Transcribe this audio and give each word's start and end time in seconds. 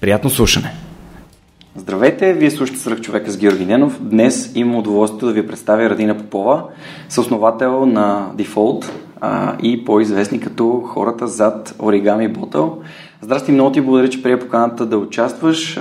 Приятно 0.00 0.30
слушане! 0.30 0.72
Здравейте, 1.76 2.32
вие 2.32 2.50
слушате 2.50 2.78
Сръх 2.78 3.00
човека 3.00 3.30
с 3.30 3.38
Георги 3.38 3.66
Ненов. 3.66 3.98
Днес 4.02 4.52
имам 4.54 4.76
удоволствието 4.76 5.26
да 5.26 5.32
ви 5.32 5.46
представя 5.46 5.90
Радина 5.90 6.18
Попова, 6.18 6.64
съосновател 7.08 7.86
на 7.86 8.32
Default 8.36 8.90
а, 9.20 9.56
и 9.62 9.84
по-известни 9.84 10.40
като 10.40 10.82
хората 10.86 11.26
зад 11.26 11.74
Origami 11.78 12.36
Bottle. 12.36 12.72
Здрасти, 13.22 13.52
много 13.52 13.72
ти 13.72 13.80
благодаря, 13.80 14.10
че 14.10 14.22
прия 14.22 14.40
поканата 14.40 14.86
да 14.86 14.98
участваш. 14.98 15.78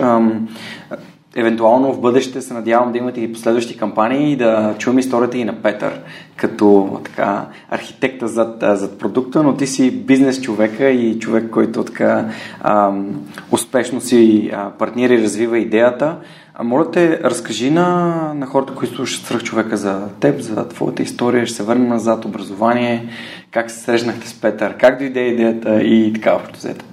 Евентуално 1.35 1.93
в 1.93 2.01
бъдеще 2.01 2.41
се 2.41 2.53
надявам 2.53 2.91
да 2.91 2.97
имате 2.97 3.21
и 3.21 3.33
последващи 3.33 3.77
кампании 3.77 4.31
и 4.31 4.35
да 4.35 4.75
чуем 4.77 4.99
историята 4.99 5.37
и 5.37 5.43
на 5.43 5.53
Петър, 5.53 5.99
като 6.35 6.99
така 7.03 7.45
архитекта 7.69 8.27
зад, 8.27 8.55
зад 8.61 8.99
продукта, 8.99 9.43
но 9.43 9.57
ти 9.57 9.67
си 9.67 9.91
бизнес 9.91 10.41
човека 10.41 10.89
и 10.89 11.19
човек, 11.19 11.49
който 11.49 11.83
така 11.83 12.29
ам, 12.61 13.21
успешно 13.51 14.01
си 14.01 14.51
а, 14.53 14.69
партнира 14.69 15.13
и 15.13 15.23
развива 15.23 15.59
идеята. 15.59 16.15
А 16.53 16.63
моля 16.63 16.91
те, 16.91 17.19
разкажи 17.23 17.71
на, 17.71 18.15
на 18.35 18.45
хората, 18.45 18.75
които 18.75 18.95
слушат 18.95 19.25
свръх 19.25 19.43
човека 19.43 19.77
за 19.77 20.07
теб, 20.19 20.39
за 20.39 20.67
твоята 20.67 21.03
история, 21.03 21.45
ще 21.45 21.55
се 21.55 21.63
върнем 21.63 21.87
назад, 21.87 22.25
образование, 22.25 23.09
как 23.51 23.71
се 23.71 23.79
срещнахте 23.79 24.27
с 24.27 24.41
Петър, 24.41 24.77
как 24.77 24.99
дойде 24.99 25.19
идеята 25.19 25.81
и 25.81 26.13
така 26.13 26.35
общо 26.35 26.57
взето. 26.57 26.85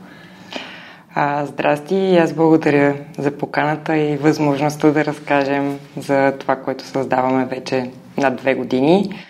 А, 1.19 1.47
здрасти, 1.47 2.17
аз 2.17 2.33
благодаря 2.33 2.95
за 3.19 3.31
поканата 3.31 3.97
и 3.97 4.17
възможността 4.17 4.91
да 4.91 5.05
разкажем 5.05 5.79
за 5.97 6.33
това, 6.39 6.57
което 6.57 6.85
създаваме 6.85 7.45
вече 7.45 7.91
над 8.19 8.37
две 8.37 8.55
години. 8.55 9.25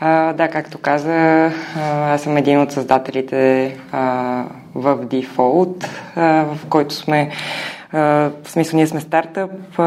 А, 0.00 0.32
да, 0.32 0.48
както 0.48 0.78
каза, 0.78 1.50
аз 1.84 2.22
съм 2.22 2.36
един 2.36 2.60
от 2.60 2.72
създателите 2.72 3.76
а, 3.92 4.44
в 4.74 4.96
Default, 4.96 5.86
а, 6.16 6.22
в 6.44 6.66
който 6.68 6.94
сме, 6.94 7.30
а, 7.92 7.98
в 8.44 8.50
смисъл 8.50 8.76
ние 8.76 8.86
сме 8.86 9.00
стартъп, 9.00 9.50
а, 9.78 9.84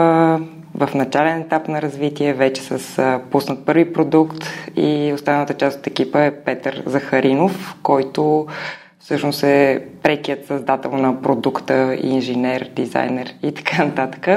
в 0.76 0.90
начален 0.96 1.42
етап 1.42 1.68
на 1.68 1.82
развитие, 1.82 2.34
вече 2.34 2.62
с 2.62 3.00
а, 3.00 3.22
пуснат 3.32 3.66
първи 3.66 3.94
продукт 3.94 4.44
и 4.76 5.12
останалата 5.16 5.54
част 5.54 5.80
от 5.80 5.88
екипа 5.88 6.24
е 6.24 6.32
Петър 6.32 6.84
Захаринов, 6.86 7.76
който 7.84 8.48
всъщност 9.10 9.44
е 9.44 9.82
прекият 10.04 10.46
създател 10.46 10.92
на 10.92 11.22
продукта, 11.22 11.98
инженер, 12.02 12.70
дизайнер 12.76 13.34
и 13.44 13.54
така 13.54 13.86
нататък. 13.86 14.28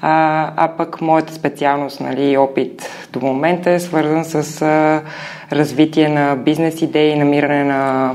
А, 0.00 0.52
а 0.56 0.68
пък 0.76 1.00
моята 1.00 1.34
специалност, 1.34 2.00
нали, 2.00 2.36
опит 2.36 3.08
до 3.12 3.20
момента 3.20 3.70
е 3.70 3.80
свързан 3.80 4.24
с 4.24 4.62
а, 4.62 5.02
развитие 5.56 6.08
на 6.08 6.36
бизнес 6.36 6.82
идеи, 6.82 7.18
намиране 7.18 7.64
на, 7.64 8.14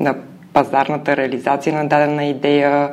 на 0.00 0.14
пазарната 0.52 1.16
реализация 1.16 1.74
на 1.74 1.88
дадена 1.88 2.24
идея, 2.24 2.90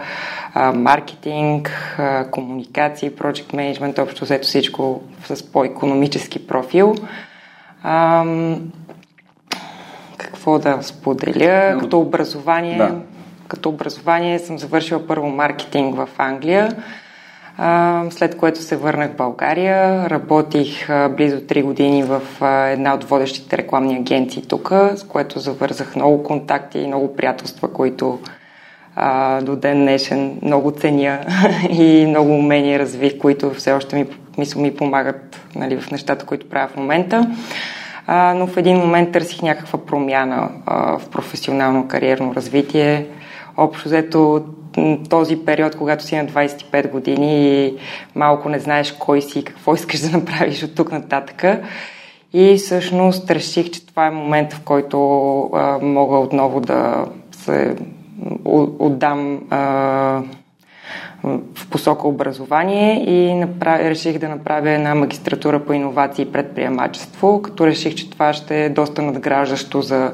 а, 0.53 0.71
маркетинг, 0.73 1.71
а, 1.97 2.25
комуникации, 2.31 3.11
project 3.11 3.53
management, 3.53 4.03
общо 4.03 4.25
взето 4.25 4.47
всичко 4.47 5.01
с 5.25 5.51
по-економически 5.51 6.47
профил. 6.47 6.95
А, 7.83 8.25
какво 10.43 10.59
да 10.59 10.83
споделя. 10.83 11.77
Като 11.79 11.99
образование, 11.99 12.77
да. 12.77 12.95
като 13.47 13.69
образование 13.69 14.39
съм 14.39 14.59
завършила 14.59 15.07
първо 15.07 15.29
маркетинг 15.29 15.95
в 15.95 16.09
Англия, 16.17 16.75
след 18.09 18.37
което 18.37 18.61
се 18.61 18.75
върнах 18.75 19.11
в 19.11 19.15
България. 19.15 20.09
Работих 20.09 20.87
близо 20.87 21.37
3 21.37 21.63
години 21.63 22.03
в 22.03 22.21
една 22.71 22.93
от 22.93 23.03
водещите 23.03 23.57
рекламни 23.57 23.95
агенции 23.95 24.41
тук, 24.41 24.69
с 24.95 25.05
което 25.09 25.39
завързах 25.39 25.95
много 25.95 26.23
контакти 26.23 26.79
и 26.79 26.87
много 26.87 27.15
приятелства, 27.15 27.73
които 27.73 28.19
до 29.41 29.55
ден 29.55 29.77
днешен 29.81 30.39
много 30.41 30.71
ценя 30.71 31.19
и 31.69 32.05
много 32.05 32.33
умения 32.33 32.79
развих, 32.79 33.17
които 33.17 33.53
все 33.53 33.71
още 33.71 33.95
ми, 33.95 34.05
мисля, 34.37 34.61
ми 34.61 34.75
помагат 34.75 35.39
нали, 35.55 35.77
в 35.77 35.91
нещата, 35.91 36.25
които 36.25 36.49
правя 36.49 36.67
в 36.67 36.77
момента 36.77 37.35
а, 38.07 38.33
но 38.33 38.47
в 38.47 38.57
един 38.57 38.77
момент 38.77 39.11
търсих 39.11 39.41
някаква 39.41 39.79
промяна 39.85 40.49
а, 40.65 40.97
в 40.97 41.09
професионално 41.09 41.87
кариерно 41.87 42.35
развитие. 42.35 43.07
Общо 43.57 43.89
взето 43.89 44.43
този 45.09 45.45
период, 45.45 45.75
когато 45.75 46.03
си 46.03 46.15
на 46.15 46.25
25 46.25 46.91
години 46.91 47.65
и 47.65 47.77
малко 48.15 48.49
не 48.49 48.59
знаеш 48.59 48.91
кой 48.91 49.21
си 49.21 49.39
и 49.39 49.43
какво 49.43 49.73
искаш 49.75 49.99
да 49.99 50.17
направиш 50.17 50.63
от 50.63 50.75
тук 50.75 50.91
нататък. 50.91 51.43
И 52.33 52.55
всъщност 52.55 53.31
реших, 53.31 53.71
че 53.71 53.85
това 53.87 54.07
е 54.07 54.11
момент, 54.11 54.53
в 54.53 54.61
който 54.61 54.99
а, 55.53 55.79
мога 55.81 56.17
отново 56.17 56.59
да 56.59 57.05
се 57.31 57.75
отдам 58.79 59.41
а, 59.49 60.21
в 61.23 61.69
посока 61.69 62.07
образование 62.07 63.03
и 63.09 63.33
направ... 63.33 63.79
реших 63.79 64.17
да 64.17 64.29
направя 64.29 64.69
една 64.69 64.95
магистратура 64.95 65.65
по 65.65 65.73
иновации 65.73 66.23
и 66.23 66.31
предприемачество, 66.31 67.41
като 67.41 67.67
реших, 67.67 67.95
че 67.95 68.09
това 68.09 68.33
ще 68.33 68.65
е 68.65 68.69
доста 68.69 69.01
надграждащо 69.01 69.81
за 69.81 70.11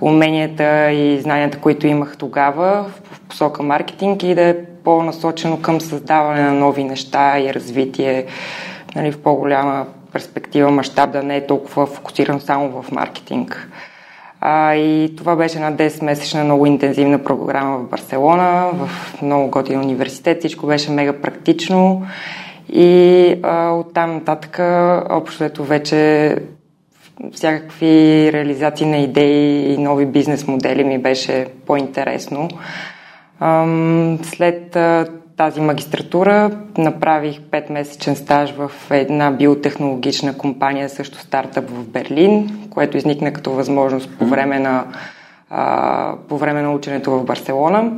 уменията 0.00 0.90
и 0.90 1.20
знанията, 1.20 1.58
които 1.58 1.86
имах 1.86 2.16
тогава 2.16 2.90
в 3.04 3.20
посока 3.20 3.62
маркетинг 3.62 4.22
и 4.22 4.34
да 4.34 4.42
е 4.42 4.56
по-насочено 4.84 5.62
към 5.62 5.80
създаване 5.80 6.42
на 6.42 6.52
нови 6.52 6.84
неща 6.84 7.40
и 7.40 7.54
развитие 7.54 8.26
нали, 8.96 9.12
в 9.12 9.22
по-голяма 9.22 9.86
перспектива, 10.12 10.70
мащаб, 10.70 11.12
да 11.12 11.22
не 11.22 11.36
е 11.36 11.46
толкова 11.46 11.86
фокусиран 11.86 12.40
само 12.40 12.82
в 12.82 12.92
маркетинг. 12.92 13.70
А, 14.40 14.74
и 14.74 15.16
това 15.16 15.36
беше 15.36 15.56
една 15.56 15.72
10-месечна 15.72 16.42
много 16.42 16.66
интензивна 16.66 17.18
програма 17.18 17.78
в 17.78 17.88
Барселона, 17.88 18.70
в 18.72 19.22
много 19.22 19.50
готин 19.50 19.80
университет. 19.80 20.38
Всичко 20.38 20.66
беше 20.66 20.90
мега 20.90 21.12
практично. 21.12 22.06
И 22.72 23.34
а, 23.42 23.70
оттам 23.70 24.14
нататък, 24.14 24.58
общото 25.10 25.64
вече 25.64 26.36
всякакви 27.32 28.30
реализации 28.32 28.86
на 28.86 28.96
идеи 28.96 29.72
и 29.72 29.78
нови 29.78 30.06
бизнес 30.06 30.46
модели 30.46 30.84
ми 30.84 30.98
беше 30.98 31.46
по-интересно. 31.66 32.48
След 34.22 34.76
тази 35.36 35.60
магистратура 35.60 36.50
направих 36.78 37.40
5-месечен 37.40 38.14
стаж 38.14 38.50
в 38.50 38.70
една 38.90 39.30
биотехнологична 39.30 40.38
компания, 40.38 40.88
също 40.88 41.18
стартъп 41.18 41.70
в 41.70 41.88
Берлин, 41.88 42.67
което 42.78 42.96
изникна 42.96 43.32
като 43.32 43.50
възможност 43.50 44.10
по 44.18 44.26
време 44.26 44.58
на, 44.58 44.84
а, 45.50 46.14
по 46.28 46.38
време 46.38 46.62
на 46.62 46.72
ученето 46.72 47.10
в 47.10 47.24
Барселона. 47.24 47.92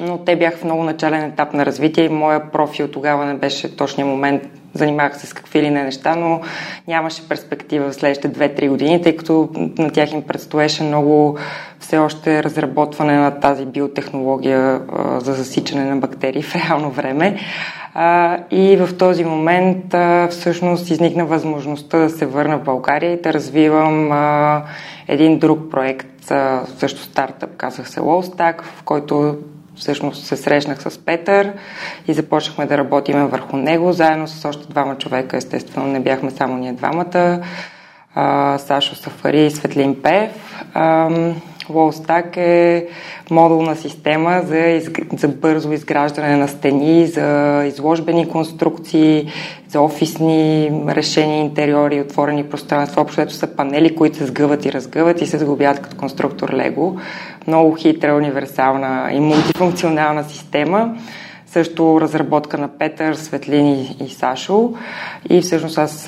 но 0.00 0.18
те 0.18 0.36
бяха 0.36 0.56
в 0.56 0.64
много 0.64 0.82
начален 0.82 1.24
етап 1.24 1.52
на 1.52 1.66
развитие 1.66 2.04
и 2.04 2.08
моя 2.08 2.50
профил 2.52 2.88
тогава 2.88 3.24
не 3.24 3.34
беше 3.34 3.76
точния 3.76 4.06
момент. 4.06 4.42
Занимавах 4.74 5.20
се 5.20 5.26
с 5.26 5.32
какви 5.32 5.62
ли 5.62 5.70
не 5.70 5.82
неща, 5.82 6.16
но 6.16 6.40
нямаше 6.88 7.28
перспектива 7.28 7.90
в 7.90 7.94
следващите 7.94 8.32
2-3 8.32 8.68
години, 8.68 9.02
тъй 9.02 9.16
като 9.16 9.48
на 9.78 9.90
тях 9.90 10.12
им 10.12 10.22
предстоеше 10.22 10.82
много 10.82 11.38
все 11.80 11.98
още 11.98 12.42
разработване 12.42 13.16
на 13.16 13.40
тази 13.40 13.66
биотехнология 13.66 14.80
а, 14.92 15.20
за 15.20 15.32
засичане 15.32 15.84
на 15.84 15.96
бактерии 15.96 16.42
в 16.42 16.54
реално 16.54 16.90
време. 16.90 17.36
А, 18.00 18.38
и 18.50 18.76
в 18.76 18.98
този 18.98 19.24
момент 19.24 19.94
а, 19.94 20.28
всъщност 20.30 20.90
изникна 20.90 21.24
възможността 21.26 21.98
да 21.98 22.10
се 22.10 22.26
върна 22.26 22.58
в 22.58 22.64
България 22.64 23.12
и 23.12 23.22
да 23.22 23.32
развивам 23.32 24.12
а, 24.12 24.62
един 25.08 25.38
друг 25.38 25.70
проект, 25.70 26.30
а, 26.30 26.62
също 26.78 27.02
стартъп, 27.02 27.56
казах 27.56 27.88
се 27.88 28.00
Lowstack, 28.00 28.62
в 28.62 28.82
който 28.82 29.36
всъщност 29.76 30.26
се 30.26 30.36
срещнах 30.36 30.82
с 30.82 31.04
Петър 31.04 31.52
и 32.08 32.14
започнахме 32.14 32.66
да 32.66 32.78
работиме 32.78 33.26
върху 33.26 33.56
него, 33.56 33.92
заедно 33.92 34.28
с 34.28 34.48
още 34.48 34.68
двама 34.68 34.98
човека, 34.98 35.36
естествено 35.36 35.86
не 35.86 36.00
бяхме 36.00 36.30
само 36.30 36.56
ние 36.56 36.72
двамата, 36.72 37.40
а, 38.14 38.58
Сашо 38.58 38.94
Сафари 38.94 39.46
и 39.46 39.50
Светлин 39.50 40.02
Пев. 40.02 40.62
А, 40.74 41.10
Wallstack 41.70 42.36
е 42.36 42.86
модулна 43.30 43.76
система 43.76 44.42
за, 44.44 44.58
из... 44.58 44.90
за 45.16 45.28
бързо 45.28 45.72
изграждане 45.72 46.36
на 46.36 46.48
стени, 46.48 47.06
за 47.06 47.62
изложбени 47.66 48.28
конструкции, 48.28 49.28
за 49.68 49.80
офисни 49.80 50.70
решения, 50.88 51.40
интериори, 51.40 52.00
отворени 52.00 52.44
пространства. 52.44 53.02
Общо 53.02 53.30
са 53.30 53.56
панели, 53.56 53.96
които 53.96 54.16
се 54.16 54.26
сгъват 54.26 54.64
и 54.64 54.72
разгъват 54.72 55.20
и 55.20 55.26
се 55.26 55.38
сгубят 55.38 55.80
като 55.80 55.96
конструктор 55.96 56.52
Лего. 56.52 56.96
Много 57.46 57.74
хитра, 57.74 58.14
универсална 58.14 59.10
и 59.12 59.20
мултифункционална 59.20 60.24
система 60.24 60.94
също 61.58 62.00
разработка 62.00 62.58
на 62.58 62.68
Петър, 62.68 63.14
Светлини 63.14 63.96
и 64.06 64.08
Сашо. 64.08 64.72
И 65.30 65.40
всъщност 65.40 65.78
аз 65.78 66.04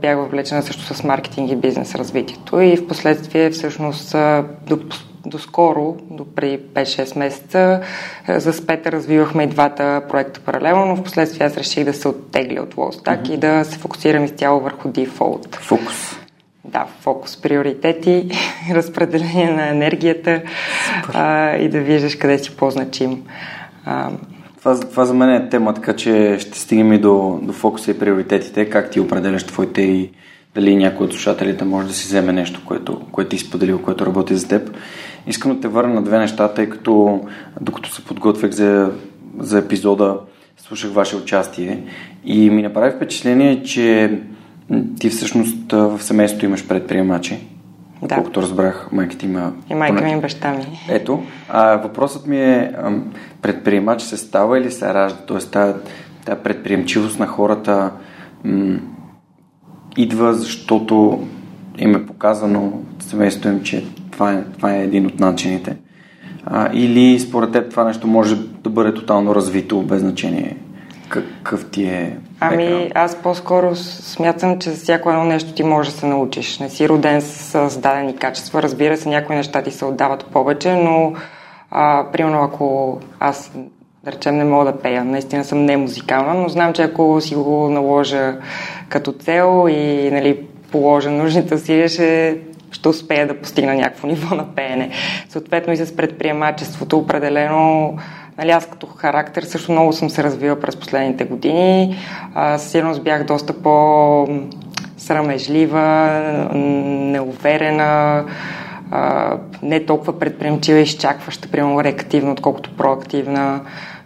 бях 0.00 0.16
въвлечена 0.16 0.62
също 0.62 0.94
с 0.94 1.04
маркетинг 1.04 1.50
и 1.50 1.56
бизнес 1.56 1.94
развитието. 1.94 2.60
И 2.60 2.76
в 2.76 2.86
последствие 2.86 3.50
всъщност 3.50 4.16
до, 4.66 4.78
до 5.26 5.38
скоро, 5.38 5.96
до 6.10 6.24
преди 6.24 6.58
5-6 6.58 7.18
месеца, 7.18 7.80
за 8.28 8.66
Петър 8.66 8.92
развивахме 8.92 9.42
и 9.42 9.46
двата 9.46 10.02
проекта 10.08 10.40
паралелно, 10.40 10.86
но 10.86 10.96
в 10.96 11.02
последствие 11.02 11.46
аз 11.46 11.56
реших 11.56 11.84
да 11.84 11.94
се 11.94 12.08
оттегля 12.08 12.62
от 12.62 12.74
Wallstack 12.74 13.22
mm-hmm. 13.22 13.34
и 13.34 13.36
да 13.36 13.64
се 13.64 13.78
фокусирам 13.78 14.24
изцяло 14.24 14.60
върху 14.60 14.88
дефолт. 14.88 15.56
Фокус. 15.56 16.16
Да, 16.64 16.86
фокус, 17.00 17.42
приоритети, 17.42 18.30
разпределение 18.70 19.50
на 19.50 19.68
енергията 19.68 20.42
а, 21.14 21.56
и 21.56 21.68
да 21.68 21.80
виждаш 21.80 22.16
къде 22.16 22.38
си 22.38 22.56
по-значим. 22.56 23.22
А, 23.84 24.10
това, 24.64 24.80
това 24.80 25.04
за 25.04 25.14
мен 25.14 25.30
е 25.30 25.48
тема, 25.48 25.74
така 25.74 25.96
че 25.96 26.36
ще 26.40 26.58
стигнем 26.58 26.92
и 26.92 26.98
до, 26.98 27.40
до 27.42 27.52
фокуса 27.52 27.90
и 27.90 27.98
приоритетите, 27.98 28.70
как 28.70 28.90
ти 28.90 29.00
определяш 29.00 29.44
твоите 29.44 29.82
и 29.82 30.10
дали 30.54 30.76
някой 30.76 31.06
от 31.06 31.12
слушателите 31.12 31.64
може 31.64 31.88
да 31.88 31.94
си 31.94 32.06
вземе 32.06 32.32
нещо, 32.32 32.60
което, 32.66 33.00
което 33.12 33.30
ти 33.30 33.36
изподелил, 33.36 33.82
което 33.82 34.06
работи 34.06 34.36
за 34.36 34.48
теб. 34.48 34.76
Искам 35.26 35.54
да 35.54 35.60
те 35.60 35.68
върна 35.68 35.94
на 35.94 36.02
две 36.02 36.18
неща, 36.18 36.48
тъй 36.48 36.68
като 36.68 37.20
докато 37.60 37.94
се 37.94 38.04
подготвях 38.04 38.50
за, 38.50 38.90
за 39.38 39.58
епизода, 39.58 40.18
слушах 40.56 40.92
ваше 40.92 41.16
участие 41.16 41.82
и 42.24 42.50
ми 42.50 42.62
направи 42.62 42.96
впечатление, 42.96 43.62
че 43.62 44.18
ти 45.00 45.10
всъщност 45.10 45.72
в 45.72 46.02
семейството 46.02 46.44
имаш 46.44 46.68
предприемачи. 46.68 47.38
Да. 48.04 48.14
Колкото 48.14 48.42
разбрах, 48.42 48.88
майка 48.92 49.16
ти 49.16 49.26
има... 49.26 49.52
И 49.70 49.74
майка 49.74 50.02
ми 50.02 50.12
и 50.12 50.20
баща 50.20 50.52
ми. 50.52 50.66
Ето. 50.88 51.22
А, 51.48 51.76
въпросът 51.76 52.26
ми 52.26 52.40
е, 52.40 52.72
предприемач 53.42 54.02
се 54.02 54.16
става 54.16 54.58
или 54.58 54.70
се 54.70 54.94
ражда? 54.94 55.18
Тоест, 55.26 55.50
тази, 55.50 55.74
тази 56.24 56.40
предприемчивост 56.44 57.18
на 57.18 57.26
хората 57.26 57.90
м- 58.44 58.78
идва, 59.96 60.34
защото 60.34 61.26
им 61.78 61.94
е 61.94 62.06
показано 62.06 62.72
семейството 63.00 63.48
им, 63.48 63.62
че 63.62 63.84
това 64.10 64.32
е, 64.32 64.44
това 64.56 64.74
е 64.74 64.82
един 64.82 65.06
от 65.06 65.20
начините. 65.20 65.76
А, 66.46 66.70
или 66.72 67.20
според 67.20 67.52
теб 67.52 67.70
това 67.70 67.84
нещо 67.84 68.06
може 68.06 68.36
да 68.36 68.70
бъде 68.70 68.94
тотално 68.94 69.34
развито, 69.34 69.82
без 69.82 70.00
значение 70.00 70.56
какъв 71.08 71.70
ти 71.70 71.84
е 71.84 72.18
Ами, 72.52 72.90
аз 72.94 73.16
по-скоро 73.22 73.76
смятам, 73.76 74.58
че 74.58 74.70
за 74.70 74.76
всяко 74.76 75.10
едно 75.10 75.24
нещо 75.24 75.52
ти 75.52 75.62
можеш 75.62 75.92
да 75.92 75.98
се 75.98 76.06
научиш. 76.06 76.58
Не 76.58 76.68
си 76.68 76.88
роден 76.88 77.22
с 77.22 77.68
зададени 77.68 78.16
качества. 78.16 78.62
Разбира 78.62 78.96
се, 78.96 79.08
някои 79.08 79.36
неща 79.36 79.62
ти 79.62 79.70
се 79.70 79.84
отдават 79.84 80.24
повече, 80.24 80.74
но 80.74 81.12
а, 81.70 82.06
примерно 82.12 82.42
ако 82.42 82.98
аз 83.20 83.52
да 84.04 84.12
речем, 84.12 84.36
не 84.36 84.44
мога 84.44 84.64
да 84.64 84.78
пея. 84.78 85.04
Наистина 85.04 85.44
съм 85.44 85.64
не 85.64 85.76
музикална, 85.76 86.34
но 86.34 86.48
знам, 86.48 86.72
че 86.72 86.82
ако 86.82 87.20
си 87.20 87.34
го 87.34 87.68
наложа 87.68 88.36
като 88.88 89.12
цел 89.12 89.66
и 89.70 90.10
нали, 90.12 90.46
положа 90.72 91.10
нужните 91.10 91.54
усилия, 91.54 91.88
ще, 91.88 92.38
ще 92.70 92.88
успея 92.88 93.26
да 93.26 93.40
постигна 93.40 93.74
някакво 93.74 94.06
ниво 94.06 94.34
на 94.34 94.54
пеене. 94.54 94.90
Съответно 95.28 95.72
и 95.72 95.76
с 95.76 95.96
предприемачеството 95.96 96.98
определено 96.98 97.96
Нали, 98.38 98.50
аз 98.50 98.66
като 98.66 98.86
характер 98.86 99.42
също 99.42 99.72
много 99.72 99.92
съм 99.92 100.10
се 100.10 100.22
развила 100.22 100.60
през 100.60 100.76
последните 100.76 101.24
години. 101.24 101.96
Сигурност 102.56 103.02
бях 103.02 103.24
доста 103.24 103.62
по 103.62 104.28
срамежлива, 104.96 106.08
неуверена, 106.54 108.24
а, 108.90 109.36
не 109.62 109.86
толкова 109.86 110.18
предприемчива, 110.18 110.78
изчакваща, 110.78 111.48
примерно 111.48 111.84
реактивна, 111.84 112.32
отколкото 112.32 112.76
проактивна. 112.76 113.60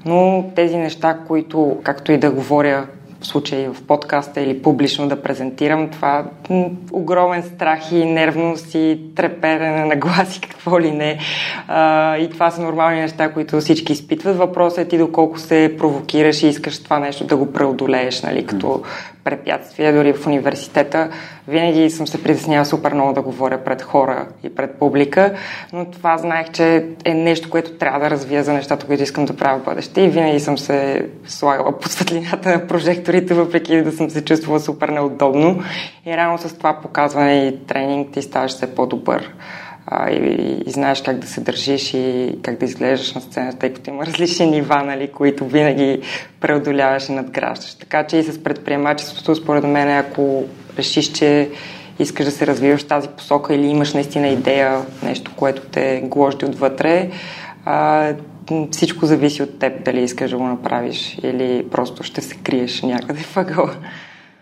Но 0.04 0.44
тези 0.56 0.76
неща, 0.76 1.18
които, 1.28 1.76
както 1.82 2.12
и 2.12 2.18
да 2.18 2.30
говоря 2.30 2.86
в 3.20 3.26
случай 3.26 3.68
в 3.68 3.82
подкаста 3.86 4.40
или 4.40 4.62
публично 4.62 5.08
да 5.08 5.22
презентирам, 5.22 5.90
това 5.90 6.24
огромен 6.92 7.42
страх 7.42 7.92
и 7.92 8.04
нервност 8.04 8.74
и 8.74 9.00
треперене 9.14 9.84
на 9.84 9.96
гласи, 9.96 10.40
какво 10.40 10.80
ли 10.80 10.90
не. 10.90 11.18
А, 11.68 12.16
и 12.16 12.30
това 12.30 12.50
са 12.50 12.62
нормални 12.62 13.00
неща, 13.00 13.32
които 13.32 13.60
всички 13.60 13.92
изпитват. 13.92 14.36
Въпросът 14.36 14.78
е 14.78 14.88
ти 14.88 14.98
доколко 14.98 15.38
се 15.38 15.74
провокираш 15.78 16.42
и 16.42 16.46
искаш 16.48 16.82
това 16.82 16.98
нещо 16.98 17.24
да 17.24 17.36
го 17.36 17.52
преодолееш, 17.52 18.22
нали, 18.22 18.46
като 18.46 18.82
препятствия, 19.24 19.92
дори 19.92 20.12
в 20.12 20.26
университета. 20.26 21.10
Винаги 21.48 21.90
съм 21.90 22.06
се 22.06 22.22
притеснява 22.22 22.64
супер 22.64 22.92
много 22.92 23.12
да 23.12 23.22
говоря 23.22 23.64
пред 23.64 23.82
хора 23.82 24.26
и 24.42 24.54
пред 24.54 24.74
публика, 24.74 25.34
но 25.72 25.84
това 25.84 26.18
знаех, 26.18 26.50
че 26.50 26.86
е 27.04 27.14
нещо, 27.14 27.50
което 27.50 27.72
трябва 27.72 28.00
да 28.00 28.10
развия 28.10 28.44
за 28.44 28.52
нещата, 28.52 28.86
които 28.86 29.02
искам 29.02 29.24
да 29.24 29.36
правя 29.36 29.58
в 29.58 29.64
бъдеще 29.64 30.00
и 30.00 30.08
винаги 30.08 30.40
съм 30.40 30.58
се 30.58 31.06
слагала 31.26 31.78
под 31.78 31.92
светлината 31.92 32.50
на 32.50 32.66
прожекторите, 32.68 33.34
въпреки 33.34 33.82
да 33.82 33.92
съм 33.92 34.10
се 34.10 34.24
чувствала 34.24 34.60
супер 34.60 34.88
неудобно. 34.88 35.62
И 36.06 36.16
рано 36.16 36.38
с 36.38 36.58
това 36.58 36.80
показване 36.82 37.46
и 37.46 37.66
тренинг 37.66 38.12
ти 38.12 38.22
ставаш 38.22 38.50
все 38.50 38.74
по-добър 38.74 39.32
и, 40.10 40.62
и 40.66 40.70
знаеш 40.70 41.02
как 41.02 41.18
да 41.18 41.26
се 41.26 41.40
държиш 41.40 41.94
и 41.94 42.38
как 42.42 42.58
да 42.58 42.64
изглеждаш 42.64 43.14
на 43.14 43.20
сцената, 43.20 43.58
тъй 43.58 43.72
като 43.72 43.90
има 43.90 44.06
различни 44.06 44.46
нива, 44.46 44.82
нали, 44.82 45.08
които 45.08 45.44
винаги 45.46 46.00
преодоляваш 46.40 47.08
и 47.08 47.12
надграждаш. 47.12 47.74
Така 47.74 48.06
че 48.06 48.16
и 48.16 48.22
с 48.22 48.42
предприемачеството, 48.42 49.34
според 49.34 49.64
мен, 49.64 49.88
ако 49.88 50.44
решиш, 50.78 51.12
че 51.12 51.50
искаш 51.98 52.24
да 52.24 52.30
се 52.30 52.46
развиваш 52.46 52.82
в 52.82 52.88
тази 52.88 53.08
посока 53.08 53.54
или 53.54 53.66
имаш 53.66 53.94
наистина 53.94 54.28
идея, 54.28 54.80
нещо, 55.02 55.32
което 55.36 55.62
те 55.62 56.02
гложди 56.04 56.44
отвътре, 56.44 57.10
а, 57.64 58.14
всичко 58.70 59.06
зависи 59.06 59.42
от 59.42 59.58
теб, 59.58 59.84
дали 59.84 60.02
искаш 60.02 60.30
да 60.30 60.36
го 60.36 60.46
направиш 60.46 61.18
или 61.22 61.66
просто 61.70 62.02
ще 62.02 62.20
се 62.20 62.36
криеш 62.36 62.82
някъде 62.82 63.24
въгъла. 63.34 63.74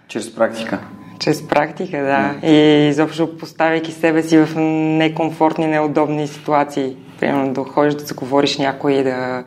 Чрез 0.08 0.34
практика. 0.34 0.80
Чрез 1.18 1.48
практика, 1.48 1.96
да. 1.96 2.48
И 2.48 2.88
изобщо 2.88 3.38
поставяйки 3.38 3.92
себе 3.92 4.22
си 4.22 4.38
в 4.38 4.60
некомфортни, 4.98 5.66
неудобни 5.66 6.28
ситуации. 6.28 6.96
Примерно 7.20 7.52
да 7.52 7.60
ходиш 7.60 7.94
да 7.94 8.04
заговориш 8.04 8.58
някой 8.58 8.92
и 8.92 9.02
да, 9.02 9.44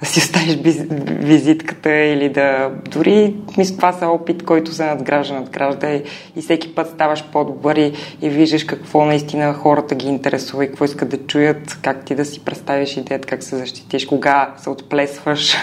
да 0.00 0.06
си 0.06 0.18
оставиш 0.18 0.58
визитката 1.06 1.92
или 1.92 2.28
да... 2.28 2.70
Дори, 2.90 3.36
мисля, 3.58 3.76
това 3.76 3.92
са 3.92 4.06
опит, 4.06 4.44
който 4.44 4.72
се 4.72 4.84
надгражда, 4.84 5.34
надгражда 5.34 5.90
и, 5.90 6.02
и 6.36 6.42
всеки 6.42 6.74
път 6.74 6.90
ставаш 6.90 7.24
по-добър 7.24 7.76
и, 7.76 7.92
и 8.22 8.28
виждаш 8.28 8.64
какво 8.64 9.04
наистина 9.04 9.52
хората 9.52 9.94
ги 9.94 10.06
интересува 10.06 10.64
и 10.64 10.68
какво 10.68 10.84
искат 10.84 11.08
да 11.08 11.18
чуят, 11.26 11.78
как 11.82 12.04
ти 12.04 12.14
да 12.14 12.24
си 12.24 12.44
представиш 12.44 12.96
идеята, 12.96 13.28
как 13.28 13.42
се 13.42 13.56
защитиш, 13.56 14.06
кога 14.06 14.54
се 14.56 14.70
отплесваш 14.70 15.56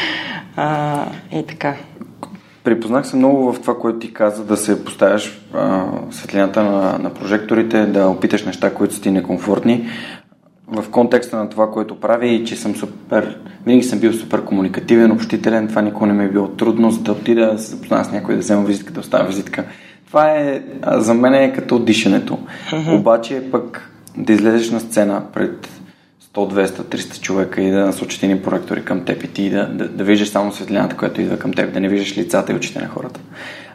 а, 0.56 1.04
и 1.32 1.46
така. 1.46 1.74
Припознах 2.68 3.06
се 3.06 3.16
много 3.16 3.52
в 3.52 3.60
това, 3.60 3.78
което 3.78 3.98
ти 3.98 4.12
каза, 4.12 4.44
да 4.44 4.56
се 4.56 4.84
поставяш 4.84 5.40
а, 5.54 5.86
светлината 6.10 6.62
на, 6.62 6.98
на 6.98 7.14
прожекторите, 7.14 7.86
да 7.86 8.08
опиташ 8.08 8.44
неща, 8.44 8.74
които 8.74 8.94
са 8.94 9.00
ти 9.00 9.10
некомфортни. 9.10 9.86
В 10.66 10.90
контекста 10.90 11.36
на 11.36 11.48
това, 11.48 11.70
което 11.70 12.00
прави 12.00 12.28
и 12.28 12.44
че 12.44 12.56
съм 12.56 12.76
супер, 12.76 13.38
винаги 13.66 13.82
съм 13.82 13.98
бил 13.98 14.12
супер 14.12 14.44
комуникативен, 14.44 15.12
общителен, 15.12 15.68
това 15.68 15.82
никога 15.82 16.06
не 16.06 16.12
ми 16.12 16.24
е 16.24 16.28
било 16.28 16.48
трудно, 16.48 16.90
за 16.90 17.00
да 17.00 17.12
отида 17.12 17.52
да 17.52 17.58
се 17.58 17.70
запозная 17.70 18.04
с 18.04 18.12
някой, 18.12 18.34
да 18.34 18.40
взема 18.40 18.64
визитка, 18.64 18.92
да 18.92 19.00
оставя 19.00 19.26
визитка. 19.26 19.64
Това 20.06 20.30
е, 20.30 20.62
за 20.86 21.14
мен 21.14 21.34
е 21.34 21.52
като 21.52 21.78
дишането. 21.78 22.38
Обаче 22.92 23.42
пък 23.52 23.90
да 24.16 24.32
излезеш 24.32 24.70
на 24.70 24.80
сцена 24.80 25.22
пред 25.34 25.77
100, 26.38 26.66
200, 26.66 26.68
300 26.68 27.20
човека 27.20 27.62
и 27.62 27.70
да 27.70 27.86
насочат 27.86 28.22
ни 28.22 28.42
проектори 28.42 28.84
към 28.84 29.04
теб 29.04 29.22
и 29.22 29.28
ти 29.28 29.50
да, 29.50 29.68
да, 29.68 29.88
да 29.88 30.04
виждаш 30.04 30.28
само 30.28 30.52
светлината, 30.52 30.96
която 30.96 31.20
идва 31.20 31.38
към 31.38 31.52
теб, 31.52 31.72
да 31.72 31.80
не 31.80 31.88
виждаш 31.88 32.18
лицата 32.18 32.52
и 32.52 32.56
очите 32.56 32.78
на 32.78 32.88
хората. 32.88 33.20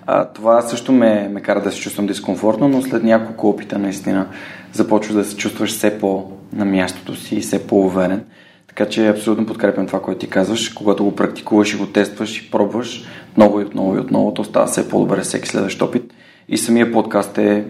А, 0.06 0.26
това 0.26 0.62
също 0.62 0.92
ме, 0.92 1.30
ме 1.32 1.42
кара 1.42 1.62
да 1.62 1.72
се 1.72 1.80
чувствам 1.80 2.08
дискомфортно, 2.08 2.68
но 2.68 2.82
след 2.82 3.04
няколко 3.04 3.50
опита 3.50 3.80
наистина 3.80 4.28
започваш 4.74 5.16
да 5.16 5.26
се 5.26 5.38
чувстваш 5.38 5.70
все 5.70 6.00
по 6.00 6.32
на 6.54 6.66
мястото 6.66 7.16
си 7.16 7.36
и 7.36 7.42
все 7.42 7.68
по-уверен. 7.68 8.24
Така 8.68 8.90
че 8.90 9.08
абсолютно 9.08 9.46
подкрепям 9.46 9.88
това, 9.88 10.02
което 10.02 10.20
ти 10.20 10.28
казваш. 10.28 10.70
Когато 10.70 11.04
го 11.04 11.16
практикуваш 11.16 11.74
и 11.74 11.78
го 11.78 11.86
тестваш 11.86 12.42
и 12.42 12.52
пробваш 12.52 13.06
отново 13.32 13.62
и 13.62 13.64
отново 13.64 13.96
и 13.96 14.00
отново, 14.00 14.34
то 14.34 14.44
става 14.44 14.68
все 14.68 14.90
по-добре 14.90 15.22
всеки 15.22 15.48
следващ 15.48 15.82
опит. 15.82 16.14
И 16.50 16.58
самия 16.58 16.92
подкаст 16.92 17.38
е 17.38 17.66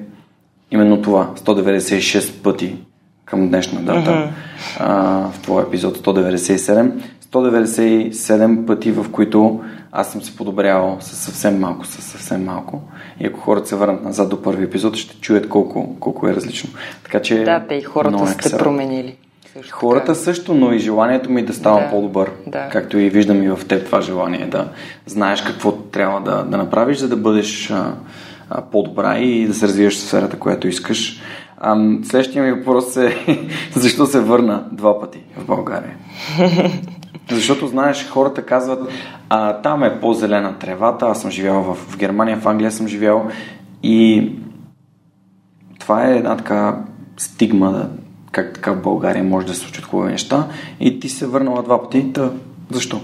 именно 0.71 1.01
това. 1.01 1.31
196 1.35 2.41
пъти 2.41 2.75
към 3.25 3.49
днешна 3.49 3.81
дата. 3.81 4.11
Uh-huh. 4.11 4.29
А, 4.79 4.93
в 5.31 5.41
твоя 5.41 5.65
епизод 5.67 5.97
197. 5.97 6.91
197 7.33 8.65
пъти, 8.65 8.91
в 8.91 9.05
които 9.11 9.61
аз 9.91 10.11
съм 10.11 10.21
се 10.21 10.35
подобрявал 10.35 10.97
със 10.99 11.17
съвсем 11.17 11.59
малко, 11.59 11.85
със 11.85 12.05
съвсем 12.05 12.43
малко. 12.43 12.81
И 13.19 13.27
ако 13.27 13.39
хората 13.39 13.67
се 13.67 13.75
върнат 13.75 14.03
назад 14.03 14.29
до 14.29 14.41
първи 14.41 14.63
епизод, 14.63 14.95
ще 14.95 15.15
чуят 15.15 15.49
колко, 15.49 15.95
колко 15.99 16.27
е 16.27 16.35
различно. 16.35 16.69
Така 17.03 17.21
че. 17.21 17.43
Да, 17.43 17.65
те 17.69 17.75
и 17.75 17.81
хората 17.81 18.27
сте 18.27 18.57
променили. 18.57 19.15
Също 19.53 19.75
хората 19.75 20.05
така. 20.05 20.15
също, 20.15 20.53
но 20.53 20.73
и 20.73 20.79
желанието 20.79 21.29
ми 21.29 21.45
да 21.45 21.53
ставам 21.53 21.83
да, 21.83 21.89
по-добър. 21.89 22.31
Да. 22.47 22.69
Както 22.69 22.97
и 22.97 23.09
виждам 23.09 23.43
и 23.43 23.49
в 23.49 23.59
теб 23.67 23.85
това 23.85 24.01
желание 24.01 24.47
да 24.47 24.67
знаеш 25.05 25.41
какво 25.41 25.71
трябва 25.71 26.21
да, 26.21 26.43
да 26.43 26.57
направиш, 26.57 26.97
за 26.97 27.09
да 27.09 27.17
бъдеш 27.17 27.71
а, 27.71 27.93
а, 28.49 28.61
по-добра 28.61 29.17
и 29.17 29.47
да 29.47 29.53
се 29.53 29.67
развиеш 29.67 29.93
в 29.93 29.99
сферата, 29.99 30.39
която 30.39 30.67
искаш. 30.67 31.21
А, 31.65 31.75
следващия 32.03 32.43
ми 32.43 32.51
въпрос 32.51 32.97
е 32.97 33.15
защо 33.75 34.05
се 34.05 34.19
върна 34.19 34.65
два 34.71 34.99
пъти 34.99 35.19
в 35.37 35.45
България? 35.45 35.97
Защото, 37.29 37.67
знаеш, 37.67 38.09
хората 38.09 38.45
казват, 38.45 38.89
а, 39.29 39.61
там 39.61 39.83
е 39.83 39.99
по-зелена 39.99 40.59
тревата, 40.59 41.05
аз 41.05 41.21
съм 41.21 41.31
живял 41.31 41.61
в, 41.61 41.75
в 41.75 41.97
Германия, 41.97 42.37
в 42.37 42.47
Англия 42.47 42.71
съм 42.71 42.87
живял 42.87 43.27
и 43.83 44.31
това 45.79 46.07
е 46.07 46.17
една 46.17 46.37
така 46.37 46.77
стигма, 47.17 47.71
да, 47.71 47.89
как 48.31 48.53
така 48.53 48.71
в 48.71 48.81
България 48.81 49.23
може 49.23 49.47
да 49.47 49.53
се 49.53 49.59
случат 49.59 49.85
хубави 49.85 50.11
неща 50.11 50.47
и 50.79 50.99
ти 50.99 51.09
се 51.09 51.27
върнала 51.27 51.63
два 51.63 51.81
пъти, 51.81 52.03
да, 52.03 52.31
защо? 52.71 53.01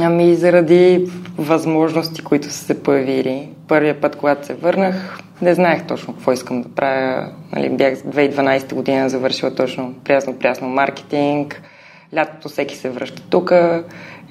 Ами 0.00 0.34
заради 0.34 1.10
възможности, 1.38 2.22
които 2.22 2.46
са 2.46 2.64
се 2.64 2.82
появили. 2.82 3.48
Първия 3.68 4.00
път, 4.00 4.16
когато 4.16 4.46
се 4.46 4.54
върнах, 4.54 5.18
не 5.42 5.54
знаех 5.54 5.86
точно 5.86 6.14
какво 6.14 6.32
искам 6.32 6.62
да 6.62 6.68
правя. 6.68 7.28
Нали, 7.52 7.70
бях 7.70 7.94
2012 7.94 8.74
година 8.74 9.08
завършила 9.08 9.54
точно 9.54 9.94
прясно-прясно 10.04 10.68
маркетинг. 10.68 11.62
Лятото 12.16 12.48
всеки 12.48 12.76
се 12.76 12.90
връща 12.90 13.22
тук 13.30 13.52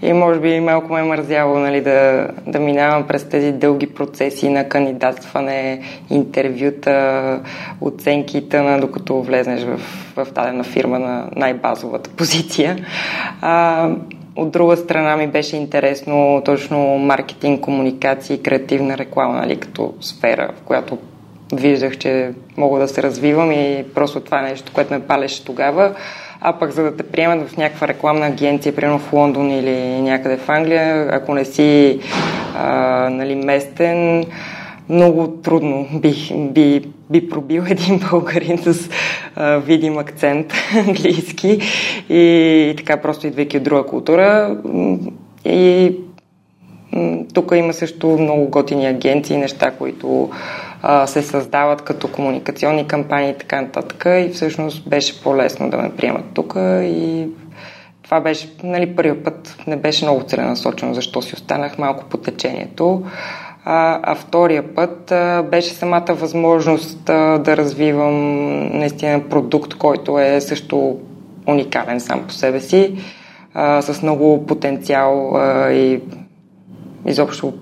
и 0.02 0.14
може 0.14 0.40
би 0.40 0.60
малко 0.60 0.94
ме 0.94 1.00
е 1.00 1.04
мързяло 1.04 1.60
нали, 1.60 1.82
да, 1.82 2.28
да 2.48 2.60
минавам 2.60 3.08
през 3.08 3.30
тези 3.30 3.52
дълги 3.52 3.88
процеси 3.88 4.50
на 4.50 4.70
кандидатстване, 4.70 5.82
интервюта, 6.10 7.40
оценки 7.82 8.50
тъна, 8.50 8.80
докато 8.80 9.22
влезнеш 9.22 9.64
в, 9.64 9.78
в 10.16 10.32
дадена 10.32 10.64
фирма 10.64 11.00
на 11.00 11.30
най-базовата 11.36 12.10
позиция. 12.10 12.78
А, 13.42 13.90
от 14.38 14.52
друга 14.52 14.78
страна 14.78 15.18
ми 15.18 15.28
беше 15.28 15.56
интересно 15.56 16.42
точно 16.46 16.98
маркетинг, 16.98 17.62
комуникации, 17.62 18.44
креативна 18.44 18.98
реклама, 18.98 19.34
нали, 19.34 19.56
като 19.56 19.94
сфера, 20.02 20.50
в 20.58 20.62
която 20.62 20.98
виждах, 21.54 21.98
че 21.98 22.32
мога 22.58 22.80
да 22.80 22.88
се 22.88 23.04
развивам 23.04 23.52
и 23.52 23.86
просто 23.96 24.20
това 24.20 24.40
е 24.40 24.50
нещо, 24.50 24.72
което 24.74 24.94
ме 24.94 25.00
палеше 25.00 25.46
тогава. 25.46 25.96
А 26.42 26.54
пък 26.54 26.72
за 26.72 26.84
да 26.84 26.96
те 26.96 27.04
приемат 27.04 27.50
в 27.50 27.58
някаква 27.58 27.88
рекламна 27.88 28.26
агенция, 28.26 28.76
примерно 28.76 29.00
в 29.00 29.14
Лондон 29.14 29.52
или 29.52 30.02
някъде 30.02 30.38
в 30.38 30.50
Англия, 30.50 31.10
ако 31.12 31.34
не 31.34 31.46
си 31.46 32.00
а, 32.56 32.70
нали, 33.10 33.36
местен, 33.36 34.26
много 34.90 35.28
трудно 35.28 35.88
бих, 35.94 36.34
би, 36.36 36.82
би 37.10 37.30
пробил 37.30 37.64
един 37.70 38.00
българин 38.12 38.58
с 38.58 38.90
а, 39.36 39.58
видим 39.58 39.98
акцент 39.98 40.54
английски 40.88 41.60
и, 42.10 42.20
и 42.72 42.76
така 42.78 42.98
просто 42.98 43.28
идвайки 43.28 43.58
от 43.58 43.64
друга 43.64 43.86
култура. 43.86 44.58
И 45.46 45.96
тук 47.34 47.52
има 47.56 47.74
също 47.74 48.08
много 48.08 48.50
готини 48.50 48.88
агенции, 48.88 49.38
неща, 49.38 49.72
които 49.72 50.30
а, 50.82 51.08
се 51.08 51.22
създават 51.22 51.82
като 51.82 52.12
комуникационни 52.12 52.88
кампании 52.88 53.30
и 53.30 53.38
така 53.38 53.62
нататък. 53.62 54.04
И 54.06 54.30
всъщност 54.34 54.90
беше 54.90 55.22
по-лесно 55.22 55.70
да 55.70 55.78
ме 55.78 55.96
приемат 55.96 56.26
тук 56.34 56.54
и 56.84 57.28
това 58.04 58.22
беше, 58.22 58.50
нали, 58.64 58.96
първият 58.96 59.24
път 59.24 59.58
не 59.68 59.76
беше 59.76 60.06
много 60.06 60.24
целенасочено, 60.24 60.94
защо 60.94 61.22
си 61.22 61.34
останах 61.36 61.78
малко 61.78 62.06
по 62.06 62.18
течението. 62.18 63.04
А, 63.70 64.00
а 64.04 64.16
втория 64.16 64.76
път 64.76 65.12
а, 65.12 65.44
беше 65.44 65.74
самата 65.74 66.06
възможност 66.10 67.10
а, 67.10 67.38
да 67.38 67.58
развивам 67.58 68.18
наистина 68.78 69.30
продукт, 69.30 69.74
който 69.74 70.20
е 70.20 70.42
също 70.42 70.98
уникален 71.48 72.00
сам 72.00 72.24
по 72.28 72.34
себе 72.34 72.60
си, 72.60 72.96
а, 73.54 73.82
с 73.82 74.02
много 74.02 74.46
потенциал 74.46 75.36
а, 75.36 75.72
и 75.72 76.02
изобщо 77.08 77.54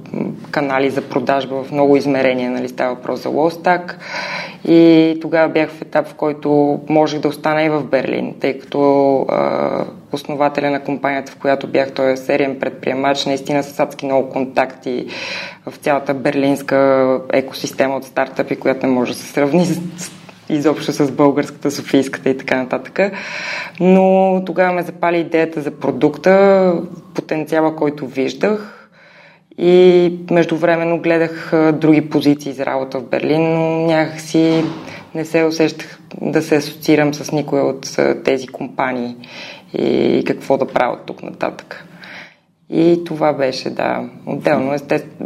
канали 0.52 0.90
за 0.90 1.02
продажба 1.02 1.64
в 1.64 1.72
много 1.72 1.98
измерения, 1.98 2.52
нали, 2.52 2.70
става 2.70 2.96
въпрос 2.96 3.24
за 3.24 3.30
Лостак. 3.30 4.00
И 4.68 5.18
тогава 5.22 5.50
бях 5.50 5.70
в 5.70 5.82
етап, 5.82 6.08
в 6.08 6.14
който 6.14 6.80
можех 6.90 7.20
да 7.20 7.28
остана 7.28 7.64
и 7.64 7.70
в 7.70 7.84
Берлин, 7.84 8.36
тъй 8.40 8.60
като 8.60 9.20
а, 9.30 9.86
основателя 10.12 10.70
на 10.70 10.84
компанията, 10.84 11.32
в 11.32 11.36
която 11.36 11.68
бях, 11.68 11.92
той 11.92 12.12
е 12.12 12.18
сериен 12.18 12.60
предприемач, 12.60 13.26
наистина 13.26 13.64
с 13.64 13.80
адски 13.80 14.06
много 14.06 14.30
контакти 14.30 15.08
в 15.70 15.78
цялата 15.78 16.14
берлинска 16.14 17.20
екосистема 17.34 17.96
от 17.96 18.04
стартъпи, 18.04 18.56
която 18.56 18.86
не 18.86 18.94
може 18.94 19.12
да 19.14 19.18
се 19.18 19.26
сравни 19.26 19.66
с 19.66 20.12
изобщо 20.50 20.92
с 20.92 21.12
българската, 21.12 21.72
софийската 21.72 22.30
и 22.30 22.38
така 22.38 22.58
нататък. 22.58 23.00
Но 23.80 24.44
тогава 24.46 24.74
ме 24.74 24.84
запали 24.84 25.20
идеята 25.20 25.62
за 25.62 25.72
продукта, 25.72 26.74
потенциала, 27.14 27.76
който 27.76 28.08
виждах 28.08 28.75
и 29.58 30.14
междувременно 30.32 31.02
гледах 31.02 31.52
други 31.74 32.10
позиции 32.10 32.54
за 32.54 32.66
работа 32.66 33.00
в 33.00 33.10
Берлин, 33.10 33.54
но 33.54 33.86
някакси 33.86 34.64
не 35.16 35.26
се 35.26 35.44
усещах 35.44 36.00
да 36.22 36.42
се 36.42 36.56
асоциирам 36.56 37.14
с 37.14 37.32
никоя 37.32 37.64
от 37.64 37.98
тези 38.24 38.48
компании 38.48 39.16
и 39.74 40.24
какво 40.28 40.58
да 40.58 40.68
правя 40.68 40.98
тук 41.06 41.24
нататък. 41.24 41.86
И 42.70 43.04
това 43.06 43.34
беше, 43.34 43.70
да, 43.70 44.04
отделно. 44.26 44.76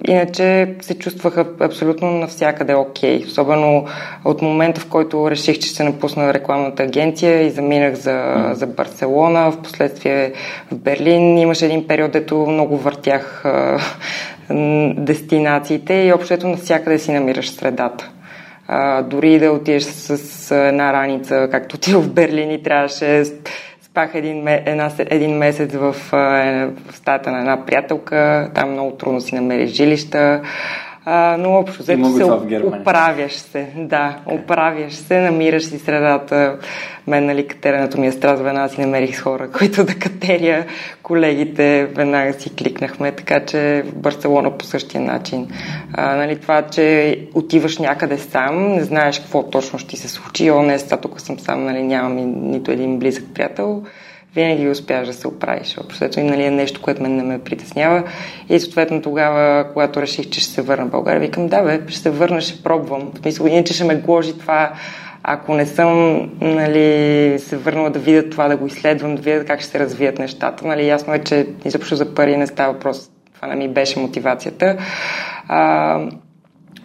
Иначе 0.08 0.76
се 0.82 0.98
чувствах 1.00 1.38
абсолютно 1.60 2.12
навсякъде 2.12 2.74
окей. 2.74 3.20
Okay. 3.20 3.26
Особено 3.26 3.86
от 4.26 4.42
момента, 4.42 4.82
в 4.82 4.90
който 4.90 5.32
реших, 5.32 5.60
че 5.60 5.70
ще 5.70 5.84
напусна 5.84 6.34
рекламната 6.34 6.84
агенция 6.84 7.42
и 7.42 7.50
заминах 7.50 7.96
за, 7.96 8.50
за 8.54 8.68
Барселона. 8.68 9.52
В 9.52 9.62
последствие 9.62 10.34
в 10.72 10.76
Берлин 10.76 11.38
имаше 11.38 11.66
един 11.66 11.88
период, 11.88 12.12
дето 12.12 12.36
много 12.36 12.78
въртях 12.78 13.46
а, 13.46 13.80
дестинациите 14.98 15.94
и 15.94 16.14
общото 16.14 16.48
навсякъде 16.48 17.00
си 17.00 17.12
намираш 17.12 17.52
средата. 17.52 18.10
А, 18.68 19.02
дори 19.02 19.40
да 19.40 19.52
отидеш 19.52 19.84
с, 19.84 20.18
с 20.18 20.52
една 20.68 20.94
раница, 20.94 21.48
както 21.52 21.78
ти 21.78 21.94
в 21.94 22.14
Берлин 22.14 22.52
и 22.52 22.64
трябваше 22.64 23.24
спах 24.00 24.16
един, 24.16 24.48
една, 24.48 24.92
един 25.00 25.38
месец 25.38 25.74
в, 25.74 25.96
в 26.12 26.74
стаята 26.92 27.32
на 27.32 27.40
една 27.40 27.66
приятелка. 27.66 28.52
Там 28.56 28.72
много 28.72 28.92
трудно 28.92 29.22
си 29.22 29.36
намериш 29.36 29.70
жилища. 29.70 30.42
А, 31.12 31.38
но 31.38 31.54
общо 31.54 31.84
взето 31.84 32.10
се 32.10 32.24
оправяш 32.64 33.34
се. 33.34 33.68
Да, 33.78 34.18
оправяш 34.26 34.94
се, 34.94 35.20
намираш 35.20 35.64
си 35.64 35.80
средата. 35.80 36.58
Мен, 37.08 37.26
нали, 37.26 37.48
катеренето 37.48 38.00
ми 38.00 38.08
е 38.08 38.12
страст, 38.12 38.44
веднага 38.44 38.70
си 38.70 38.82
намерих 38.82 39.22
хора, 39.22 39.52
които 39.58 39.84
да 39.84 39.96
катеря. 39.96 40.66
Колегите 41.04 41.86
веднага 41.86 42.34
си 42.34 42.56
кликнахме, 42.56 43.12
така 43.12 43.46
че 43.46 43.84
в 43.86 43.96
Барселона 43.96 44.58
по 44.58 44.66
същия 44.66 45.02
начин. 45.02 45.48
А, 45.94 46.16
нали, 46.16 46.40
това, 46.40 46.62
че 46.62 47.18
отиваш 47.34 47.78
някъде 47.78 48.18
сам, 48.18 48.68
не 48.68 48.84
знаеш 48.84 49.20
какво 49.20 49.44
точно 49.44 49.80
ще 49.80 49.98
се 49.98 50.08
случи. 50.08 50.52
О, 50.52 50.64
не, 50.64 50.80
тук 51.02 51.22
съм 51.22 51.40
сам, 51.40 51.66
нали, 51.66 51.84
нямам 51.84 52.16
нито 52.52 52.72
един 52.72 53.00
близък 53.00 53.24
приятел 53.34 53.84
винаги 54.36 54.70
успяваш 54.70 55.08
да 55.08 55.14
се 55.14 55.28
оправиш. 55.28 55.78
Общото 55.78 56.20
и 56.20 56.24
нали, 56.24 56.44
е 56.44 56.52
нещо, 56.52 56.82
което 56.82 57.02
мен 57.02 57.16
не 57.16 57.24
ме 57.24 57.40
притеснява. 57.40 58.04
И 58.50 58.60
съответно 58.60 59.02
тогава, 59.02 59.66
когато 59.74 60.02
реших, 60.02 60.30
че 60.30 60.42
ще 60.42 60.52
се 60.52 60.62
върна 60.62 60.86
в 60.86 60.90
България, 60.90 61.20
викам, 61.20 61.48
да 61.48 61.64
бе, 61.64 61.82
ще 61.88 62.00
се 62.00 62.10
върна, 62.10 62.42
ще 62.42 62.64
пробвам. 62.64 63.12
В 63.16 63.18
смисъл, 63.18 63.46
иначе 63.46 63.74
ще 63.74 63.84
ме 63.84 63.96
гложи 63.96 64.40
това, 64.40 64.74
ако 65.24 65.54
не 65.54 65.66
съм 65.66 66.20
нали, 66.42 67.40
се 67.40 67.58
върнала 67.58 67.90
да 67.90 68.00
видя 68.00 68.30
това, 68.30 68.48
да 68.48 68.58
го 68.58 68.68
изследвам, 68.68 69.16
да 69.16 69.22
видя 69.22 69.46
как 69.46 69.62
ще 69.62 69.70
се 69.70 69.80
развият 69.80 70.20
нещата. 70.20 70.68
Нали, 70.68 70.88
ясно 70.88 71.14
е, 71.14 71.20
че 71.20 71.48
изобщо 71.66 71.96
за 71.96 72.14
пари 72.16 72.38
не 72.38 72.48
става 72.48 72.74
въпрос. 72.74 73.10
Това 73.36 73.48
не 73.48 73.56
ми 73.56 73.68
беше 73.68 74.00
мотивацията. 74.00 74.78
А, 75.48 76.00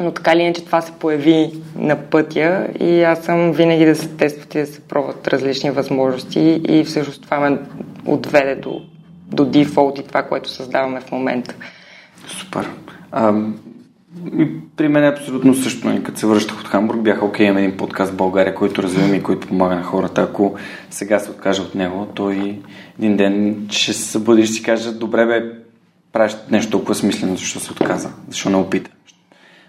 Но 0.01 0.11
така 0.11 0.33
или 0.33 0.43
иначе 0.43 0.65
това 0.65 0.81
се 0.81 0.93
появи 0.93 1.51
на 1.77 1.97
пътя 1.97 2.69
и 2.81 3.03
аз 3.03 3.25
съм 3.25 3.53
винаги 3.53 3.85
да 3.85 3.97
се 3.97 4.09
тестват 4.09 4.55
и 4.55 4.59
да 4.59 4.67
се 4.67 4.81
пробват 4.81 5.29
различни 5.29 5.71
възможности 5.71 6.61
и 6.69 6.85
всъщност 6.85 7.23
това 7.23 7.41
ме 7.41 7.59
отведе 8.07 8.55
до, 8.55 8.81
до 9.33 9.45
дефолт 9.45 9.99
и 9.99 10.07
това, 10.07 10.23
което 10.23 10.51
създаваме 10.51 11.01
в 11.01 11.13
момента. 11.13 11.55
Супер. 12.27 12.69
А, 13.13 13.35
и 14.39 14.49
при 14.77 14.89
мен 14.89 15.05
е 15.05 15.09
абсолютно 15.09 15.55
също. 15.55 15.89
Нали, 15.89 16.03
като 16.03 16.19
се 16.19 16.27
връщах 16.27 16.61
от 16.61 16.69
Хамбург, 16.69 17.03
бях 17.03 17.23
окей, 17.23 17.47
имам 17.47 17.59
един 17.59 17.77
подкаст 17.77 18.13
в 18.13 18.17
България, 18.17 18.55
който 18.55 18.83
развивам 18.83 19.15
и 19.15 19.23
който 19.23 19.49
помага 19.49 19.75
на 19.75 19.83
хората. 19.83 20.23
Ако 20.23 20.55
сега 20.91 21.19
се 21.19 21.31
откажа 21.31 21.63
от 21.63 21.75
него, 21.75 22.09
той 22.15 22.61
един 22.99 23.17
ден 23.17 23.67
ще 23.71 23.93
се 23.93 24.03
събуди 24.03 24.43
и 24.43 24.47
ще 24.47 24.55
си 24.55 24.63
каже, 24.63 24.93
добре 24.93 25.27
бе, 25.27 25.53
правиш 26.13 26.37
нещо 26.51 26.71
толкова 26.71 26.95
смислено, 26.95 27.37
защо 27.37 27.61
се 27.61 27.73
отказа, 27.73 28.11
защо 28.29 28.51
не 28.51 28.57
опита, 28.57 28.91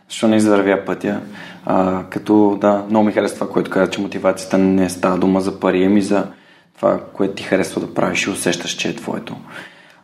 защо 0.10 0.28
не 0.28 0.36
извървя 0.36 0.86
пътя. 0.86 1.22
А, 1.66 2.04
като 2.10 2.58
да, 2.62 2.86
много 2.90 3.06
ми 3.06 3.12
харесва 3.12 3.36
това, 3.36 3.54
което 3.54 3.72
каза, 3.72 3.92
че 3.92 4.02
мотивацията 4.02 4.58
не 4.58 4.90
става 4.90 5.18
дума 5.18 5.42
за 5.42 5.60
пари, 5.60 5.84
ами 5.84 6.02
за 6.02 6.28
това, 6.76 7.00
което 7.14 7.34
ти 7.34 7.44
харесва 7.44 7.82
да 7.82 7.94
правиш 7.94 8.24
и 8.24 8.30
усещаш, 8.30 8.72
че 8.72 8.90
е 8.90 8.96
твоето. 8.96 9.36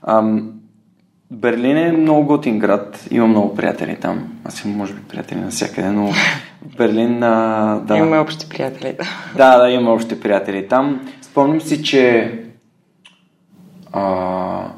Ам, 0.07 0.51
Берлин 1.31 1.77
е 1.77 1.91
много 1.91 2.25
готин 2.25 2.59
град. 2.59 3.07
Има 3.11 3.27
много 3.27 3.55
приятели 3.55 3.95
там. 3.95 4.27
Аз 4.45 4.65
имам, 4.65 4.77
може 4.77 4.93
би, 4.93 5.01
приятели 5.01 5.39
навсякъде, 5.39 5.89
но 5.89 6.11
Берлин, 6.77 7.23
а, 7.23 7.75
да. 7.87 7.97
Имаме 7.97 8.19
общи 8.19 8.49
приятели, 8.49 8.95
да. 8.97 9.03
Да, 9.37 9.57
да, 9.57 9.69
има 9.69 9.93
общи 9.93 10.19
приятели 10.19 10.67
там. 10.67 11.07
Спомням 11.21 11.61
си, 11.61 11.83
че 11.83 12.33
а, 13.93 14.71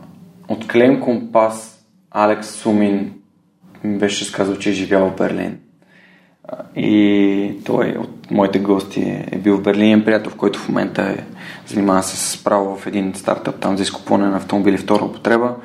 от 0.48 0.68
Клейм 0.68 1.02
Компас 1.02 1.86
Алекс 2.12 2.48
Сумин 2.48 3.14
ми 3.84 3.98
беше 3.98 4.26
сказал, 4.26 4.56
че 4.56 4.70
е 4.70 4.74
живял 4.74 5.10
в 5.10 5.16
Берлин. 5.16 5.58
И 6.76 7.52
той 7.66 7.98
от 8.00 8.32
моите 8.32 8.60
гости 8.60 9.02
е 9.32 9.38
бил 9.38 9.58
в 9.58 9.62
Берлин, 9.62 10.06
приятел, 10.06 10.32
в 10.32 10.36
който 10.36 10.60
в 10.60 10.70
момента 10.70 11.02
е 11.02 11.24
занимава 11.68 12.04
се 12.04 12.18
с 12.18 12.44
право 12.44 12.78
в 12.78 12.88
един 12.88 13.16
стартъп 13.16 13.60
там 13.60 13.78
за 13.78 13.84
изкупване 13.84 14.26
на 14.26 14.38
автомобили 14.38 14.78
втора 14.78 15.06
употреба. 15.06 15.56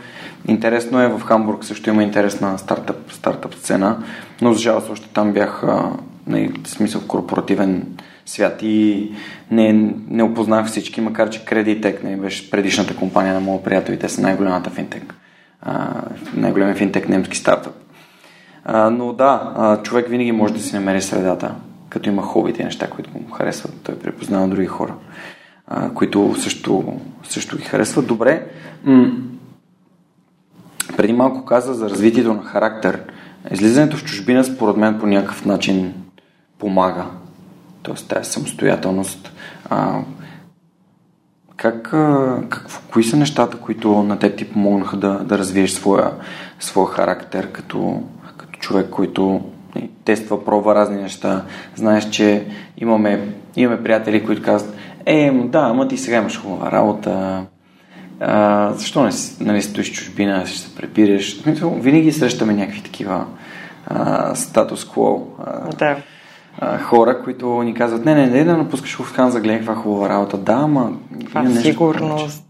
Интересно 0.48 1.02
е, 1.02 1.08
в 1.08 1.20
Хамбург 1.20 1.64
също 1.64 1.90
има 1.90 2.02
интересна 2.02 2.58
стартъп, 2.58 3.12
стартъп 3.12 3.54
сцена, 3.54 4.04
но 4.40 4.52
за 4.52 4.60
жалост 4.60 4.90
още 4.90 5.08
там 5.08 5.32
бях 5.32 5.62
в 5.62 6.68
смисъл 6.68 7.00
в 7.00 7.06
корпоративен 7.06 7.86
свят 8.26 8.58
и 8.62 9.10
не, 9.50 9.92
не 10.08 10.22
опознах 10.22 10.66
всички, 10.66 11.00
макар 11.00 11.30
че 11.30 11.44
Creditec 11.44 12.04
не 12.04 12.16
беше 12.16 12.50
предишната 12.50 12.96
компания 12.96 13.34
на 13.34 13.40
моят 13.40 13.64
приятел 13.64 13.92
и 13.92 13.98
те 13.98 14.08
са 14.08 14.20
най-голямата 14.20 14.70
финтек. 14.70 15.14
най-големия 16.34 16.76
финтек 16.76 17.08
немски 17.08 17.36
стартъп. 17.36 17.77
Но 18.66 19.12
да, 19.12 19.80
човек 19.82 20.08
винаги 20.08 20.32
може 20.32 20.54
да 20.54 20.60
си 20.60 20.74
намери 20.74 21.02
средата, 21.02 21.54
като 21.88 22.08
има 22.08 22.22
хобите 22.22 22.64
неща, 22.64 22.90
които 22.90 23.10
му 23.10 23.30
харесват. 23.30 23.74
Той 23.82 23.98
препознава 23.98 24.48
други 24.48 24.66
хора, 24.66 24.94
които 25.94 26.34
също, 26.38 27.00
също 27.24 27.56
ги 27.56 27.64
харесват. 27.64 28.06
Добре. 28.06 28.46
Преди 30.96 31.12
малко 31.12 31.44
каза 31.44 31.74
за 31.74 31.90
развитието 31.90 32.34
на 32.34 32.42
характер. 32.42 33.02
Излизането 33.50 33.96
в 33.96 34.04
чужбина, 34.04 34.44
според 34.44 34.76
мен, 34.76 34.98
по 34.98 35.06
някакъв 35.06 35.44
начин 35.44 35.94
помага. 36.58 37.06
Тоест, 37.82 38.08
тази 38.08 38.30
самостоятелност. 38.30 39.32
Как, 41.56 41.82
как, 42.48 42.66
кои 42.92 43.04
са 43.04 43.16
нещата, 43.16 43.56
които 43.56 44.02
на 44.02 44.18
теб 44.18 44.38
ти 44.38 44.50
помогнаха 44.50 44.96
да, 44.96 45.18
да 45.24 45.38
развиеш 45.38 45.70
своя, 45.70 46.10
своя 46.60 46.88
характер 46.88 47.52
като 47.52 48.02
човек, 48.58 48.90
който 48.90 49.40
нали, 49.74 49.90
тества, 50.04 50.44
пробва 50.44 50.74
разни 50.74 51.02
неща. 51.02 51.44
Знаеш, 51.74 52.10
че 52.10 52.46
имаме, 52.78 53.28
имаме 53.56 53.82
приятели, 53.82 54.24
които 54.24 54.42
казват, 54.42 54.74
е, 55.06 55.30
да, 55.30 55.58
ама 55.58 55.88
ти 55.88 55.96
сега 55.96 56.16
имаш 56.16 56.40
хубава 56.40 56.72
работа, 56.72 57.44
а, 58.20 58.72
защо 58.72 59.04
не 59.04 59.10
нали, 59.40 59.62
стоиш 59.62 59.92
чужбина, 59.92 60.46
ще 60.46 60.58
се 60.58 60.74
препираш. 60.74 61.42
Винаги 61.62 62.12
срещаме 62.12 62.54
някакви 62.54 62.82
такива 62.82 63.26
статус-кво 64.34 65.22
да. 65.78 65.96
хора, 66.78 67.22
които 67.24 67.62
ни 67.62 67.74
казват, 67.74 68.04
не, 68.04 68.14
не, 68.14 68.26
не, 68.26 68.44
да 68.44 68.56
напускаш 68.56 68.96
в 68.96 69.12
Хан 69.12 69.30
за 69.30 69.40
гледай 69.40 69.58
каква 69.58 69.74
хубава 69.74 70.08
работа. 70.08 70.38
Да, 70.38 70.52
ама... 70.52 70.92
Това 71.26 71.50
сигурност. 71.50 72.44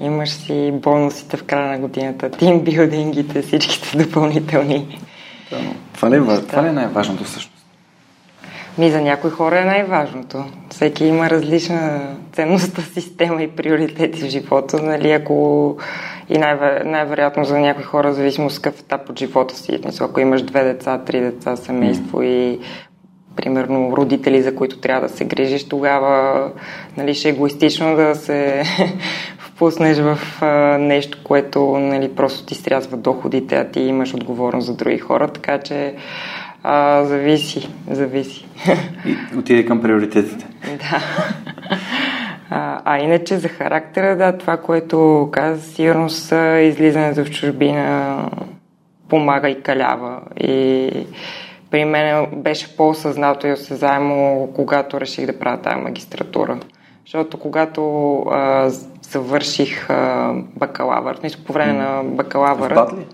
Имаш 0.00 0.30
си 0.30 0.72
бонусите 0.82 1.36
в 1.36 1.44
края 1.44 1.72
на 1.72 1.78
годината, 1.78 2.30
тимбилдингите, 2.30 3.42
всичките 3.42 4.04
допълнителни. 4.04 4.98
Да, 5.50 5.58
това, 5.94 6.10
ли 6.10 6.16
е, 6.16 6.40
това 6.40 6.62
ли 6.62 6.68
е 6.68 6.72
най-важното 6.72 7.24
всъщност? 7.24 7.54
Ми 8.78 8.90
за 8.90 9.00
някои 9.00 9.30
хора 9.30 9.60
е 9.60 9.64
най-важното. 9.64 10.44
Всеки 10.70 11.04
има 11.04 11.30
различна 11.30 12.00
ценността 12.32 12.82
система 12.82 13.42
и 13.42 13.50
приоритети 13.50 14.22
в 14.22 14.28
живота. 14.28 14.82
Нали, 14.82 15.10
ако 15.12 15.76
и 16.28 16.38
най- 16.38 16.80
най-вероятно 16.84 17.44
за 17.44 17.58
някои 17.58 17.84
хора, 17.84 18.10
в 18.10 18.14
зависимост 18.14 18.62
какъв 18.62 18.80
етап 18.80 19.10
от 19.10 19.18
живота 19.18 19.56
си. 19.56 19.78
Мисля, 19.84 20.04
ако 20.04 20.20
имаш 20.20 20.42
две 20.42 20.64
деца, 20.64 20.98
три 20.98 21.20
деца, 21.20 21.56
семейство 21.56 22.22
и 22.22 22.58
примерно 23.36 23.96
родители, 23.96 24.42
за 24.42 24.54
които 24.54 24.78
трябва 24.78 25.08
да 25.08 25.14
се 25.14 25.24
грижиш, 25.24 25.68
тогава 25.68 26.50
нали, 26.96 27.14
ще 27.14 27.28
е 27.28 27.30
егоистично 27.30 27.96
да 27.96 28.14
се 28.14 28.62
впуснеш 29.54 29.98
в 29.98 30.18
а, 30.40 30.46
нещо, 30.78 31.18
което 31.24 31.78
нали, 31.78 32.14
просто 32.14 32.46
ти 32.46 32.54
срязва 32.54 32.96
доходите, 32.96 33.56
а 33.56 33.70
ти 33.70 33.80
имаш 33.80 34.14
отговорност 34.14 34.66
за 34.66 34.74
други 34.74 34.98
хора, 34.98 35.28
така 35.28 35.58
че 35.58 35.94
а, 36.62 37.04
зависи, 37.04 37.68
зависи. 37.90 38.46
И 39.06 39.38
отиде 39.38 39.66
към 39.66 39.82
приоритетите. 39.82 40.46
да. 40.66 41.02
А, 42.50 42.80
а 42.84 42.98
иначе 42.98 43.36
за 43.36 43.48
характера, 43.48 44.16
да, 44.16 44.38
това, 44.38 44.56
което 44.56 45.28
каза, 45.32 45.62
сигурно 45.62 46.10
са 46.10 46.60
излизането 46.60 47.24
в 47.24 47.30
чужбина 47.30 48.18
помага 49.08 49.48
и 49.48 49.62
калява. 49.62 50.20
И 50.40 50.90
при 51.70 51.84
мен 51.84 52.26
беше 52.32 52.76
по-осъзнато 52.76 53.46
и 53.46 53.52
осезаемо, 53.52 54.48
когато 54.54 55.00
реших 55.00 55.26
да 55.26 55.38
правя 55.38 55.62
тази 55.62 55.80
магистратура. 55.80 56.58
Защото 57.06 57.38
когато 57.38 58.18
а, 58.18 58.70
завърших 59.10 59.90
а, 59.90 60.32
бакалавър, 60.56 61.18
по 61.46 61.52
време 61.52 61.72
на 61.72 62.02
бакалавъра... 62.04 62.74
В 62.74 62.76
Батли? 62.76 63.06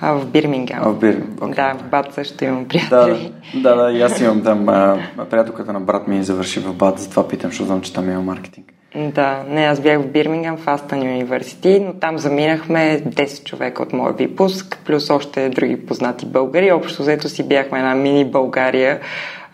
А, 0.00 0.12
в 0.12 0.26
Бирмингам. 0.26 0.78
А, 0.82 0.88
в 0.88 0.98
Бирмингам. 0.98 1.52
Okay. 1.52 1.54
Да, 1.54 1.74
в 1.78 1.82
Бат 1.90 2.14
също 2.14 2.44
имам 2.44 2.68
приятели. 2.68 3.32
Да, 3.54 3.74
да, 3.76 3.82
да, 3.82 3.92
и 3.92 4.02
аз 4.02 4.20
имам 4.20 4.42
там. 4.42 4.68
А, 4.68 4.98
приятелката 5.30 5.72
на 5.72 5.80
брат 5.80 6.08
ми 6.08 6.22
завърши 6.22 6.60
в 6.60 6.74
Бат, 6.74 6.98
затова 6.98 7.28
питам, 7.28 7.50
защото 7.50 7.66
знам, 7.66 7.80
че 7.80 7.92
там 7.92 8.10
има 8.10 8.22
маркетинг. 8.22 8.72
Да, 8.96 9.44
не, 9.48 9.64
аз 9.64 9.80
бях 9.80 10.00
в 10.00 10.06
Бирмингам, 10.06 10.56
в 10.56 10.68
Астън 10.68 11.00
университет, 11.00 11.82
но 11.86 11.92
там 11.92 12.18
заминахме 12.18 13.02
10 13.06 13.44
човека 13.44 13.82
от 13.82 13.92
моя 13.92 14.12
випуск, 14.12 14.78
плюс 14.84 15.10
още 15.10 15.48
други 15.48 15.86
познати 15.86 16.26
българи. 16.26 16.72
Общо 16.72 17.02
взето 17.02 17.28
си 17.28 17.48
бяхме 17.48 17.78
една 17.78 17.94
мини 17.94 18.24
България, 18.24 19.00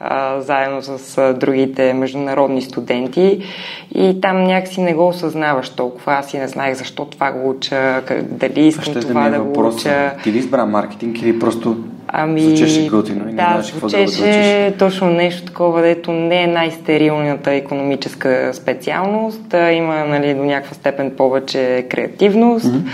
а, 0.04 0.40
заедно 0.40 0.82
с 0.82 1.18
а, 1.18 1.34
другите 1.34 1.94
международни 1.94 2.62
студенти 2.62 3.42
и 3.94 4.20
там 4.20 4.44
някакси 4.44 4.80
не 4.80 4.94
го 4.94 5.08
осъзнаваш 5.08 5.70
толкова. 5.70 6.14
Аз 6.14 6.34
и 6.34 6.38
не 6.38 6.48
знаех 6.48 6.74
защо 6.74 7.04
това 7.04 7.32
го 7.32 7.50
уча, 7.50 8.02
как, 8.06 8.22
дали 8.22 8.66
искам 8.66 8.94
това 8.94 9.28
да, 9.28 9.38
да 9.38 9.44
го 9.44 9.68
уча. 9.68 10.12
Ти 10.22 10.32
ли 10.32 10.38
избра 10.38 10.66
маркетинг 10.66 11.22
или 11.22 11.38
просто 11.38 11.76
Ами, 12.14 12.40
звучеше 12.40 12.88
готино 12.88 13.28
и 13.28 13.32
не 13.32 13.42
да, 13.42 13.62
звучеше 13.62 14.70
да 14.70 14.76
точно 14.78 15.10
нещо 15.10 15.46
такова, 15.46 15.82
дето 15.82 16.12
не 16.12 16.42
е 16.42 16.46
най-стерилната 16.46 17.52
економическа 17.52 18.50
специалност, 18.52 19.48
да 19.48 19.70
има 19.70 20.04
нали, 20.04 20.34
до 20.34 20.44
някаква 20.44 20.74
степен 20.74 21.12
повече 21.16 21.86
креативност. 21.90 22.66
Mm-hmm 22.66 22.88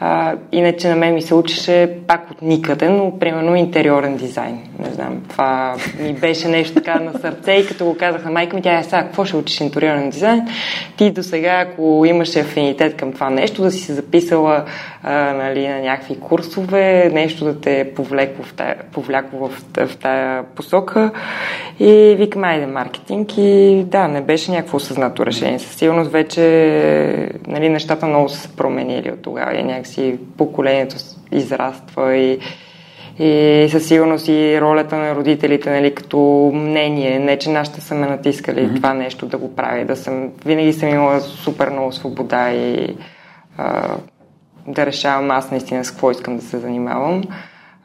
а, 0.00 0.34
иначе 0.52 0.88
на 0.88 0.96
мен 0.96 1.14
ми 1.14 1.22
се 1.22 1.34
учеше 1.34 1.90
пак 2.06 2.30
от 2.30 2.42
никъде, 2.42 2.88
но 2.88 3.18
примерно 3.18 3.56
интериорен 3.56 4.16
дизайн. 4.16 4.58
Не 4.78 4.90
знам, 4.90 5.22
това 5.28 5.74
ми 6.00 6.12
беше 6.12 6.48
нещо 6.48 6.74
така 6.74 7.00
на 7.00 7.12
сърце 7.12 7.52
и 7.52 7.66
като 7.66 7.84
го 7.84 7.96
казах 7.96 8.24
на 8.24 8.30
майка 8.30 8.56
ми, 8.56 8.62
тя 8.62 8.78
е 8.78 8.84
сега, 8.84 9.02
какво 9.02 9.24
ще 9.24 9.36
учиш 9.36 9.60
интериорен 9.60 10.10
дизайн? 10.10 10.48
Ти 10.96 11.10
до 11.10 11.22
сега, 11.22 11.66
ако 11.68 12.04
имаше 12.06 12.40
афинитет 12.40 12.96
към 12.96 13.12
това 13.12 13.30
нещо, 13.30 13.62
да 13.62 13.70
си 13.70 13.78
се 13.78 13.94
записала 13.94 14.64
а, 15.02 15.32
нали, 15.32 15.68
на 15.68 15.80
някакви 15.80 16.20
курсове, 16.20 17.10
нещо 17.12 17.44
да 17.44 17.60
те 17.60 17.92
повлекло 17.94 18.44
в 18.44 18.54
тая, 18.54 18.76
в, 19.32 19.50
в 19.86 19.96
тая 19.96 20.42
посока 20.42 21.10
и 21.80 22.14
викам, 22.18 22.44
айде 22.44 22.66
маркетинг 22.66 23.38
и 23.38 23.82
да, 23.86 24.08
не 24.08 24.20
беше 24.20 24.50
някакво 24.50 24.76
осъзнато 24.76 25.26
решение. 25.26 25.58
Със 25.58 25.76
сигурност 25.76 26.10
вече 26.10 26.42
нали, 27.46 27.68
нещата 27.68 28.06
много 28.06 28.28
са 28.28 28.40
се 28.40 28.56
променили 28.56 29.10
от 29.10 29.22
тогава 29.22 29.56
и 29.56 29.62
някакси 29.88 30.18
поколението 30.36 30.96
израства 31.32 32.16
и 32.16 32.38
и 33.20 33.68
със 33.70 33.86
сигурност 33.86 34.28
и 34.28 34.60
ролята 34.60 34.96
на 34.96 35.14
родителите, 35.14 35.70
нали, 35.70 35.94
като 35.94 36.50
мнение, 36.54 37.18
не 37.18 37.38
че 37.38 37.50
нашите 37.50 37.80
са 37.80 37.94
ме 37.94 38.06
натискали 38.06 38.60
mm-hmm. 38.60 38.76
това 38.76 38.94
нещо 38.94 39.26
да 39.26 39.38
го 39.38 39.54
прави, 39.56 39.84
да 39.84 39.96
съм, 39.96 40.28
винаги 40.46 40.72
съм 40.72 40.88
имала 40.88 41.20
супер 41.20 41.70
много 41.70 41.92
свобода 41.92 42.50
и 42.50 42.96
а, 43.56 43.96
да 44.66 44.86
решавам 44.86 45.30
аз 45.30 45.50
наистина 45.50 45.84
с 45.84 45.90
какво 45.90 46.10
искам 46.10 46.36
да 46.36 46.42
се 46.42 46.58
занимавам. 46.58 47.22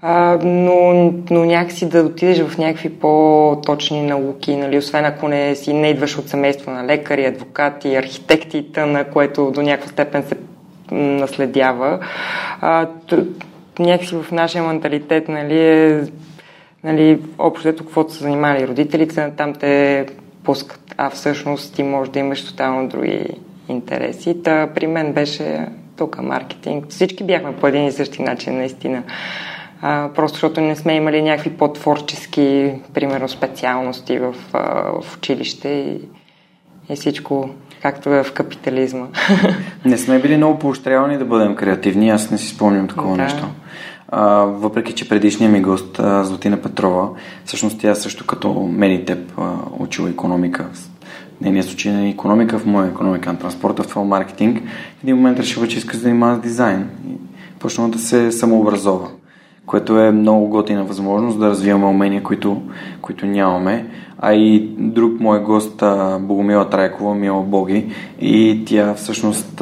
а, 0.01 0.39
но, 0.43 1.13
но 1.29 1.45
някакси 1.45 1.89
да 1.89 1.99
отидеш 2.03 2.41
в 2.41 2.57
някакви 2.57 2.89
по-точни 2.89 4.01
науки, 4.01 4.55
нали, 4.55 4.77
освен 4.77 5.05
ако 5.05 5.27
не 5.27 5.55
си 5.55 5.73
не 5.73 5.89
идваш 5.89 6.17
от 6.17 6.29
семейство 6.29 6.71
на 6.71 6.85
лекари, 6.85 7.25
адвокати, 7.25 7.95
архитекти, 7.95 8.65
на 8.77 9.03
което 9.03 9.51
до 9.51 9.61
някаква 9.61 9.89
степен 9.89 10.23
се 10.23 10.35
наследява. 10.91 11.99
А, 12.61 12.85
т- 13.09 13.25
някакси 13.79 14.15
в 14.15 14.31
нашия 14.31 14.63
менталитет 14.63 15.27
нали, 15.27 15.59
е 15.59 16.03
нали, 16.83 17.19
общо 17.39 17.75
каквото 17.75 18.13
са 18.13 18.23
занимали 18.23 18.67
родителите, 18.67 19.31
там 19.37 19.53
те 19.53 20.05
пускат, 20.43 20.95
а 20.97 21.09
всъщност 21.09 21.75
ти 21.75 21.83
можеш 21.83 22.11
да 22.11 22.19
имаш 22.19 22.45
тотално 22.45 22.87
други 22.87 23.25
интереси. 23.69 24.43
Та 24.43 24.67
при 24.75 24.87
мен 24.87 25.13
беше 25.13 25.67
тук 25.97 26.21
маркетинг. 26.21 26.85
Всички 26.89 27.23
бяхме 27.23 27.55
по 27.55 27.67
един 27.67 27.85
и 27.85 27.91
същи 27.91 28.21
начин, 28.21 28.57
наистина. 28.57 29.03
А, 29.81 30.09
просто 30.15 30.35
защото 30.35 30.61
не 30.61 30.75
сме 30.75 30.95
имали 30.95 31.21
някакви 31.21 31.49
по-творчески, 31.49 32.73
примерно, 32.93 33.29
специалности 33.29 34.19
в, 34.19 34.35
в 35.01 35.17
училище 35.17 35.69
и, 35.69 36.01
и 36.93 36.95
всичко 36.95 37.49
както 37.83 38.13
е 38.13 38.23
в 38.23 38.33
капитализма. 38.33 39.05
Не 39.85 39.97
сме 39.97 40.19
били 40.19 40.37
много 40.37 40.59
поощрявани 40.59 41.17
да 41.17 41.25
бъдем 41.25 41.55
креативни, 41.55 42.09
аз 42.09 42.31
не 42.31 42.37
си 42.37 42.47
спомням 42.47 42.87
такова 42.87 43.17
да. 43.17 43.23
нещо. 43.23 43.43
А, 44.09 44.27
въпреки, 44.43 44.93
че 44.93 45.09
предишният 45.09 45.53
ми 45.53 45.61
гост, 45.61 45.95
Златина 45.97 46.57
Петрова, 46.57 47.09
всъщност 47.45 47.79
тя 47.79 47.95
също 47.95 48.25
като 48.25 48.53
мен 48.53 48.91
и 48.91 49.05
теб 49.05 49.31
учила 49.79 50.09
економика. 50.09 50.65
Нейният 51.41 51.67
случай 51.67 51.91
на 51.91 52.09
економика, 52.09 52.59
в 52.59 52.65
моя 52.65 52.87
економика 52.87 53.33
на 53.33 53.39
транспорта, 53.39 53.83
в 53.83 53.87
това 53.87 54.03
маркетинг. 54.03 54.63
В 54.99 55.03
един 55.03 55.15
момент 55.15 55.39
решила, 55.39 55.67
че 55.67 55.77
иска 55.77 55.93
да 55.93 56.03
занимава 56.03 56.37
с 56.37 56.41
дизайн. 56.41 56.89
И 57.09 57.13
почна 57.59 57.89
да 57.89 57.99
се 57.99 58.31
самообразова 58.31 59.09
което 59.65 59.99
е 59.99 60.11
много 60.11 60.47
готина 60.47 60.83
възможност 60.83 61.39
да 61.39 61.49
развиваме 61.49 61.85
умения, 61.85 62.23
които, 62.23 62.61
които 63.01 63.25
нямаме. 63.25 63.85
А 64.25 64.33
и 64.33 64.59
друг 64.77 65.19
мой 65.19 65.43
гост, 65.43 65.83
Богомила 66.19 66.69
Трайкова, 66.69 67.15
Мила 67.15 67.43
Боги, 67.43 67.91
и 68.21 68.63
тя 68.65 68.93
всъщност 68.93 69.61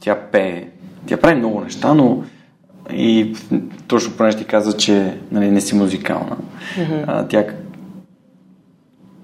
тя 0.00 0.14
пее. 0.32 0.68
Тя 1.06 1.16
прави 1.16 1.34
много 1.34 1.60
неща, 1.60 1.94
но 1.94 2.22
и 2.92 3.36
точно 3.88 4.16
поне 4.16 4.32
ще 4.32 4.44
каза, 4.44 4.76
че 4.76 5.18
нали, 5.32 5.50
не 5.50 5.60
си 5.60 5.74
музикална. 5.74 6.36
Mm-hmm. 6.76 7.04
А, 7.06 7.28
тя 7.28 7.44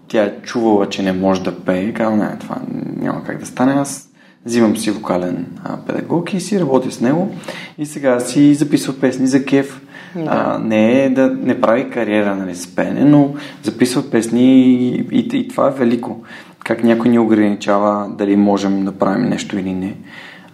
тя 0.09 0.25
е 0.25 0.35
чувала, 0.43 0.88
че 0.88 1.03
не 1.03 1.12
може 1.12 1.43
да 1.43 1.61
пее, 1.61 1.93
казва, 1.93 2.17
не, 2.17 2.38
това 2.38 2.57
няма 2.97 3.25
как 3.25 3.38
да 3.38 3.47
стане. 3.47 3.73
Аз 3.73 4.09
взимам 4.47 4.77
си 4.77 4.91
вокален 4.91 5.47
а, 5.64 5.77
педагог 5.77 6.35
и 6.35 6.41
си 6.41 6.61
работя 6.61 6.91
с 6.93 7.01
него 7.01 7.35
и 7.79 7.87
сега 7.87 8.21
си 8.21 8.55
записва 8.55 9.01
песни 9.01 9.27
за 9.27 9.45
кеф. 9.45 9.81
Да. 10.14 10.31
А, 10.31 10.59
не 10.59 11.05
е 11.05 11.11
да 11.11 11.37
не 11.42 11.61
прави 11.61 11.90
кариера 11.90 12.37
нали, 12.37 12.55
с 12.55 12.75
пене, 12.75 13.05
но 13.05 13.35
записва 13.62 14.11
песни 14.11 14.73
и, 14.73 15.07
и, 15.12 15.29
и 15.33 15.49
това 15.49 15.68
е 15.68 15.71
велико. 15.71 16.25
Как 16.64 16.85
някой 16.85 17.11
ни 17.11 17.18
ограничава 17.18 18.09
дали 18.18 18.37
можем 18.37 18.85
да 18.85 18.92
правим 18.92 19.29
нещо 19.29 19.59
или 19.59 19.73
не. 19.73 19.94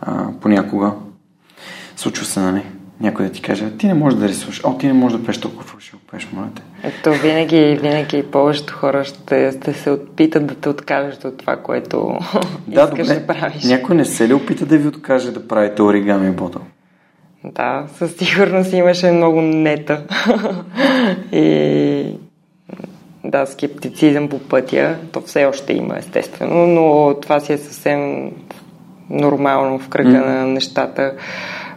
А, 0.01 0.27
понякога 0.41 0.93
случва 1.97 2.25
се, 2.25 2.41
нали? 2.41 2.63
някой 3.01 3.27
да 3.27 3.33
ти 3.33 3.43
каже, 3.43 3.71
ти 3.79 3.87
не 3.87 3.95
можеш 3.95 4.19
да 4.19 4.29
рисуваш, 4.29 4.61
о, 4.65 4.79
ти 4.79 4.87
не 4.87 4.93
можеш 4.93 5.19
да 5.19 5.25
пееш 5.25 5.41
толкова 5.41 5.65
фалшиво, 5.65 5.99
пееш, 6.11 6.29
моля 6.33 6.49
те. 6.55 6.63
Ето, 6.83 7.13
винаги, 7.13 7.79
винаги 7.83 8.23
повечето 8.23 8.75
хора 8.75 9.05
ще, 9.05 9.53
ще 9.53 9.73
се 9.73 9.91
опитат 9.91 10.47
да 10.47 10.55
те 10.55 10.69
откажат 10.69 11.25
от 11.25 11.39
това, 11.39 11.57
което 11.57 12.19
да, 12.67 12.83
искаш 12.83 13.09
добре. 13.09 13.21
да 13.21 13.27
правиш. 13.27 13.65
Някой 13.65 13.97
не 13.97 14.05
се 14.05 14.29
ли 14.29 14.35
опита 14.35 14.67
да 14.67 14.79
ви 14.79 14.89
откаже 14.89 15.33
да 15.33 15.49
правите 15.49 15.83
оригами 15.83 16.31
ботъл? 16.31 16.63
Да, 17.45 17.87
със 17.95 18.17
сигурност 18.17 18.73
имаше 18.73 19.11
много 19.11 19.41
нета. 19.41 20.03
и 21.33 22.19
да, 23.25 23.47
скептицизъм 23.47 24.29
по 24.29 24.39
пътя, 24.39 24.97
то 25.13 25.21
все 25.21 25.45
още 25.45 25.73
има, 25.73 25.99
естествено, 25.99 26.67
но 26.67 27.15
това 27.21 27.41
си 27.41 27.53
е 27.53 27.59
съвсем 27.59 28.31
нормално 29.11 29.79
в 29.79 29.89
кръга 29.89 30.09
mm. 30.09 30.27
на 30.27 30.47
нещата. 30.47 31.15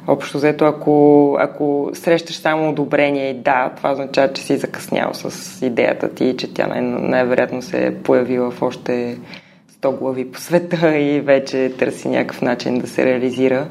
Общо 0.08 0.38
взето, 0.38 0.66
ако, 0.66 1.38
ако 1.40 1.90
срещаш 1.94 2.36
само 2.38 2.70
одобрение 2.70 3.30
и 3.30 3.34
да, 3.34 3.72
това 3.78 3.92
означава, 3.92 4.34
че 4.34 4.42
си 4.42 4.58
закъснял 4.58 5.10
с 5.14 5.62
идеята 5.66 6.14
ти, 6.14 6.36
че 6.38 6.54
тя 6.54 6.68
най- 6.68 6.82
най-вероятно 6.82 7.62
се 7.62 7.86
е 7.86 7.96
появила 7.96 8.52
в 8.52 8.62
още 8.62 9.18
100 9.82 10.00
глави 10.00 10.32
по 10.32 10.40
света 10.40 10.98
и 10.98 11.22
вече 11.22 11.74
търси 11.80 12.10
някакъв 12.10 12.42
начин 12.42 12.80
да 12.80 12.88
се 12.88 13.06
реализира. 13.06 13.68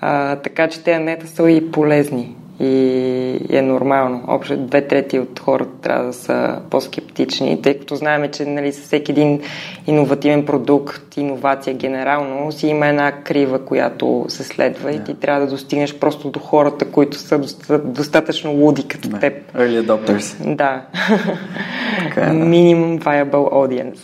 А, 0.00 0.36
така 0.36 0.68
че 0.68 0.82
те 0.82 0.98
нета 0.98 1.26
са 1.26 1.50
и 1.50 1.70
полезни 1.70 2.36
и 2.60 3.38
е 3.50 3.62
нормално. 3.62 4.24
Общо 4.28 4.56
две 4.56 4.86
трети 4.86 5.18
от 5.18 5.40
хората 5.40 5.80
трябва 5.82 6.06
да 6.06 6.12
са 6.12 6.60
по-скептични, 6.70 7.62
тъй 7.62 7.78
като 7.78 7.96
знаем, 7.96 8.30
че 8.32 8.44
нали, 8.44 8.72
всеки 8.72 9.12
един 9.12 9.40
иновативен 9.86 10.46
продукт, 10.46 11.16
иновация 11.16 11.74
генерално, 11.74 12.52
си 12.52 12.66
има 12.66 12.86
една 12.86 13.12
крива, 13.12 13.64
която 13.64 14.24
се 14.28 14.44
следва 14.44 14.90
yeah. 14.90 15.00
и 15.00 15.04
ти 15.04 15.14
трябва 15.14 15.40
да 15.40 15.46
достигнеш 15.46 15.94
просто 15.94 16.28
до 16.28 16.38
хората, 16.38 16.84
които 16.84 17.16
са 17.16 17.40
достатъчно 17.84 18.52
луди 18.52 18.88
като 18.88 19.08
yeah. 19.08 19.20
теб. 19.20 19.52
Early 19.52 19.86
adopters. 19.86 20.54
Да. 20.54 20.82
Okay, 21.96 22.22
е, 22.22 22.26
да. 22.26 22.32
Minimum 22.32 23.00
viable 23.00 23.52
audience. 23.52 23.98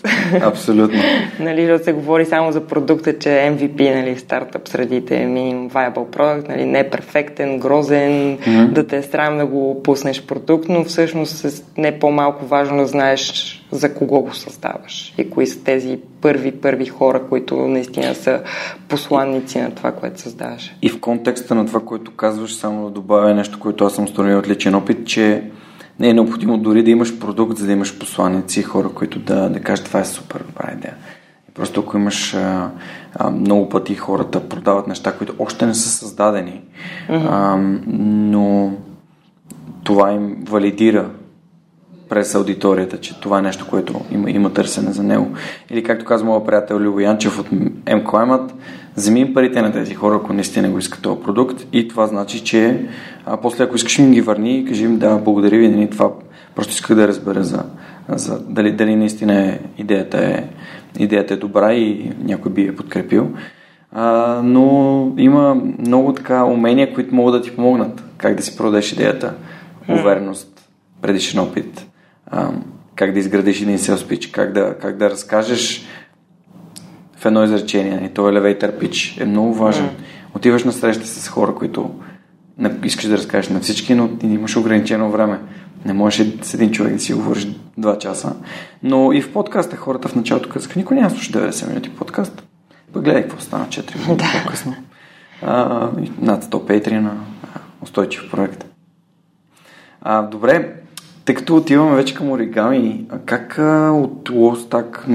Абсолютно. 0.47 1.01
нали, 1.41 1.67
да 1.67 1.79
се 1.79 1.93
говори 1.93 2.27
само 2.27 2.53
за 2.53 2.67
продукта, 2.67 3.19
че 3.19 3.29
MVP 3.29 3.95
нали, 3.95 4.19
стартъп 4.19 4.69
средите 4.69 5.17
е 5.17 5.27
Minimum 5.27 5.71
viable 5.71 6.17
product, 6.17 6.49
нали, 6.49 6.65
не 6.65 6.79
е 6.79 6.91
перфектен, 6.91 7.59
грозен, 7.59 8.39
mm-hmm. 8.39 8.69
да 8.69 8.87
те 8.87 8.97
е 8.97 9.03
срам 9.03 9.39
да 9.39 9.47
го 9.47 9.83
пуснеш 9.83 10.23
продукт, 10.23 10.69
но 10.69 10.85
всъщност 10.85 11.45
е 11.45 11.81
не 11.81 11.99
по-малко 11.99 12.47
важно 12.47 12.77
да 12.77 12.87
знаеш 12.87 13.62
за 13.73 13.95
кого 13.95 14.21
го 14.23 14.35
създаваш 14.35 15.15
и 15.19 15.31
кои 15.31 15.47
са 15.47 15.65
тези 15.65 15.99
първи, 16.21 16.53
първи 16.53 16.87
хора, 16.87 17.23
които 17.29 17.57
наистина 17.57 18.15
са 18.15 18.43
посланници 18.89 19.61
на 19.61 19.71
това, 19.71 19.93
което 19.93 20.21
създаваш. 20.21 20.75
И 20.83 20.89
в 20.89 21.01
контекста 21.01 21.55
на 21.55 21.67
това, 21.67 21.81
което 21.81 22.11
казваш, 22.11 22.55
само 22.55 22.85
да 22.85 22.91
добавя 22.91 23.35
нещо, 23.35 23.59
което 23.61 23.85
аз 23.85 23.95
съм 23.95 24.05
установил 24.05 24.39
от 24.39 24.49
личен 24.49 24.75
опит, 24.75 25.07
че 25.07 25.51
не 26.01 26.09
е 26.09 26.15
необходимо 26.15 26.59
дори 26.59 26.83
да 26.83 26.91
имаш 26.91 27.19
продукт, 27.19 27.59
за 27.59 27.67
да 27.67 27.73
имаш 27.73 27.99
посланици, 27.99 28.63
хора, 28.63 28.89
които 28.89 29.19
да, 29.19 29.49
да 29.49 29.61
кажат 29.61 29.87
това 29.87 30.01
е 30.01 30.05
супер 30.05 30.43
добра 30.43 30.73
идея. 30.73 30.95
И 31.49 31.53
просто 31.55 31.81
ако 31.81 31.97
имаш 31.97 32.35
а, 32.35 32.71
а, 33.15 33.31
много 33.31 33.69
пъти 33.69 33.95
хората 33.95 34.49
продават 34.49 34.87
неща, 34.87 35.13
които 35.13 35.35
още 35.39 35.67
не 35.67 35.75
са 35.75 35.89
създадени, 35.89 36.61
mm-hmm. 37.09 37.27
а, 37.31 37.57
но 37.87 38.73
това 39.85 40.13
им 40.13 40.37
валидира 40.49 41.11
през 42.13 42.35
аудиторията, 42.35 43.01
че 43.01 43.21
това 43.21 43.39
е 43.39 43.43
нещо, 43.43 43.67
което 43.71 44.01
има, 44.11 44.31
има 44.31 44.53
търсене 44.53 44.93
за 44.93 45.03
него. 45.03 45.29
Или 45.71 45.83
както 45.83 46.05
казва 46.05 46.27
моят 46.27 46.47
приятел 46.47 46.77
Любо 46.77 47.01
Янчев 47.01 47.39
от 47.39 47.51
M-Climate, 47.87 48.53
вземи 48.97 49.35
парите 49.35 49.63
на 49.63 49.73
тези 49.73 49.95
хора, 49.95 50.17
ако 50.17 50.33
наистина 50.33 50.71
го 50.71 50.79
искат 50.79 51.03
този 51.03 51.23
продукт 51.23 51.67
и 51.73 51.89
това 51.89 52.07
значи, 52.07 52.45
че 52.45 52.87
а, 53.27 53.37
после 53.37 53.65
ако 53.65 53.77
искаш 53.77 53.99
им 53.99 54.13
ги 54.13 54.21
върни 54.21 54.59
и 54.59 54.65
кажи 54.65 54.85
им 54.85 54.99
да, 54.99 55.19
благодаря 55.19 55.59
ви, 55.59 55.69
нали, 55.69 55.91
това 55.91 56.11
просто 56.55 56.73
исках 56.73 56.97
да 56.97 57.09
разбера 57.09 57.43
за, 57.45 57.65
за 58.09 58.41
дали, 58.49 58.73
дали 58.73 58.97
наистина 58.97 59.43
е, 59.43 59.59
идеята, 59.79 60.19
е, 60.19 60.45
идеята 60.99 61.35
е 61.35 61.37
добра 61.37 61.73
и 61.75 62.13
някой 62.25 62.53
би 62.53 62.67
я 62.67 62.77
подкрепил. 62.77 63.29
А, 63.93 64.41
но 64.45 65.15
има 65.19 65.55
много 65.79 66.13
така 66.13 66.45
умения, 66.45 66.95
които 66.95 67.15
могат 67.15 67.35
да 67.35 67.43
ти 67.43 67.57
помогнат 67.57 68.05
как 68.17 68.35
да 68.35 68.43
си 68.43 68.57
продадеш 68.57 68.93
идеята. 68.93 69.35
Увереност, 69.89 70.69
предишен 71.03 71.41
опит, 71.41 71.87
а, 72.33 72.51
как 72.95 73.13
да 73.13 73.19
изградиш 73.19 73.61
един 73.61 73.79
sales 73.79 73.97
pitch, 73.97 74.31
как 74.31 74.53
да, 74.53 74.77
как 74.79 74.97
да 74.97 75.11
разкажеш 75.11 75.87
в 77.17 77.27
едно 77.27 77.45
изречение. 77.45 77.93
И 77.93 77.95
нали, 77.95 78.09
то 78.09 78.23
elevator 78.23 78.79
pitch 78.79 79.23
е 79.23 79.25
много 79.25 79.55
важен. 79.55 79.87
Mm. 79.87 80.37
Отиваш 80.37 80.65
на 80.65 80.73
среща 80.73 81.07
с 81.07 81.29
хора, 81.29 81.55
които 81.55 81.95
искаш 82.85 83.05
да 83.05 83.19
разкажеш 83.19 83.51
на 83.51 83.61
всички, 83.61 83.95
но 83.95 84.11
имаш 84.23 84.57
ограничено 84.57 85.11
време. 85.11 85.41
Не 85.85 85.93
можеш 85.93 86.27
с 86.43 86.55
един 86.55 86.71
човек 86.71 86.93
да 86.93 86.99
си 86.99 87.15
говориш 87.15 87.49
два 87.79 87.99
часа. 87.99 88.37
Но 88.83 89.13
и 89.13 89.23
в 89.23 89.33
подкаста 89.33 89.77
хората 89.77 90.09
в 90.09 90.15
началото 90.15 90.49
казаха, 90.49 90.79
никой 90.79 90.97
няма 90.97 91.11
слуша 91.11 91.33
90 91.33 91.69
минути 91.69 91.91
подкаст. 91.91 92.43
Пък 92.93 93.05
гледай 93.05 93.23
какво 93.23 93.41
стана 93.41 93.67
4 93.67 94.07
минути 94.07 94.25
по-късно. 94.45 94.75
А, 95.43 95.91
над 96.21 96.45
100 96.45 96.67
пейтри 96.67 96.95
на 96.95 97.17
устойчив 97.83 98.31
проект. 98.31 98.65
А, 100.03 100.23
добре, 100.23 100.82
тъй 101.25 101.35
като 101.35 101.57
отиваме 101.57 101.97
вече 101.97 102.15
към 102.15 102.31
оригами, 102.31 103.05
как 103.27 103.59
а, 103.59 103.91
от 103.93 104.31
Лостак, 104.31 105.07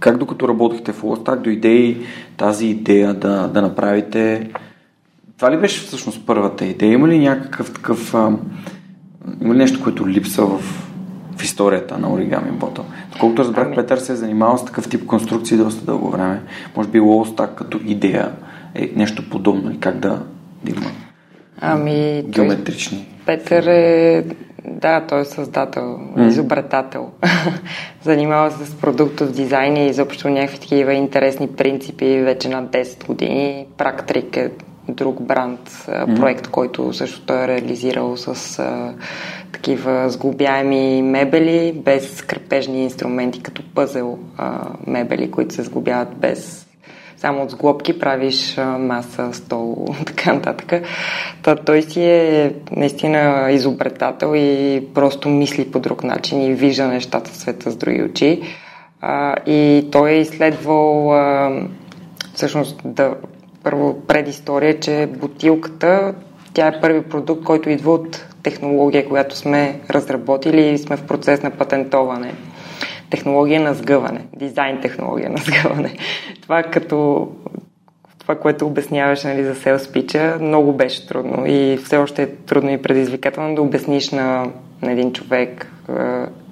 как 0.00 0.16
докато 0.16 0.48
работихте 0.48 0.92
в 0.92 1.02
Лостак, 1.02 1.40
дойде 1.40 1.72
и 1.72 1.96
тази 2.36 2.66
идея 2.66 3.14
да, 3.14 3.48
да 3.48 3.62
направите... 3.62 4.50
Това 5.36 5.52
ли 5.52 5.56
беше 5.56 5.80
всъщност 5.80 6.26
първата 6.26 6.64
идея? 6.64 6.92
Има 6.92 7.08
ли 7.08 7.18
някакъв 7.18 7.72
такъв... 7.72 8.14
А, 8.14 8.32
има 9.40 9.54
ли 9.54 9.58
нещо, 9.58 9.82
което 9.82 10.08
липсва 10.08 10.46
в, 10.46 10.60
в 11.36 11.44
историята 11.44 11.98
на 11.98 12.12
Оригами 12.12 12.50
Ботъл? 12.50 12.84
Колкото 13.20 13.42
разбрах, 13.42 13.66
ами... 13.66 13.76
Петър 13.76 13.98
се 13.98 14.12
е 14.12 14.16
занимавал 14.16 14.58
с 14.58 14.64
такъв 14.64 14.88
тип 14.88 15.06
конструкции 15.06 15.56
доста 15.56 15.84
дълго 15.84 16.10
време. 16.10 16.42
Може 16.76 16.88
би 16.88 17.00
Лостак 17.00 17.54
като 17.54 17.80
идея 17.84 18.32
е 18.74 18.92
нещо 18.96 19.30
подобно 19.30 19.72
и 19.72 19.80
как 19.80 19.98
да, 19.98 20.22
да 20.64 20.70
има 20.70 20.90
ами, 21.60 22.24
геометрични 22.28 23.08
Петър 23.26 23.66
е 23.66 24.24
да, 24.66 25.00
той 25.00 25.20
е 25.20 25.24
създател, 25.24 25.82
mm. 25.82 26.28
изобретател. 26.28 27.10
Занимава 28.02 28.50
се 28.50 28.66
с 28.66 28.74
продуктов 28.74 29.32
дизайн 29.32 29.76
и 29.76 29.86
изобщо 29.86 30.28
някакви 30.28 30.58
такива 30.58 30.92
интересни 30.92 31.48
принципи 31.48 32.18
вече 32.18 32.48
на 32.48 32.66
10 32.66 33.06
години. 33.06 33.66
Практрик 33.78 34.36
е 34.36 34.50
друг 34.88 35.22
бранд, 35.22 35.68
mm. 35.68 36.16
проект, 36.20 36.48
който 36.48 36.92
също 36.92 37.20
той 37.20 37.44
е 37.44 37.48
реализирал 37.48 38.16
с 38.16 38.58
а, 38.58 38.94
такива 39.52 40.10
сглобяеми 40.10 41.02
мебели, 41.02 41.72
без 41.84 42.22
крепежни 42.22 42.82
инструменти, 42.82 43.42
като 43.42 43.62
пъзел 43.74 44.18
а, 44.36 44.68
мебели, 44.86 45.30
които 45.30 45.54
се 45.54 45.62
сглобяват 45.62 46.16
без 46.16 46.65
само 47.16 47.42
от 47.42 47.50
сглобки 47.50 47.98
правиш 47.98 48.56
маса, 48.78 49.32
стол, 49.32 49.86
така 50.06 50.32
нататък. 50.32 50.82
Та, 51.42 51.56
той 51.56 51.82
си 51.82 52.02
е 52.02 52.54
наистина 52.70 53.50
изобретател 53.50 54.32
и 54.36 54.82
просто 54.94 55.28
мисли 55.28 55.70
по 55.70 55.78
друг 55.78 56.04
начин 56.04 56.42
и 56.42 56.54
вижда 56.54 56.88
нещата 56.88 57.30
в 57.30 57.36
света 57.36 57.70
с 57.70 57.76
други 57.76 58.02
очи. 58.02 58.42
А, 59.00 59.34
и 59.46 59.88
той 59.92 60.10
е 60.10 60.20
изследвал 60.20 61.12
а, 61.14 61.52
всъщност 62.34 62.80
да, 62.84 63.14
първо 63.62 64.00
предистория, 64.06 64.80
че 64.80 65.08
бутилката 65.20 66.14
тя 66.54 66.66
е 66.66 66.80
първи 66.80 67.02
продукт, 67.02 67.44
който 67.44 67.70
идва 67.70 67.92
от 67.92 68.26
технология, 68.42 69.08
която 69.08 69.36
сме 69.36 69.80
разработили 69.90 70.68
и 70.68 70.78
сме 70.78 70.96
в 70.96 71.06
процес 71.06 71.42
на 71.42 71.50
патентоване 71.50 72.34
технология 73.10 73.60
на 73.60 73.74
сгъване, 73.74 74.20
дизайн 74.36 74.80
технология 74.80 75.30
на 75.30 75.38
сгъване. 75.38 75.96
Това 76.42 76.62
като 76.62 77.28
това, 78.18 78.34
което 78.34 78.66
обясняваш 78.66 79.24
нали, 79.24 79.44
за 79.44 79.54
селс 79.54 79.82
спича, 79.82 80.38
много 80.40 80.72
беше 80.72 81.08
трудно 81.08 81.46
и 81.46 81.78
все 81.84 81.96
още 81.96 82.22
е 82.22 82.26
трудно 82.26 82.70
и 82.70 82.82
предизвикателно 82.82 83.54
да 83.54 83.62
обясниш 83.62 84.10
на, 84.10 84.50
на 84.82 84.92
един 84.92 85.12
човек 85.12 85.72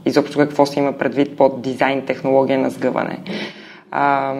изобщо 0.06 0.38
какво 0.38 0.66
се 0.66 0.78
има 0.78 0.92
предвид 0.92 1.36
под 1.36 1.62
дизайн 1.62 2.06
технология 2.06 2.58
на 2.58 2.70
сгъване. 2.70 3.18
А, 3.90 4.34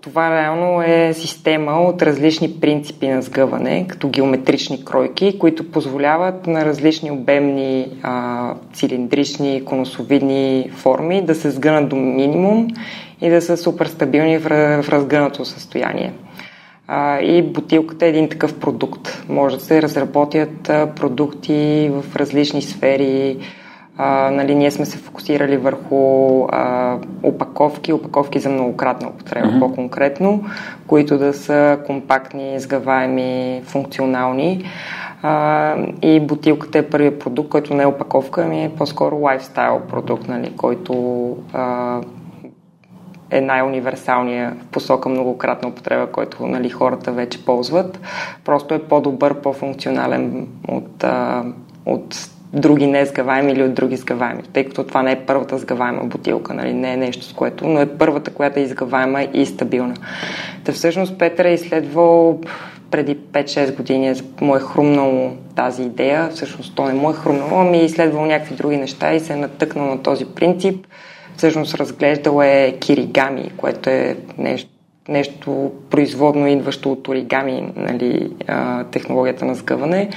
това 0.00 0.42
реално 0.42 0.82
е 0.82 1.12
система 1.14 1.72
от 1.72 2.02
различни 2.02 2.60
принципи 2.60 3.08
на 3.08 3.22
сгъване, 3.22 3.86
като 3.88 4.08
геометрични 4.08 4.84
кройки, 4.84 5.38
които 5.38 5.70
позволяват 5.70 6.46
на 6.46 6.64
различни 6.64 7.10
обемни 7.10 7.88
а, 8.02 8.54
цилиндрични, 8.72 9.64
конусовидни 9.64 10.70
форми 10.74 11.22
да 11.22 11.34
се 11.34 11.50
сгънат 11.50 11.88
до 11.88 11.96
минимум 11.96 12.68
и 13.20 13.28
да 13.28 13.42
са 13.42 13.56
супер 13.56 13.86
стабилни 13.86 14.38
в, 14.38 14.48
в 14.82 14.88
разгънато 14.88 15.44
състояние. 15.44 16.12
А, 16.88 17.20
и 17.20 17.42
бутилката 17.42 18.06
е 18.06 18.08
един 18.08 18.28
такъв 18.28 18.58
продукт. 18.58 19.24
Може 19.28 19.56
да 19.56 19.62
се 19.62 19.82
разработят 19.82 20.62
продукти 20.96 21.90
в 21.92 22.16
различни 22.16 22.62
сфери, 22.62 23.36
а, 23.98 24.30
нали, 24.30 24.54
ние 24.54 24.70
сме 24.70 24.86
се 24.86 24.98
фокусирали 24.98 25.56
върху 25.56 26.42
а, 26.44 26.96
опаковки, 27.22 27.92
опаковки 27.92 28.38
за 28.38 28.48
многократна 28.48 29.08
употреба 29.08 29.46
mm-hmm. 29.46 29.58
по-конкретно, 29.60 30.44
които 30.86 31.18
да 31.18 31.32
са 31.32 31.78
компактни, 31.86 32.60
сгъваеми, 32.60 33.62
функционални. 33.64 34.64
А, 35.22 35.76
и 36.02 36.20
бутилката 36.20 36.78
е 36.78 36.88
първият 36.88 37.18
продукт, 37.18 37.48
който 37.48 37.74
не 37.74 37.82
е 37.82 37.86
опаковка, 37.86 38.42
ами 38.42 38.64
е 38.64 38.74
по-скоро 38.78 39.16
лайфстайл 39.16 39.80
продукт, 39.88 40.28
нали, 40.28 40.52
който 40.56 41.36
а, 41.52 42.00
е 43.30 43.40
най-универсалният 43.40 44.62
в 44.62 44.66
посока 44.66 45.08
многократна 45.08 45.68
употреба, 45.68 46.06
който 46.06 46.46
нали, 46.46 46.70
хората 46.70 47.12
вече 47.12 47.44
ползват. 47.44 48.00
Просто 48.44 48.74
е 48.74 48.78
по-добър, 48.78 49.34
по-функционален 49.34 50.48
от, 50.68 51.04
а, 51.04 51.44
от 51.86 52.30
други 52.52 52.86
не 52.86 53.06
сгъваеми 53.06 53.52
или 53.52 53.62
от 53.62 53.74
други 53.74 53.96
сгъваеми, 53.96 54.42
тъй 54.52 54.64
като 54.64 54.84
това 54.84 55.02
не 55.02 55.12
е 55.12 55.24
първата 55.26 55.58
сгъваема 55.58 56.04
бутилка, 56.04 56.54
нали? 56.54 56.72
не 56.72 56.92
е 56.92 56.96
нещо 56.96 57.24
с 57.24 57.32
което, 57.32 57.66
но 57.66 57.80
е 57.80 57.86
първата, 57.86 58.30
която 58.30 58.58
е 58.58 58.62
изгъваема 58.62 59.22
и 59.22 59.46
стабилна. 59.46 59.94
Та 60.64 60.72
всъщност 60.72 61.18
Петър 61.18 61.44
е 61.44 61.54
изследвал 61.54 62.40
преди 62.90 63.16
5-6 63.16 63.76
години 63.76 64.14
му 64.40 64.56
е 64.56 64.60
хрумнало 64.60 65.30
тази 65.54 65.82
идея, 65.82 66.28
всъщност 66.28 66.74
то 66.74 66.84
не 66.84 66.92
му 66.92 67.10
е 67.10 67.14
хрумнало, 67.14 67.60
ами 67.60 67.78
е 67.78 67.84
изследвал 67.84 68.26
някакви 68.26 68.54
други 68.54 68.76
неща 68.76 69.14
и 69.14 69.20
се 69.20 69.32
е 69.32 69.36
натъкнал 69.36 69.86
на 69.86 70.02
този 70.02 70.24
принцип. 70.24 70.86
Всъщност 71.36 71.74
разглеждал 71.74 72.42
е 72.42 72.76
киригами, 72.80 73.50
което 73.56 73.90
е 73.90 74.16
нещо 74.38 74.70
нещо 75.08 75.72
производно 75.90 76.46
идващо 76.46 76.92
от 76.92 77.08
оригами, 77.08 77.72
нали, 77.76 78.30
технологията 78.90 79.44
на 79.44 79.54
сгъване 79.54 80.10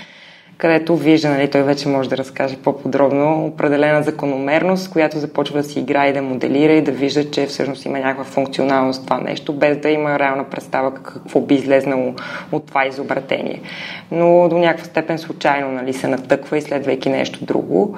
където 0.60 0.96
вижда, 0.96 1.30
нали, 1.30 1.50
той 1.50 1.64
вече 1.64 1.90
може 1.90 2.10
да 2.10 2.18
разкаже 2.18 2.58
по-подробно, 2.58 3.46
определена 3.46 4.04
закономерност, 4.04 4.92
която 4.92 5.18
започва 5.18 5.58
да 5.58 5.64
си 5.64 5.80
играе 5.80 6.10
и 6.10 6.14
да 6.14 6.22
моделира 6.22 6.74
и 6.74 6.82
да 6.82 6.92
вижда, 6.92 7.32
че 7.32 7.46
всъщност 7.46 7.86
има 7.86 8.00
някаква 8.00 8.24
функционалност 8.24 9.04
това 9.04 9.18
нещо, 9.18 9.54
без 9.54 9.78
да 9.78 9.90
има 9.90 10.20
реална 10.20 10.44
представа 10.44 10.94
какво 10.94 11.42
би 11.42 11.56
излезнало 11.56 12.14
от 12.52 12.68
това 12.68 12.86
изобретение. 12.86 13.62
Но 14.12 14.50
до 14.50 14.58
някаква 14.58 14.86
степен 14.86 15.18
случайно 15.18 15.72
нали, 15.72 15.94
се 15.94 16.08
натъква, 16.08 16.58
изследвайки 16.58 17.10
нещо 17.10 17.46
друго 17.46 17.98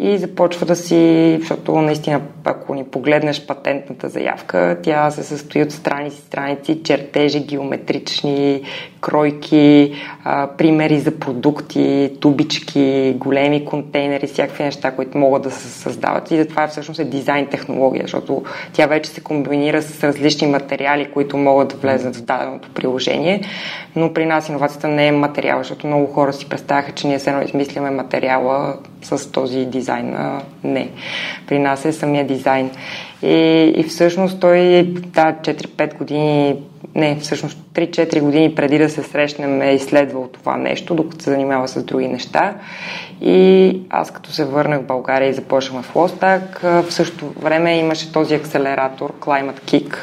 и 0.00 0.18
започва 0.18 0.66
да 0.66 0.76
си, 0.76 1.36
защото 1.40 1.80
наистина, 1.80 2.20
ако 2.44 2.74
ни 2.74 2.84
погледнеш 2.84 3.46
патентната 3.46 4.08
заявка, 4.08 4.76
тя 4.82 5.10
се 5.10 5.22
състои 5.22 5.62
от 5.62 5.72
страници, 5.72 6.16
страници, 6.16 6.82
чертежи, 6.82 7.40
геометрични, 7.40 8.62
кройки, 9.00 9.94
а, 10.24 10.48
примери 10.58 10.98
за 10.98 11.18
продукти, 11.18 12.10
тубички, 12.20 13.14
големи 13.16 13.64
контейнери, 13.64 14.26
всякакви 14.26 14.64
неща, 14.64 14.90
които 14.90 15.18
могат 15.18 15.42
да 15.42 15.50
се 15.50 15.68
създават. 15.68 16.30
И 16.30 16.36
затова 16.36 16.66
всъщност 16.66 17.00
е 17.00 17.04
дизайн 17.04 17.46
технология, 17.46 18.02
защото 18.02 18.42
тя 18.72 18.86
вече 18.86 19.10
се 19.10 19.20
комбинира 19.20 19.82
с 19.82 20.04
различни 20.04 20.46
материали, 20.46 21.10
които 21.14 21.36
могат 21.36 21.68
да 21.68 21.76
влезат 21.76 22.16
в 22.16 22.22
даденото 22.22 22.70
приложение. 22.74 23.42
Но 23.96 24.12
при 24.12 24.26
нас 24.26 24.48
иновацията 24.48 24.88
не 24.88 25.06
е 25.06 25.12
материал, 25.12 25.58
защото 25.58 25.86
много 25.86 26.06
хора 26.06 26.32
си 26.32 26.48
представяха, 26.48 26.92
че 26.92 27.08
ние 27.08 27.18
се 27.18 27.42
измисляме 27.44 27.90
материала 27.90 28.76
с 29.02 29.32
този 29.32 29.64
дизайн. 29.64 30.16
Не. 30.64 30.90
При 31.46 31.58
нас 31.58 31.84
е 31.84 31.92
самия 31.92 32.26
дизайн. 32.26 32.70
И, 33.22 33.72
и 33.76 33.82
всъщност 33.82 34.40
той, 34.40 34.82
да, 35.06 35.32
4-5 35.32 35.98
години, 35.98 36.56
не, 36.94 37.16
всъщност 37.16 37.58
3-4 37.74 38.20
години 38.20 38.54
преди 38.54 38.78
да 38.78 38.88
се 38.88 39.02
срещнем 39.02 39.62
е 39.62 39.74
изследвал 39.74 40.28
това 40.32 40.56
нещо, 40.56 40.94
докато 40.94 41.24
се 41.24 41.30
занимава 41.30 41.68
с 41.68 41.84
други 41.84 42.08
неща. 42.08 42.54
И 43.20 43.80
аз 43.90 44.10
като 44.10 44.32
се 44.32 44.44
върнах 44.44 44.80
в 44.80 44.86
България 44.86 45.28
и 45.28 45.34
започнахме 45.34 45.82
в 45.82 45.96
Лостак, 45.96 46.60
в 46.62 46.86
същото 46.90 47.40
време 47.40 47.78
имаше 47.78 48.12
този 48.12 48.34
акселератор 48.34 49.12
Climate 49.20 49.60
Kick, 49.60 49.96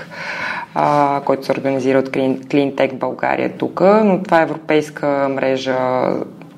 а, 0.75 1.21
който 1.25 1.45
се 1.45 1.51
организира 1.51 1.99
от 1.99 2.09
Clean 2.09 2.93
България 2.93 3.57
тук, 3.57 3.81
но 3.81 4.23
това 4.23 4.39
е 4.39 4.43
европейска 4.43 5.29
мрежа 5.31 5.77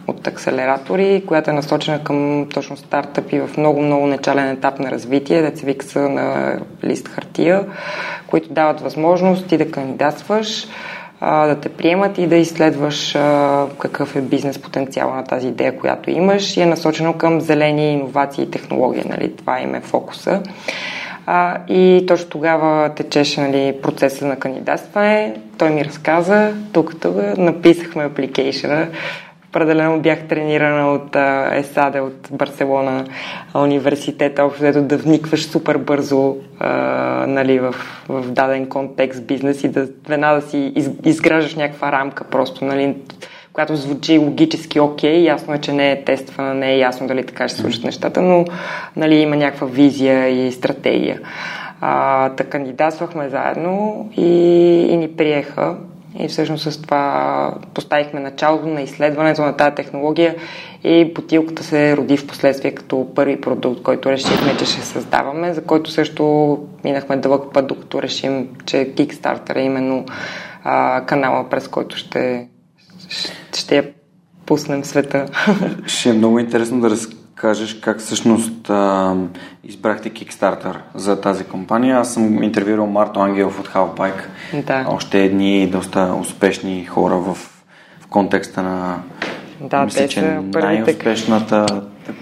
от 0.08 0.28
акселератори, 0.28 1.24
която 1.28 1.50
е 1.50 1.54
насочена 1.54 2.04
към 2.04 2.48
точно 2.54 2.78
стартъпи 2.78 3.40
в 3.40 3.58
много-много 3.58 4.08
начален 4.08 4.50
етап 4.50 4.80
на 4.80 4.92
развитие, 4.92 5.52
се 5.56 5.66
вика 5.66 6.00
на 6.00 6.58
лист 6.84 7.08
хартия, 7.08 7.66
които 8.28 8.54
дават 8.54 8.82
възможност 8.82 9.48
ти 9.48 9.58
да 9.58 9.72
кандидатстваш, 9.72 10.68
да 11.22 11.58
те 11.62 11.70
приемат 11.70 12.18
и 12.18 12.28
да 12.28 12.36
изследваш 12.36 13.12
какъв 13.80 14.16
е 14.16 14.22
бизнес 14.22 14.60
потенциал 14.60 15.16
на 15.16 15.24
тази 15.24 15.48
идея, 15.48 15.80
която 15.80 16.10
имаш 16.10 16.58
и 16.58 16.62
е 16.62 16.66
насочено 16.66 17.14
към 17.14 17.42
зелени 17.42 17.94
иновации 17.94 18.44
и 18.44 18.52
технологии. 18.52 19.04
Нали? 19.10 19.36
Това 19.36 19.60
им 19.60 19.76
е 19.76 19.82
фокуса. 19.82 20.42
И 21.68 22.04
точно 22.08 22.30
тогава 22.30 22.90
течеше 22.96 23.42
нали, 23.42 23.76
процеса 23.82 24.26
на 24.26 24.36
кандидатстване. 24.36 25.36
Той 25.58 25.70
ми 25.70 25.86
разказа, 25.86 26.54
тук 26.74 27.06
написахме 27.38 28.04
апликейшена, 28.04 28.88
определено 29.58 30.00
бях 30.00 30.28
тренирана 30.28 30.92
от 30.92 31.16
ЕСАДЕ, 31.52 32.02
от 32.02 32.30
Барселона 32.32 33.06
университета, 33.56 34.44
общо 34.44 34.82
да 34.82 34.98
вникваш 34.98 35.46
супер 35.46 35.78
бързо 35.78 36.36
а, 36.60 36.70
нали, 37.28 37.60
в, 37.60 37.76
в 38.10 38.32
даден 38.32 38.70
контекст 38.70 39.28
бизнес 39.28 39.64
и 39.64 39.70
да 39.70 39.88
веднага 40.08 40.42
да 40.42 40.48
си 40.48 40.74
из, 40.76 40.90
изграждаш 41.06 41.56
някаква 41.56 41.92
рамка 41.92 42.24
просто, 42.24 42.66
нали, 42.66 42.96
която 43.54 43.76
звучи 43.76 44.18
логически 44.18 44.80
окей, 44.80 45.24
ясно 45.24 45.54
е, 45.54 45.58
че 45.58 45.74
не 45.74 45.92
е 45.92 46.04
тествана, 46.04 46.54
не 46.54 46.74
е 46.74 46.78
ясно 46.78 47.08
дали 47.08 47.26
така 47.26 47.48
ще 47.48 47.62
случат 47.62 47.84
нещата, 47.84 48.22
но 48.22 48.46
нали, 48.96 49.16
има 49.16 49.36
някаква 49.36 49.68
визия 49.68 50.48
и 50.48 50.52
стратегия. 50.52 51.20
А, 51.82 52.30
та 52.30 52.44
кандидатствахме 52.44 53.30
заедно 53.30 54.10
и, 54.18 54.32
и 54.90 54.98
ни 54.98 55.08
приеха 55.08 55.76
и 56.20 56.28
всъщност 56.28 56.72
с 56.72 56.82
това 56.82 57.54
поставихме 57.74 58.20
началото 58.20 58.68
на 58.68 58.82
изследването 58.82 59.42
на 59.42 59.54
тази 59.58 59.76
технология 59.76 60.36
и 60.84 61.14
бутилката 61.16 61.64
се 61.64 61.98
роди 61.98 62.18
в 62.18 62.28
последствие 62.28 62.72
като 62.72 63.08
първи 63.16 63.42
продукт, 63.42 63.82
който 63.82 64.12
решихме, 64.12 64.58
че 64.58 64.66
ще 64.66 64.82
създаваме, 64.82 65.54
за 65.54 65.64
който 65.64 65.92
също 65.92 66.58
минахме 66.84 67.18
дълъг 67.18 67.54
път, 67.54 67.68
докато 67.68 68.02
решим, 68.02 68.50
че 68.66 68.78
Kickstarter 68.78 69.56
е 69.56 69.62
именно 69.62 70.06
а, 70.64 71.06
канала, 71.06 71.50
през 71.50 71.68
който 71.68 71.98
ще, 71.98 72.48
ще 73.56 73.76
я 73.76 73.90
пуснем 74.46 74.84
света. 74.84 75.26
Ще 75.86 76.10
е 76.10 76.14
много 76.14 76.40
интересно 76.40 76.80
да 76.80 76.90
разкажеш 77.38 77.74
как 77.74 78.00
всъщност 78.00 78.70
а, 78.70 79.16
избрахте 79.64 80.10
Kickstarter 80.10 80.76
за 80.96 81.22
тази 81.22 81.44
компания. 81.44 81.98
Аз 81.98 82.14
съм 82.14 82.44
интервюирал 82.44 82.86
Марто 82.86 83.20
Ангелов 83.20 83.60
от 83.60 83.68
Halfbike. 83.68 84.22
Да. 84.54 84.86
Още 84.90 85.24
едни 85.24 85.68
доста 85.68 86.14
успешни 86.22 86.86
хора 86.86 87.16
в, 87.16 87.34
в 88.00 88.08
контекста 88.10 88.64
на 88.64 88.96
да, 89.62 89.86
мисля, 89.86 90.08
че 90.08 90.22
най-успешната 90.54 91.66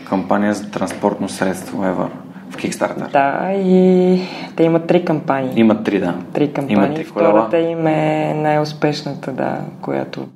кампания 0.10 0.54
за 0.54 0.72
транспортно 0.72 1.30
средство 1.30 1.84
ever 1.84 2.08
в 2.50 2.58
Kickstarter. 2.58 3.12
Да, 3.12 3.54
и 3.54 4.22
те 4.56 4.64
имат 4.64 4.88
три 4.88 5.06
кампании. 5.06 5.54
Имат 5.56 5.84
три, 5.84 6.00
да. 6.00 6.16
Три 6.34 6.54
кампании. 6.54 6.84
Имат 6.84 6.96
три 6.96 7.04
Втората 7.04 7.60
им 7.60 7.88
е 7.88 8.34
най-успешната, 8.38 9.32
да, 9.32 9.58
която 9.82 10.28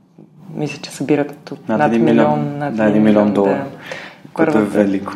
мисля, 0.55 0.79
че 0.81 0.91
събират 0.91 1.51
над, 1.67 1.79
над 1.79 1.91
милион, 1.91 2.05
милион, 2.05 2.57
над 2.57 2.75
да, 2.75 2.85
един 2.85 3.03
милион 3.03 3.33
долара, 3.33 3.53
да. 3.53 3.65
Което 4.33 4.57
е 4.57 4.61
велико. 4.61 5.13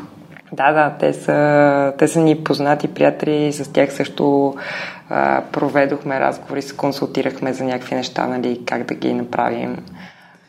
Да, 0.52 0.72
да, 0.72 0.96
те 1.00 1.14
са, 1.14 1.94
те 1.98 2.08
са 2.08 2.20
ни 2.20 2.44
познати 2.44 2.88
приятели, 2.88 3.54
с 3.54 3.74
тях 3.74 3.94
също 3.94 4.56
а, 5.10 5.42
проведохме 5.52 6.20
разговори, 6.20 6.62
се 6.62 6.78
консултирахме 6.78 7.54
за 7.54 7.64
някакви 7.64 7.96
неща, 7.96 8.28
нали, 8.28 8.62
как 8.66 8.84
да 8.84 8.96
ги 8.96 9.14
направим 9.14 9.78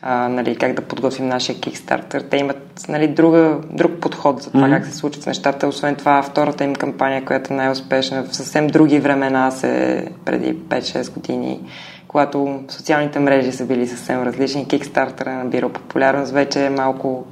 а, 0.07 0.29
нали, 0.29 0.55
как 0.55 0.73
да 0.73 0.81
подготвим 0.81 1.27
нашия 1.27 1.55
Kickstarter. 1.55 2.29
Те 2.29 2.37
имат 2.37 2.85
нали, 2.89 3.07
друга, 3.07 3.57
друг 3.71 3.91
подход 4.01 4.41
за 4.41 4.51
това 4.51 4.67
mm-hmm. 4.67 4.77
как 4.77 4.85
се 4.85 4.95
случват 4.95 5.27
нещата. 5.27 5.67
Освен 5.67 5.95
това, 5.95 6.21
втората 6.21 6.63
им 6.63 6.75
кампания, 6.75 7.25
която 7.25 7.53
е 7.53 7.55
най-успешна 7.55 8.23
в 8.23 8.35
съвсем 8.35 8.67
други 8.67 8.99
времена, 8.99 9.51
се 9.51 10.05
преди 10.25 10.55
5-6 10.55 11.13
години, 11.13 11.59
когато 12.07 12.63
социалните 12.69 13.19
мрежи 13.19 13.51
са 13.51 13.65
били 13.65 13.87
съвсем 13.87 14.23
различни. 14.23 14.67
Kickstarter 14.67 15.27
е 15.27 15.43
набирал 15.43 15.69
популярност, 15.69 16.31
вече 16.31 16.65
е 16.65 16.69
малко 16.69 17.25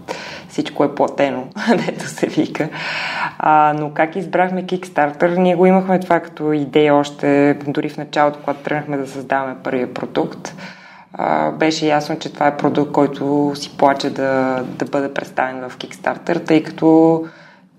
всичко 0.54 0.84
е 0.84 0.96
платено, 0.96 1.48
дето 1.86 2.08
се 2.08 2.28
вика. 2.28 2.70
А, 3.40 3.74
но 3.80 3.92
как 3.94 4.16
избрахме 4.16 4.66
Kickstarter? 4.66 5.38
Ние 5.38 5.56
го 5.56 5.66
имахме 5.66 6.00
това 6.00 6.20
като 6.20 6.52
идея 6.52 6.96
още 6.96 7.58
дори 7.68 7.90
в 7.90 7.98
началото, 7.98 8.40
когато 8.40 8.64
тръгнахме 8.64 8.98
да 8.98 9.08
създаваме 9.08 9.56
първия 9.64 9.94
продукт 9.94 10.54
а, 11.14 11.52
беше 11.52 11.88
ясно, 11.88 12.20
че 12.20 12.34
това 12.34 12.48
е 12.48 12.58
продукт, 12.58 12.92
който 12.92 13.52
си 13.56 13.78
плаче 13.78 14.10
да, 14.10 14.64
да 14.68 14.86
бъде 14.86 15.14
представен 15.14 15.70
в 15.70 15.78
Kickstarter, 15.78 16.46
тъй 16.46 16.64
като 16.64 17.24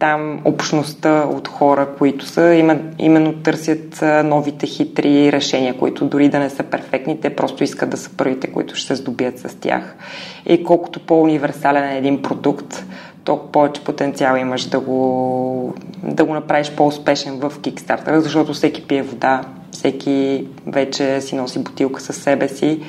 там 0.05 0.41
общността 0.45 1.27
от 1.31 1.49
хора, 1.49 1.89
които 1.99 2.27
са, 2.27 2.55
има, 2.55 2.77
именно 2.99 3.33
търсят 3.33 4.05
новите 4.25 4.67
хитри 4.67 5.33
решения, 5.33 5.79
които 5.79 6.05
дори 6.05 6.29
да 6.29 6.39
не 6.39 6.51
са 6.51 6.63
перфектни, 6.63 7.21
те 7.21 7.37
просто 7.37 7.65
искат 7.65 7.91
да 7.91 7.97
са 7.97 8.11
първите, 8.17 8.47
които 8.47 8.75
ще 8.75 8.87
се 8.87 8.95
здобият 8.95 9.39
с 9.39 9.61
тях. 9.61 9.97
И 10.47 10.65
колкото 10.65 11.01
по-универсален 11.01 11.85
е 11.85 11.99
един 11.99 12.23
продукт, 12.23 12.85
толкова 13.25 13.53
повече 13.53 13.85
потенциал 13.85 14.37
имаш 14.37 14.65
да 14.65 14.81
го, 14.81 15.75
да 16.03 16.25
го 16.25 16.35
направиш 16.35 16.71
по-успешен 16.71 17.39
в 17.39 17.53
Kickstarter, 17.59 18.19
защото 18.19 18.53
всеки 18.53 18.87
пие 18.87 19.03
вода, 19.03 19.45
всеки 19.71 20.47
вече 20.67 21.21
си 21.21 21.37
носи 21.37 21.59
бутилка 21.59 22.01
със 22.01 22.17
себе 22.17 22.49
си 22.49 22.81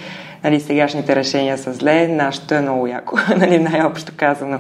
нали, 0.46 0.60
сегашните 0.60 1.16
решения 1.16 1.58
са 1.58 1.74
зле, 1.74 2.08
нашето 2.08 2.54
е 2.54 2.62
много 2.62 2.88
яко, 2.88 3.18
нали, 3.38 3.60
най-общо 3.60 4.12
казано. 4.18 4.60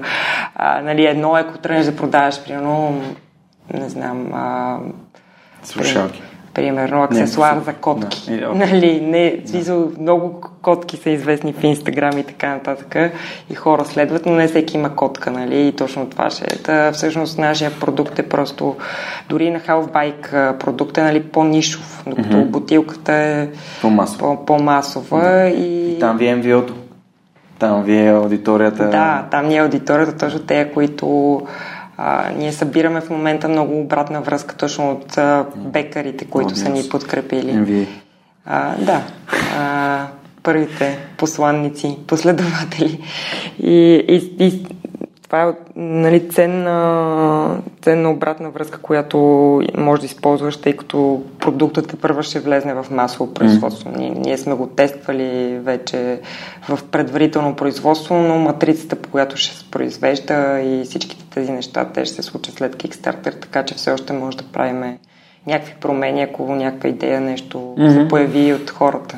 А, 0.56 0.82
нали, 0.82 1.06
едно 1.06 1.38
е, 1.38 1.42
ако 1.42 1.58
тръгнеш 1.58 1.86
да 1.86 1.96
продаваш, 1.96 2.44
примерно, 2.44 3.04
не 3.74 3.90
знам, 3.90 4.34
а, 4.34 4.78
Слушалки 5.64 6.22
примерно 6.56 7.04
аксесуар 7.04 7.56
не, 7.56 7.62
за 7.62 7.74
котки. 7.74 8.38
Да, 8.40 8.54
нали, 8.56 9.02
не, 9.02 9.38
да. 9.46 9.88
много 10.00 10.42
котки 10.62 10.98
са 10.98 11.10
известни 11.10 11.54
в 11.54 11.64
Инстаграм 11.64 12.18
и 12.18 12.24
така 12.24 12.50
нататък 12.50 12.96
и 13.50 13.56
хора 13.56 13.86
следват, 13.86 14.26
но 14.26 14.32
не 14.32 14.48
всеки 14.48 14.78
има 14.78 14.96
котка, 14.96 15.32
нали, 15.32 15.68
и 15.68 15.72
точно 15.72 16.10
това 16.10 16.30
ще 16.30 16.44
е. 16.44 16.58
Та, 16.58 16.92
всъщност 16.92 17.38
нашия 17.38 17.72
продукт 17.80 18.20
е 18.20 18.30
просто, 18.30 18.76
дори 19.30 19.50
на 19.50 19.60
Halfbike 19.60 20.58
продукт 20.58 20.98
е 20.98 21.02
нали, 21.02 21.24
по-нишов, 21.24 22.04
докато 22.08 22.30
mm-hmm. 22.30 22.46
бутилката 22.46 23.14
е 23.14 23.48
по-масова, 23.82 24.46
по-масова 24.46 25.22
да. 25.22 25.48
и... 25.48 25.94
и 25.94 26.00
там 26.00 26.18
ви 26.18 26.28
е 26.28 26.36
MVO-то. 26.36 26.74
Там 27.60 27.84
ви 27.84 27.98
е 27.98 28.10
аудиторията. 28.10 28.90
Да, 28.90 29.26
там 29.32 29.48
ни 29.48 29.56
е 29.56 29.62
аудиторията, 29.62 30.18
точно 30.18 30.40
те, 30.40 30.72
които 30.74 31.42
а, 31.98 32.30
ние 32.38 32.54
събираме 32.54 33.02
в 33.02 33.10
момента 33.10 33.48
много 33.48 33.80
обратна 33.80 34.22
връзка 34.22 34.56
точно 34.56 34.92
от 34.92 35.18
а, 35.18 35.46
бекарите, 35.56 36.26
които 36.26 36.50
oh, 36.50 36.64
са 36.64 36.70
ни 36.70 36.90
подкрепили. 36.90 37.88
А, 38.46 38.76
да. 38.78 39.02
А, 39.58 40.08
първите 40.44 40.98
посланници, 41.18 41.98
последователи. 42.08 43.04
И, 43.60 44.06
и, 44.08 44.46
и 44.46 44.66
това 45.26 45.44
е 45.44 45.54
нали, 45.76 46.30
ценна, 46.30 47.58
ценна 47.82 48.12
обратна 48.12 48.50
връзка, 48.50 48.78
която 48.82 49.18
може 49.78 50.00
да 50.02 50.06
използваш, 50.06 50.58
тъй 50.58 50.74
като 50.74 51.24
продуктът 51.40 51.94
е 51.94 51.96
първа 51.96 52.24
ще 52.24 52.40
влезне 52.40 52.74
в 52.74 52.86
масово 52.92 53.34
производство. 53.34 53.90
Mm. 53.90 53.98
Ние, 53.98 54.10
ние 54.10 54.38
сме 54.38 54.54
го 54.54 54.68
тествали 54.68 55.60
вече 55.60 56.20
в 56.70 56.80
предварително 56.92 57.56
производство, 57.56 58.16
но 58.16 58.38
матрицата, 58.38 58.96
по 58.96 59.10
която 59.10 59.38
ще 59.38 59.56
се 59.56 59.72
произвежда 59.72 60.60
и 60.60 60.84
всичките 60.84 61.26
тези 61.34 61.52
неща, 61.52 61.86
те 61.94 62.06
ще 62.06 62.16
се 62.16 62.22
случат 62.22 62.56
след 62.56 62.76
Kickstarter, 62.76 63.42
така 63.42 63.66
че 63.66 63.76
все 63.76 63.92
още 63.92 64.14
може 64.14 64.38
да 64.38 64.44
правим 64.44 64.98
някакви 65.48 65.74
промени, 65.82 66.22
ако 66.22 66.56
някаква 66.56 66.90
идея 66.90 67.22
нещо 67.22 67.58
mm-hmm. 67.58 68.02
се 68.02 68.08
появи 68.08 68.54
от 68.54 68.70
хората. 68.70 69.18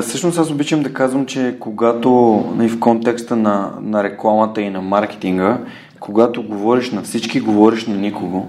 Всъщност 0.00 0.38
аз 0.38 0.50
обичам 0.50 0.82
да 0.82 0.92
казвам, 0.92 1.26
че 1.26 1.56
когато 1.60 2.10
нали, 2.56 2.68
в 2.68 2.80
контекста 2.80 3.36
на, 3.36 3.70
на 3.80 4.02
рекламата 4.02 4.62
и 4.62 4.70
на 4.70 4.80
маркетинга, 4.80 5.58
когато 6.00 6.42
говориш 6.42 6.90
на 6.90 7.02
всички, 7.02 7.40
говориш 7.40 7.86
на 7.86 7.94
никого. 7.94 8.46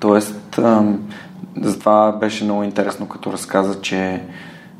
Тоест, 0.00 0.58
ам, 0.58 1.00
затова 1.62 2.12
беше 2.12 2.44
много 2.44 2.62
интересно, 2.62 3.08
като 3.08 3.32
разказа, 3.32 3.80
че 3.80 4.22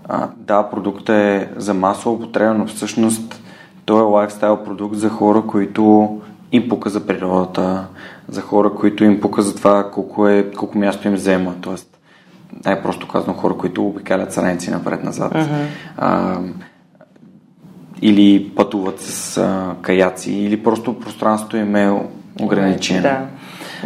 а, 0.08 0.28
да, 0.36 0.62
продуктът 0.62 1.08
е 1.08 1.48
за 1.56 1.74
масова 1.74 2.14
употреба, 2.14 2.54
но 2.54 2.66
всъщност 2.66 3.42
той 3.84 4.00
е 4.00 4.04
лайфстайл 4.04 4.64
продукт 4.64 4.96
за 4.96 5.08
хора, 5.08 5.42
които 5.46 6.08
им 6.52 6.68
пука 6.68 6.90
за 6.90 7.06
природата, 7.06 7.86
за 8.28 8.40
хора, 8.40 8.70
които 8.74 9.04
им 9.04 9.20
пука 9.20 9.42
за 9.42 9.54
това 9.54 9.90
колко, 9.90 10.28
е, 10.28 10.50
колко 10.50 10.78
място 10.78 11.08
им 11.08 11.14
взема. 11.14 11.54
Тоест, 11.60 11.95
най-просто 12.64 13.08
казано 13.08 13.32
хора, 13.32 13.54
които 13.56 13.86
обикалят 13.86 14.32
страници 14.32 14.70
напред-назад. 14.70 15.32
Uh-huh. 15.32 15.66
А, 15.96 16.38
или 18.02 18.52
пътуват 18.56 19.00
с 19.00 19.38
а, 19.38 19.74
каяци, 19.82 20.32
или 20.32 20.62
просто 20.62 20.98
пространството 20.98 21.56
им 21.56 21.76
е 21.76 22.00
ограничено. 22.40 23.02
Да, 23.02 23.26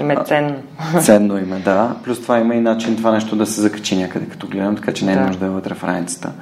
им 0.00 0.10
е 0.10 0.16
ценно. 0.24 0.56
Ценно 1.00 1.38
им 1.38 1.52
е, 1.52 1.58
да. 1.58 1.94
Плюс 2.04 2.22
това 2.22 2.38
има 2.38 2.54
и 2.54 2.60
начин 2.60 2.96
това 2.96 3.12
нещо 3.12 3.36
да 3.36 3.46
се 3.46 3.60
закачи 3.60 3.96
някъде, 3.96 4.26
като 4.26 4.46
гледам, 4.46 4.76
така 4.76 4.92
че 4.92 5.04
не 5.04 5.12
е 5.12 5.16
да. 5.16 5.26
нужда 5.26 5.40
да 5.40 5.46
е 5.46 5.50
вътре 5.50 5.74
в 5.74 5.84
раницата. 5.84 6.32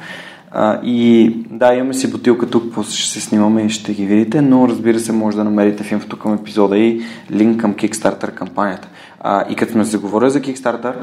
А, 0.51 0.81
и 0.83 1.33
да, 1.51 1.75
имаме 1.75 1.95
си 1.95 2.11
бутилка 2.11 2.51
тук, 2.51 2.75
после 2.75 2.93
ще 2.93 3.09
се 3.09 3.21
снимаме 3.21 3.63
и 3.63 3.71
ще 3.71 3.95
ги 3.95 4.07
видите, 4.07 4.43
но 4.43 4.69
разбира 4.69 4.99
се, 4.99 5.13
може 5.13 5.37
да 5.37 5.45
намерите 5.45 5.85
в 5.85 5.93
инфото 5.93 6.19
към 6.19 6.35
епизода 6.35 6.79
и 6.79 7.03
линк 7.31 7.61
към 7.61 7.75
Kickstarter 7.75 8.31
кампанията. 8.35 8.89
А, 9.21 9.45
и 9.51 9.57
като 9.57 9.73
сме 9.73 9.85
се 9.85 9.99
говоря 9.99 10.31
за 10.31 10.41
Kickstarter, 10.41 10.95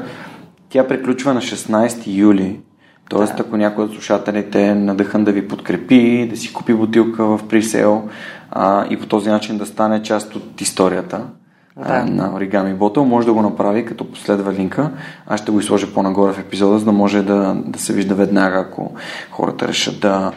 тя 0.68 0.88
приключва 0.88 1.34
на 1.34 1.40
16 1.40 2.02
юли. 2.06 2.60
Тоест, 3.08 3.36
да. 3.36 3.42
ако 3.42 3.56
някой 3.56 3.84
от 3.84 3.92
слушателите 3.92 4.66
е 4.66 4.74
надъхан 4.74 5.24
да 5.24 5.32
ви 5.32 5.48
подкрепи, 5.48 6.28
да 6.30 6.36
си 6.36 6.52
купи 6.52 6.74
бутилка 6.74 7.24
в 7.24 7.40
пресейл 7.48 8.08
а, 8.50 8.86
и 8.90 8.96
по 8.96 9.06
този 9.06 9.30
начин 9.30 9.58
да 9.58 9.66
стане 9.66 10.02
част 10.02 10.36
от 10.36 10.60
историята 10.60 11.18
да. 11.76 11.92
а, 11.92 12.04
на 12.04 12.30
Origami 12.30 12.76
Bottle, 12.76 13.04
може 13.04 13.26
да 13.26 13.32
го 13.32 13.42
направи, 13.42 13.86
като 13.86 14.10
последва 14.10 14.52
линка. 14.52 14.90
Аз 15.26 15.40
ще 15.40 15.52
го 15.52 15.60
изложа 15.60 15.94
по-нагоре 15.94 16.32
в 16.32 16.38
епизода, 16.38 16.78
за 16.78 16.84
да 16.84 16.92
може 16.92 17.22
да, 17.22 17.56
да 17.66 17.78
се 17.78 17.92
вижда 17.92 18.14
веднага, 18.14 18.58
ако 18.58 18.94
хората 19.30 19.68
решат 19.68 20.00
да, 20.00 20.32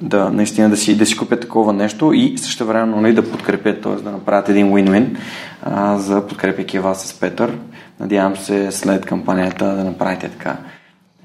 да 0.00 0.30
наистина 0.30 0.70
да 0.70 0.76
си, 0.76 0.96
да 0.96 1.06
си 1.06 1.16
купят 1.16 1.40
такова 1.40 1.72
нещо 1.72 2.12
и 2.12 2.38
също 2.38 2.66
време 2.66 3.00
нали, 3.00 3.14
да 3.14 3.30
подкрепят, 3.30 3.80
т.е. 3.80 3.92
да 3.92 4.10
направят 4.10 4.48
един 4.48 4.70
win-win 4.70 5.16
а, 5.62 5.98
за 5.98 6.26
подкрепяйки 6.26 6.78
вас 6.78 7.02
с 7.02 7.20
Петър. 7.20 7.58
Надявам 8.00 8.36
се 8.36 8.72
след 8.72 9.06
кампанията 9.06 9.64
да 9.76 9.84
направите 9.84 10.28
така. 10.28 10.56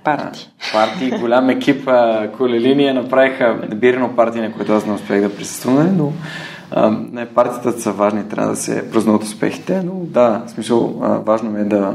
Парти. 0.04 0.50
Парти, 0.74 1.12
голям 1.20 1.50
екип, 1.50 1.90
колелиния 2.38 2.94
направиха 2.94 3.62
бирено 3.76 4.16
парти, 4.16 4.40
на 4.40 4.52
което 4.52 4.74
аз 4.74 4.86
не 4.86 4.94
успех 4.94 5.22
да 5.22 5.36
присъствам, 5.36 5.76
нали, 5.76 5.90
но 5.98 6.14
а, 6.72 6.92
не, 7.12 7.26
партията 7.26 7.82
са 7.82 7.92
важни, 7.92 8.30
трябва 8.30 8.50
да 8.50 8.56
се 8.56 8.92
празнуват 8.92 9.24
успехите, 9.24 9.82
но 9.84 9.94
да, 9.94 10.44
в 10.48 10.50
смисъл, 10.50 11.00
а, 11.04 11.08
важно 11.08 11.58
е 11.58 11.64
да, 11.64 11.94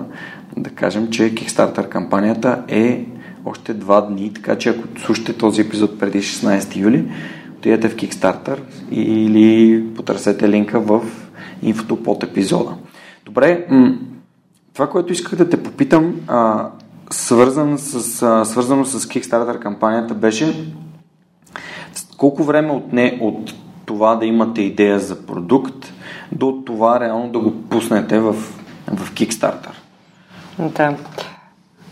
да 0.56 0.70
кажем, 0.70 1.10
че 1.10 1.34
Kickstarter 1.34 1.88
кампанията 1.88 2.62
е 2.68 3.04
още 3.44 3.74
два 3.74 4.00
дни, 4.00 4.32
така 4.34 4.58
че 4.58 4.68
ако 4.68 5.00
слушате 5.00 5.32
този 5.32 5.60
епизод 5.60 5.98
преди 5.98 6.18
16 6.18 6.76
юли, 6.76 7.04
отидете 7.56 7.88
в 7.88 7.96
Kickstarter 7.96 8.58
или 8.90 9.84
потърсете 9.94 10.48
линка 10.48 10.80
в 10.80 11.02
инфото 11.62 12.02
под 12.02 12.22
епизода. 12.22 12.74
Добре, 13.24 13.66
това, 14.74 14.90
което 14.90 15.12
исках 15.12 15.38
да 15.38 15.48
те 15.48 15.62
попитам, 15.62 16.20
а, 16.26 16.70
с, 17.10 17.34
свързано 18.44 18.84
с 18.84 19.08
Kickstarter 19.08 19.58
кампанията 19.58 20.14
беше 20.14 20.72
колко 22.16 22.44
време 22.44 22.72
отне 22.72 23.18
от 23.20 23.54
това 23.86 24.16
да 24.16 24.26
имате 24.26 24.62
идея 24.62 25.00
за 25.00 25.26
продукт 25.26 25.92
до 26.32 26.62
това 26.66 27.00
реално 27.00 27.32
да 27.32 27.38
го 27.38 27.62
пуснете 27.62 28.18
в, 28.18 28.32
в 28.92 29.12
Kickstarter? 29.12 29.70
Да. 30.58 30.96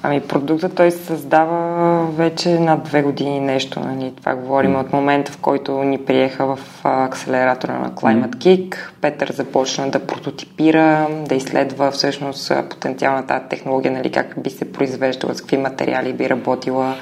Ами 0.04 0.20
продуктът 0.20 0.74
той 0.74 0.90
се 0.90 1.04
създава 1.04 2.06
вече 2.06 2.60
над 2.60 2.82
две 2.82 3.02
години 3.02 3.40
нещо. 3.40 3.80
Нали? 3.80 4.12
Това 4.16 4.34
говорим 4.34 4.76
от 4.76 4.92
момента, 4.92 5.32
в 5.32 5.38
който 5.38 5.82
ни 5.82 5.98
приеха 5.98 6.46
в 6.46 6.58
акселератора 6.84 7.78
на 7.78 7.90
Climate 7.90 8.36
Kick. 8.36 8.76
Петър 9.00 9.32
започна 9.32 9.90
да 9.90 10.06
прототипира, 10.06 11.08
да 11.28 11.34
изследва 11.34 11.90
всъщност 11.90 12.52
потенциалната 12.70 13.40
технология, 13.50 13.92
нали, 13.92 14.12
как 14.12 14.42
би 14.42 14.50
се 14.50 14.72
произвеждала, 14.72 15.34
с 15.34 15.40
какви 15.40 15.56
материали 15.56 16.12
би 16.12 16.30
работила 16.30 16.94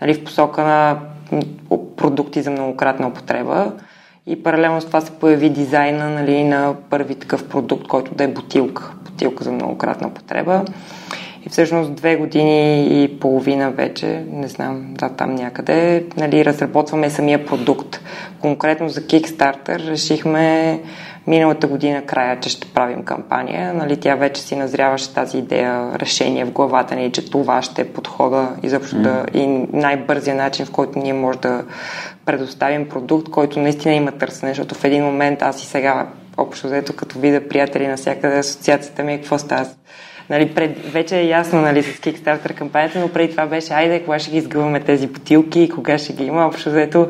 нали, 0.00 0.14
в 0.14 0.24
посока 0.24 0.62
на 0.62 0.98
продукти 1.96 2.42
за 2.42 2.50
многократна 2.50 3.08
употреба. 3.08 3.72
И 4.26 4.42
паралелно 4.42 4.80
с 4.80 4.86
това 4.86 5.00
се 5.00 5.10
появи 5.10 5.50
дизайна 5.50 6.10
нали, 6.10 6.44
на 6.44 6.74
първи 6.90 7.14
такъв 7.14 7.48
продукт, 7.48 7.86
който 7.86 8.14
да 8.14 8.24
е 8.24 8.28
бутилка. 8.28 8.92
Бутилка 9.04 9.44
за 9.44 9.52
многократна 9.52 10.08
употреба. 10.08 10.64
И 11.46 11.48
всъщност 11.48 11.94
две 11.94 12.16
години 12.16 12.86
и 13.04 13.18
половина 13.20 13.70
вече, 13.70 14.24
не 14.32 14.48
знам, 14.48 14.94
да, 14.94 15.08
там 15.08 15.34
някъде, 15.34 16.04
нали, 16.16 16.44
разработваме 16.44 17.10
самия 17.10 17.46
продукт. 17.46 18.00
Конкретно 18.40 18.88
за 18.88 19.00
Kickstarter 19.00 19.78
решихме 19.78 20.80
миналата 21.26 21.66
година 21.66 22.02
края, 22.02 22.40
че 22.40 22.48
ще 22.48 22.68
правим 22.68 23.02
кампания. 23.02 23.74
Нали, 23.74 23.96
тя 23.96 24.14
вече 24.14 24.42
си 24.42 24.56
назряваше 24.56 25.14
тази 25.14 25.38
идея, 25.38 25.90
решение 25.94 26.44
в 26.44 26.50
главата 26.50 26.94
ни, 26.94 27.12
че 27.12 27.30
това 27.30 27.62
ще 27.62 27.82
е 27.82 27.88
подхода 27.88 28.48
изобщо 28.62 28.96
mm. 28.96 29.02
да, 29.02 29.24
и 29.38 29.46
най-бързия 29.72 30.36
начин, 30.36 30.66
в 30.66 30.70
който 30.70 30.98
ние 30.98 31.12
може 31.12 31.38
да 31.38 31.64
предоставим 32.24 32.88
продукт, 32.88 33.30
който 33.30 33.60
наистина 33.60 33.94
има 33.94 34.12
търсене, 34.12 34.50
защото 34.50 34.74
в 34.74 34.84
един 34.84 35.04
момент 35.04 35.42
аз 35.42 35.62
и 35.62 35.66
сега 35.66 36.06
общо 36.36 36.66
взето, 36.66 36.96
като 36.96 37.18
видя 37.18 37.48
приятели 37.48 37.86
навсякъде, 37.86 38.38
асоциацията 38.38 39.02
ми 39.02 39.14
е 39.14 39.18
какво 39.18 39.38
става 39.38 39.66
Нали, 40.30 40.54
пред, 40.54 40.78
вече 40.92 41.18
е 41.18 41.26
ясно 41.26 41.60
нали, 41.60 41.82
с 41.82 42.00
Kickstarter 42.00 42.54
кампанията, 42.54 43.00
но 43.00 43.08
преди 43.08 43.30
това 43.30 43.46
беше, 43.46 43.72
айде, 43.72 44.02
кога 44.02 44.18
ще 44.18 44.30
ги 44.30 44.36
изгъваме 44.36 44.80
тези 44.80 45.06
бутилки 45.06 45.60
и 45.60 45.68
кога 45.68 45.98
ще 45.98 46.12
ги 46.12 46.24
има. 46.24 46.46
Общо 46.46 46.70
взето 46.70 47.08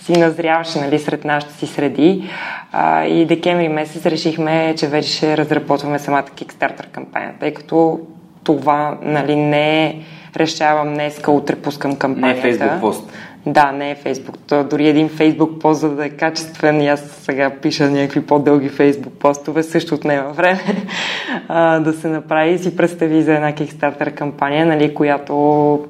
си 0.00 0.12
назряваше 0.12 0.80
нали, 0.80 0.98
сред 0.98 1.24
нашите 1.24 1.54
си 1.54 1.66
среди. 1.66 2.30
А, 2.72 3.04
и 3.04 3.26
декември 3.26 3.68
месец 3.68 4.06
решихме, 4.06 4.74
че 4.76 4.88
вече 4.88 5.08
ще 5.08 5.36
разработваме 5.36 5.98
самата 5.98 6.22
Kickstarter 6.36 6.86
кампания, 6.92 7.34
тъй 7.40 7.54
като 7.54 8.00
това 8.44 8.98
нали, 9.02 9.36
не 9.36 9.84
е 9.86 9.96
решавам 10.36 10.94
днеска, 10.94 11.30
утре 11.30 11.56
пускам 11.56 11.96
кампанията. 11.96 12.46
Не 12.46 12.54
е 12.54 12.58
Facebook 12.58 12.80
пост. 12.80 13.12
Да, 13.46 13.72
не 13.72 13.90
е 13.90 13.94
Фейсбук. 13.94 14.38
То, 14.48 14.64
дори 14.64 14.88
един 14.88 15.08
Фейсбук 15.08 15.60
пост, 15.60 15.80
за 15.80 15.90
да 15.96 16.06
е 16.06 16.10
качествен, 16.10 16.80
и 16.80 16.88
аз 16.88 17.00
сега 17.00 17.50
пиша 17.62 17.90
някакви 17.90 18.26
по-дълги 18.26 18.68
Фейсбук 18.68 19.12
постове, 19.12 19.62
също 19.62 19.94
отнема 19.94 20.32
време 20.32 20.60
а, 21.48 21.80
да 21.80 21.92
се 21.92 22.08
направи 22.08 22.52
и 22.52 22.58
си 22.58 22.76
представи 22.76 23.22
за 23.22 23.34
една 23.34 23.52
Kickstarter 23.52 24.14
кампания, 24.14 24.66
нали, 24.66 24.94
която 24.94 25.84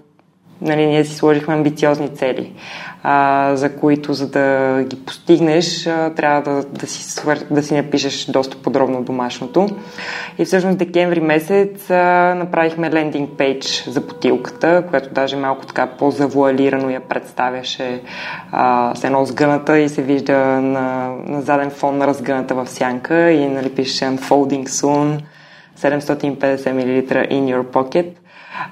нали, 0.63 0.87
ние 0.87 1.05
си 1.05 1.15
сложихме 1.15 1.55
амбициозни 1.55 2.09
цели, 2.09 2.53
а, 3.03 3.51
за 3.57 3.77
които, 3.77 4.13
за 4.15 4.29
да 4.31 4.77
ги 4.89 5.05
постигнеш, 5.05 5.87
а, 5.87 6.15
трябва 6.15 6.43
да, 6.43 6.65
да, 6.65 6.87
си 6.87 7.03
свър... 7.03 7.39
да 7.51 7.63
си 7.63 7.75
напишеш 7.75 8.25
доста 8.25 8.57
подробно 8.57 9.03
домашното. 9.03 9.69
И 10.39 10.45
всъщност 10.45 10.79
декември 10.79 11.21
месец 11.21 11.91
а, 11.91 12.35
направихме 12.39 12.93
лендинг 12.93 13.31
пейдж 13.39 13.85
за 13.89 14.01
потилката, 14.07 14.85
която 14.91 15.15
даже 15.15 15.37
малко 15.37 15.67
така 15.67 15.87
по-завуалирано 15.87 16.91
я 16.91 17.01
представяше 17.01 18.01
а, 18.53 18.95
с 18.95 19.05
едно 19.05 19.25
сгъната 19.25 19.79
и 19.79 19.89
се 19.89 20.03
вижда 20.03 20.37
на, 20.61 21.15
на 21.27 21.43
заден 21.43 21.71
фон 21.71 21.99
на 21.99 22.07
разгъната 22.07 22.55
в 22.55 22.67
сянка 22.67 23.31
и 23.31 23.49
нали, 23.49 23.71
пише 23.71 24.05
Unfolding 24.05 24.67
Soon 24.67 25.21
750 25.79 26.73
мл 26.73 27.25
in 27.31 27.45
your 27.47 27.65
pocket. 27.65 28.22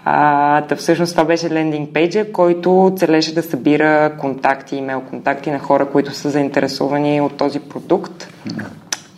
А, 0.05 0.61
да 0.61 0.77
всъщност 0.77 1.13
това 1.13 1.25
беше 1.25 1.51
лендинг 1.51 1.93
пейджа, 1.93 2.33
който 2.33 2.93
целеше 2.97 3.35
да 3.35 3.43
събира 3.43 4.17
контакти, 4.19 4.77
имейл 4.77 5.01
контакти 5.01 5.51
на 5.51 5.59
хора, 5.59 5.87
които 5.87 6.15
са 6.15 6.31
заинтересовани 6.31 7.21
от 7.21 7.37
този 7.37 7.61
продукт. 7.61 8.29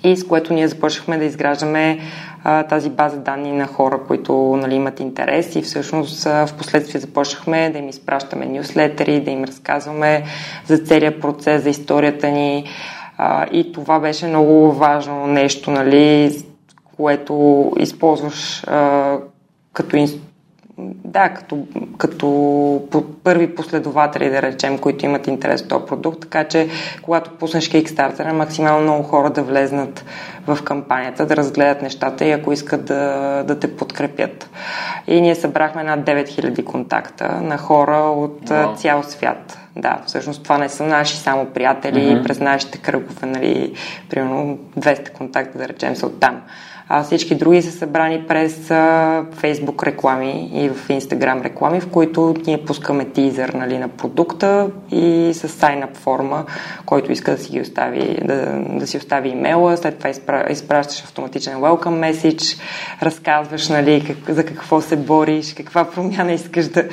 И 0.05 0.17
с 0.17 0.27
което 0.27 0.55
ние 0.55 0.69
започнахме 0.69 1.19
да 1.19 1.25
изграждаме 1.25 1.99
а, 2.45 2.63
тази 2.63 2.91
база 2.91 3.17
данни 3.17 3.53
на 3.53 3.67
хора, 3.67 4.01
които 4.07 4.33
нали, 4.33 4.75
имат 4.75 5.01
интерес 5.01 5.57
и 5.57 5.63
всъщност 5.63 6.25
в 6.25 6.49
последствие 6.59 7.01
започнахме 7.01 7.71
да 7.71 7.79
им 7.79 7.89
изпращаме 7.89 8.47
нюслетери, 8.47 9.21
да 9.21 9.31
им 9.31 9.45
разказваме 9.45 10.25
за 10.67 10.79
целият 10.79 11.21
процес, 11.21 11.63
за 11.63 11.71
историята 11.71 12.29
ни. 12.29 12.65
А, 13.19 13.47
и 13.53 13.73
това 13.73 14.01
беше 14.01 14.27
много 14.27 14.73
важно 14.73 15.27
нещо, 15.27 15.71
нали, 15.71 16.37
което 16.97 17.73
използваш 17.79 18.65
а, 18.67 19.19
като 19.73 19.97
инструмент 19.97 20.32
да, 21.05 21.29
като, 21.29 21.67
като 21.99 22.27
първи 23.25 23.55
последователи, 23.55 24.31
да 24.31 24.43
речем, 24.43 24.79
които 24.79 25.05
имат 25.05 25.27
интерес 25.27 25.65
в 25.65 25.69
този 25.69 25.87
продукт, 25.87 26.21
така 26.21 26.45
че 26.45 26.69
когато 27.03 27.31
пуснеш 27.31 27.71
Kickstarter, 27.71 28.33
максимално 28.33 28.83
много 28.83 29.03
хора 29.03 29.31
да 29.31 29.43
влезнат 29.43 30.05
в 30.47 30.59
кампанията, 30.65 31.27
да 31.27 31.37
разгледат 31.37 31.83
нещата 31.83 32.25
и 32.25 32.31
ако 32.31 32.53
искат 32.53 32.85
да, 32.85 33.45
да 33.47 33.59
те 33.59 33.77
подкрепят. 33.77 34.51
И 35.07 35.21
ние 35.21 35.35
събрахме 35.35 35.83
над 35.83 36.01
9000 36.01 36.65
контакта 36.65 37.41
на 37.43 37.59
хора 37.59 37.97
от 37.97 38.49
wow. 38.49 38.77
цял 38.77 39.03
свят. 39.03 39.59
Да, 39.77 39.99
всъщност 40.07 40.43
това 40.43 40.59
не 40.59 40.69
са 40.69 40.85
наши 40.85 41.17
само 41.17 41.47
приятели 41.47 42.01
mm-hmm. 42.01 42.23
през 42.23 42.41
нашите 42.41 42.79
кръгове, 42.79 43.27
нали, 43.27 43.75
примерно 44.11 44.59
200 44.79 45.13
контакта, 45.13 45.59
да 45.59 45.69
речем, 45.69 45.97
са 45.97 46.07
оттам. 46.07 46.31
там 46.31 46.43
а 46.95 47.03
всички 47.03 47.35
други 47.35 47.63
са 47.63 47.71
събрани 47.71 48.25
през 48.29 48.69
Facebook 49.43 49.87
реклами 49.87 50.51
и 50.55 50.69
в 50.69 50.89
Instagram 50.89 51.45
реклами, 51.45 51.81
в 51.81 51.89
които 51.89 52.35
ние 52.47 52.65
пускаме 52.65 53.05
тизър 53.05 53.49
нали, 53.49 53.79
на 53.79 53.89
продукта 53.89 54.71
и 54.91 55.31
с 55.35 55.49
sign-up 55.49 55.97
форма, 55.97 56.45
който 56.87 57.13
иска 57.13 57.31
да 57.31 57.39
си 57.39 57.53
ги 57.53 57.61
остави, 57.61 58.19
да, 58.25 58.63
да 58.69 58.87
си 58.87 58.97
остави 58.97 59.29
имейла, 59.29 59.77
след 59.77 59.99
това 59.99 60.11
изпра, 60.11 60.47
изпращаш 60.51 61.05
автоматичен 61.05 61.55
welcome 61.55 62.13
message, 62.13 62.61
разказваш 63.03 63.69
нали, 63.69 64.05
как, 64.07 64.35
за 64.35 64.45
какво 64.45 64.81
се 64.81 64.97
бориш, 64.97 65.55
каква 65.55 65.85
промяна 65.85 66.33
искаш 66.33 66.69
да, 66.69 66.85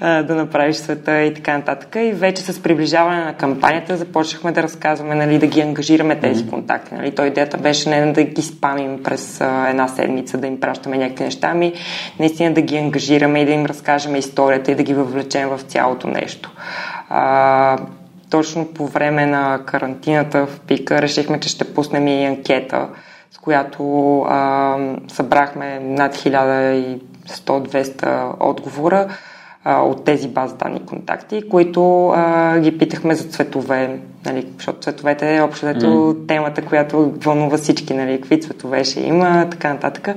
да 0.00 0.34
направиш 0.34 0.76
света 0.76 1.22
и 1.22 1.34
така 1.34 1.56
нататък. 1.56 1.96
И 1.96 2.12
вече 2.12 2.42
с 2.42 2.62
приближаване 2.62 3.24
на 3.24 3.34
кампанията 3.34 3.96
започнахме 3.96 4.52
да 4.52 4.62
разказваме, 4.62 5.14
нали, 5.14 5.38
да 5.38 5.46
ги 5.46 5.60
ангажираме 5.60 6.20
тези 6.20 6.48
контакти. 6.48 6.94
Нали. 6.94 7.10
Той 7.10 7.26
идеята 7.26 7.58
беше 7.58 7.90
не 7.90 8.12
да 8.12 8.22
ги 8.22 8.42
спамим 8.42 9.02
през 9.02 9.42
една 9.46 9.88
седмица 9.88 10.38
да 10.38 10.46
им 10.46 10.60
пращаме 10.60 10.98
някакви 10.98 11.24
неща, 11.24 11.54
ми 11.54 11.72
наистина 12.18 12.54
да 12.54 12.60
ги 12.60 12.76
ангажираме 12.76 13.40
и 13.40 13.46
да 13.46 13.52
им 13.52 13.66
разкажем 13.66 14.16
историята 14.16 14.72
и 14.72 14.74
да 14.74 14.82
ги 14.82 14.94
въвлечем 14.94 15.48
в 15.48 15.60
цялото 15.62 16.08
нещо. 16.08 16.50
А, 17.08 17.78
точно 18.30 18.66
по 18.66 18.86
време 18.86 19.26
на 19.26 19.60
карантината 19.66 20.46
в 20.46 20.60
пика 20.60 21.02
решихме, 21.02 21.40
че 21.40 21.48
ще 21.48 21.74
пуснем 21.74 22.08
и 22.08 22.24
анкета, 22.24 22.88
с 23.30 23.38
която 23.38 24.20
а, 24.20 24.76
събрахме 25.08 25.80
над 25.80 26.14
1100-200 26.14 28.32
отговора 28.40 29.08
а, 29.68 29.82
от 29.82 30.04
тези 30.04 30.28
баз 30.28 30.52
данни 30.52 30.80
контакти, 30.86 31.48
които 31.48 32.08
а, 32.08 32.58
ги 32.58 32.78
питахме 32.78 33.14
за 33.14 33.24
цветове, 33.24 33.98
нали, 34.26 34.46
защото 34.56 34.80
цветовете 34.80 35.36
е 35.36 35.42
общо 35.42 35.66
mm. 35.66 36.28
темата, 36.28 36.62
която 36.62 37.12
вълнува 37.24 37.56
всички, 37.56 37.94
нали, 37.94 38.20
какви 38.20 38.40
цветове 38.40 38.84
ще 38.84 39.00
има, 39.00 39.46
така 39.50 39.72
нататък. 39.72 40.08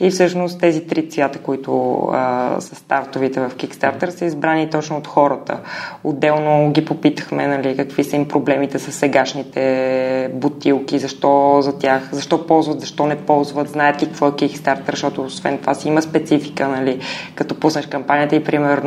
И 0.00 0.10
всъщност 0.10 0.60
тези 0.60 0.86
три 0.86 1.08
цвята, 1.08 1.38
които 1.38 1.94
а, 2.12 2.56
са 2.60 2.74
стартовите 2.74 3.40
в 3.40 3.50
Kickstarter, 3.56 4.08
са 4.08 4.24
избрани 4.24 4.70
точно 4.70 4.96
от 4.96 5.06
хората. 5.06 5.58
Отделно 6.04 6.72
ги 6.72 6.84
попитахме, 6.84 7.46
нали, 7.46 7.76
какви 7.76 8.04
са 8.04 8.16
им 8.16 8.28
проблемите 8.28 8.78
с 8.78 8.92
сегашните 8.92 10.30
бутилки, 10.34 10.98
защо 10.98 11.58
за 11.62 11.78
тях, 11.78 12.08
защо 12.12 12.46
ползват, 12.46 12.80
защо 12.80 13.06
не 13.06 13.16
ползват, 13.16 13.68
знаят 13.68 14.02
ли 14.02 14.06
какво 14.06 14.28
е 14.28 14.32
Kickstarter, 14.32 14.90
защото 14.90 15.22
освен 15.22 15.58
това 15.58 15.74
си 15.74 15.88
има 15.88 16.02
специфика, 16.02 16.68
нали, 16.68 17.00
като 17.34 17.54
пуснеш 17.54 17.86
кампанията 17.86 18.36
и 18.36 18.44
примерно 18.44 18.83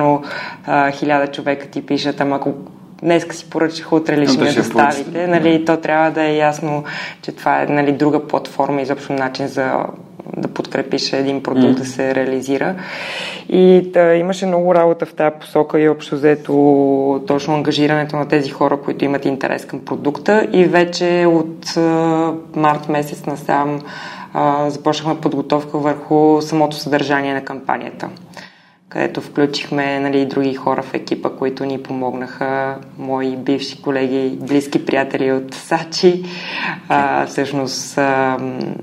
хиляда 0.92 1.28
човека 1.28 1.68
ти 1.68 1.86
пишат, 1.86 2.22
ама 2.22 2.36
ако 2.36 2.54
днеска 3.02 3.36
си 3.36 3.50
поръчах, 3.50 3.94
утре 3.94 4.18
ли 4.18 4.28
ще 4.28 4.44
ме 4.44 4.54
доставите. 4.54 5.28
Нали, 5.28 5.66
то 5.66 5.78
трябва 5.78 6.12
да 6.12 6.24
е 6.24 6.36
ясно, 6.36 6.84
че 7.22 7.32
това 7.32 7.62
е 7.62 7.66
нали, 7.66 7.92
друга 7.92 8.28
платформа, 8.28 8.82
изобщо 8.82 9.14
начин 9.14 9.48
за 9.48 9.86
да 10.38 10.48
подкрепиш 10.48 11.14
един 11.14 11.44
продукт 11.44 11.74
mm. 11.74 11.78
да 11.78 11.86
се 11.86 12.16
реализира. 12.16 12.76
И 13.50 13.90
да, 13.94 14.16
имаше 14.16 14.46
много 14.46 14.76
работа 14.76 15.06
в 15.06 15.14
тази 15.14 15.36
посока 15.40 15.80
и 15.80 15.90
общо 15.90 16.16
взето 16.16 17.24
точно 17.28 17.54
ангажирането 17.54 18.16
на 18.16 18.28
тези 18.28 18.50
хора, 18.50 18.78
които 18.78 19.06
имат 19.06 19.26
интерес 19.26 19.66
към 19.66 19.80
продукта. 19.86 20.48
И 20.54 20.66
вече 20.66 21.26
от 21.28 21.78
а, 21.78 22.34
март 22.56 22.90
месец 22.90 23.26
насам 23.26 23.82
а, 24.34 24.70
започнахме 24.70 25.22
подготовка 25.22 25.78
върху 25.78 26.42
самото 26.42 26.76
съдържание 26.76 27.34
на 27.34 27.46
кампанията 27.46 28.10
където 28.98 29.22
включихме 29.22 30.00
нали, 30.00 30.26
други 30.26 30.54
хора 30.54 30.82
в 30.84 30.94
екипа, 30.94 31.30
които 31.30 31.66
ни 31.66 31.84
помогнаха, 31.84 32.78
мои 32.98 33.36
бивши 33.36 33.82
колеги, 33.82 34.38
близки 34.42 34.86
приятели 34.86 35.32
от 35.32 35.54
Сачи. 35.54 36.24
А, 36.90 37.26
всъщност, 37.26 37.98
а, 37.98 38.38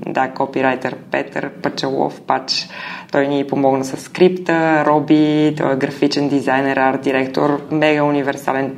да, 0.07 0.27
копирайтер 0.27 0.95
Петър 1.11 1.49
Пачалов, 1.49 2.21
Пач, 2.21 2.69
той 3.11 3.27
ни 3.27 3.47
помогна 3.47 3.85
с 3.85 3.97
скрипта, 3.97 4.85
Роби, 4.85 5.53
той 5.57 5.73
е 5.73 5.75
графичен 5.75 6.29
дизайнер, 6.29 6.77
арт 6.77 7.01
директор, 7.01 7.61
мега 7.71 8.03
универсален 8.03 8.75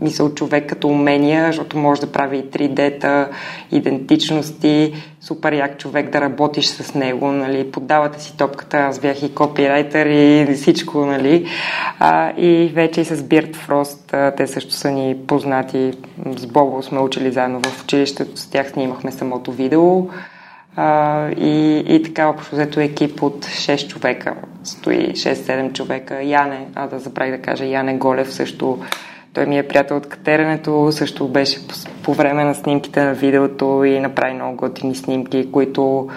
мисъл 0.00 0.34
човек 0.34 0.68
като 0.68 0.88
умения, 0.88 1.46
защото 1.46 1.78
може 1.78 2.00
да 2.00 2.12
прави 2.12 2.38
и 2.38 2.44
3D-та, 2.44 3.28
идентичности, 3.72 4.94
супер 5.20 5.52
як 5.52 5.78
човек 5.78 6.10
да 6.10 6.20
работиш 6.20 6.66
с 6.66 6.94
него, 6.94 7.32
нали, 7.32 7.70
поддавате 7.70 8.22
си 8.22 8.36
топката, 8.36 8.76
аз 8.76 8.98
бях 8.98 9.22
и 9.22 9.34
копирайтер 9.34 10.06
и 10.06 10.54
всичко, 10.54 11.06
нали, 11.06 11.46
а, 11.98 12.32
и 12.36 12.70
вече 12.74 13.00
и 13.00 13.04
с 13.04 13.22
Бирт 13.22 13.56
Фрост, 13.56 14.14
а, 14.14 14.30
те 14.36 14.46
също 14.46 14.72
са 14.72 14.90
ни 14.90 15.16
познати, 15.26 15.92
с 16.36 16.46
Бобо 16.46 16.82
сме 16.82 16.98
учили 16.98 17.32
заедно 17.32 17.60
в 17.60 17.82
училището, 17.82 18.36
с 18.36 18.50
тях 18.50 18.70
снимахме 18.70 19.12
самото 19.12 19.52
видео, 19.52 20.06
а, 20.76 21.28
и, 21.30 21.84
и 21.88 22.02
така 22.02 22.28
общо 22.28 22.54
взето 22.56 22.80
екип 22.80 23.22
от 23.22 23.46
6 23.46 23.88
човека, 23.88 24.34
стои 24.64 25.12
6-7 25.12 25.72
човека, 25.72 26.22
Яне, 26.22 26.66
а 26.74 26.86
да 26.86 26.98
забравих 26.98 27.36
да 27.36 27.42
кажа, 27.42 27.64
Яне 27.64 27.94
Голев 27.94 28.32
също 28.32 28.78
той 29.32 29.46
ми 29.46 29.58
е 29.58 29.68
приятел 29.68 29.96
от 29.96 30.08
катеренето, 30.08 30.92
също 30.92 31.28
беше 31.28 31.68
по, 31.68 31.74
по 32.02 32.14
време 32.14 32.44
на 32.44 32.54
снимките 32.54 33.04
на 33.04 33.14
видеото 33.14 33.84
и 33.84 34.00
направи 34.00 34.34
много 34.34 34.56
готини 34.56 34.94
снимки, 34.94 35.52
които 35.52 36.08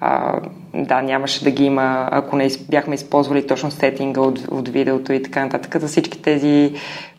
а, 0.00 0.40
да, 0.74 1.02
нямаше 1.02 1.44
да 1.44 1.50
ги 1.50 1.64
има, 1.64 2.08
ако 2.12 2.36
не 2.36 2.48
бяхме 2.70 2.94
използвали 2.94 3.46
точно 3.46 3.70
сетинга 3.70 4.20
от, 4.20 4.38
от 4.50 4.68
видеото 4.68 5.12
и 5.12 5.22
така 5.22 5.44
нататък. 5.44 5.80
За 5.80 5.86
всички 5.86 6.22
тези 6.22 6.74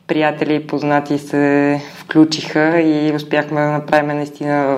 приятели 0.07 0.55
и 0.55 0.67
познати 0.67 1.17
се 1.17 1.81
включиха 1.95 2.81
и 2.81 3.15
успяхме 3.15 3.61
да 3.61 3.71
направим 3.71 4.17
наистина... 4.17 4.77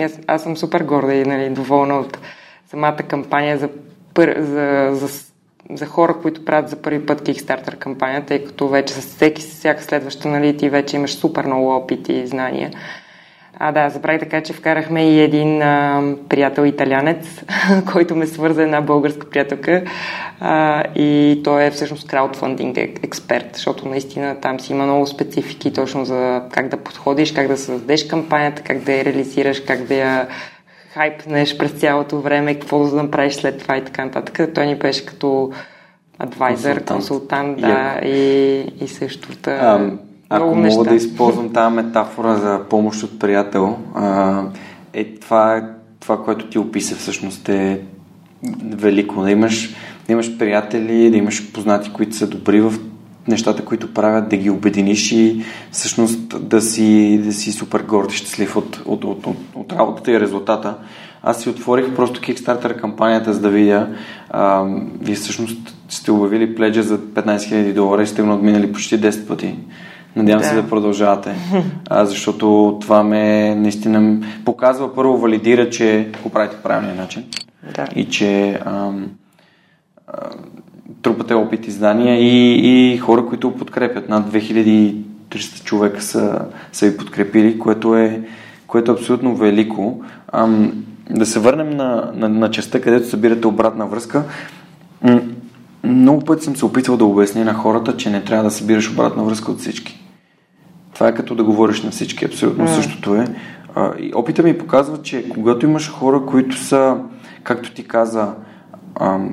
Аз, 0.00 0.18
аз 0.26 0.42
съм 0.42 0.56
супер 0.56 0.80
горда 0.80 1.14
и 1.14 1.24
нали, 1.24 1.50
доволна 1.50 1.94
от 1.94 2.18
самата 2.70 2.96
кампания 2.96 3.58
за, 3.58 3.68
за, 4.38 4.88
за 4.92 5.29
за 5.74 5.86
хора, 5.86 6.14
които 6.22 6.44
правят 6.44 6.68
за 6.68 6.82
първи 6.82 7.06
път 7.06 7.22
Kickstarter 7.22 7.76
кампания, 7.76 8.26
тъй 8.26 8.44
като 8.44 8.68
вече 8.68 8.94
с 8.94 9.00
всеки, 9.00 9.42
всяка 9.42 9.82
следваща, 9.82 10.28
нали, 10.28 10.56
ти 10.56 10.68
вече 10.68 10.96
имаш 10.96 11.14
супер 11.14 11.44
много 11.44 11.76
опит 11.76 12.08
и 12.08 12.26
знания. 12.26 12.70
А, 13.62 13.72
да, 13.72 13.90
забравих 13.90 14.20
така, 14.20 14.42
че 14.42 14.52
вкарахме 14.52 15.10
и 15.10 15.20
един 15.20 15.62
а, 15.62 16.02
приятел 16.28 16.62
италянец, 16.62 17.44
който 17.92 18.16
ме 18.16 18.26
свърза 18.26 18.62
една 18.62 18.80
българска 18.80 19.30
приятелка 19.30 19.82
а, 20.40 20.84
и 20.94 21.40
той 21.44 21.64
е 21.64 21.70
всъщност 21.70 22.08
краудфандинг 22.08 22.78
експерт, 22.78 23.46
защото 23.54 23.88
наистина 23.88 24.40
там 24.40 24.60
си 24.60 24.72
има 24.72 24.84
много 24.84 25.06
специфики 25.06 25.72
точно 25.72 26.04
за 26.04 26.42
как 26.52 26.68
да 26.68 26.76
подходиш, 26.76 27.32
как 27.32 27.48
да 27.48 27.56
създадеш 27.56 28.06
кампанията, 28.06 28.62
как 28.62 28.78
да 28.78 28.92
я 28.92 29.04
реализираш, 29.04 29.60
как 29.60 29.82
да 29.82 29.94
я 29.94 30.28
хайпнеш 30.92 31.58
през 31.58 31.70
цялото 31.70 32.20
време, 32.20 32.54
какво 32.54 32.84
да 32.84 32.96
направиш 32.96 33.34
след 33.34 33.58
това 33.58 33.76
и 33.76 33.84
така 33.84 34.04
нататък. 34.04 34.54
Той 34.54 34.66
ни 34.66 34.74
беше 34.74 35.06
като 35.06 35.50
адвайзър, 36.18 36.84
консултант, 36.84 37.56
консултант 37.56 37.60
да, 37.60 38.00
и, 38.08 38.64
и 38.80 38.88
също. 38.88 39.28
Да, 39.42 39.50
а, 39.50 39.90
ако 40.28 40.46
мога 40.46 40.60
неща. 40.60 40.82
да 40.82 40.94
използвам 40.94 41.52
тази 41.52 41.74
метафора 41.74 42.36
за 42.36 42.60
помощ 42.70 43.02
от 43.02 43.18
приятел, 43.18 43.76
а, 43.94 44.42
е 44.92 45.04
това, 45.04 45.70
това, 46.00 46.24
което 46.24 46.48
ти 46.48 46.58
описа 46.58 46.96
всъщност 46.96 47.48
е 47.48 47.80
велико. 48.64 49.22
Да 49.22 49.30
имаш, 49.30 49.74
да 50.06 50.12
имаш 50.12 50.38
приятели, 50.38 51.10
да 51.10 51.16
имаш 51.16 51.52
познати, 51.52 51.92
които 51.92 52.16
са 52.16 52.26
добри 52.26 52.60
в 52.60 52.89
нещата, 53.28 53.64
които 53.64 53.94
правят, 53.94 54.28
да 54.28 54.36
ги 54.36 54.50
обединиш 54.50 55.12
и 55.12 55.44
всъщност 55.70 56.48
да 56.48 56.60
си, 56.60 57.20
да 57.24 57.32
си 57.32 57.52
супер 57.52 57.80
горд 57.80 58.12
и 58.12 58.16
щастлив 58.16 58.56
от, 58.56 58.82
от, 58.84 59.04
от, 59.04 59.26
от, 59.26 59.36
от 59.54 59.72
работата 59.72 60.12
и 60.12 60.20
резултата. 60.20 60.74
Аз 61.22 61.42
си 61.42 61.48
отворих 61.48 61.94
просто 61.94 62.20
Kickstarter 62.20 62.80
кампанията, 62.80 63.32
за 63.32 63.40
да 63.40 63.50
видя. 63.50 63.88
А, 64.30 64.64
вие 65.00 65.14
всъщност 65.14 65.76
сте 65.88 66.12
обявили 66.12 66.54
пледжа 66.54 66.82
за 66.82 66.98
15 66.98 67.36
000 67.36 67.72
долара 67.72 68.02
и 68.02 68.06
сте 68.06 68.22
го 68.22 68.28
надминали 68.28 68.72
почти 68.72 69.00
10 69.00 69.26
пъти. 69.28 69.58
Надявам 70.16 70.42
да. 70.42 70.48
се 70.48 70.54
да 70.54 70.68
продължавате, 70.68 71.34
а, 71.90 72.04
защото 72.04 72.78
това 72.80 73.02
ме 73.02 73.54
наистина 73.54 74.26
показва, 74.44 74.94
първо 74.94 75.16
валидира, 75.16 75.70
че 75.70 76.08
го 76.22 76.30
правите 76.30 76.56
правилния 76.62 76.94
начин 76.94 77.24
да. 77.74 77.86
и 77.94 78.04
че 78.04 78.60
ам, 78.66 79.10
трупате 81.02 81.34
опит 81.34 81.66
и 81.66 81.70
знания 81.70 82.20
и, 82.20 82.92
и 82.94 82.98
хора, 82.98 83.26
които 83.26 83.56
подкрепят. 83.56 84.08
Над 84.08 84.32
2300 84.32 85.64
човека 85.64 86.02
са, 86.02 86.40
са 86.72 86.86
ви 86.86 86.96
подкрепили, 86.96 87.58
което 87.58 87.96
е, 87.96 88.22
което 88.66 88.90
е 88.90 88.94
абсолютно 88.94 89.36
велико. 89.36 90.02
Ам, 90.32 90.84
да 91.10 91.26
се 91.26 91.40
върнем 91.40 91.70
на, 91.70 92.12
на, 92.14 92.28
на 92.28 92.50
частта, 92.50 92.80
където 92.80 93.08
събирате 93.08 93.46
обратна 93.46 93.86
връзка. 93.86 94.24
Много 95.84 96.24
пъти 96.24 96.44
съм 96.44 96.56
се 96.56 96.64
опитвал 96.64 96.96
да 96.96 97.04
обясня 97.04 97.44
на 97.44 97.54
хората, 97.54 97.96
че 97.96 98.10
не 98.10 98.24
трябва 98.24 98.44
да 98.44 98.50
събираш 98.50 98.92
обратна 98.92 99.24
връзка 99.24 99.52
от 99.52 99.58
всички. 99.58 100.00
Това 100.94 101.08
е 101.08 101.14
като 101.14 101.34
да 101.34 101.44
говориш 101.44 101.82
на 101.82 101.90
всички. 101.90 102.24
Абсолютно 102.24 102.66
mm. 102.66 102.74
същото 102.74 103.14
е. 103.14 103.26
А, 103.74 103.92
и 103.98 104.12
опита 104.14 104.42
ми 104.42 104.58
показва, 104.58 105.02
че 105.02 105.28
когато 105.28 105.66
имаш 105.66 105.90
хора, 105.90 106.22
които 106.26 106.56
са, 106.56 106.96
както 107.42 107.74
ти 107.74 107.84
каза, 107.84 108.34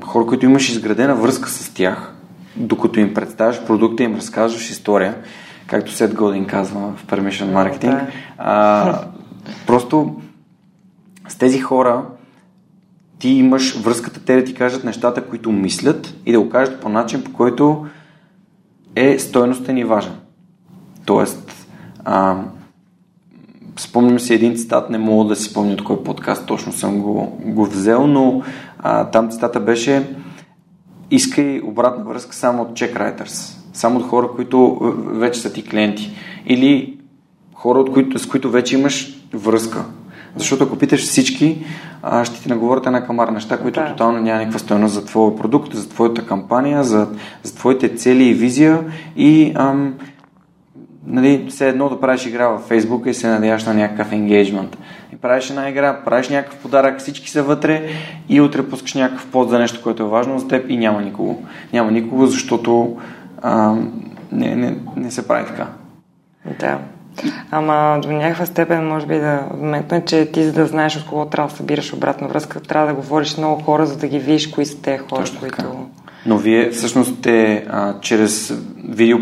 хора, 0.04 0.26
които 0.26 0.46
имаш 0.46 0.70
изградена 0.70 1.16
връзка 1.16 1.50
с 1.50 1.74
тях, 1.74 2.14
докато 2.56 3.00
им 3.00 3.14
представяш 3.14 3.66
продукта, 3.66 4.04
им 4.04 4.16
разказваш 4.16 4.70
история, 4.70 5.16
както 5.68 5.92
Сет 5.92 6.16
Годин 6.16 6.46
казва 6.46 6.94
в 6.96 7.06
Permission 7.06 7.54
Marketing. 7.54 8.08
А, 8.38 9.02
просто 9.68 10.16
с 11.28 11.36
тези 11.36 11.60
хора 11.60 12.06
ти 13.20 13.30
имаш 13.30 13.82
връзката 13.82 14.26
те 14.26 14.36
да 14.36 14.44
ти 14.44 14.54
кажат 14.54 14.84
нещата, 14.84 15.26
които 15.26 15.52
мислят 15.52 16.16
и 16.26 16.32
да 16.32 16.40
го 16.40 16.50
кажат 16.50 16.82
по 16.82 16.90
начин, 16.90 17.24
по 17.24 17.34
който 17.34 17.86
е 18.96 19.20
стойностен 19.20 19.78
и 19.78 19.84
важен. 19.84 20.14
Тоест, 21.06 21.68
а, 22.06 22.38
спомням 23.78 24.20
си 24.20 24.34
един 24.34 24.56
цитат, 24.56 24.90
не 24.90 24.98
мога 24.98 25.30
да 25.30 25.36
си 25.36 25.44
спомня 25.44 25.74
от 25.74 25.84
кой 25.84 26.04
подкаст 26.04 26.46
точно 26.46 26.72
съм 26.72 27.02
го, 27.02 27.40
го 27.46 27.66
взел, 27.66 28.08
но 28.08 28.42
а, 28.80 29.06
там 29.06 29.30
цитата 29.30 29.60
беше 29.60 30.16
искай 31.12 31.62
обратна 31.64 32.04
връзка 32.04 32.36
само 32.36 32.62
от 32.62 32.76
чекрайтерс, 32.76 33.58
само 33.74 34.00
от 34.00 34.06
хора, 34.06 34.30
които 34.36 34.80
вече 35.06 35.40
са 35.40 35.54
ти 35.54 35.64
клиенти 35.64 36.12
или 36.46 36.98
хора, 37.54 37.80
от 37.80 37.94
които, 37.94 38.20
с 38.20 38.26
които 38.26 38.52
вече 38.52 38.78
имаш 38.78 39.22
връзка. 39.34 39.86
Защото 40.36 40.64
ако 40.64 40.78
питаш 40.78 41.02
всички, 41.02 41.66
а, 42.04 42.26
ще 42.26 42.42
ти 42.42 42.50
наговорят 42.50 42.86
една 42.86 43.06
камара 43.06 43.32
неща, 43.32 43.58
които 43.58 43.80
да. 43.80 43.88
тотално 43.88 44.20
няма 44.20 44.40
никаква 44.40 44.60
стоеност 44.60 44.94
за 44.94 45.06
твоя 45.06 45.36
продукт, 45.36 45.74
за 45.74 45.90
твоята 45.90 46.26
кампания, 46.26 46.84
за, 46.84 47.08
за 47.44 47.56
твоите 47.56 47.96
цели 47.96 48.24
и 48.24 48.34
визия 48.34 48.84
и 49.16 49.52
ам, 49.56 49.94
нали, 51.08 51.46
все 51.50 51.70
едно 51.70 51.90
да 51.90 52.00
правиш 52.00 52.26
игра 52.26 52.48
във 52.48 52.62
Фейсбук 52.62 53.06
и 53.06 53.14
се 53.14 53.28
надяваш 53.28 53.66
на 53.66 53.74
някакъв 53.74 54.12
енгейджмент. 54.12 54.78
И 55.14 55.16
правиш 55.16 55.50
една 55.50 55.70
игра, 55.70 56.02
правиш 56.06 56.30
някакъв 56.30 56.60
подарък, 56.60 57.00
всички 57.00 57.30
са 57.30 57.44
вътре 57.44 57.90
и 58.30 58.42
утре 58.42 58.70
пускаш 58.70 58.94
някакъв 58.94 59.28
под 59.32 59.50
за 59.50 59.60
нещо, 59.60 59.82
което 59.84 60.04
е 60.04 60.08
важно 60.08 60.40
за 60.40 60.48
теб 60.48 60.70
и 60.70 60.78
няма 60.78 61.02
никого. 61.02 61.44
Няма 61.74 61.92
никого, 61.92 62.26
защото 62.26 62.98
а, 63.42 63.76
не, 64.32 64.56
не, 64.56 64.78
не 64.96 65.12
се 65.12 65.28
прави 65.28 65.46
така. 65.48 65.68
Да. 66.60 66.80
Ама 67.52 68.00
до 68.02 68.12
някаква 68.12 68.46
степен, 68.46 68.88
може 68.88 69.06
би 69.06 69.16
да 69.16 69.44
вметна, 69.54 70.06
че 70.06 70.32
ти 70.32 70.44
за 70.44 70.54
да 70.54 70.66
знаеш 70.66 70.98
от 70.98 71.06
кого 71.06 71.26
трябва 71.26 71.50
да 71.50 71.56
събираш 71.56 71.94
обратна 71.94 72.28
връзка, 72.28 72.60
трябва 72.60 72.88
да 72.88 72.94
говориш 72.94 73.30
с 73.30 73.38
много 73.38 73.62
хора, 73.62 73.86
за 73.86 73.98
да 73.98 74.08
ги 74.08 74.20
видиш 74.20 74.48
кои 74.48 74.66
са 74.66 74.82
те 74.82 74.98
хора, 74.98 75.22
Точно 75.22 75.40
които... 75.40 75.56
Така. 75.56 75.70
Но 76.26 76.38
вие 76.38 76.70
всъщност 76.70 77.22
те 77.22 77.66
а, 77.70 77.94
чрез 78.02 78.54
видео 78.90 79.18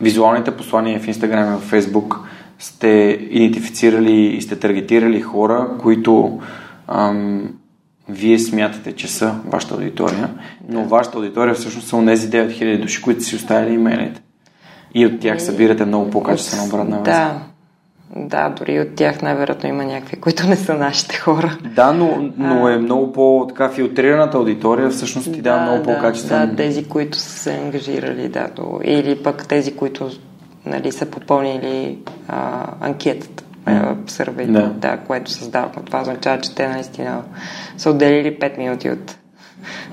визуалните 0.00 0.56
послания 0.56 1.00
в 1.00 1.06
Instagram 1.06 1.56
и 1.56 1.60
в 1.60 1.70
Facebook 1.70 2.16
сте 2.58 3.18
идентифицирали 3.30 4.36
и 4.36 4.42
сте 4.42 4.58
таргетирали 4.58 5.20
хора, 5.20 5.68
които 5.78 6.40
ам, 6.88 7.54
вие 8.08 8.38
смятате, 8.38 8.92
че 8.92 9.08
са 9.08 9.34
вашата 9.46 9.74
аудитория, 9.74 10.30
но 10.68 10.84
вашата 10.84 11.18
аудитория 11.18 11.54
всъщност 11.54 11.88
са 11.88 12.04
тези 12.06 12.30
9000 12.30 12.82
души, 12.82 13.02
които 13.02 13.24
си 13.24 13.36
оставили 13.36 13.74
имейлите. 13.74 14.20
И 14.94 15.06
от 15.06 15.20
тях 15.20 15.42
събирате 15.42 15.84
много 15.84 16.10
по-качествена 16.10 16.64
обратна 16.64 16.96
връзка. 16.98 17.10
Да, 17.10 17.40
да, 18.16 18.48
дори 18.48 18.80
от 18.80 18.94
тях 18.94 19.22
най-вероятно 19.22 19.68
има 19.68 19.84
някакви, 19.84 20.16
които 20.16 20.46
не 20.46 20.56
са 20.56 20.74
нашите 20.74 21.16
хора. 21.16 21.58
Да, 21.74 21.92
но, 21.92 22.30
но 22.36 22.68
е 22.68 22.78
много 22.78 23.12
по-така 23.12 23.68
филтрираната 23.68 24.36
аудитория, 24.36 24.90
всъщност 24.90 25.32
ти 25.32 25.42
дава 25.42 25.58
да, 25.58 25.64
много 25.64 25.84
да, 25.86 25.94
по-качествена. 25.94 26.46
Да, 26.46 26.56
тези, 26.56 26.84
които 26.84 27.18
са 27.18 27.30
се 27.30 27.54
ангажирали, 27.54 28.28
да, 28.28 28.48
до, 28.56 28.80
или 28.84 29.22
пък 29.22 29.48
тези, 29.48 29.76
които 29.76 30.10
нали, 30.66 30.92
са 30.92 31.06
попълнили 31.06 31.98
а, 32.28 32.66
анкетата, 32.80 33.44
mm. 33.66 34.46
да. 34.46 34.68
да, 34.68 34.96
което 34.96 35.30
създавахме. 35.30 35.82
Това 35.82 36.00
означава, 36.00 36.40
че 36.40 36.54
те 36.54 36.68
наистина 36.68 37.22
са 37.76 37.90
отделили 37.90 38.38
5 38.38 38.58
минути 38.58 38.90
от 38.90 39.16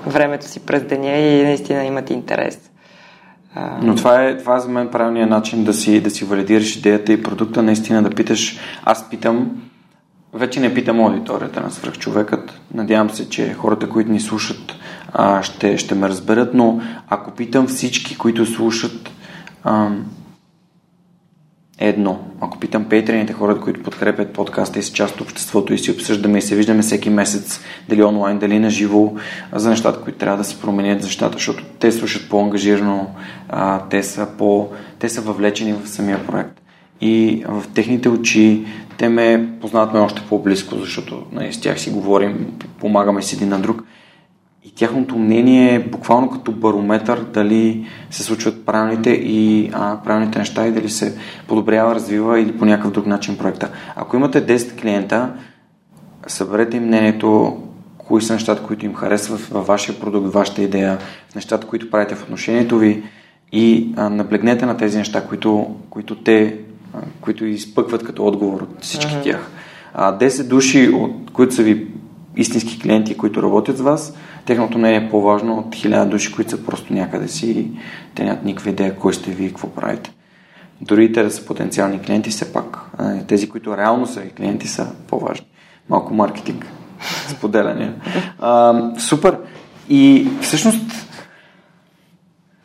времето 0.06 0.46
си 0.46 0.60
през 0.60 0.82
деня 0.82 1.16
и 1.16 1.42
наистина 1.42 1.84
имат 1.84 2.10
интерес. 2.10 2.70
Но 3.82 3.94
това 3.94 4.24
е, 4.24 4.38
това 4.38 4.56
е 4.56 4.60
за 4.60 4.68
мен 4.68 4.88
правилният 4.88 5.30
начин 5.30 5.64
да 5.64 5.74
си, 5.74 6.00
да 6.00 6.10
си 6.10 6.24
валидираш 6.24 6.76
идеята 6.76 7.12
и 7.12 7.22
продукта, 7.22 7.62
наистина 7.62 8.02
да 8.02 8.10
питаш. 8.10 8.58
Аз 8.84 9.10
питам, 9.10 9.50
вече 10.32 10.60
не 10.60 10.74
питам 10.74 11.00
аудиторията 11.00 11.60
на 11.60 11.70
свръхчовекът. 11.70 12.60
Надявам 12.74 13.10
се, 13.10 13.28
че 13.28 13.54
хората, 13.54 13.88
които 13.88 14.10
ни 14.10 14.20
слушат, 14.20 14.74
ще, 15.42 15.78
ще 15.78 15.94
ме 15.94 16.08
разберат, 16.08 16.54
но 16.54 16.80
ако 17.08 17.30
питам 17.30 17.66
всички, 17.66 18.18
които 18.18 18.46
слушат, 18.46 19.10
едно. 21.78 22.18
Ако 22.40 22.58
питам 22.58 22.84
пейтрените 22.84 23.32
хората, 23.32 23.60
които 23.60 23.82
подкрепят 23.82 24.32
подкаста 24.32 24.78
и 24.78 24.82
са 24.82 24.92
част 24.92 25.14
от 25.14 25.20
обществото 25.20 25.74
и 25.74 25.78
си 25.78 25.90
обсъждаме 25.90 26.38
и 26.38 26.42
се 26.42 26.56
виждаме 26.56 26.82
всеки 26.82 27.10
месец, 27.10 27.60
дали 27.88 28.02
онлайн, 28.02 28.38
дали 28.38 28.58
на 28.58 28.70
живо, 28.70 29.12
за 29.52 29.70
нещата, 29.70 30.00
които 30.00 30.18
трябва 30.18 30.38
да 30.38 30.44
се 30.44 30.60
променят, 30.60 31.00
за 31.00 31.06
нещата, 31.06 31.32
защото 31.32 31.64
те 31.78 31.92
слушат 31.92 32.28
по-ангажирано, 32.28 33.06
те, 33.90 34.02
са 34.02 34.28
по, 34.38 34.68
те 34.98 35.08
са 35.08 35.20
въвлечени 35.20 35.72
в 35.72 35.88
самия 35.88 36.26
проект. 36.26 36.60
И 37.00 37.44
в 37.48 37.64
техните 37.74 38.08
очи 38.08 38.64
те 38.98 39.08
ме 39.08 39.48
познават 39.60 39.92
ме 39.92 40.00
още 40.00 40.22
по-близко, 40.28 40.76
защото 40.76 41.22
нали, 41.32 41.52
с 41.52 41.60
тях 41.60 41.80
си 41.80 41.90
говорим, 41.90 42.46
помагаме 42.80 43.22
си 43.22 43.36
един 43.36 43.48
на 43.48 43.58
друг 43.58 43.82
тяхното 44.78 45.18
мнение 45.18 45.74
е 45.74 45.78
буквално 45.78 46.30
като 46.30 46.52
барометър 46.52 47.20
дали 47.20 47.86
се 48.10 48.22
случват 48.22 48.66
правилните 48.66 49.10
и 49.10 49.70
а, 49.72 50.00
правилните 50.04 50.38
неща 50.38 50.66
и 50.66 50.72
дали 50.72 50.88
се 50.88 51.18
подобрява, 51.48 51.94
развива 51.94 52.40
или 52.40 52.58
по 52.58 52.64
някакъв 52.64 52.92
друг 52.92 53.06
начин 53.06 53.38
проекта. 53.38 53.70
Ако 53.96 54.16
имате 54.16 54.46
10 54.46 54.80
клиента, 54.80 55.32
съберете 56.26 56.76
им 56.76 56.84
мнението, 56.84 57.58
кои 57.98 58.22
са 58.22 58.32
нещата, 58.32 58.62
които 58.62 58.86
им 58.86 58.94
харесват 58.94 59.40
във 59.40 59.66
вашия 59.66 60.00
продукт, 60.00 60.32
вашата 60.32 60.62
идея, 60.62 60.98
нещата, 61.34 61.66
които 61.66 61.90
правите 61.90 62.14
в 62.14 62.22
отношението 62.22 62.78
ви 62.78 63.02
и 63.52 63.92
а, 63.96 64.08
наблегнете 64.08 64.66
на 64.66 64.76
тези 64.76 64.98
неща, 64.98 65.24
които, 65.24 65.76
които 65.90 66.14
те, 66.14 66.56
а, 66.94 66.98
които 67.20 67.44
изпъкват 67.44 68.04
като 68.04 68.26
отговор 68.26 68.62
от 68.62 68.82
всички 68.82 69.12
uh-huh. 69.12 69.22
тях. 69.22 69.50
А, 69.94 70.18
10 70.18 70.48
души, 70.48 70.88
от 70.88 71.30
които 71.30 71.54
са 71.54 71.62
ви 71.62 71.87
истински 72.38 72.80
клиенти, 72.80 73.16
които 73.16 73.42
работят 73.42 73.76
с 73.76 73.80
вас, 73.80 74.14
техното 74.46 74.78
мнение 74.78 74.98
е 74.98 75.10
по-важно 75.10 75.58
от 75.58 75.74
хиляда 75.74 76.10
души, 76.10 76.32
които 76.32 76.50
са 76.50 76.64
просто 76.64 76.92
някъде 76.92 77.28
си 77.28 77.50
и 77.50 77.70
те 78.14 78.24
нямат 78.24 78.44
никаква 78.44 78.70
идея 78.70 78.96
кой 78.96 79.14
сте 79.14 79.30
вие 79.30 79.46
и 79.46 79.50
какво 79.50 79.68
правите. 79.68 80.12
Дори 80.80 81.12
те 81.12 81.22
да 81.22 81.30
са 81.30 81.46
потенциални 81.46 82.00
клиенти, 82.00 82.30
все 82.30 82.52
пак 82.52 82.78
тези, 83.28 83.48
които 83.48 83.76
реално 83.76 84.06
са 84.06 84.20
ви 84.20 84.30
клиенти, 84.30 84.68
са 84.68 84.92
по-важни. 85.06 85.46
Малко 85.88 86.14
маркетинг, 86.14 86.66
споделяне. 87.28 87.92
Супер. 88.98 89.38
И 89.88 90.28
всъщност 90.40 91.08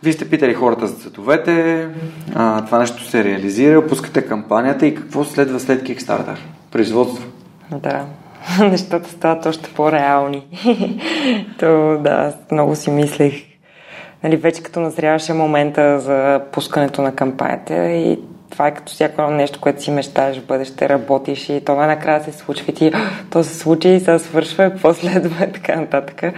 вие 0.03 0.13
сте 0.13 0.29
питали 0.29 0.53
хората 0.53 0.87
за 0.87 0.95
цветовете, 0.95 1.87
а, 2.35 2.65
това 2.65 2.79
нещо 2.79 3.09
се 3.09 3.23
реализира, 3.23 3.87
пускате 3.87 4.25
кампанията 4.25 4.85
и 4.85 4.95
какво 4.95 5.23
следва 5.23 5.59
след 5.59 5.83
Kickstarter? 5.83 6.37
Производство. 6.71 7.25
Да. 7.71 8.05
нещата 8.59 9.09
стават 9.09 9.45
още 9.45 9.69
по-реални. 9.75 10.47
То 11.59 11.97
да, 11.97 12.33
много 12.51 12.75
си 12.75 12.91
мислех. 12.91 13.33
Нали, 14.23 14.35
вече 14.35 14.63
като 14.63 14.79
назряваше 14.79 15.33
момента 15.33 15.99
за 15.99 16.41
пускането 16.51 17.01
на 17.01 17.15
кампанията 17.15 17.89
и 17.89 18.19
това 18.49 18.67
е 18.67 18.73
като 18.73 18.93
всяко 18.93 19.31
нещо, 19.31 19.59
което 19.61 19.83
си 19.83 19.91
мечтаеш 19.91 20.39
в 20.39 20.45
бъдеще, 20.45 20.89
работиш 20.89 21.49
и 21.49 21.65
това 21.65 21.87
накрая 21.87 22.23
се 22.23 22.31
случва 22.31 22.65
и 22.71 22.73
ти, 22.73 22.91
то 23.29 23.43
се 23.43 23.55
случи 23.55 23.89
и 23.89 23.99
сега 23.99 24.19
свършва, 24.19 24.69
какво 24.71 24.93
следва 24.93 25.45
и 25.45 25.51
така 25.53 25.75
нататък. 25.75 26.33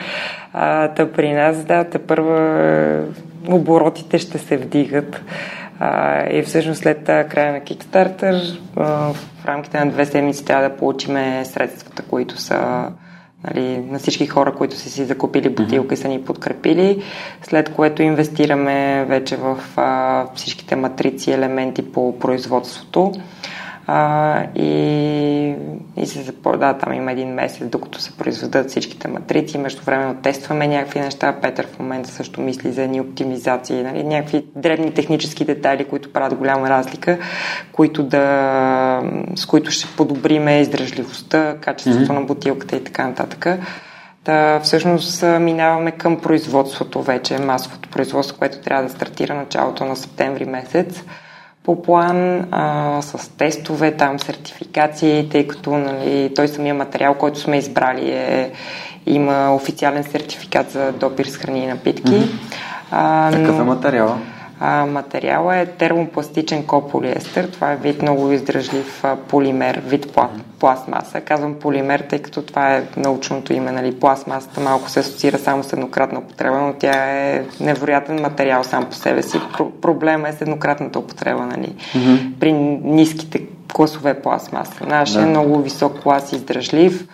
А, 0.54 0.88
та 0.88 1.12
при 1.12 1.34
нас, 1.34 1.64
да, 1.64 1.84
те 1.84 2.00
първа 2.00 3.04
оборотите 3.50 4.20
ще 4.20 4.38
се 4.38 4.58
вдигат. 4.58 5.22
А, 5.80 6.24
и 6.30 6.42
всъщност 6.42 6.82
след 6.82 7.06
края 7.06 7.54
на 7.54 7.60
Kickstarter 7.60 8.60
в 8.76 9.16
рамките 9.46 9.80
на 9.80 9.92
две 9.92 10.06
седмици 10.06 10.46
трябва 10.46 10.70
да 10.70 10.76
получим 10.76 11.16
средствата, 11.44 12.04
които 12.04 12.38
са 12.38 12.92
нали, 13.44 13.78
на 13.78 14.00
всички 14.00 14.28
хора, 14.28 14.54
които 14.54 14.76
са 14.76 14.90
си 14.90 15.06
закупили 15.06 15.50
бутилка 15.50 15.94
и 15.94 15.98
са 15.98 16.08
ни 16.08 16.24
подкрепили, 16.24 17.04
след 17.42 17.74
което 17.74 18.02
инвестираме 18.02 19.06
вече 19.06 19.38
в 19.38 19.58
а, 19.76 20.26
всичките 20.36 20.76
матрици 20.76 21.32
елементи 21.32 21.92
по 21.92 22.20
производството. 22.20 23.14
А, 23.88 24.44
и, 24.56 25.56
и 25.98 26.06
се 26.06 26.22
започва, 26.22 26.58
да, 26.58 26.74
там 26.74 26.94
има 26.94 27.12
един 27.12 27.30
месец, 27.30 27.68
докато 27.68 28.00
се 28.00 28.18
произведат 28.18 28.70
всичките 28.70 29.08
матрици. 29.08 29.58
Между 29.58 29.82
време 29.82 30.16
тестваме 30.22 30.68
някакви 30.68 31.00
неща. 31.00 31.36
Петър 31.42 31.68
в 31.68 31.80
момента 31.80 32.10
също 32.10 32.42
мисли 32.42 32.72
за 32.72 32.84
едни 32.84 33.02
оптимизации, 33.02 33.84
нали, 33.84 34.04
някакви 34.04 34.46
древни 34.56 34.94
технически 34.94 35.46
детайли, 35.46 35.86
които 35.86 36.14
правят 36.14 36.36
голяма 36.36 36.70
разлика, 36.70 37.18
които 37.72 38.04
да, 38.04 39.02
с 39.36 39.46
които 39.46 39.72
ще 39.72 39.88
подобриме 39.98 40.60
издръжливостта, 40.60 41.56
качеството 41.62 42.12
mm-hmm. 42.12 42.20
на 42.20 42.22
бутилката 42.22 42.76
и 42.76 42.84
така 42.84 43.08
нататък. 43.08 43.60
Та, 44.24 44.60
всъщност 44.60 45.24
минаваме 45.24 45.92
към 45.92 46.20
производството 46.20 47.02
вече, 47.02 47.38
масовото 47.38 47.90
производство, 47.90 48.38
което 48.40 48.62
трябва 48.62 48.84
да 48.84 48.90
стартира 48.90 49.34
началото 49.34 49.86
на 49.86 49.96
септември 49.96 50.46
месец 50.46 51.04
по 51.66 51.82
план 51.82 52.48
а, 52.52 53.02
с 53.02 53.30
тестове, 53.30 53.92
там 53.92 54.20
сертификации, 54.20 55.30
тъй 55.30 55.48
като 55.48 55.78
нали, 55.78 56.34
той 56.36 56.48
самия 56.48 56.74
материал, 56.74 57.14
който 57.14 57.40
сме 57.40 57.58
избрали 57.58 58.12
е, 58.12 58.52
има 59.06 59.56
официален 59.56 60.04
сертификат 60.04 60.72
за 60.72 60.92
допир 60.92 61.26
с 61.26 61.38
храни 61.38 61.64
и 61.64 61.68
напитки. 61.68 62.12
Mm-hmm. 62.12 62.30
А, 62.92 63.32
Какъв 63.34 63.60
е 63.60 63.64
материала? 63.64 64.18
А, 64.60 64.86
материала 64.86 65.56
е 65.56 65.66
термопластичен 65.66 66.66
кополиестер. 66.66 67.48
Това 67.48 67.72
е 67.72 67.76
вид 67.76 68.02
много 68.02 68.32
издръжлив 68.32 69.04
а, 69.04 69.16
полимер, 69.16 69.82
вид 69.86 70.14
пла, 70.14 70.30
пластмаса. 70.60 71.22
Казвам 71.22 71.54
полимер, 71.54 72.00
тъй 72.00 72.20
като 72.20 72.42
това 72.42 72.76
е 72.76 72.84
научното 72.98 73.54
име. 73.54 73.72
Нали? 73.72 74.00
Пластмасата 74.00 74.62
малко 74.62 74.90
се 74.90 75.00
асоциира 75.00 75.38
само 75.38 75.64
с 75.64 75.74
еднократна 75.74 76.20
употреба, 76.20 76.58
но 76.58 76.74
тя 76.74 76.92
е 76.92 77.44
невероятен 77.60 78.22
материал 78.22 78.64
сам 78.64 78.86
по 78.86 78.96
себе 78.96 79.24
си. 79.24 79.38
Про- 79.38 79.72
проблема 79.82 80.30
е 80.30 80.34
с 80.34 80.42
еднократната 80.42 81.00
употреба. 81.00 81.46
Нали? 81.46 81.76
Mm-hmm. 81.96 82.40
При 82.40 82.54
ниските 82.54 83.42
класове 83.74 84.22
пластмаса. 84.22 84.86
Нашия 84.88 85.20
е 85.20 85.22
да. 85.22 85.28
е 85.28 85.30
много 85.30 85.62
висок 85.62 86.00
клас 86.00 86.32
издръжлив 86.32 87.08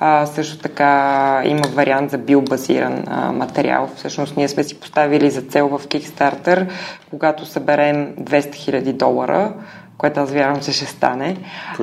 а, 0.00 0.26
също 0.26 0.58
така 0.58 1.42
има 1.44 1.68
вариант 1.74 2.10
за 2.10 2.18
биобазиран 2.18 3.04
а, 3.06 3.32
материал. 3.32 3.90
Всъщност 3.96 4.36
ние 4.36 4.48
сме 4.48 4.64
си 4.64 4.80
поставили 4.80 5.30
за 5.30 5.42
цел 5.42 5.68
в 5.68 5.86
Kickstarter, 5.86 6.68
когато 7.10 7.46
съберем 7.46 8.14
200 8.16 8.50
000 8.50 8.92
долара, 8.92 9.52
което 9.98 10.20
аз 10.20 10.32
вярвам, 10.32 10.60
че 10.60 10.72
ще 10.72 10.84
стане. 10.84 11.36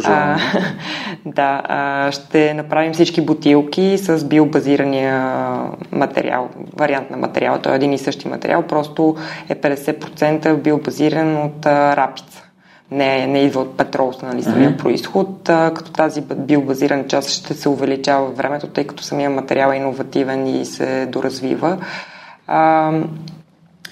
А, 0.06 0.38
да, 1.26 1.62
а, 1.66 2.12
ще 2.12 2.54
направим 2.54 2.94
всички 2.94 3.22
бутилки 3.22 3.98
с 3.98 4.26
биобазирания 4.26 5.34
материал, 5.92 6.50
вариант 6.78 7.10
на 7.10 7.18
материал. 7.18 7.60
Той 7.60 7.74
е 7.74 7.76
един 7.76 7.94
и 7.94 7.98
същи 7.98 8.28
материал, 8.28 8.62
просто 8.62 9.16
е 9.50 9.56
50% 9.56 10.56
биобазиран 10.56 11.38
от 11.38 11.66
а, 11.66 11.96
рапица 11.96 12.44
не, 12.94 13.28
не 13.28 13.40
идва 13.40 13.62
от 13.62 13.78
петрол, 13.78 14.14
нали, 14.24 14.44
самия 14.44 14.72
mm-hmm. 14.72 14.78
происход, 14.78 15.50
а, 15.50 15.72
като 15.74 15.92
тази 15.92 16.22
биобазирана 16.22 17.08
част 17.08 17.30
ще 17.30 17.54
се 17.54 17.70
увеличава 17.70 18.28
в 18.28 18.38
времето, 18.38 18.68
тъй 18.68 18.88
като 18.88 19.04
самия 19.04 19.30
материал 19.30 19.72
е 19.72 19.76
иновативен 19.76 20.48
и 20.48 20.66
се 20.66 21.06
доразвива. 21.06 21.78
А, 22.48 22.92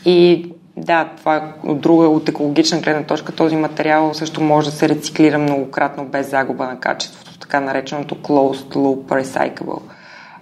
и 0.05 0.51
да, 0.77 1.09
това 1.17 1.35
е 1.35 1.41
от 1.63 1.81
друга, 1.81 2.07
от 2.07 2.29
екологична 2.29 2.79
гледна 2.79 3.03
точка, 3.03 3.31
този 3.31 3.55
материал 3.55 4.13
също 4.13 4.41
може 4.41 4.69
да 4.69 4.75
се 4.75 4.89
рециклира 4.89 5.37
многократно 5.37 6.05
без 6.05 6.29
загуба 6.29 6.65
на 6.65 6.79
качеството, 6.79 7.39
така 7.39 7.59
нареченото 7.59 8.15
closed 8.15 8.75
loop 8.75 9.23
recyclable. 9.23 9.81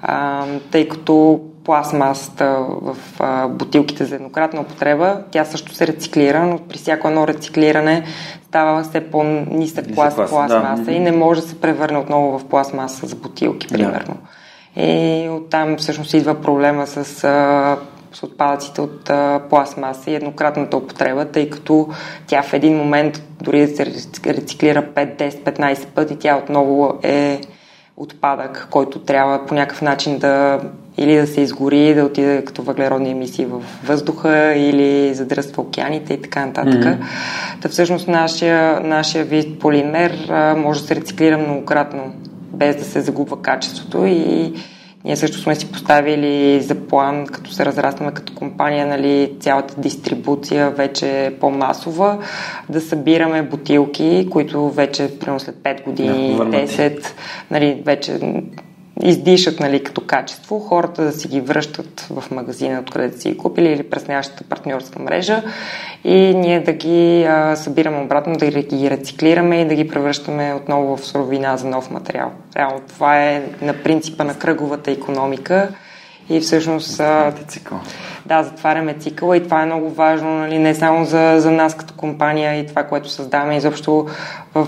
А, 0.02 0.46
тъй 0.72 0.88
като 0.88 1.42
пластмасата 1.64 2.66
в 2.82 2.98
а, 3.20 3.48
бутилките 3.48 4.06
за 4.06 4.16
еднократна 4.16 4.62
употреба, 4.62 5.22
тя 5.32 5.46
също 5.46 5.74
се 5.74 5.88
рециклира, 5.88 6.46
но 6.46 6.58
при 6.58 6.78
всяко 6.78 7.08
едно 7.08 7.28
рециклиране 7.28 8.04
става 8.50 8.84
все 8.84 9.12
по-нисък 9.12 9.94
клас 9.96 10.16
пластмаса 10.16 10.84
да. 10.84 10.92
и 10.92 11.00
не 11.00 11.12
може 11.12 11.42
да 11.42 11.48
се 11.48 11.62
превърне 11.62 11.98
отново 11.98 12.40
в 12.40 12.46
пластмаса 12.46 13.08
за 13.08 13.16
бутилки, 13.16 13.68
примерно. 13.68 14.18
Да. 14.76 14.84
И 14.84 15.30
оттам 15.30 15.78
всъщност 15.78 16.14
идва 16.14 16.42
проблема 16.42 16.88
с, 16.88 17.24
а, 17.24 17.78
с 18.14 18.24
отпадъците 18.24 18.82
от 18.82 19.10
а, 19.10 19.42
пластмаса 19.50 20.12
и 20.12 20.16
еднократната 20.16 20.78
употреба, 20.78 21.26
тъй 21.26 21.50
като 21.50 21.90
тя 22.28 22.42
в 22.42 22.54
един 22.54 22.78
момент 22.78 23.24
дори 23.42 23.68
да 23.68 23.76
се 23.76 23.86
рециклира 24.26 24.84
5, 24.84 25.18
10, 25.18 25.44
15 25.44 25.86
пъти, 25.86 26.16
тя 26.20 26.38
отново 26.38 27.00
е 27.04 27.42
отпадък, 27.98 28.68
който 28.72 29.00
трябва 29.00 29.46
по 29.46 29.54
някакъв 29.54 29.82
начин 29.82 30.18
да 30.18 30.60
или 31.00 31.16
да 31.16 31.28
се 31.28 31.42
изгори, 31.42 31.94
да 31.94 32.06
отиде 32.06 32.46
като 32.46 32.62
въглеродни 32.62 33.12
емисии 33.12 33.46
в 33.46 33.62
въздуха 33.84 34.54
или 34.56 35.14
задръства 35.14 35.62
океаните 35.62 36.14
и 36.14 36.22
така 36.22 36.46
нататък. 36.46 36.84
Mm-hmm. 36.84 36.98
Та 37.62 37.70
всъщност 37.70 38.08
нашия, 38.08 38.80
нашия 38.80 39.26
вид 39.26 39.60
полимер 39.60 40.28
а, 40.30 40.56
може 40.56 40.82
да 40.82 40.88
се 40.88 40.96
рециклира 40.96 41.38
многократно, 41.38 42.14
без 42.54 42.76
да 42.76 42.84
се 42.84 43.02
загубва 43.02 43.42
качеството 43.42 44.06
и 44.06 44.54
Ние 45.06 45.16
също 45.16 45.38
сме 45.38 45.56
си 45.56 45.72
поставили 45.72 46.62
за 46.62 46.76
план, 46.76 47.28
като 47.28 47.52
се 47.52 47.66
разрастваме 47.66 48.12
като 48.12 48.36
компания, 48.36 48.88
нали, 48.88 49.34
цялата 49.40 49.82
дистрибуция 49.82 50.70
вече 50.70 51.26
е 51.26 51.36
по-масова, 51.40 52.18
да 52.70 52.82
събираме 52.82 53.42
бутилки, 53.42 54.28
които 54.32 54.70
вече, 54.70 55.20
примерно 55.20 55.40
след 55.40 55.56
5 55.56 55.84
години, 55.84 56.36
да, 56.38 56.44
10, 56.44 57.06
нали, 57.52 57.82
вече 57.86 58.20
издишат 59.04 59.60
нали, 59.60 59.84
като 59.84 60.02
качество, 60.02 60.60
хората 60.60 61.04
да 61.04 61.12
си 61.12 61.28
ги 61.28 61.42
връщат 61.42 62.08
в 62.10 62.32
магазина, 62.32 62.80
откъдето 62.80 63.22
си 63.22 63.30
ги 63.30 63.38
купили 63.38 63.72
или 63.72 63.90
през 63.90 64.08
нашата 64.08 64.44
партньорска 64.44 65.00
мрежа 65.00 65.44
и 66.04 66.34
ние 66.36 66.60
да 66.60 66.74
ги 66.74 67.24
а, 67.24 67.56
събираме 67.56 68.02
обратно, 68.02 68.36
да 68.36 68.46
ги 68.46 68.90
рециклираме 68.90 69.62
и 69.62 69.68
да 69.68 69.76
ги 69.76 69.88
превръщаме 69.88 70.54
отново 70.54 70.98
в 70.98 71.06
суровина 71.06 71.58
за 71.58 71.68
нов 71.68 71.92
материал. 71.92 72.32
Реално 72.56 72.82
това 72.88 73.24
е 73.24 73.44
на 73.62 73.74
принципа 73.74 74.24
на 74.24 74.38
кръговата 74.38 74.92
економика 74.92 75.70
и 76.30 76.40
всъщност... 76.40 76.88
Затваряте 76.88 77.44
цикъл. 77.44 77.80
Да, 78.26 78.44
затваряме 78.44 78.94
цикъла 78.94 79.38
и 79.38 79.44
това 79.44 79.62
е 79.62 79.66
много 79.66 79.90
важно, 79.90 80.40
нали, 80.40 80.60
не 80.60 80.76
само 80.76 81.06
за, 81.06 81.36
за 81.38 81.52
нас 81.52 81.78
като 81.78 81.94
компания 81.94 82.60
и 82.60 82.68
това, 82.68 82.84
което 82.84 83.10
създаваме 83.10 83.58
изобщо 83.58 84.08
в 84.56 84.68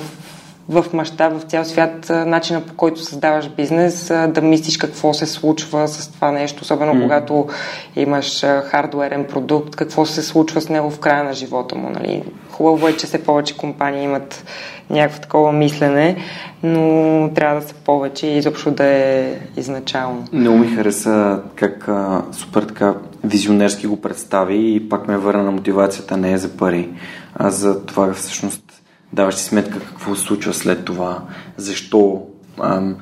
в 0.71 0.85
мащаб, 0.93 1.33
в 1.33 1.41
цял 1.41 1.65
свят, 1.65 2.09
начина 2.09 2.61
по 2.61 2.73
който 2.73 3.03
създаваш 3.03 3.49
бизнес, 3.49 4.07
да 4.07 4.41
мислиш 4.41 4.77
какво 4.77 5.13
се 5.13 5.25
случва 5.25 5.87
с 5.87 6.11
това 6.11 6.31
нещо, 6.31 6.59
особено 6.61 6.93
mm. 6.93 7.01
когато 7.01 7.47
имаш 7.95 8.41
хардуерен 8.41 9.25
продукт, 9.25 9.75
какво 9.75 10.05
се 10.05 10.21
случва 10.21 10.61
с 10.61 10.69
него 10.69 10.89
в 10.89 10.99
края 10.99 11.23
на 11.23 11.33
живота 11.33 11.75
му. 11.75 11.89
Нали? 11.89 12.23
Хубаво 12.51 12.87
е, 12.87 12.97
че 12.97 13.07
все 13.07 13.23
повече 13.23 13.57
компании 13.57 14.03
имат 14.03 14.43
някакво 14.89 15.21
такова 15.21 15.51
мислене, 15.51 16.17
но 16.63 17.29
трябва 17.35 17.61
да 17.61 17.67
са 17.67 17.73
повече 17.73 18.27
и 18.27 18.37
изобщо 18.37 18.71
да 18.71 18.85
е 18.85 19.35
изначално. 19.57 20.25
Много 20.33 20.57
ми 20.57 20.67
хареса 20.67 21.39
как 21.55 21.87
а, 21.87 22.21
супер 22.31 22.63
така 22.63 22.93
визионерски 23.23 23.87
го 23.87 24.01
представи 24.01 24.75
и 24.75 24.89
пак 24.89 25.07
ме 25.07 25.17
върна 25.17 25.43
на 25.43 25.51
мотивацията 25.51 26.17
не 26.17 26.31
е 26.31 26.37
за 26.37 26.49
пари, 26.57 26.89
а 27.35 27.49
за 27.49 27.85
това 27.85 28.13
всъщност 28.13 28.70
даваш 29.13 29.35
си 29.35 29.43
сметка 29.43 29.79
какво 29.79 30.15
се 30.15 30.23
случва 30.23 30.53
след 30.53 30.85
това, 30.85 31.23
защо 31.57 32.25
ам, 32.61 32.95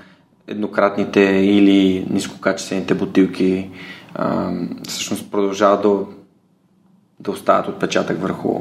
еднократните 0.47 1.21
или 1.21 2.07
нискокачествените 2.09 2.93
бутилки 2.93 3.69
ам, 4.15 4.69
всъщност 4.87 5.31
продължават 5.31 5.81
да, 5.81 5.97
да 7.19 7.31
остават 7.31 7.67
отпечатък 7.67 8.21
върху, 8.21 8.59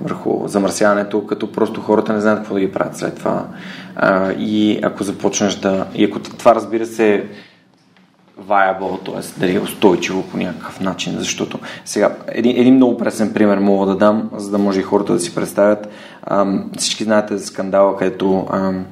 върху 0.00 0.48
замърсяването, 0.48 1.26
като 1.26 1.52
просто 1.52 1.80
хората 1.80 2.12
не 2.12 2.20
знаят 2.20 2.38
какво 2.38 2.54
да 2.54 2.60
ги 2.60 2.72
правят 2.72 2.96
след 2.96 3.18
това. 3.18 3.46
А, 3.96 4.32
и 4.32 4.80
ако 4.82 5.04
започнеш 5.04 5.54
да... 5.54 5.86
И 5.94 6.04
ако 6.04 6.18
това 6.20 6.54
разбира 6.54 6.86
се 6.86 7.28
viable, 8.40 9.04
т.е. 9.04 9.40
дали 9.40 9.54
е 9.54 9.60
устойчиво 9.60 10.22
по 10.22 10.36
някакъв 10.36 10.80
начин, 10.80 11.14
защото 11.18 11.58
сега 11.84 12.16
един, 12.28 12.56
един 12.56 12.74
много 12.74 12.96
пресен 12.96 13.32
пример 13.32 13.58
мога 13.58 13.86
да 13.86 13.96
дам, 13.96 14.30
за 14.36 14.50
да 14.50 14.58
може 14.58 14.80
и 14.80 14.82
хората 14.82 15.12
да 15.12 15.20
си 15.20 15.34
представят. 15.34 15.88
Ам, 16.26 16.70
всички 16.78 17.04
знаете 17.04 17.36
за 17.36 17.46
скандала, 17.46 17.96
където 17.96 18.46
ам, 18.50 18.84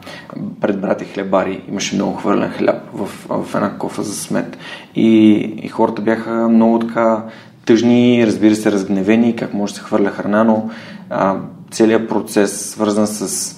пред 0.60 0.80
брате 0.80 1.04
хлебари 1.04 1.64
имаше 1.68 1.94
много 1.94 2.16
хвърлен 2.16 2.50
хляб 2.50 2.82
в, 2.92 3.06
в 3.28 3.54
една 3.54 3.78
кофа 3.78 4.02
за 4.02 4.14
смет 4.14 4.58
и, 4.94 5.32
и 5.62 5.68
хората 5.68 6.02
бяха 6.02 6.30
много 6.48 6.78
така 6.78 7.24
тъжни, 7.66 8.26
разбира 8.26 8.54
се, 8.54 8.72
разгневени, 8.72 9.36
как 9.36 9.54
може 9.54 9.72
да 9.72 9.78
се 9.78 9.84
хвърля 9.84 10.10
храна, 10.10 10.44
но 10.44 10.70
а, 11.10 11.36
целият 11.70 12.08
процес, 12.08 12.70
свързан 12.70 13.06
с 13.06 13.56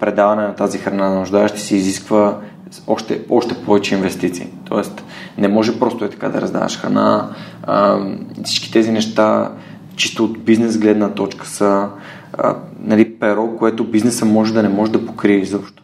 предаване 0.00 0.42
на 0.42 0.54
тази 0.54 0.78
храна 0.78 1.10
на 1.10 1.18
нуждаещи 1.18 1.60
се, 1.60 1.76
изисква 1.76 2.36
още, 2.86 3.20
още 3.30 3.54
повече 3.54 3.94
инвестиции. 3.94 4.46
Тоест, 4.64 5.04
не 5.38 5.48
може 5.48 5.78
просто 5.78 6.04
е 6.04 6.10
така 6.10 6.28
да 6.28 6.40
раздаваш 6.40 6.78
храна. 6.78 7.28
А, 7.62 7.98
всички 8.44 8.72
тези 8.72 8.92
неща, 8.92 9.52
чисто 9.96 10.24
от 10.24 10.38
бизнес 10.38 10.78
гледна 10.78 11.08
точка, 11.08 11.46
са 11.46 11.88
а, 12.38 12.56
нали, 12.80 13.14
перо, 13.14 13.56
което 13.58 13.84
бизнеса 13.84 14.24
може 14.24 14.54
да 14.54 14.62
не 14.62 14.68
може 14.68 14.92
да 14.92 15.06
покрие 15.06 15.36
изобщо. 15.36 15.82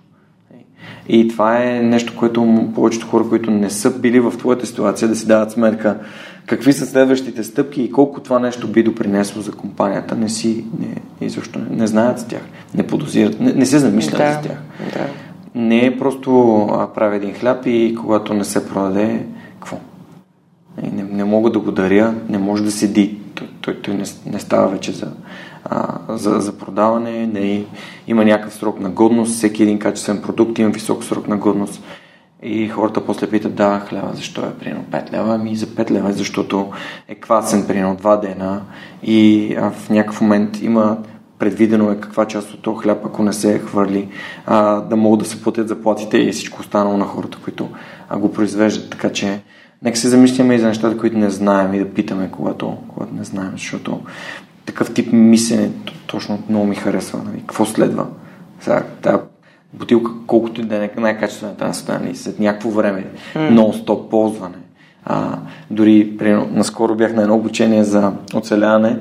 И 1.08 1.28
това 1.28 1.64
е 1.64 1.82
нещо, 1.82 2.16
което 2.16 2.68
повечето 2.74 3.06
хора, 3.06 3.24
които 3.28 3.50
не 3.50 3.70
са 3.70 3.98
били 3.98 4.20
в 4.20 4.30
твоята 4.30 4.66
ситуация, 4.66 5.08
да 5.08 5.16
си 5.16 5.26
дават 5.26 5.50
сметка 5.50 5.98
какви 6.46 6.72
са 6.72 6.86
следващите 6.86 7.44
стъпки 7.44 7.82
и 7.82 7.92
колко 7.92 8.20
това 8.20 8.38
нещо 8.38 8.68
би 8.68 8.82
допринесло 8.82 9.42
за 9.42 9.52
компанията, 9.52 10.16
не 10.16 10.28
си, 10.28 10.64
не, 10.78 11.26
изобщо 11.26 11.58
не, 11.58 11.76
не 11.76 11.86
знаят 11.86 12.18
за 12.18 12.26
тях, 12.26 12.42
не 12.74 12.86
подозират, 12.86 13.40
не, 13.40 13.52
не 13.52 13.66
се 13.66 13.78
замислят 13.78 14.18
да, 14.18 14.32
за 14.32 14.48
тях. 14.48 14.58
Да. 14.94 15.06
Не 15.54 15.86
е 15.86 15.98
просто 15.98 16.56
а, 16.72 16.86
правя 16.86 17.16
един 17.16 17.34
хляб 17.34 17.66
и 17.66 17.96
когато 18.00 18.34
не 18.34 18.44
се 18.44 18.68
продаде? 18.68 19.26
Не, 20.82 21.02
не 21.02 21.24
мога 21.24 21.50
да 21.50 21.58
го 21.58 21.72
даря, 21.72 22.14
не 22.28 22.38
може 22.38 22.64
да 22.64 22.70
седи. 22.70 23.18
Той, 23.34 23.48
той, 23.60 23.82
той 23.82 23.94
не, 23.94 24.04
не 24.26 24.40
става 24.40 24.68
вече 24.68 24.92
за, 24.92 25.12
а, 25.64 25.98
за, 26.08 26.40
за 26.40 26.58
продаване. 26.58 27.26
Не, 27.26 27.64
има 28.06 28.24
някакъв 28.24 28.54
срок 28.54 28.80
на 28.80 28.90
годност. 28.90 29.32
Всеки 29.32 29.62
един 29.62 29.78
качествен 29.78 30.22
продукт 30.22 30.58
има 30.58 30.70
висок 30.70 31.04
срок 31.04 31.28
на 31.28 31.36
годност. 31.36 31.82
И 32.42 32.68
хората 32.68 33.06
после 33.06 33.30
питат, 33.30 33.54
да, 33.54 33.80
хляба, 33.88 34.10
защо 34.14 34.40
е 34.40 34.54
прино 34.54 34.84
5 34.90 35.12
лева? 35.12 35.34
Ами 35.34 35.56
за 35.56 35.66
5 35.66 35.90
лева, 35.90 36.12
защото 36.12 36.70
е 37.08 37.14
квасен 37.14 37.66
прино 37.66 37.96
2 37.96 38.20
дена 38.20 38.62
и 39.02 39.54
а, 39.58 39.70
в 39.70 39.90
някакъв 39.90 40.20
момент 40.20 40.62
има 40.62 40.98
предвидено 41.38 41.90
е 41.90 42.00
каква 42.00 42.24
част 42.24 42.54
от 42.54 42.62
този 42.62 42.82
хляб, 42.82 43.06
ако 43.06 43.22
не 43.22 43.32
се 43.32 43.58
хвърли, 43.58 44.08
а, 44.46 44.80
да 44.80 44.96
могат 44.96 45.20
да 45.20 45.24
се 45.24 45.42
платят 45.42 45.68
заплатите 45.68 46.18
и 46.18 46.32
всичко 46.32 46.60
останало 46.60 46.96
на 46.96 47.04
хората, 47.04 47.38
които 47.44 47.68
а, 48.08 48.18
го 48.18 48.32
произвеждат. 48.32 48.90
Така 48.90 49.12
че 49.12 49.40
нека 49.84 49.98
се 49.98 50.08
замислиме 50.08 50.54
и 50.54 50.58
за 50.58 50.66
нещата, 50.66 50.98
които 50.98 51.18
не 51.18 51.30
знаем 51.30 51.74
и 51.74 51.78
да 51.78 51.90
питаме, 51.90 52.28
когато, 52.32 52.76
когато 52.88 53.14
не 53.14 53.24
знаем, 53.24 53.52
защото 53.52 54.00
такъв 54.66 54.94
тип 54.94 55.12
мислене 55.12 55.70
точно 56.06 56.42
много 56.48 56.66
ми 56.66 56.74
харесва. 56.74 57.20
Нали? 57.24 57.38
Какво 57.38 57.64
следва? 57.64 58.06
Сега, 58.60 58.84
тази 59.02 59.18
бутилка, 59.72 60.10
колкото 60.26 60.60
и 60.60 60.64
да 60.64 60.76
е 60.76 60.90
най-качествената 60.96 61.66
на 61.66 61.74
света, 61.74 62.00
нали? 62.02 62.16
след 62.16 62.40
някакво 62.40 62.70
време, 62.70 63.06
mm. 63.34 63.50
нон-стоп 63.50 64.08
ползване. 64.08 64.56
А, 65.04 65.38
дори, 65.70 66.16
примерно, 66.18 66.48
наскоро 66.52 66.94
бях 66.94 67.14
на 67.14 67.22
едно 67.22 67.34
обучение 67.34 67.84
за 67.84 68.12
оцеляване 68.34 68.98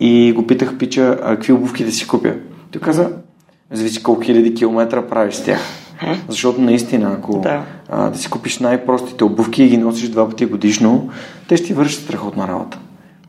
и 0.00 0.32
го 0.32 0.46
питах 0.46 0.78
пича, 0.78 1.18
а 1.22 1.34
какви 1.34 1.52
обувки 1.52 1.84
да 1.84 1.92
си 1.92 2.06
купя. 2.06 2.34
Той 2.70 2.80
каза, 2.80 3.10
зависи 3.70 4.02
колко 4.02 4.20
хиляди 4.20 4.54
километра 4.54 5.06
правиш 5.06 5.34
с 5.34 5.44
тях. 5.44 5.83
Защото 6.28 6.60
наистина, 6.60 7.16
ако 7.18 7.40
да. 7.40 7.62
А, 7.88 8.10
да 8.10 8.18
си 8.18 8.30
купиш 8.30 8.58
най-простите 8.58 9.24
обувки 9.24 9.64
и 9.64 9.68
ги 9.68 9.76
носиш 9.76 10.08
два 10.08 10.28
пъти 10.28 10.46
годишно, 10.46 11.08
те 11.48 11.56
ще 11.56 11.66
ти 11.66 11.74
вършат 11.74 12.02
страхотна 12.02 12.48
работа. 12.48 12.78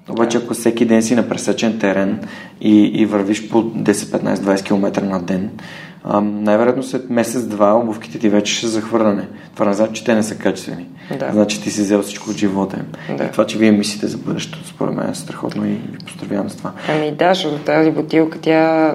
Обаче, 0.09 0.37
ако 0.37 0.53
всеки 0.53 0.85
ден 0.85 1.03
си 1.03 1.15
на 1.15 1.29
пресечен 1.29 1.79
терен 1.79 2.19
и, 2.61 2.81
и 2.83 3.05
вървиш 3.05 3.49
по 3.49 3.63
10, 3.63 3.91
15, 3.91 4.35
20 4.35 4.65
км 4.65 5.05
на 5.05 5.21
ден, 5.21 5.49
най-вероятно 6.21 6.83
след 6.83 7.09
месец-два 7.09 7.73
обувките 7.73 8.19
ти 8.19 8.29
вече 8.29 8.53
ще 8.53 8.67
захвърляне. 8.67 9.27
Това 9.53 9.65
не 9.65 9.73
значи, 9.73 9.93
че 9.93 10.03
те 10.03 10.15
не 10.15 10.23
са 10.23 10.37
качествени. 10.37 10.85
Да. 11.19 11.29
Значи 11.31 11.61
ти 11.61 11.71
си 11.71 11.81
взел 11.81 12.01
всичко 12.01 12.29
от 12.29 12.37
живота 12.37 12.77
им. 12.77 13.17
Да. 13.17 13.23
И 13.23 13.31
това, 13.31 13.45
че 13.45 13.57
вие 13.57 13.71
мислите 13.71 14.07
за 14.07 14.17
бъдещето, 14.17 14.67
според 14.67 14.95
мен 14.95 15.09
е 15.09 15.15
страхотно 15.15 15.65
и 15.65 15.69
ви 15.69 15.97
поздравявам 16.05 16.49
с 16.49 16.55
това. 16.55 16.71
Ами 16.89 17.11
да, 17.11 17.33
защото 17.33 17.57
тази 17.57 17.91
бутилка, 17.91 18.39
тя, 18.41 18.93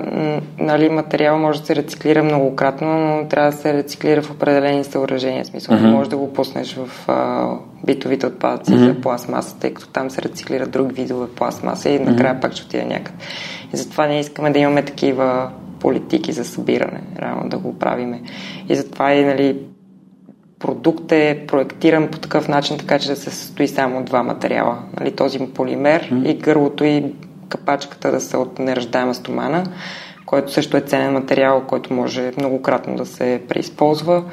нали, 0.59 0.89
материал 0.89 1.39
може 1.39 1.61
да 1.61 1.67
се 1.67 1.77
рециклира 1.77 2.23
многократно, 2.23 2.99
но 2.99 3.29
трябва 3.29 3.51
да 3.51 3.57
се 3.57 3.75
рециклира 3.75 4.23
в 4.23 4.31
определени 4.31 4.85
съоръжения. 4.85 5.45
Смисъл, 5.45 5.77
mm-hmm. 5.77 5.91
може 5.91 6.11
да 6.11 6.17
го 6.17 6.33
пуснеш 6.33 6.75
в 6.75 7.09
а, 7.09 7.49
битовите 7.87 8.27
отпадъци 8.27 8.73
mm-hmm. 8.73 8.95
за 8.95 9.01
пластмаса, 9.01 9.57
тъй 9.61 9.75
като 9.75 9.89
там 9.89 10.11
се 10.11 10.23
рециклират 10.23 10.71
други 10.71 10.95
видове 10.95 11.27
пластмаса 11.29 11.91
и 11.91 11.99
накрая 11.99 12.35
mm-hmm. 12.35 12.41
пак 12.41 12.53
ще 12.53 12.65
отиде 12.65 12.85
някъде. 12.85 13.19
И 13.75 13.77
затова 13.77 14.07
ние 14.07 14.21
искаме 14.21 14.51
да 14.51 14.59
имаме 14.59 14.83
такива 14.83 15.51
политики 15.81 16.33
за 16.33 16.45
събиране, 16.45 17.01
реално 17.23 17.49
да 17.49 17.59
го 17.59 17.79
правиме. 17.79 18.23
И 18.69 18.77
затова 18.77 19.13
и 19.13 19.25
нали, 19.25 19.57
продукт 20.61 21.13
е 21.13 21.45
проектиран 21.49 22.09
по 22.09 22.19
такъв 22.19 22.49
начин, 22.49 22.79
така 22.79 22.99
че 22.99 23.09
да 23.09 23.17
се 23.17 23.31
състои 23.31 23.69
само 23.69 23.99
от 23.99 24.05
два 24.05 24.23
материала. 24.23 24.79
Нали, 25.01 25.13
този 25.13 25.39
полимер 25.39 26.11
mm. 26.11 26.29
и 26.29 26.35
гърлото 26.35 26.85
и 26.85 27.05
капачката 27.49 28.11
да 28.11 28.21
са 28.21 28.39
от 28.39 28.59
неръждаема 28.59 29.15
стомана, 29.15 29.65
който 30.27 30.53
също 30.53 30.77
е 30.77 30.81
ценен 30.81 31.13
материал, 31.13 31.63
който 31.67 31.93
може 31.93 32.33
многократно 32.37 32.97
да 32.97 33.07
се 33.07 33.43
преизползва. 33.49 34.25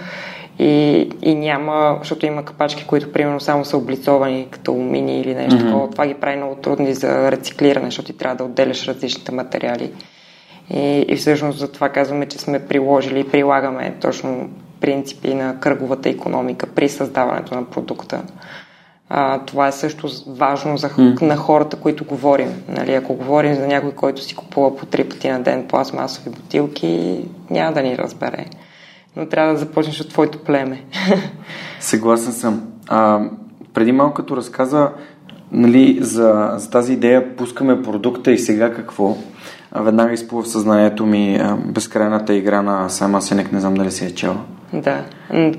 И, 0.60 1.10
и 1.22 1.36
няма, 1.36 1.98
защото 2.00 2.26
има 2.26 2.46
капачки, 2.46 2.86
които 2.88 3.12
примерно 3.12 3.40
само 3.40 3.66
са 3.66 3.78
облицовани 3.78 4.48
като 4.52 4.72
алумини 4.72 5.22
или 5.22 5.36
нещо 5.36 5.56
mm-hmm. 5.56 5.66
такова. 5.66 5.90
Това 5.90 6.08
ги 6.08 6.14
прави 6.14 6.38
много 6.38 6.56
трудни 6.56 6.94
за 6.94 7.32
рециклиране, 7.32 7.86
защото 7.86 8.12
ти 8.12 8.18
трябва 8.18 8.36
да 8.36 8.44
отделяш 8.44 8.88
различните 8.88 9.32
материали. 9.32 9.92
И, 10.74 11.06
и 11.08 11.16
всъщност 11.16 11.60
за 11.60 11.72
това 11.72 11.90
казваме, 11.90 12.26
че 12.26 12.38
сме 12.38 12.68
приложили 12.68 13.20
и 13.20 13.30
прилагаме 13.30 13.96
точно 14.02 14.50
принципи 14.82 15.34
на 15.34 15.60
кръговата 15.60 16.10
економика 16.10 16.68
при 16.68 16.90
създаването 16.90 17.56
на 17.56 17.66
продукта. 17.66 18.24
А, 19.10 19.40
това 19.40 19.68
е 19.68 19.72
също 19.72 20.08
важно 20.28 20.78
за, 20.78 20.90
mm. 20.90 21.22
на 21.22 21.36
хората, 21.36 21.78
които 21.78 22.06
говорим. 22.06 22.64
Нали, 22.70 22.94
ако 22.94 23.14
говорим 23.14 23.56
за 23.56 23.68
някой, 23.68 23.92
който 23.92 24.22
си 24.22 24.36
купува 24.36 24.78
по 24.78 24.86
три 24.86 25.04
пъти 25.04 25.30
на 25.30 25.40
ден 25.40 25.68
пластмасови 25.68 26.30
бутилки, 26.30 27.24
няма 27.50 27.74
да 27.74 27.82
ни 27.82 27.98
разбере. 27.98 28.46
Но 29.16 29.26
трябва 29.26 29.54
да 29.54 29.60
започнеш 29.60 30.02
от 30.02 30.10
твоето 30.10 30.40
племе. 30.40 30.84
Съгласен 31.80 32.34
съм. 32.34 32.68
А, 32.88 33.22
преди 33.74 33.92
малко 33.92 34.14
като 34.14 34.38
разказа 34.38 34.90
нали, 35.52 35.98
за, 36.02 36.54
за 36.58 36.70
тази 36.70 36.94
идея 36.94 37.36
пускаме 37.36 37.82
продукта 37.82 38.32
и 38.32 38.38
сега 38.38 38.74
какво, 38.74 39.18
веднага 39.76 40.14
изплува 40.14 40.44
в 40.44 40.48
съзнанието 40.48 41.06
ми 41.06 41.42
безкрайната 41.66 42.34
игра 42.34 42.62
на 42.62 42.90
Сама 42.90 43.22
Сенек, 43.22 43.52
не 43.52 43.60
знам 43.60 43.74
дали 43.74 43.92
си 43.92 44.06
е 44.06 44.16
чела. 44.16 44.38
Да, 44.74 45.04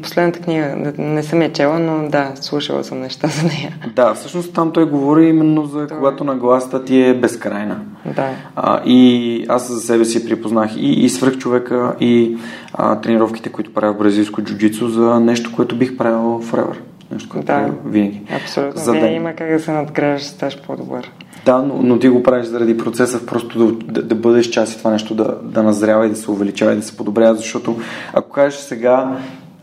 последната 0.03 0.41
книга 0.41 0.93
не 0.99 1.23
съм 1.23 1.43
я 1.43 1.53
чела, 1.53 1.79
но 1.79 2.09
да, 2.09 2.33
слушала 2.35 2.85
съм 2.85 3.01
неща 3.01 3.29
за 3.29 3.47
нея. 3.47 3.77
Да, 3.97 4.15
всъщност 4.15 4.55
там 4.55 4.73
той 4.73 4.85
говори 4.85 5.27
именно 5.27 5.65
за 5.65 5.87
Това... 5.87 5.99
когато 5.99 6.25
нагласта 6.25 6.85
ти 6.85 7.03
е 7.03 7.15
безкрайна. 7.15 7.81
Да. 8.17 8.29
А, 8.57 8.81
и 8.85 9.47
аз 9.49 9.73
за 9.73 9.81
себе 9.81 10.05
си 10.05 10.25
припознах 10.25 10.77
и, 10.77 11.05
и 11.05 11.09
свръх 11.09 11.39
човека, 11.39 11.95
и 12.01 12.37
а, 12.75 13.01
тренировките, 13.01 13.53
които 13.53 13.75
правя 13.75 13.93
в 13.93 13.99
бразилско 13.99 14.43
джуджицу 14.43 14.89
за 14.89 15.21
нещо, 15.21 15.53
което 15.57 15.77
бих 15.77 15.97
правил 15.97 16.43
forever. 16.43 16.77
Нещо, 17.13 17.29
което 17.29 17.47
да, 17.47 17.71
винаги. 17.87 18.21
Абсолютно. 18.43 18.81
За 18.81 18.93
Вие 18.93 19.13
има 19.13 19.33
как 19.33 19.51
да 19.51 19.61
се 19.61 19.73
надграждаш, 19.73 20.63
по-добър. 20.67 21.11
Да, 21.49 21.63
но, 21.63 21.83
но 21.83 21.99
ти 21.99 22.09
го 22.09 22.23
правиш 22.23 22.47
заради 22.47 22.79
процеса, 22.79 23.27
просто 23.27 23.67
да, 23.67 23.85
да, 23.93 24.03
да 24.03 24.15
бъдеш 24.15 24.47
част 24.47 24.73
и 24.73 24.79
това 24.79 24.91
нещо 24.91 25.15
да, 25.15 25.37
да 25.43 25.63
назрява 25.63 26.07
и 26.07 26.11
да 26.11 26.17
се 26.17 26.31
увеличава 26.31 26.73
и 26.73 26.77
да 26.77 26.83
се 26.83 26.97
подобрява, 26.97 27.35
защото 27.35 27.77
ако 28.13 28.31
кажеш 28.31 28.61
сега 28.61 29.19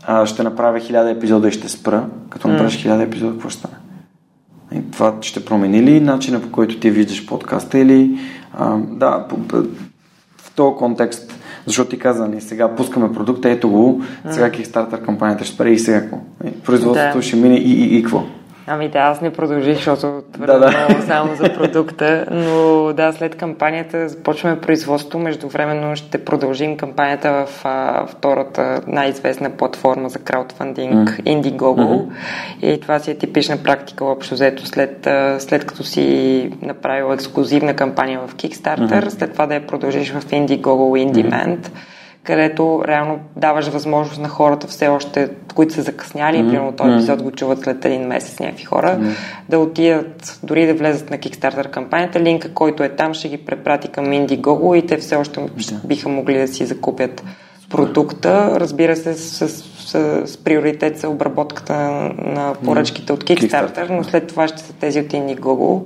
а, 0.06 0.26
ще 0.26 0.42
направя 0.42 0.80
хиляда 0.80 1.10
епизода 1.10 1.48
и 1.48 1.52
ще 1.52 1.68
спра, 1.68 2.04
като 2.30 2.48
направиш 2.48 2.76
хиляда 2.76 3.02
епизода, 3.02 3.32
какво 3.32 3.48
ще 3.48 3.58
стане? 3.58 3.74
И 4.74 4.90
това 4.90 5.14
ще 5.20 5.44
промени 5.44 5.82
ли 5.82 6.00
начина 6.00 6.42
по 6.42 6.50
който 6.50 6.80
ти 6.80 6.90
виждаш 6.90 7.26
подкаста 7.26 7.78
или 7.78 8.18
а, 8.58 8.76
да, 8.76 9.26
по, 9.28 9.38
по, 9.38 9.56
в 10.36 10.54
този 10.54 10.76
контекст 10.76 11.32
защото 11.66 11.90
ти 11.90 11.98
каза, 11.98 12.28
нали, 12.28 12.40
сега 12.40 12.74
пускаме 12.74 13.12
продукта, 13.12 13.50
ето 13.50 13.70
го, 13.70 14.02
сега 14.30 14.50
Kickstarter 14.50 15.04
кампанията 15.04 15.44
ще 15.44 15.54
спре 15.54 15.70
и 15.70 15.78
сега 15.78 16.00
какво? 16.00 16.18
Производството 16.64 17.18
да. 17.18 17.22
ще 17.22 17.36
мине 17.36 17.56
и, 17.56 17.72
и, 17.72 17.96
и 17.98 18.02
какво? 18.02 18.24
Ами 18.68 18.88
да, 18.88 18.98
аз 18.98 19.20
не 19.20 19.32
продължих, 19.32 19.76
защото 19.76 20.22
твърде 20.32 20.52
да, 20.52 20.58
да. 20.58 21.02
само 21.06 21.34
за 21.34 21.54
продукта, 21.54 22.26
но 22.30 22.92
да, 22.92 23.12
след 23.12 23.34
кампанията 23.34 24.08
започваме 24.08 24.60
производство. 24.60 25.18
Междувременно 25.18 25.96
ще 25.96 26.24
продължим 26.24 26.76
кампанията 26.76 27.46
в 27.46 27.60
а, 27.64 28.06
втората 28.06 28.82
най-известна 28.86 29.50
платформа 29.50 30.08
за 30.08 30.18
краудфандинг 30.18 31.10
mm. 31.10 31.22
Indiegogo. 31.22 31.76
Mm-hmm. 31.76 32.08
И 32.62 32.80
това 32.80 32.98
си 32.98 33.10
е 33.10 33.18
типична 33.18 33.56
практика, 33.56 34.04
общо 34.04 34.34
взето, 34.34 34.66
след, 34.66 35.08
след 35.38 35.66
като 35.66 35.84
си 35.84 36.50
направил 36.62 37.12
ексклюзивна 37.12 37.76
кампания 37.76 38.20
в 38.26 38.34
Kickstarter, 38.34 39.04
mm-hmm. 39.04 39.08
след 39.08 39.32
това 39.32 39.46
да 39.46 39.54
я 39.54 39.66
продължиш 39.66 40.12
в 40.12 40.20
Indiegogo 40.20 40.98
и 40.98 41.06
IndieMand. 41.06 41.58
Mm-hmm 41.58 41.95
където 42.26 42.82
реално 42.88 43.18
даваш 43.36 43.68
възможност 43.68 44.20
на 44.20 44.28
хората 44.28 44.66
все 44.66 44.88
още, 44.88 45.28
които 45.54 45.74
са 45.74 45.82
закъсняли, 45.82 46.36
mm-hmm. 46.36 46.50
примерно 46.50 46.72
този 46.72 46.92
епизод 46.92 47.22
го 47.22 47.30
чуват 47.30 47.60
след 47.60 47.84
един 47.84 48.06
месец 48.06 48.40
някакви 48.40 48.64
хора, 48.64 48.98
mm-hmm. 48.98 49.14
да 49.48 49.58
отидат, 49.58 50.40
дори 50.42 50.66
да 50.66 50.74
влезат 50.74 51.10
на 51.10 51.18
Kickstarter 51.18 51.70
кампанията, 51.70 52.20
линка, 52.20 52.54
който 52.54 52.82
е 52.82 52.88
там, 52.88 53.14
ще 53.14 53.28
ги 53.28 53.36
препрати 53.36 53.88
към 53.88 54.04
Indiegogo 54.04 54.74
и 54.74 54.86
те 54.86 54.96
все 54.96 55.16
още 55.16 55.40
yeah. 55.40 55.86
биха 55.86 56.08
могли 56.08 56.38
да 56.38 56.48
си 56.48 56.66
закупят 56.66 57.24
продукта. 57.70 58.60
Разбира 58.60 58.96
се, 58.96 59.14
с, 59.14 59.48
с, 59.48 59.64
с, 59.86 60.22
с 60.26 60.36
приоритет 60.36 60.98
за 60.98 61.08
обработката 61.08 61.74
на 62.18 62.54
поръчките 62.64 63.12
от 63.12 63.24
Kickstarter, 63.24 63.50
Kickstarter, 63.50 63.90
но 63.90 64.04
след 64.04 64.26
това 64.26 64.48
ще 64.48 64.58
са 64.62 64.72
тези 64.72 65.00
от 65.00 65.06
Indiegogo 65.06 65.82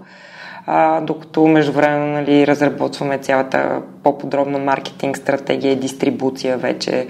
а, 0.67 1.01
докато 1.01 1.47
междувременно 1.47 2.13
нали, 2.13 2.47
разработваме 2.47 3.19
цялата 3.19 3.83
по-подробна 4.03 4.59
маркетинг 4.59 5.17
стратегия 5.17 5.73
и 5.73 5.77
дистрибуция 5.77 6.57
вече 6.57 7.07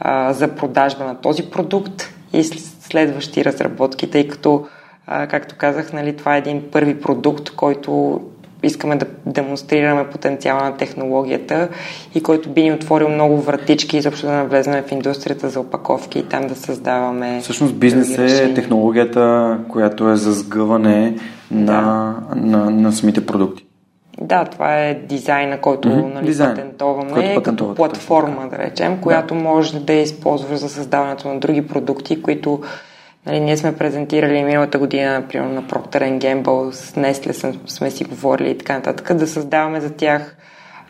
а, 0.00 0.32
за 0.32 0.48
продажба 0.48 1.04
на 1.04 1.20
този 1.20 1.50
продукт 1.50 2.14
и 2.32 2.44
следващи 2.44 3.44
разработки, 3.44 4.10
тъй 4.10 4.28
като, 4.28 4.66
а, 5.06 5.26
както 5.26 5.54
казах, 5.58 5.92
нали, 5.92 6.16
това 6.16 6.34
е 6.34 6.38
един 6.38 6.70
първи 6.70 7.00
продукт, 7.00 7.50
който 7.50 8.20
искаме 8.62 8.96
да 8.96 9.06
демонстрираме 9.26 10.10
потенциала 10.10 10.62
на 10.62 10.76
технологията 10.76 11.68
и 12.14 12.22
който 12.22 12.48
би 12.48 12.62
ни 12.62 12.72
отворил 12.72 13.08
много 13.08 13.40
вратички 13.40 13.96
изобщо 13.96 14.26
да 14.26 14.32
навлезем 14.32 14.82
в 14.82 14.92
индустрията 14.92 15.48
за 15.48 15.60
опаковки 15.60 16.18
и 16.18 16.28
там 16.28 16.46
да 16.46 16.54
създаваме. 16.54 17.40
Всъщност 17.42 17.74
бизнес 17.74 18.18
е 18.18 18.54
технологията, 18.54 19.58
която 19.68 20.08
е 20.08 20.16
за 20.16 20.32
сгъване 20.32 21.16
на, 21.50 22.16
да. 22.34 22.36
на, 22.40 22.70
на 22.70 22.92
самите 22.92 23.26
продукти. 23.26 23.64
Да, 24.20 24.44
това 24.44 24.78
е 24.78 24.94
дизайна, 24.94 25.60
който 25.60 25.88
mm-hmm. 25.88 26.14
нали, 26.14 26.26
Дизайн, 26.26 26.54
патентоваме, 26.54 27.42
като 27.42 27.74
платформа, 27.74 28.48
да 28.50 28.58
речем, 28.58 29.00
която 29.00 29.34
да. 29.34 29.40
може 29.40 29.80
да 29.80 29.92
използваш 29.92 30.58
за 30.58 30.68
създаването 30.68 31.28
на 31.28 31.40
други 31.40 31.66
продукти, 31.66 32.22
които 32.22 32.60
нали, 33.26 33.40
ние 33.40 33.56
сме 33.56 33.76
презентирали 33.76 34.44
миналата 34.44 34.78
година, 34.78 35.20
например, 35.20 35.46
на 35.46 35.62
Procter 35.62 36.18
Gamble, 36.18 36.70
с 36.70 36.92
Nestle 36.92 37.68
сме 37.68 37.90
си 37.90 38.04
говорили 38.04 38.50
и 38.50 38.58
така 38.58 38.74
нататък, 38.74 39.16
да 39.16 39.26
създаваме 39.26 39.80
за 39.80 39.90
тях 39.90 40.36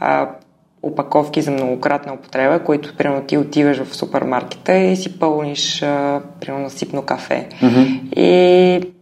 а, 0.01 0.31
опаковки 0.83 1.43
за 1.43 1.51
многократна 1.51 2.15
употреба, 2.15 2.65
които, 2.65 2.97
примерно, 2.97 3.23
ти 3.23 3.39
отиваш 3.39 3.83
в 3.83 3.97
супермаркета 3.97 4.77
и 4.77 4.97
си 4.97 5.19
пълниш, 5.19 5.83
а, 5.83 6.21
примерно, 6.41 6.65
насипно 6.65 7.03
кафе. 7.03 7.49
Mm-hmm. 7.63 8.13
И 8.17 8.93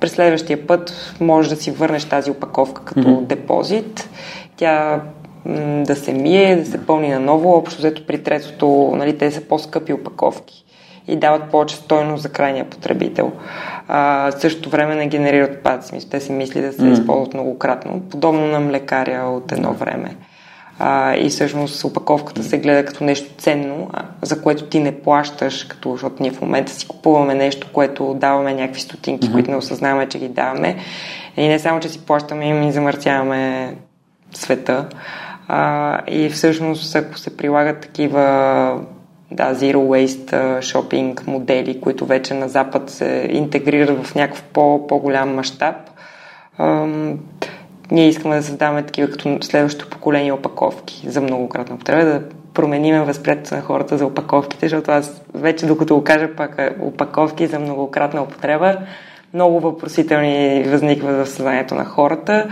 през 0.00 0.12
следващия 0.12 0.66
път 0.66 1.14
можеш 1.20 1.50
да 1.50 1.56
си 1.56 1.70
върнеш 1.70 2.04
тази 2.04 2.30
опаковка 2.30 2.84
като 2.84 3.08
mm-hmm. 3.08 3.26
депозит. 3.26 4.08
Тя 4.56 5.02
м- 5.44 5.84
да 5.84 5.96
се 5.96 6.12
мие, 6.12 6.56
да 6.56 6.66
се 6.66 6.86
пълни 6.86 7.08
наново. 7.08 7.54
Общо 7.54 7.78
взето 7.78 8.06
при 8.06 8.22
третото, 8.22 8.92
нали, 8.96 9.18
те 9.18 9.30
са 9.30 9.40
по-скъпи 9.40 9.92
опаковки 9.92 10.61
и 11.12 11.16
дават 11.16 11.50
повече 11.50 11.76
стойност 11.76 12.22
за 12.22 12.28
крайния 12.28 12.64
потребител. 12.64 13.32
А, 13.88 14.30
същото 14.30 14.70
време 14.70 14.94
не 14.94 15.06
генерират 15.06 15.56
отпадъци. 15.56 16.10
Те 16.10 16.20
си 16.20 16.32
мисли 16.32 16.60
да 16.60 16.72
се 16.72 16.82
mm. 16.82 16.92
използват 16.92 17.34
многократно, 17.34 18.00
подобно 18.10 18.46
на 18.46 18.60
млекаря 18.60 19.24
от 19.24 19.52
едно 19.52 19.72
време 19.72 20.16
а, 20.84 21.16
и 21.16 21.28
всъщност 21.28 21.84
опаковката 21.84 22.42
се 22.42 22.58
гледа 22.58 22.84
като 22.84 23.04
нещо 23.04 23.34
ценно, 23.38 23.90
за 24.22 24.42
което 24.42 24.64
ти 24.64 24.80
не 24.80 25.00
плащаш, 25.00 25.64
като, 25.64 25.92
защото 25.92 26.16
ние 26.20 26.30
в 26.30 26.40
момента 26.40 26.72
си 26.72 26.88
купуваме 26.88 27.34
нещо, 27.34 27.68
което 27.72 28.14
даваме 28.14 28.54
някакви 28.54 28.80
стотинки, 28.80 29.28
mm-hmm. 29.28 29.32
които 29.32 29.50
не 29.50 29.56
осъзнаваме, 29.56 30.08
че 30.08 30.18
ги 30.18 30.28
даваме. 30.28 30.76
И 31.36 31.48
не 31.48 31.58
само, 31.58 31.80
че 31.80 31.88
си 31.88 32.06
плащаме, 32.06 32.68
и 32.68 32.72
замърсяваме 32.72 33.74
света. 34.32 34.88
А, 35.48 36.00
и 36.06 36.28
всъщност, 36.28 36.96
ако 36.96 37.18
се 37.18 37.36
прилагат 37.36 37.80
такива 37.80 38.80
да, 39.34 39.54
Zero 39.54 39.76
Waste 39.76 40.60
шопинг 40.60 41.26
модели, 41.26 41.80
които 41.80 42.06
вече 42.06 42.34
на 42.34 42.48
Запад 42.48 42.90
се 42.90 43.28
интегрират 43.30 44.06
в 44.06 44.14
някакъв 44.14 44.42
по, 44.42 44.86
по-голям 44.86 45.34
мащаб, 45.34 45.76
ние 47.90 48.08
искаме 48.08 48.36
да 48.36 48.42
създаваме 48.42 48.82
такива 48.82 49.10
като 49.10 49.38
следващото 49.40 49.90
поколение 49.90 50.32
опаковки 50.32 51.02
за 51.06 51.20
многократна 51.20 51.74
употреба, 51.74 52.04
да 52.04 52.22
промениме 52.54 53.00
възприятието 53.00 53.54
на 53.54 53.60
хората 53.60 53.98
за 53.98 54.06
опаковките, 54.06 54.68
защото 54.68 54.90
аз 54.90 55.22
вече 55.34 55.66
докато 55.66 55.94
го 55.94 56.04
кажа 56.04 56.36
пак 56.36 56.74
опаковки 56.80 57.46
за 57.46 57.58
многократна 57.58 58.22
употреба, 58.22 58.78
много 59.34 59.60
въпросителни 59.60 60.64
възникват 60.66 61.26
в 61.26 61.30
съзнанието 61.30 61.74
на 61.74 61.84
хората, 61.84 62.48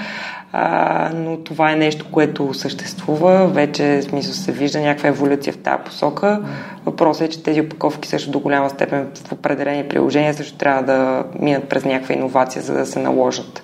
а, 0.52 1.10
но 1.14 1.36
това 1.36 1.72
е 1.72 1.76
нещо, 1.76 2.06
което 2.12 2.54
съществува, 2.54 3.46
вече 3.46 4.02
смисъл 4.02 4.34
се 4.34 4.52
вижда 4.52 4.80
някаква 4.80 5.08
еволюция 5.08 5.52
в 5.52 5.58
тази 5.58 5.82
посока. 5.84 6.42
Въпросът 6.86 7.28
е, 7.28 7.30
че 7.30 7.42
тези 7.42 7.60
опаковки 7.60 8.08
също 8.08 8.30
до 8.30 8.40
голяма 8.40 8.70
степен 8.70 9.08
в 9.28 9.32
определени 9.32 9.88
приложения 9.88 10.34
също 10.34 10.58
трябва 10.58 10.82
да 10.82 11.24
минат 11.40 11.68
през 11.68 11.84
някаква 11.84 12.14
иновация, 12.14 12.62
за 12.62 12.74
да 12.74 12.86
се 12.86 12.98
наложат 12.98 13.62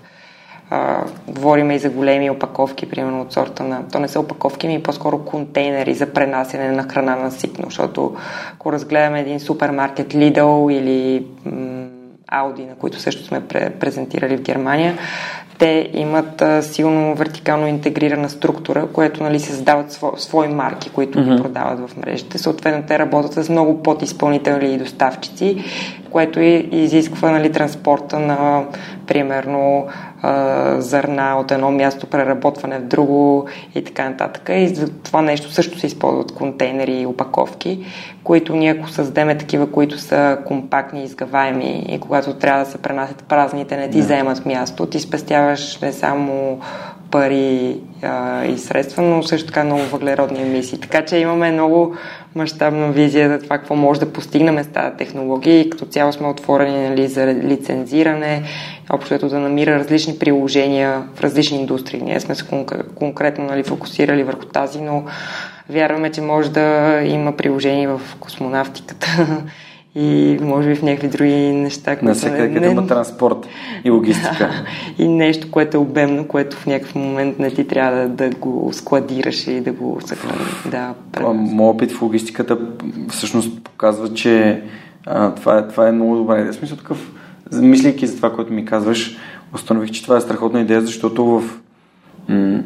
а, 0.70 1.04
говорим 1.28 1.70
и 1.70 1.78
за 1.78 1.90
големи 1.90 2.30
опаковки, 2.30 2.90
примерно 2.90 3.20
от 3.20 3.32
сорта 3.32 3.62
на... 3.62 3.88
То 3.92 3.98
не 3.98 4.08
са 4.08 4.20
опаковки, 4.20 4.68
ми 4.68 4.82
по-скоро 4.82 5.18
контейнери 5.18 5.94
за 5.94 6.06
пренасене 6.06 6.70
на 6.70 6.82
храна 6.82 7.16
на 7.16 7.30
сипно, 7.30 7.64
защото 7.64 8.16
ако 8.54 8.72
разгледаме 8.72 9.20
един 9.20 9.40
супермаркет 9.40 10.14
Lidl 10.14 10.72
или 10.72 11.26
Audi, 12.32 12.68
на 12.68 12.74
които 12.74 13.00
също 13.00 13.24
сме 13.24 13.40
презентирали 13.80 14.36
в 14.36 14.42
Германия, 14.42 14.98
те 15.58 15.90
имат 15.94 16.42
а, 16.42 16.62
силно 16.62 17.14
вертикално 17.14 17.66
интегрирана 17.66 18.28
структура, 18.28 18.88
което 18.92 19.22
нали, 19.22 19.40
се 19.40 19.52
създават 19.52 19.92
сво, 19.92 20.12
свои 20.16 20.48
марки, 20.48 20.90
които 20.90 21.18
mm-hmm. 21.18 21.36
ги 21.36 21.42
продават 21.42 21.90
в 21.90 21.96
мрежите. 21.96 22.38
Съответно, 22.38 22.84
те 22.88 22.98
работят 22.98 23.44
с 23.44 23.48
много 23.48 23.82
подизпълнители 23.82 24.72
и 24.72 24.78
доставчици, 24.78 25.64
което 26.10 26.40
и 26.40 26.68
изисква 26.72 27.30
нали, 27.30 27.52
транспорта 27.52 28.18
на, 28.18 28.64
примерно, 29.06 29.86
а, 30.22 30.80
зърна 30.80 31.36
от 31.40 31.50
едно 31.50 31.70
място, 31.70 32.06
преработване 32.06 32.78
в 32.78 32.82
друго 32.82 33.46
и 33.74 33.84
така 33.84 34.08
нататък. 34.08 34.50
И 34.52 34.68
за 34.68 34.88
това 34.88 35.22
нещо 35.22 35.52
също 35.52 35.78
се 35.78 35.86
използват 35.86 36.32
контейнери 36.32 37.00
и 37.00 37.06
опаковки, 37.06 37.86
които 38.24 38.56
ние 38.56 38.70
ако 38.70 38.88
създадем 38.88 39.38
такива, 39.38 39.70
които 39.72 39.98
са 39.98 40.38
компактни, 40.46 41.04
изгаваеми 41.04 41.86
и 41.88 42.00
когато 42.00 42.34
трябва 42.34 42.64
да 42.64 42.70
се 42.70 42.78
пренасят 42.78 43.24
празните, 43.24 43.76
не 43.76 43.90
ти 43.90 43.98
yeah. 43.98 44.00
вземат 44.00 44.46
място, 44.46 44.86
ти 44.86 45.00
спестяваш 45.00 45.80
не 45.80 45.92
само 45.92 46.60
пари 47.10 47.76
а, 48.02 48.44
и 48.44 48.58
средства, 48.58 49.02
но 49.02 49.22
също 49.22 49.46
така 49.46 49.64
много 49.64 49.82
въглеродни 49.82 50.42
емисии. 50.42 50.80
Така 50.80 51.04
че 51.04 51.16
имаме 51.16 51.50
много 51.50 51.96
мащабна 52.34 52.92
визия 52.92 53.28
за 53.28 53.38
това 53.38 53.58
какво 53.58 53.74
може 53.74 54.00
да 54.00 54.12
постигнем 54.12 54.64
с 54.64 54.66
тази 54.66 54.96
технология 54.96 55.60
и 55.60 55.70
като 55.70 55.86
цяло 55.86 56.12
сме 56.12 56.28
отворени 56.28 56.88
нали, 56.88 57.08
за 57.08 57.26
лицензиране, 57.26 58.42
общото 58.90 59.28
да 59.28 59.38
намира 59.38 59.78
различни 59.78 60.18
приложения 60.18 61.02
в 61.14 61.20
различни 61.20 61.58
индустрии. 61.58 62.02
Ние 62.02 62.20
сме 62.20 62.34
се 62.34 62.44
конкретно 62.94 63.44
нали, 63.44 63.62
фокусирали 63.62 64.22
върху 64.22 64.44
тази, 64.44 64.80
но 64.80 65.04
вярваме, 65.70 66.12
че 66.12 66.20
може 66.20 66.50
да 66.50 67.00
има 67.04 67.36
приложение 67.36 67.88
в 67.88 68.00
космонавтиката 68.20 69.06
и 69.96 70.38
може 70.42 70.68
би 70.68 70.74
в 70.74 70.82
някакви 70.82 71.08
други 71.08 71.32
неща. 71.34 71.96
На 72.02 72.14
всеки 72.14 72.60
не... 72.60 72.66
има 72.66 72.86
транспорт 72.86 73.46
и 73.84 73.90
логистика. 73.90 74.50
и 74.98 75.08
нещо, 75.08 75.50
което 75.50 75.76
е 75.76 75.80
обемно, 75.80 76.28
което 76.28 76.56
в 76.56 76.66
някакъв 76.66 76.94
момент 76.94 77.38
не 77.38 77.50
ти 77.50 77.66
трябва 77.66 78.08
да, 78.08 78.08
да 78.08 78.36
го 78.36 78.70
складираш 78.72 79.46
и 79.46 79.60
да 79.60 79.72
го 79.72 79.98
съхрани. 80.06 80.44
Да, 80.70 80.94
Моят 81.34 81.76
опит 81.76 81.92
в 81.92 82.02
логистиката 82.02 82.58
всъщност 83.08 83.64
показва, 83.64 84.14
че 84.14 84.62
а, 85.06 85.34
това, 85.34 85.58
е, 85.58 85.68
това 85.68 85.88
е 85.88 85.92
много 85.92 86.16
добра 86.16 86.38
идея. 86.38 86.52
Смисъл 86.52 86.76
такъв, 86.76 87.12
мислейки 87.52 88.06
за 88.06 88.16
това, 88.16 88.32
което 88.32 88.52
ми 88.52 88.64
казваш, 88.64 89.16
установих, 89.54 89.90
че 89.90 90.02
това 90.02 90.16
е 90.16 90.20
страхотна 90.20 90.60
идея, 90.60 90.80
защото 90.80 91.24
в 91.24 91.42
м- 92.28 92.60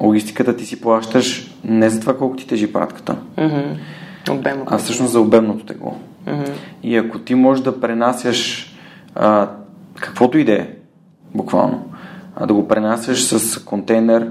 логистиката 0.00 0.56
ти 0.56 0.66
си 0.66 0.80
плащаш 0.80 1.54
не 1.64 1.90
за 1.90 2.00
това 2.00 2.16
колко 2.16 2.36
ти 2.36 2.46
тежи 2.46 2.72
пратката, 2.72 3.16
mm-hmm. 3.38 4.62
а 4.66 4.78
всъщност 4.78 5.12
за 5.12 5.20
обемното 5.20 5.64
тегло. 5.64 5.96
Mm-hmm. 6.26 6.52
И 6.82 6.96
ако 6.96 7.18
ти 7.18 7.34
можеш 7.34 7.64
да 7.64 7.80
пренасяш 7.80 8.70
а, 9.14 9.48
каквото 10.00 10.38
и 10.38 10.44
да 10.44 10.52
е, 10.52 10.68
буквално, 11.34 11.84
а, 12.36 12.46
да 12.46 12.54
го 12.54 12.68
пренасяш 12.68 13.24
с 13.24 13.64
контейнер, 13.64 14.30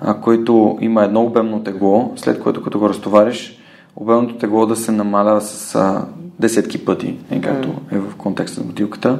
а, 0.00 0.14
който 0.14 0.78
има 0.80 1.04
едно 1.04 1.22
обемно 1.22 1.62
тегло, 1.62 2.12
след 2.16 2.42
което 2.42 2.62
като 2.62 2.78
го 2.78 2.88
разтовариш, 2.88 3.58
обемното 3.96 4.34
тегло 4.34 4.66
да 4.66 4.76
се 4.76 4.92
намаля 4.92 5.40
с 5.40 5.74
а, 5.74 6.04
десетки 6.38 6.84
пъти, 6.84 7.16
е, 7.30 7.40
както 7.40 7.68
е 7.92 7.98
в 7.98 8.16
контекста 8.16 8.60
на 8.60 8.66
бутилката. 8.66 9.18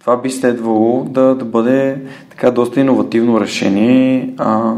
Това 0.00 0.16
би 0.16 0.30
следвало 0.30 1.04
да, 1.04 1.34
да 1.34 1.44
бъде 1.44 2.02
така 2.30 2.50
доста 2.50 2.80
иновативно 2.80 3.40
решение 3.40 4.34
а, 4.38 4.74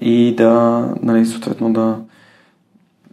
и 0.00 0.34
да, 0.36 0.84
нали, 1.02 1.26
съответно 1.26 1.72
да, 1.72 1.96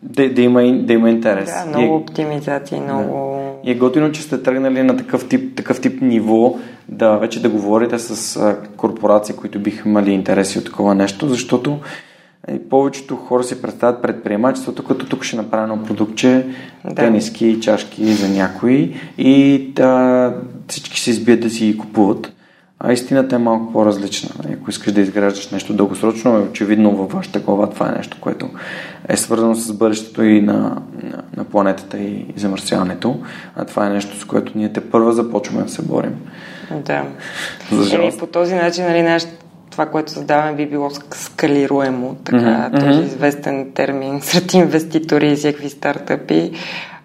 да, 0.04 0.30
да, 0.30 0.42
има, 0.42 0.62
да 0.74 0.94
има 0.94 1.10
интерес. 1.10 1.50
Да, 1.50 1.66
много 1.70 1.94
е, 1.94 1.98
оптимизации, 1.98 2.80
много... 2.80 3.38
Да. 3.64 3.70
И 3.70 3.72
е 3.72 3.76
готино, 3.76 4.12
че 4.12 4.22
сте 4.22 4.44
тръгнали 4.44 4.84
на 4.84 4.98
такъв 4.98 5.28
тип, 5.28 5.56
такъв 5.56 5.82
тип 5.82 6.02
ниво, 6.02 6.56
да 6.90 7.18
вече 7.18 7.42
да 7.42 7.50
говорите 7.50 8.00
с 8.00 8.38
а, 8.38 8.58
корпорации, 8.78 9.36
които 9.36 9.60
биха 9.60 9.90
имали 9.90 10.12
интереси 10.12 10.60
от 10.60 10.66
такова 10.66 10.96
нещо, 10.96 11.28
защото 11.28 11.80
и 12.52 12.70
повечето 12.70 13.16
хора 13.16 13.44
си 13.44 13.62
представят 13.62 14.02
предприемачеството, 14.02 14.84
като 14.84 15.06
тук 15.06 15.24
ще 15.24 15.36
направя 15.36 15.84
продуктче, 15.84 16.46
да. 16.86 16.96
тениски, 16.96 17.60
чашки 17.62 18.14
за 18.14 18.30
някои 18.30 18.96
и 19.18 19.68
да, 19.76 20.34
всички 20.68 21.00
се 21.00 21.10
избият 21.10 21.42
да 21.42 21.50
си 21.50 21.78
купуват. 21.78 22.34
А 22.86 22.94
истината 22.94 23.36
е 23.36 23.40
малко 23.40 23.74
по-различна. 23.74 24.30
Ако 24.54 24.70
искаш 24.70 24.94
да 24.94 25.02
изграждаш 25.02 25.50
нещо 25.50 25.74
дългосрочно, 25.74 26.38
е 26.38 26.40
очевидно 26.40 26.96
във 26.96 27.12
вашата 27.12 27.40
глава 27.40 27.70
това 27.70 27.90
е 27.90 27.92
нещо, 27.92 28.18
което 28.22 28.50
е 29.10 29.18
свързано 29.18 29.56
с 29.56 29.74
бъдещето 29.74 30.24
и 30.24 30.42
на, 30.42 30.54
на, 31.04 31.24
на 31.38 31.44
планетата 31.44 31.98
и 31.98 32.26
замърсяването. 32.36 33.20
А 33.56 33.66
това 33.66 33.88
е 33.88 33.90
нещо, 33.90 34.20
с 34.20 34.26
което 34.26 34.52
ние 34.56 34.74
те 34.74 34.90
първа 34.90 35.14
започваме 35.14 35.64
да 35.64 35.70
се 35.70 35.82
борим. 35.82 36.16
Да. 36.72 37.04
За 37.72 37.96
Еми, 37.96 38.12
по 38.20 38.28
този 38.28 38.56
начин, 38.56 38.86
нали, 38.86 39.02
наш, 39.02 39.24
това, 39.70 39.86
което 39.86 40.12
създаваме, 40.12 40.56
би 40.56 40.66
било 40.66 40.90
скалируемо. 41.12 42.16
Така, 42.24 42.38
mm-hmm. 42.38 42.80
този 42.80 43.00
известен 43.00 43.72
термин 43.74 44.20
сред 44.22 44.54
инвеститори 44.54 45.32
и 45.32 45.36
всякакви 45.36 45.70
стартъпи. 45.70 46.52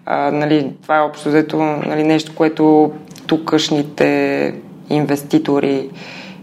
А, 0.05 0.31
нали, 0.31 0.73
това 0.83 0.97
е 0.97 1.01
общо 1.01 1.29
взето 1.29 1.57
нали, 1.61 2.03
нещо, 2.03 2.35
което 2.35 2.91
тукашните 3.27 4.53
инвеститори 4.89 5.89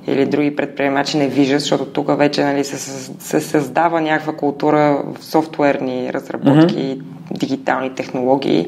или 0.06 0.26
други 0.26 0.56
предприемачи 0.56 1.16
не 1.16 1.28
виждат, 1.28 1.60
защото 1.60 1.84
тук 1.84 2.18
вече 2.18 2.44
нали, 2.44 2.64
се, 2.64 2.78
се 3.18 3.40
създава 3.40 4.00
някаква 4.00 4.32
култура 4.32 5.02
в 5.14 5.24
софтуерни 5.24 6.12
разработки 6.12 6.74
mm-hmm. 6.74 7.38
дигитални 7.38 7.94
технологии, 7.94 8.66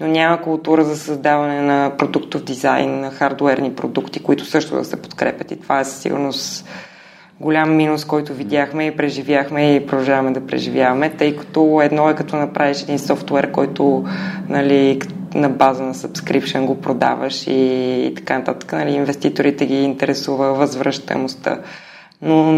но 0.00 0.06
няма 0.06 0.42
култура 0.42 0.84
за 0.84 0.96
създаване 0.96 1.60
на 1.60 1.92
продуктов 1.98 2.42
дизайн, 2.42 3.00
на 3.00 3.10
хардуерни 3.10 3.74
продукти, 3.74 4.22
които 4.22 4.44
също 4.44 4.74
да 4.74 4.84
се 4.84 5.02
подкрепят. 5.02 5.50
И 5.50 5.60
това 5.60 5.80
е 5.80 5.84
със 5.84 6.02
сигурност 6.02 6.68
голям 7.40 7.76
минус, 7.76 8.04
който 8.04 8.34
видяхме 8.34 8.86
и 8.86 8.96
преживяхме 8.96 9.74
и 9.74 9.86
продължаваме 9.86 10.32
да 10.32 10.46
преживяваме, 10.46 11.10
тъй 11.10 11.36
като 11.36 11.80
едно 11.82 12.10
е 12.10 12.14
като 12.14 12.36
направиш 12.36 12.82
един 12.82 12.98
софтуер, 12.98 13.50
който 13.50 14.04
нали, 14.48 14.98
на 15.34 15.48
база 15.48 15.82
на 15.82 15.94
subscription 15.94 16.64
го 16.64 16.80
продаваш 16.80 17.46
и, 17.46 17.52
и 18.06 18.14
така 18.16 18.38
нататък. 18.38 18.72
Нали, 18.72 18.90
инвеститорите 18.90 19.66
ги 19.66 19.82
интересува 19.82 20.52
възвръщаемостта. 20.52 21.58
Но 22.22 22.52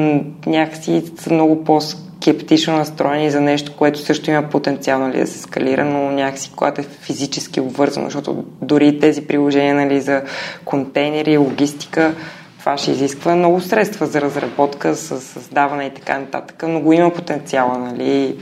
някакси 0.46 1.02
са 1.16 1.32
много 1.32 1.64
по-скептично 1.64 2.76
настроени 2.76 3.30
за 3.30 3.40
нещо, 3.40 3.76
което 3.76 3.98
също 3.98 4.30
има 4.30 4.42
потенциал 4.42 4.98
нали, 4.98 5.18
да 5.18 5.26
се 5.26 5.38
скалира, 5.38 5.84
но 5.84 6.10
някакси 6.10 6.52
когато 6.56 6.80
е 6.80 6.84
физически 6.84 7.60
обвързано, 7.60 8.06
защото 8.06 8.44
дори 8.62 8.98
тези 8.98 9.26
приложения 9.26 9.74
нали, 9.74 10.00
за 10.00 10.22
контейнери, 10.64 11.38
логистика, 11.38 12.14
това 12.58 12.76
ще 12.76 12.90
изисква 12.90 13.36
много 13.36 13.60
средства 13.60 14.06
за 14.06 14.20
разработка, 14.20 14.94
с 14.94 15.20
създаване 15.20 15.84
и 15.84 15.94
така 15.94 16.18
нататък, 16.18 16.64
но 16.68 16.80
го 16.80 16.92
има 16.92 17.10
потенциала, 17.10 17.78
нали, 17.78 18.36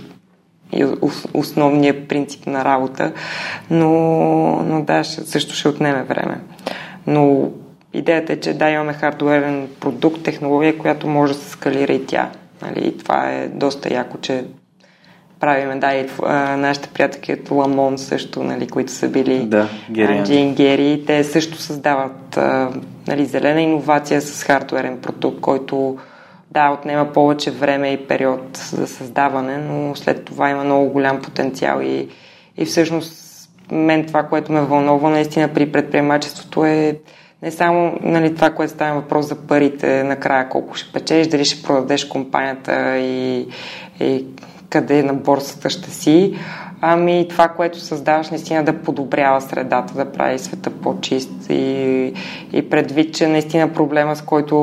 и 0.73 0.87
основният 1.35 2.09
принцип 2.09 2.47
на 2.47 2.65
работа, 2.65 3.13
но, 3.71 3.91
но 4.63 4.83
да, 4.83 5.05
също 5.05 5.55
ще 5.55 5.69
отнеме 5.69 6.03
време. 6.03 6.41
Но 7.07 7.51
идеята 7.93 8.33
е, 8.33 8.37
че 8.37 8.55
да, 8.55 8.71
имаме 8.71 8.93
хардуерен 8.93 9.69
продукт, 9.81 10.23
технология, 10.23 10.79
която 10.79 11.07
може 11.07 11.33
да 11.33 11.39
се 11.39 11.51
скалира 11.51 11.93
и 11.93 12.07
тя. 12.07 12.31
Нали? 12.63 12.89
И 12.89 12.99
това 12.99 13.31
е 13.31 13.49
доста 13.49 13.95
яко, 13.95 14.19
че 14.19 14.45
правиме, 15.41 15.77
да, 15.77 15.95
и 15.95 16.07
а, 16.23 16.57
нашите 16.57 16.89
приятелки 16.89 17.33
от 17.33 17.51
Ламон 17.51 17.99
също, 17.99 18.43
нали, 18.43 18.67
които 18.67 18.93
са 18.93 19.09
били 19.09 19.39
да, 19.39 19.69
Джин 20.25 20.55
Гери, 20.55 21.05
те 21.07 21.25
също 21.25 21.57
създават 21.57 22.37
а, 22.37 22.71
нали, 23.09 23.25
зелена 23.25 23.61
иновация 23.61 24.21
с 24.21 24.45
хардуерен 24.45 24.99
продукт, 24.99 25.41
който 25.41 25.99
да, 26.51 26.71
отнема 26.71 27.13
повече 27.13 27.51
време 27.51 27.93
и 27.93 28.07
период 28.07 28.57
за 28.57 28.87
създаване, 28.87 29.59
но 29.59 29.97
след 29.97 30.25
това 30.25 30.51
има 30.51 30.65
много 30.65 30.91
голям 30.91 31.23
потенциал 31.23 31.81
и, 31.83 32.09
и 32.57 32.65
всъщност 32.65 33.31
мен 33.73 34.07
това, 34.07 34.23
което 34.23 34.53
ме 34.53 34.61
вълнува 34.61 35.11
наистина 35.11 35.49
при 35.49 35.73
предприемачеството 35.73 36.65
е 36.65 36.99
не 37.43 37.51
само 37.51 37.99
нали, 38.03 38.35
това, 38.35 38.51
което 38.51 38.73
става 38.73 39.01
въпрос 39.01 39.27
за 39.27 39.37
парите, 39.37 40.03
накрая 40.05 40.49
колко 40.49 40.75
ще 40.75 40.93
печеш, 40.93 41.27
дали 41.27 41.45
ще 41.45 41.63
продадеш 41.63 42.05
компанията 42.05 42.99
и, 42.99 43.49
и 44.01 44.25
къде 44.71 45.03
на 45.03 45.15
борсата 45.15 45.71
ще 45.71 45.91
си, 45.91 46.35
ами 46.81 47.27
това, 47.31 47.49
което 47.49 47.81
създаваш, 47.81 48.31
наистина 48.31 48.65
да 48.65 48.83
подобрява 48.83 49.41
средата, 49.41 49.95
да 49.95 50.13
прави 50.13 50.39
света 50.39 50.71
по-чист 50.71 51.31
и, 51.51 52.15
и 52.53 52.71
предвид, 52.71 53.15
че 53.15 53.27
наистина 53.27 53.73
проблема, 53.73 54.17
с 54.17 54.23
който 54.23 54.57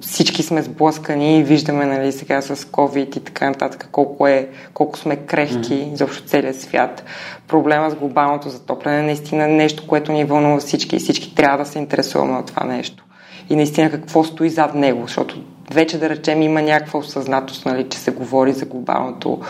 всички 0.00 0.42
сме 0.42 0.62
сблъскани 0.62 1.38
и 1.38 1.42
виждаме 1.42 1.86
нали, 1.86 2.12
сега 2.12 2.42
с 2.42 2.56
COVID 2.56 3.16
и 3.16 3.20
така 3.24 3.48
нататък, 3.48 3.88
колко, 3.92 4.26
е, 4.26 4.48
колко 4.74 4.98
сме 4.98 5.16
крехки 5.16 5.72
mm-hmm. 5.72 5.94
изобщо 5.94 6.24
целият 6.24 6.60
свят. 6.60 7.04
Проблема 7.48 7.90
с 7.90 7.94
глобалното 7.94 8.48
затопляне 8.48 8.98
е 8.98 9.02
наистина 9.02 9.48
нещо, 9.48 9.86
което 9.86 10.12
ни 10.12 10.24
вълнува 10.24 10.60
всички 10.60 10.96
и 10.96 10.98
всички 10.98 11.34
трябва 11.34 11.58
да 11.58 11.70
се 11.70 11.78
интересуваме 11.78 12.38
от 12.38 12.46
това 12.46 12.64
нещо. 12.64 13.04
И 13.50 13.56
наистина 13.56 13.90
какво 13.90 14.24
стои 14.24 14.50
зад 14.50 14.74
него, 14.74 15.02
защото 15.02 15.40
вече 15.70 15.98
да 15.98 16.08
речем 16.08 16.42
има 16.42 16.62
някаква 16.62 16.98
осъзнатост, 16.98 17.66
нали, 17.66 17.88
че 17.88 17.98
се 17.98 18.10
говори 18.10 18.52
за 18.52 18.64
глобалното 18.64 19.40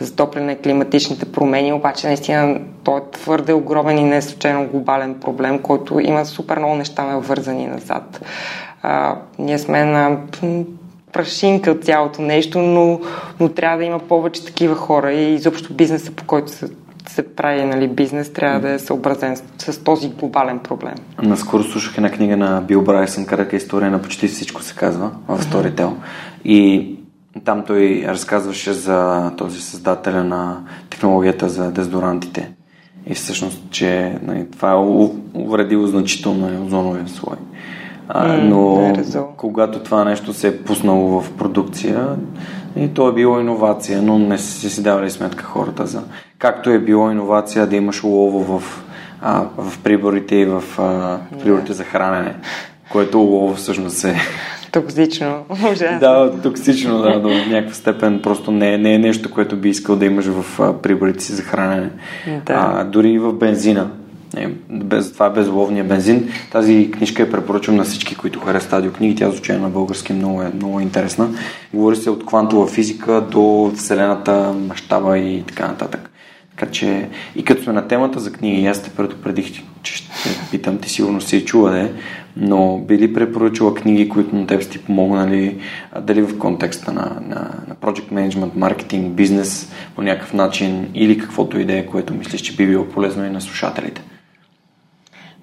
затопляне, 0.00 0.56
климатичните 0.56 1.32
промени, 1.32 1.72
обаче 1.72 2.06
наистина 2.06 2.60
той 2.84 2.98
е 2.98 3.10
твърде 3.12 3.52
огромен 3.52 3.98
и 3.98 4.04
не 4.04 4.16
е 4.16 4.22
случайно 4.22 4.68
глобален 4.68 5.14
проблем, 5.14 5.58
който 5.58 6.00
има 6.00 6.26
супер 6.26 6.58
много 6.58 6.74
неща 6.74 7.04
навързани 7.04 7.66
назад. 7.66 8.20
А, 8.82 9.16
ние 9.38 9.58
сме 9.58 9.84
на 9.84 10.18
прашинка 11.12 11.70
от 11.70 11.84
цялото 11.84 12.22
нещо, 12.22 12.58
но, 12.58 13.00
но 13.40 13.48
трябва 13.48 13.78
да 13.78 13.84
има 13.84 13.98
повече 13.98 14.44
такива 14.44 14.74
хора 14.74 15.12
и 15.12 15.34
изобщо 15.34 15.74
бизнеса, 15.74 16.12
по 16.12 16.24
който 16.24 16.52
се 16.52 16.68
се 17.08 17.34
прави 17.34 17.64
нали, 17.64 17.88
бизнес, 17.88 18.32
трябва 18.32 18.60
да 18.60 18.70
е 18.70 18.78
съобразен 18.78 19.36
с, 19.36 19.72
с 19.72 19.84
този 19.84 20.08
глобален 20.08 20.58
проблем. 20.58 20.94
Наскоро 21.22 21.62
слушах 21.62 21.96
една 21.96 22.10
книга 22.10 22.36
на 22.36 22.60
Бил 22.60 22.82
Брайсън, 22.82 23.26
кратка 23.26 23.56
история 23.56 23.90
на 23.90 24.02
почти 24.02 24.28
всичко 24.28 24.62
се 24.62 24.74
казва 24.74 25.10
в 25.28 25.42
Storytel. 25.42 25.92
И 26.44 26.94
там 27.44 27.64
той 27.66 28.04
разказваше 28.06 28.72
за 28.72 29.30
този 29.36 29.60
създателя 29.60 30.24
на 30.24 30.60
технологията 30.90 31.48
за 31.48 31.72
дезодорантите. 31.72 32.52
И 33.06 33.14
всъщност, 33.14 33.62
че 33.70 34.18
нали, 34.22 34.50
това 34.50 34.72
е 34.72 34.76
увредило 35.34 35.86
значително 35.86 36.66
озоновия 36.66 37.08
слой. 37.08 37.36
А, 38.08 38.36
но 38.36 38.92
когато 39.36 39.78
това 39.78 40.04
нещо 40.04 40.32
се 40.32 40.48
е 40.48 40.58
пуснало 40.62 41.20
в 41.20 41.32
продукция, 41.32 42.16
и 42.78 42.94
то 42.94 43.08
е 43.08 43.12
било 43.12 43.40
иновация, 43.40 44.02
но 44.02 44.18
не 44.18 44.38
си 44.38 44.70
си 44.70 44.82
давали 44.82 45.10
сметка 45.10 45.44
хората 45.44 45.86
за 45.86 46.02
както 46.38 46.70
е 46.70 46.78
било 46.78 47.10
иновация 47.10 47.66
да 47.66 47.76
имаш 47.76 48.04
улово 48.04 48.58
в, 48.58 48.84
а, 49.20 49.44
в 49.56 49.78
приборите 49.82 50.36
и 50.36 50.44
в 50.44 50.62
а, 50.78 51.18
приборите 51.42 51.72
за 51.72 51.84
хранене, 51.84 52.34
което 52.92 53.22
улово 53.22 53.54
всъщност 53.54 54.04
е 54.04 54.16
Токсично, 54.72 55.44
ужасно. 55.50 55.98
Да, 56.00 56.40
токсично, 56.42 57.02
да, 57.02 57.20
до 57.20 57.28
някаква 57.28 57.74
степен 57.74 58.20
просто 58.22 58.50
не, 58.50 58.78
не 58.78 58.94
е 58.94 58.98
нещо, 58.98 59.30
което 59.30 59.56
би 59.56 59.68
искал 59.68 59.96
да 59.96 60.04
имаш 60.04 60.26
в 60.26 60.60
а, 60.60 60.72
приборите 60.72 61.24
си 61.24 61.32
за 61.32 61.42
хранене. 61.42 61.90
Да. 62.26 62.74
А, 62.76 62.84
дори 62.84 63.10
и 63.10 63.18
в 63.18 63.32
бензина. 63.32 63.90
Е, 64.38 64.48
без, 64.70 65.12
това 65.12 65.26
е 65.26 65.30
безловния 65.30 65.84
бензин. 65.84 66.28
Тази 66.52 66.90
книжка 66.90 67.22
я 67.22 67.30
препоръчвам 67.30 67.76
на 67.76 67.84
всички, 67.84 68.14
които 68.14 68.40
харесват 68.40 68.72
аудиокниги. 68.72 69.14
Тя 69.14 69.30
звучи 69.30 69.52
на 69.52 69.68
български 69.68 70.12
много 70.12 70.42
е 70.42 70.52
много 70.54 70.80
интересна. 70.80 71.28
Говори 71.74 71.96
се 71.96 72.10
от 72.10 72.26
квантова 72.26 72.66
физика 72.66 73.26
до 73.30 73.72
Вселената, 73.76 74.54
мащаба 74.68 75.18
и 75.18 75.42
така 75.46 75.68
нататък. 75.68 76.10
Така 76.50 76.72
че 76.72 77.08
и 77.36 77.44
като 77.44 77.62
сме 77.62 77.72
на 77.72 77.88
темата 77.88 78.20
за 78.20 78.32
книги, 78.32 78.66
аз 78.66 78.82
те 78.82 78.90
предупредих, 78.90 79.52
че 79.82 79.96
ще 79.96 80.10
питам, 80.50 80.78
ти 80.78 80.90
сигурно 80.90 81.20
си 81.20 81.44
чува, 81.44 81.70
да 81.70 81.90
но 82.36 82.78
би 82.78 82.98
ли 82.98 83.12
препоръчала 83.12 83.74
книги, 83.74 84.08
които 84.08 84.36
на 84.36 84.46
теб 84.46 84.62
сте 84.62 84.78
помогнали, 84.78 85.58
дали 86.00 86.22
в 86.22 86.38
контекста 86.38 86.92
на, 86.92 87.02
на, 87.02 87.50
на 87.68 87.74
project 87.74 88.12
management, 88.12 88.50
маркетинг, 88.54 89.12
бизнес 89.12 89.72
по 89.94 90.02
някакъв 90.02 90.34
начин 90.34 90.90
или 90.94 91.18
каквото 91.18 91.58
идея, 91.58 91.86
което 91.86 92.14
мислиш, 92.14 92.40
че 92.40 92.56
би 92.56 92.66
било 92.66 92.84
полезно 92.84 93.24
и 93.24 93.30
на 93.30 93.40
слушателите? 93.40 94.02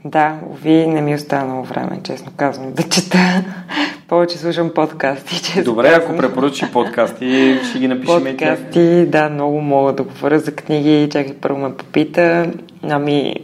Да, 0.06 0.40
ви 0.64 0.88
не 0.88 1.02
ми 1.02 1.16
остана 1.16 1.46
много 1.46 1.64
време, 1.64 2.00
честно 2.04 2.32
казвам, 2.38 2.74
да 2.74 2.84
чета. 2.84 3.44
Повече 4.08 4.38
слушам 4.38 4.72
подкасти. 4.76 5.44
Честно 5.44 5.64
Добре, 5.64 5.90
казвам. 5.90 6.12
ако 6.12 6.18
препоръчи 6.18 6.72
подкасти, 6.72 7.60
ще 7.70 7.80
ги 7.80 7.88
напишем. 7.88 8.24
Подкасти, 8.24 9.06
да, 9.06 9.30
много 9.30 9.62
мога 9.62 9.94
да 9.94 10.04
говоря 10.04 10.40
за 10.40 10.56
книги. 10.56 11.10
Чакай 11.12 11.34
първо 11.42 11.60
ме 11.60 11.76
попита. 11.76 12.52
Ами, 12.84 13.36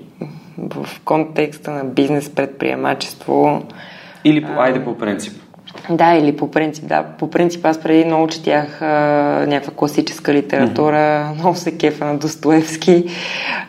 в 0.57 0.87
контекста 1.05 1.71
на 1.71 1.83
бизнес, 1.83 2.29
предприемачество. 2.29 3.63
Или 4.23 4.45
по, 4.45 4.61
айде 4.61 4.83
по 4.83 4.97
принцип. 4.97 5.40
Да, 5.89 6.15
или 6.15 6.37
по 6.37 6.51
принцип, 6.51 6.87
да. 6.87 7.03
По 7.19 7.29
принцип 7.29 7.65
аз 7.65 7.81
преди 7.81 8.05
много 8.05 8.27
четях 8.27 8.81
а, 8.81 8.85
някаква 9.47 9.73
класическа 9.73 10.33
литература, 10.33 10.95
mm-hmm. 10.95 11.33
много 11.33 11.55
се 11.55 11.77
кефа 11.77 12.05
на 12.05 12.17
Достоевски. 12.17 13.03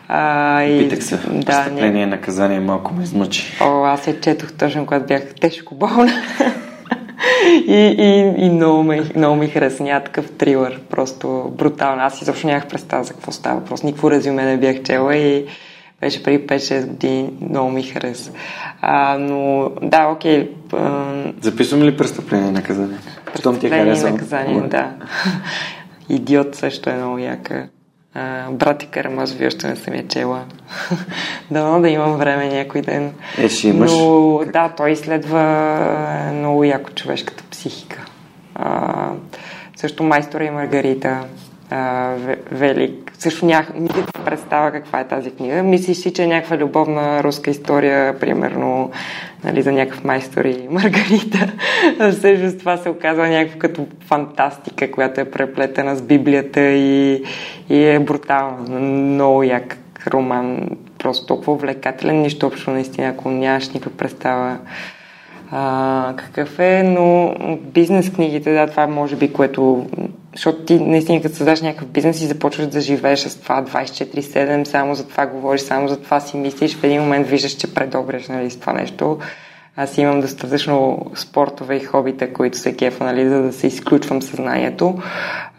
А, 0.07 0.63
и, 0.63 0.79
Питах 0.79 1.03
се. 1.03 1.17
Да, 1.17 1.45
Престъпление 1.45 2.03
и 2.03 2.05
наказание 2.05 2.59
малко 2.59 2.93
ме 2.93 3.03
измъчи. 3.03 3.57
О, 3.61 3.83
аз 3.83 4.07
я 4.07 4.21
четох 4.21 4.51
точно 4.51 4.85
когато 4.85 5.05
бях 5.05 5.23
тежко 5.41 5.75
болна. 5.75 6.13
и, 7.67 7.95
и, 7.99 8.45
и 8.45 8.49
много, 8.49 8.83
ме, 8.83 9.03
много 9.15 9.35
ми 9.35 9.47
харесва. 9.47 10.01
такъв 10.05 10.31
трилър, 10.31 10.79
просто 10.89 11.51
брутално. 11.57 12.01
Аз 12.01 12.21
изобщо 12.21 12.47
нямах 12.47 12.67
представа 12.67 13.03
за 13.03 13.13
какво 13.13 13.31
става. 13.31 13.65
Просто 13.65 13.85
никакво 13.85 14.11
резюме 14.11 14.43
не 14.43 14.57
бях 14.57 14.83
чела 14.83 15.15
и 15.15 15.45
беше 16.03 16.23
преди 16.23 16.47
5-6 16.47 16.85
години, 16.85 17.33
много 17.49 17.71
ми 17.71 17.83
хареса. 17.83 18.31
А, 18.81 19.17
но 19.17 19.71
да, 19.81 20.07
окей. 20.07 20.51
А... 20.73 21.13
Записвам 21.41 21.83
ли 21.83 21.97
престъпление 21.97 22.47
и 22.47 22.51
наказание? 22.51 22.97
Престъпление 23.25 23.93
и 23.93 24.11
наказание, 24.11 24.61
да. 24.61 24.91
Идиот 26.09 26.55
също 26.55 26.89
е 26.89 26.93
много 26.93 27.17
яка. 27.17 27.67
А, 28.13 28.51
брати 28.51 28.87
Карамазови 28.87 29.47
още 29.47 29.67
не 29.67 29.75
съм 29.75 29.95
я 29.95 30.07
чела. 30.07 30.43
Дано 31.51 31.81
да 31.81 31.89
имам 31.89 32.17
време 32.17 32.47
някой 32.47 32.81
ден. 32.81 33.13
Е, 33.37 33.49
ще 33.49 33.67
имаш. 33.67 33.91
Но 33.91 34.41
да, 34.53 34.73
той 34.77 34.91
изследва 34.91 36.31
много 36.33 36.63
яко 36.63 36.91
човешката 36.91 37.43
психика. 37.51 38.05
А, 38.55 39.09
също 39.75 40.03
Майстора 40.03 40.43
и 40.43 40.49
Маргарита 40.49 41.19
велик. 42.51 43.11
Също 43.19 43.45
нямах 43.45 43.73
никаква 43.73 44.23
представа 44.25 44.71
каква 44.71 44.99
е 44.99 45.07
тази 45.07 45.31
книга. 45.31 45.63
Мислиш 45.63 45.97
си, 45.97 46.13
че 46.13 46.23
е 46.23 46.27
някаква 46.27 46.57
любовна 46.57 47.23
руска 47.23 47.51
история, 47.51 48.19
примерно 48.19 48.91
нали, 49.43 49.61
за 49.61 49.71
някакъв 49.71 50.03
майстор 50.03 50.45
и 50.45 50.67
Маргарита. 50.69 51.53
Всъщност 52.11 52.59
това 52.59 52.77
се 52.77 52.89
оказва 52.89 53.27
някакво 53.27 53.59
като 53.59 53.87
фантастика, 54.07 54.91
която 54.91 55.21
е 55.21 55.31
преплетена 55.31 55.95
с 55.95 56.01
Библията 56.01 56.61
и, 56.61 57.23
и 57.69 57.85
е 57.85 57.99
брутална. 57.99 58.79
Много 58.79 59.43
як 59.43 59.77
роман. 60.07 60.69
Просто 60.99 61.25
толкова 61.25 61.53
увлекателен, 61.53 62.21
нищо 62.21 62.47
общо 62.47 62.71
наистина, 62.71 63.07
ако 63.07 63.29
нямаш 63.29 63.69
никаква 63.69 63.97
представа 63.97 64.57
а, 65.51 66.13
какъв 66.17 66.59
е, 66.59 66.83
но 66.83 67.35
бизнес 67.59 68.11
книгите, 68.11 68.53
да, 68.53 68.67
това 68.67 68.87
може 68.87 69.15
би, 69.15 69.33
което 69.33 69.85
защото 70.33 70.59
ти 70.65 70.79
наистина 70.79 71.21
като 71.21 71.35
създаш 71.35 71.61
някакъв 71.61 71.87
бизнес 71.87 72.21
и 72.21 72.27
започваш 72.27 72.67
да 72.67 72.81
живееш 72.81 73.19
с 73.19 73.41
това 73.41 73.63
24-7, 73.63 74.67
само 74.67 74.95
за 74.95 75.07
това 75.07 75.25
говориш, 75.25 75.61
само 75.61 75.87
за 75.87 76.01
това 76.01 76.19
си 76.19 76.37
мислиш, 76.37 76.75
в 76.75 76.83
един 76.83 77.01
момент 77.01 77.27
виждаш, 77.27 77.51
че 77.51 77.73
предобреш 77.73 78.27
нали, 78.27 78.51
с 78.51 78.59
това 78.59 78.73
нещо. 78.73 79.19
Аз 79.75 79.97
имам 79.97 80.21
достатъчно 80.21 81.05
спортове 81.15 81.75
и 81.75 81.83
хобита, 81.83 82.33
които 82.33 82.57
се 82.57 82.75
кефа, 82.75 83.03
нали, 83.03 83.29
за 83.29 83.41
да 83.41 83.53
се 83.53 83.67
изключвам 83.67 84.21
съзнанието. 84.21 84.99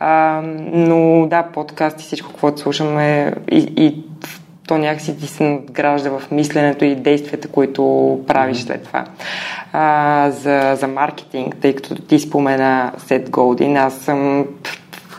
А, 0.00 0.40
но 0.72 1.26
да, 1.26 1.42
подкаст 1.42 2.00
и 2.00 2.04
всичко, 2.04 2.32
което 2.40 2.60
слушаме 2.60 3.32
и, 3.50 3.72
и 3.76 4.04
то 4.66 4.78
някакси 4.78 5.18
ти 5.18 5.26
се 5.26 5.44
надгражда 5.44 6.10
в 6.10 6.30
мисленето 6.30 6.84
и 6.84 6.94
действията, 6.94 7.48
които 7.48 8.20
правиш 8.26 8.58
след 8.58 8.82
това. 8.82 9.04
А, 9.72 10.30
за, 10.30 10.76
за 10.80 10.88
маркетинг, 10.88 11.56
тъй 11.60 11.74
като 11.74 11.94
ти 11.94 12.18
спомена 12.18 12.92
Сет 12.98 13.30
Голдин, 13.30 13.76
аз 13.76 13.94
съм 13.94 14.46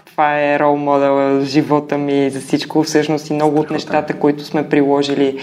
това 0.05 0.39
е 0.41 0.59
рол 0.59 0.75
модел 0.75 1.13
в 1.13 1.45
живота 1.45 1.97
ми 1.97 2.29
за 2.29 2.39
всичко. 2.39 2.83
Всъщност 2.83 3.29
и 3.29 3.33
много 3.33 3.59
от 3.59 3.71
нещата, 3.71 4.13
които 4.13 4.43
сме 4.43 4.69
приложили 4.69 5.39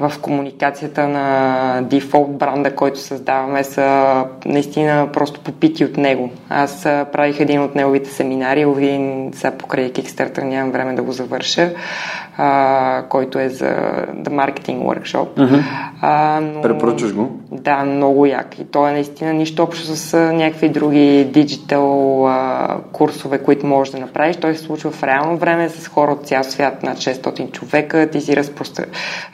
в 0.00 0.12
комуникацията 0.22 1.08
на 1.08 1.80
дефолт 1.82 2.38
бранда, 2.38 2.74
който 2.74 3.00
създаваме, 3.00 3.64
са 3.64 4.24
наистина 4.44 5.08
просто 5.12 5.40
попити 5.40 5.84
от 5.84 5.96
него. 5.96 6.30
Аз 6.48 6.82
правих 6.82 7.40
един 7.40 7.62
от 7.62 7.74
неговите 7.74 8.10
семинари, 8.10 8.60
един 8.60 9.32
сега 9.34 9.50
покрай 9.50 9.92
Kickstarter 9.92 10.42
нямам 10.42 10.72
време 10.72 10.94
да 10.94 11.02
го 11.02 11.12
завърша, 11.12 11.72
а, 12.38 13.02
който 13.08 13.38
е 13.38 13.48
за 13.48 13.66
The 14.14 14.28
Marketing 14.28 14.78
Workshop. 14.78 15.62
А, 16.00 16.40
но, 16.40 16.62
Препоръчваш 16.62 17.14
го? 17.14 17.40
Да, 17.52 17.84
много 17.84 18.26
як. 18.26 18.58
И 18.58 18.64
то 18.64 18.88
е 18.88 18.92
наистина 18.92 19.32
нищо 19.32 19.62
общо 19.62 19.84
с 19.84 20.32
някакви 20.32 20.68
други 20.68 21.24
диджитал 21.24 22.28
курсове, 22.92 23.38
които 23.38 23.66
можеш 23.66 23.92
да 23.92 24.00
направиш. 24.00 24.36
Той 24.36 24.54
се 24.54 24.62
случва 24.62 24.90
в 24.90 25.02
реално 25.02 25.36
време 25.36 25.68
с 25.68 25.88
хора 25.88 26.12
от 26.12 26.26
цял 26.26 26.44
свят, 26.44 26.82
над 26.82 26.98
600 26.98 27.50
човека. 27.50 28.10
Ти 28.10 28.20
си 28.20 28.36
разпростр... 28.36 28.82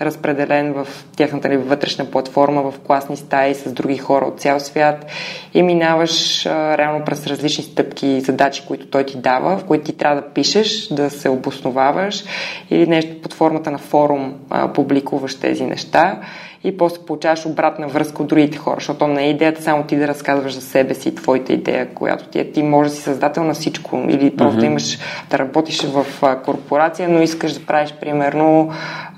разпределен 0.01 0.73
в 0.73 0.87
тяхната 1.17 1.49
ли 1.49 1.57
вътрешна 1.57 2.05
платформа, 2.05 2.63
в 2.63 2.79
класни 2.79 3.17
стаи 3.17 3.55
с 3.55 3.73
други 3.73 3.97
хора 3.99 4.25
от 4.25 4.41
цял 4.41 4.61
свят 4.61 5.07
и 5.55 5.63
минаваш 5.63 6.47
а, 6.47 6.79
реално 6.79 7.05
през 7.05 7.27
различни 7.27 7.65
стъпки 7.65 8.07
и 8.07 8.21
задачи, 8.21 8.63
които 8.69 8.87
той 8.87 9.05
ти 9.05 9.19
дава, 9.19 9.59
в 9.59 9.65
които 9.65 9.85
ти 9.85 9.93
трябва 9.93 10.23
да 10.23 10.29
пишеш, 10.29 10.89
да 10.89 11.11
се 11.11 11.29
обосноваваш 11.29 12.25
или 12.71 12.87
нещо 12.93 13.23
под 13.23 13.35
формата 13.35 13.71
на 13.71 13.79
форум 13.79 14.35
а, 14.51 14.73
публикуваш 14.73 15.41
тези 15.41 15.65
неща 15.65 16.21
и 16.65 16.77
после 16.77 17.03
получаваш 17.07 17.47
обратна 17.47 17.89
връзка 17.89 18.23
от 18.23 18.29
другите 18.29 18.59
хора, 18.59 18.77
защото 18.79 19.07
не 19.07 19.25
е 19.25 19.31
идеята 19.31 19.63
само 19.63 19.83
ти 19.83 19.97
да 19.97 20.09
разказваш 20.09 20.55
за 20.55 20.61
себе 20.61 20.95
си, 20.95 21.15
твоята 21.15 21.53
идея, 21.53 21.95
която 21.95 22.25
ти 22.25 22.39
е. 22.39 22.53
Ти 22.53 22.63
може 22.63 22.91
да 22.91 22.97
си 22.97 23.03
създател 23.03 23.45
на 23.45 23.55
всичко 23.55 24.05
или 24.09 24.37
просто 24.37 24.61
mm-hmm. 24.61 24.67
имаш 24.67 24.99
да 25.31 25.39
работиш 25.39 25.83
в 25.83 26.07
а, 26.23 26.37
корпорация, 26.43 27.09
но 27.09 27.23
искаш 27.23 27.53
да 27.53 27.67
правиш 27.67 27.95
примерно 28.01 28.71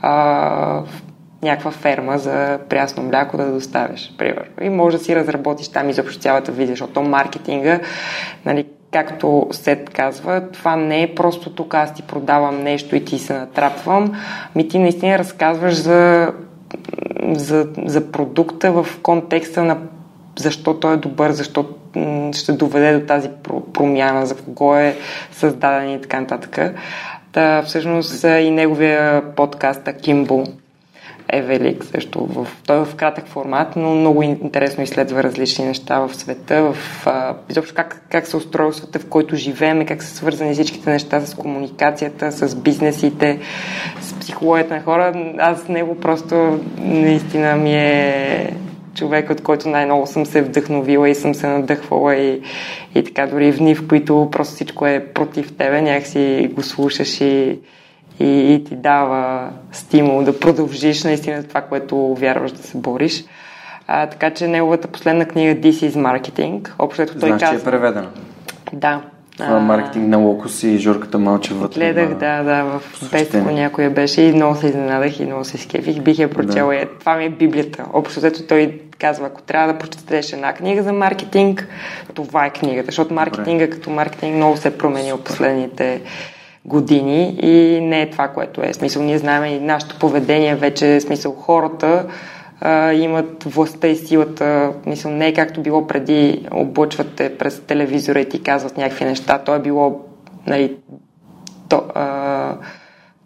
а, 0.03 0.83
някаква 1.43 1.71
ферма 1.71 2.19
за 2.19 2.59
прясно 2.69 3.03
мляко 3.03 3.37
да 3.37 3.53
доставиш, 3.53 4.15
примерно. 4.19 4.53
И 4.63 4.69
може 4.69 4.99
да 4.99 5.05
си 5.05 5.17
разработиш 5.17 5.69
там 5.69 5.91
изобщо 5.91 6.21
цялата 6.21 6.53
визия, 6.53 6.73
защото 6.73 7.03
маркетинга, 7.03 7.81
нали, 8.45 8.67
както 8.95 9.47
Сет 9.51 9.91
казва, 9.91 10.43
това 10.53 10.77
не 10.77 11.03
е 11.03 11.15
просто 11.15 11.51
тук 11.51 11.75
аз 11.75 11.95
ти 11.95 12.03
продавам 12.03 12.63
нещо 12.63 12.97
и 12.97 13.05
ти 13.05 13.19
се 13.19 13.39
натрапвам, 13.39 14.13
ми 14.57 14.69
ти 14.69 14.79
наистина 14.79 15.19
разказваш 15.19 15.75
за, 15.75 16.33
за, 17.33 17.69
за 17.85 18.13
продукта 18.13 18.73
в 18.73 18.87
контекста 19.03 19.65
на 19.65 19.79
защо 20.39 20.75
той 20.75 20.95
е 20.95 20.97
добър, 20.97 21.31
защо 21.31 21.67
ще 22.33 22.53
доведе 22.53 22.99
до 22.99 23.07
тази 23.07 23.29
промяна, 23.73 24.27
за 24.27 24.37
кого 24.37 24.77
е 24.77 24.97
създаден 25.33 25.91
и 25.91 26.01
така 26.01 26.21
нататък. 26.21 26.75
Та, 27.33 27.63
всъщност 27.63 28.25
и 28.25 28.51
неговия 28.51 29.23
подкаст 29.37 29.89
Кимбо 30.03 30.45
е 31.35 31.43
велик 31.43 31.85
също. 31.85 32.25
В, 32.25 32.49
той 32.67 32.81
е 32.81 32.85
в 32.85 32.95
кратък 32.95 33.27
формат, 33.27 33.77
но 33.77 33.95
много 33.95 34.23
интересно 34.23 34.85
изследва 34.85 35.23
различни 35.23 35.65
неща 35.65 35.99
в 35.99 36.15
света, 36.15 36.63
в, 36.63 37.07
а, 37.07 37.35
изобщо 37.51 37.75
как, 37.75 38.03
как 38.11 38.27
се 38.27 38.37
устроил 38.37 38.73
света, 38.73 38.99
в 38.99 39.07
който 39.09 39.37
живеем, 39.37 39.87
как 39.87 40.03
са 40.03 40.17
свързани 40.17 40.55
всичките 40.55 40.91
неща 40.91 41.21
с 41.21 41.35
комуникацията, 41.35 42.33
с 42.33 42.57
бизнесите, 42.57 43.39
с 44.01 44.15
психологията 44.15 44.75
на 44.75 44.83
хора. 44.83 45.35
Аз 45.39 45.69
него 45.69 46.01
просто 46.01 46.61
наистина 46.79 47.57
ми 47.57 47.75
е 47.75 48.57
човек, 48.95 49.31
от 49.31 49.43
който 49.43 49.69
най-много 49.69 50.07
съм 50.07 50.27
се 50.27 50.43
вдъхновила 50.43 51.09
и 51.09 51.15
съм 51.15 51.35
се 51.35 51.47
надъхвала 51.47 52.17
и, 52.17 52.41
и 52.95 53.05
така 53.05 53.27
дори 53.27 53.53
в 53.53 53.59
дни, 53.59 53.75
в 53.75 53.89
които 53.89 54.29
просто 54.33 54.55
всичко 54.55 54.87
е 54.87 55.07
против 55.15 55.57
тебе, 55.57 55.83
някакси 55.83 56.51
го 56.53 56.63
слушаш 56.63 57.21
и, 57.21 57.59
и, 58.21 58.55
и 58.55 58.65
ти 58.65 58.77
дава 58.77 59.51
стимул 59.73 60.23
да 60.23 60.41
продължиш 60.41 61.05
наистина 61.05 61.43
това, 61.43 61.61
което 61.61 62.15
вярваш 62.15 62.53
да 62.53 62.63
се 62.63 62.79
бориш. 62.79 63.25
А, 63.87 64.07
така 64.07 64.31
че 64.31 64.49
неговата 64.49 64.89
последна 64.89 65.25
книга 65.25 65.61
This 65.61 65.91
is 65.91 65.91
Marketing, 65.91 66.71
общо 66.79 67.07
той 67.07 67.29
значи 67.29 67.45
казва... 67.45 67.57
е 67.57 67.65
преведена. 67.73 68.09
Да, 68.73 69.01
това 69.39 69.61
маркетинг 69.61 70.09
на 70.09 70.17
Локус 70.17 70.63
и 70.63 70.79
Жорката 70.79 71.19
Малчева. 71.19 71.69
Гледах, 71.69 72.09
да, 72.09 72.43
да, 72.43 72.63
в 72.65 72.83
Беско 73.11 73.51
някоя 73.51 73.91
беше 73.91 74.23
и 74.23 74.33
много 74.33 74.55
се 74.55 74.67
изненадах 74.67 75.21
и 75.21 75.25
много 75.25 75.45
се 75.45 75.59
скефих. 75.59 76.01
Бих 76.01 76.19
я 76.19 76.31
прочела. 76.31 76.75
Да. 76.75 76.81
Е, 76.81 76.87
това 76.87 77.17
ми 77.17 77.25
е 77.25 77.31
Библията. 77.31 77.85
Общо 77.93 78.21
взето 78.21 78.43
той 78.43 78.81
казва, 78.99 79.27
ако 79.27 79.43
трябва 79.43 79.73
да 79.73 79.79
прочетеш 79.79 80.33
една 80.33 80.53
книга 80.53 80.83
за 80.83 80.93
маркетинг, 80.93 81.69
това 82.15 82.47
е 82.47 82.51
книгата, 82.51 82.87
защото 82.87 83.15
маркетинга 83.15 83.71
като 83.71 83.91
маркетинг 83.91 84.37
много 84.37 84.57
се 84.57 84.69
е 84.69 84.79
променил 84.79 85.19
последните 85.19 86.01
години 86.65 87.39
и 87.43 87.81
не 87.81 88.03
е 88.03 88.11
това, 88.11 88.29
което 88.29 88.63
е. 88.63 88.73
Смисъл, 88.73 89.03
ние 89.03 89.19
знаем 89.19 89.45
и 89.45 89.61
нашето 89.61 89.99
поведение 89.99 90.55
вече, 90.55 91.01
смисъл, 91.01 91.33
хората 91.33 92.07
а, 92.61 92.93
имат 92.93 93.45
властта 93.45 93.89
и 93.89 93.97
силата. 93.97 94.73
Мисля, 94.87 95.11
не 95.11 95.29
е 95.29 95.35
както 95.35 95.63
било 95.63 95.87
преди, 95.87 96.47
облъчвате 96.51 97.39
през 97.39 97.61
телевизора 97.61 98.21
и 98.21 98.29
ти 98.29 98.43
казват 98.43 98.77
някакви 98.77 99.05
неща. 99.05 99.39
То 99.39 99.55
е 99.55 99.59
било 99.59 100.01
нали, 100.47 100.77
то, 101.69 101.83
а, 101.95 102.57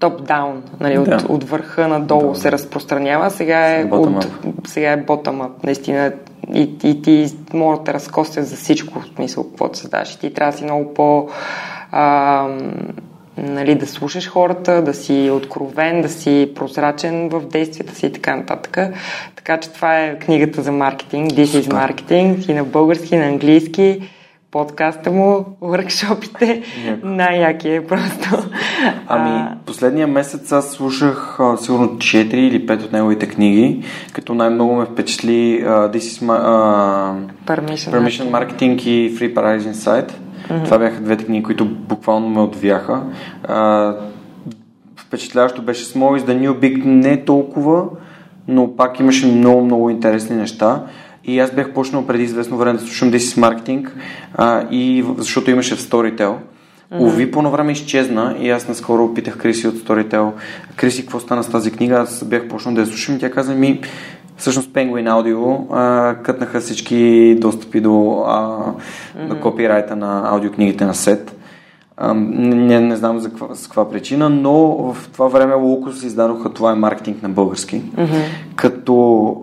топ-даун, 0.01 0.63
нали, 0.81 0.95
да. 0.95 1.01
от, 1.01 1.23
от 1.23 1.45
върха 1.45 1.89
надолу 1.89 2.33
да. 2.33 2.39
се 2.39 2.53
разпространява. 2.53 3.31
Сега 3.31 3.79
е, 3.81 3.85
от, 3.85 4.27
сега 4.67 4.93
е 4.93 5.05
bottom-up, 5.05 5.65
наистина. 5.65 6.13
И, 6.55 6.71
и 6.85 7.03
ти 7.03 7.27
може 7.55 7.81
да 7.81 7.95
разкостят 7.95 8.47
за 8.47 8.57
всичко, 8.57 9.01
в 9.01 9.07
смисъл, 9.17 9.45
каквото 9.45 9.79
създаш. 9.79 10.15
И 10.15 10.19
ти 10.21 10.35
трябва 10.35 10.53
да 10.53 10.59
си 10.59 10.65
много 10.65 10.95
по... 10.95 11.29
А, 11.93 12.47
нали, 13.43 13.75
да 13.75 13.87
слушаш 13.87 14.29
хората, 14.29 14.83
да 14.83 14.95
си 14.95 15.31
откровен, 15.33 16.03
да 16.03 16.09
си 16.09 16.53
прозрачен 16.55 17.29
в 17.29 17.41
действията 17.41 17.95
си 17.95 18.07
и 18.07 18.13
така 18.13 18.37
нататък. 18.37 18.79
Така 19.37 19.61
че 19.61 19.71
това 19.71 20.01
е 20.01 20.19
книгата 20.19 20.63
за 20.63 20.73
маркетинг, 20.73 21.31
This 21.31 21.45
is 21.45 21.63
Marketing 21.63 22.51
и 22.51 22.55
на 22.55 22.65
български, 22.65 23.15
и 23.15 23.19
на 23.19 23.27
английски 23.27 24.01
подкаста 24.51 25.11
му, 25.11 25.57
въркшопите. 25.61 26.63
Най-яки 27.03 27.69
е 27.69 27.87
просто. 27.87 28.51
Ами, 29.07 29.57
последния 29.67 30.07
месец 30.07 30.53
аз 30.53 30.71
слушах 30.71 31.41
а, 31.41 31.57
сигурно 31.57 31.89
4 31.89 32.35
или 32.35 32.67
5 32.67 32.85
от 32.85 32.93
неговите 32.93 33.29
книги, 33.29 33.85
като 34.13 34.35
най-много 34.35 34.75
ме 34.75 34.85
впечатли 34.85 35.65
uh, 35.65 35.97
This 35.97 35.99
is 35.99 36.27
my, 36.27 36.41
uh, 36.43 37.17
Permission, 37.47 37.91
Permission 37.91 38.31
Marketing 38.31 38.83
и 38.83 39.19
Free 39.19 39.35
Paradise 39.35 39.73
Insight. 39.73 40.13
Mm-hmm. 40.49 40.65
Това 40.65 40.79
бяха 40.79 41.01
двете 41.01 41.25
книги, 41.25 41.43
които 41.43 41.65
буквално 41.65 42.29
ме 42.29 42.41
отвяха. 42.41 43.03
А, 43.45 43.95
впечатляващо 44.97 45.63
беше 45.63 45.85
Small 45.85 46.21
is 46.21 46.27
the 46.27 46.49
New 46.49 46.53
Big 46.53 46.85
не 46.85 47.25
толкова, 47.25 47.85
но 48.49 48.77
пак 48.77 49.01
имаше 49.01 49.27
много, 49.27 49.65
много 49.65 49.91
интересни 49.91 50.37
неща. 50.37 50.83
И 51.25 51.39
аз 51.39 51.51
бях 51.51 51.73
почнал 51.73 52.07
преди 52.07 52.23
известно 52.25 52.57
време 52.57 52.79
да 52.79 52.85
слушам 52.85 53.11
This 53.13 53.19
is 53.19 53.41
Marketing, 53.41 53.89
а, 54.35 54.67
и, 54.71 55.05
защото 55.17 55.51
имаше 55.51 55.77
в 55.77 55.81
Storytel. 55.81 56.35
Mm-hmm. 56.93 57.01
Ови 57.01 57.31
по 57.31 57.51
време 57.51 57.73
изчезна 57.73 58.37
и 58.41 58.51
аз 58.51 58.69
наскоро 58.69 59.05
опитах 59.05 59.39
Криси 59.39 59.69
от 59.69 59.75
Storytel. 59.75 60.31
Криси, 60.77 61.03
какво 61.03 61.21
стана 61.21 61.45
с 61.45 61.51
тази 61.51 61.71
книга? 61.71 61.95
Аз 61.95 62.25
бях 62.25 62.49
почнал 62.49 62.75
да 62.75 62.81
я 62.81 62.87
слушам 62.87 63.17
и 63.17 63.19
тя 63.19 63.31
каза 63.31 63.55
ми, 63.55 63.81
Всъщност 64.39 64.71
Penguin 64.71 65.11
Audio 65.11 65.65
а, 65.73 66.15
кътнаха 66.23 66.61
всички 66.61 67.35
достъпи 67.41 67.81
до, 67.81 68.25
а, 68.27 68.59
mm-hmm. 68.59 69.29
до 69.29 69.41
копирайта 69.41 69.97
на 69.97 70.31
аудиокнигите 70.31 70.85
на 70.85 70.95
сет. 70.95 71.37
А, 71.97 72.15
не, 72.15 72.81
не 72.81 72.97
знам 72.97 73.19
за 73.19 73.29
каква, 73.29 73.55
за 73.55 73.65
каква 73.65 73.91
причина, 73.91 74.31
но 74.31 74.55
в 74.93 75.09
това 75.13 75.29
време 75.29 75.55
Лукус 75.55 76.03
издадоха 76.03 76.53
Това 76.53 76.73
е 76.73 76.75
маркетинг 76.75 77.23
на 77.23 77.29
български. 77.29 77.83
Mm-hmm. 77.83 78.23
Като 78.57 78.95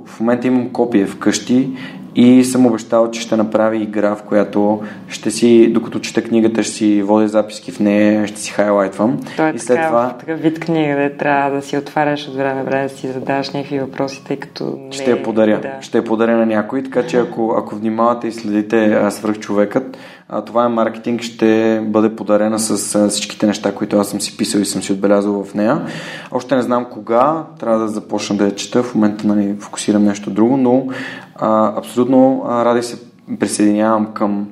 в 0.05 0.19
момента 0.19 0.47
имам 0.47 0.69
копия 0.69 1.07
вкъщи 1.07 1.69
и 2.15 2.43
съм 2.43 2.65
обещал, 2.65 3.11
че 3.11 3.21
ще 3.21 3.37
направи 3.37 3.77
игра, 3.77 4.15
в 4.15 4.23
която 4.23 4.81
ще 5.07 5.31
си, 5.31 5.67
докато 5.73 5.99
чета 5.99 6.21
книгата, 6.21 6.63
ще 6.63 6.73
си 6.73 7.01
водя 7.01 7.27
записки 7.27 7.71
в 7.71 7.79
нея, 7.79 8.27
ще 8.27 8.39
си 8.39 8.51
хайлайтвам. 8.51 9.19
Той 9.37 9.49
е 9.49 9.53
и 9.55 9.59
след 9.59 9.75
така, 9.75 9.87
това... 9.87 10.09
такъв 10.19 10.39
вид 10.39 10.59
книга, 10.59 10.95
да 10.95 11.17
трябва 11.17 11.55
да 11.55 11.61
си 11.61 11.77
отваряш 11.77 12.27
от 12.27 12.35
време 12.35 12.63
време, 12.63 12.83
да 12.83 12.89
си 12.89 13.07
задаваш 13.07 13.49
някакви 13.49 13.79
въпроси, 13.79 14.23
тъй 14.27 14.37
като 14.37 14.77
не... 14.79 14.91
Ще 14.91 15.11
я 15.11 15.23
подаря. 15.23 15.59
Да. 15.61 15.81
Ще 15.81 15.97
я 15.97 16.03
подаря 16.03 16.37
на 16.37 16.45
някой, 16.45 16.83
така 16.83 17.07
че 17.07 17.17
ако, 17.17 17.55
ако 17.57 17.75
внимавате 17.75 18.27
и 18.27 18.31
следите 18.31 19.11
свръхчовекът, 19.11 19.83
а, 19.93 19.99
това 20.45 20.65
е 20.65 20.69
маркетинг, 20.69 21.21
ще 21.21 21.81
бъде 21.87 22.15
подарена 22.15 22.59
с 22.59 23.09
всичките 23.09 23.47
неща, 23.47 23.75
които 23.75 23.97
аз 23.97 24.09
съм 24.09 24.21
си 24.21 24.37
писал 24.37 24.59
и 24.59 24.65
съм 24.65 24.83
си 24.83 24.93
отбелязал 24.93 25.43
в 25.43 25.53
нея. 25.53 25.85
Още 26.31 26.55
не 26.55 26.61
знам 26.61 26.85
кога, 26.91 27.43
трябва 27.59 27.79
да 27.79 27.87
започна 27.87 28.37
да 28.37 28.45
я 28.45 28.55
чета, 28.55 28.83
в 28.83 28.95
момента 28.95 29.27
нали, 29.27 29.55
фокусирам 29.59 30.03
нещо 30.03 30.29
друго, 30.29 30.57
но 30.57 30.87
а, 31.35 31.77
абсолютно 31.77 32.45
а, 32.47 32.65
ради 32.65 32.83
се 32.83 32.99
присъединявам 33.39 34.13
към, 34.13 34.47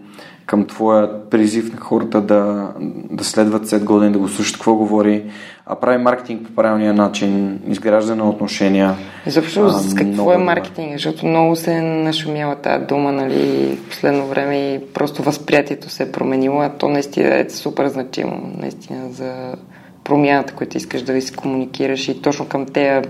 към 0.45 0.65
твоя 0.65 1.29
призив 1.29 1.73
на 1.73 1.79
хората 1.79 2.21
да, 2.21 2.69
да 3.11 3.23
следват 3.23 3.67
след 3.67 3.83
години, 3.83 4.11
да 4.11 4.19
го 4.19 4.27
слушат 4.27 4.55
какво 4.55 4.75
говори, 4.75 5.31
а 5.65 5.75
прави 5.75 5.97
маркетинг 5.97 6.47
по 6.47 6.55
правилния 6.55 6.93
начин, 6.93 7.59
изграждане 7.67 8.23
на 8.23 8.29
отношения. 8.29 8.95
Изобщо 9.25 9.69
с 9.69 9.95
какво 9.95 10.33
е 10.33 10.37
маркетинг? 10.37 10.93
Защото 10.93 11.25
много 11.25 11.55
се 11.55 11.81
нашумява 11.81 12.55
тази 12.55 12.85
дума, 12.85 13.11
нали, 13.11 13.75
в 13.75 13.89
последно 13.89 14.27
време 14.27 14.55
и 14.55 14.93
просто 14.93 15.23
възприятието 15.23 15.89
се 15.89 16.03
е 16.03 16.11
променило, 16.11 16.61
а 16.61 16.69
то 16.69 16.89
наистина 16.89 17.39
е 17.39 17.49
супер 17.49 17.87
значимо, 17.87 18.51
наистина 18.57 19.09
за 19.09 19.55
промяната, 20.03 20.53
която 20.53 20.77
искаш 20.77 21.01
да 21.01 21.21
се 21.21 21.35
комуникираш 21.35 22.07
и 22.07 22.21
точно 22.21 22.47
към 22.47 22.65
тези 22.65 23.09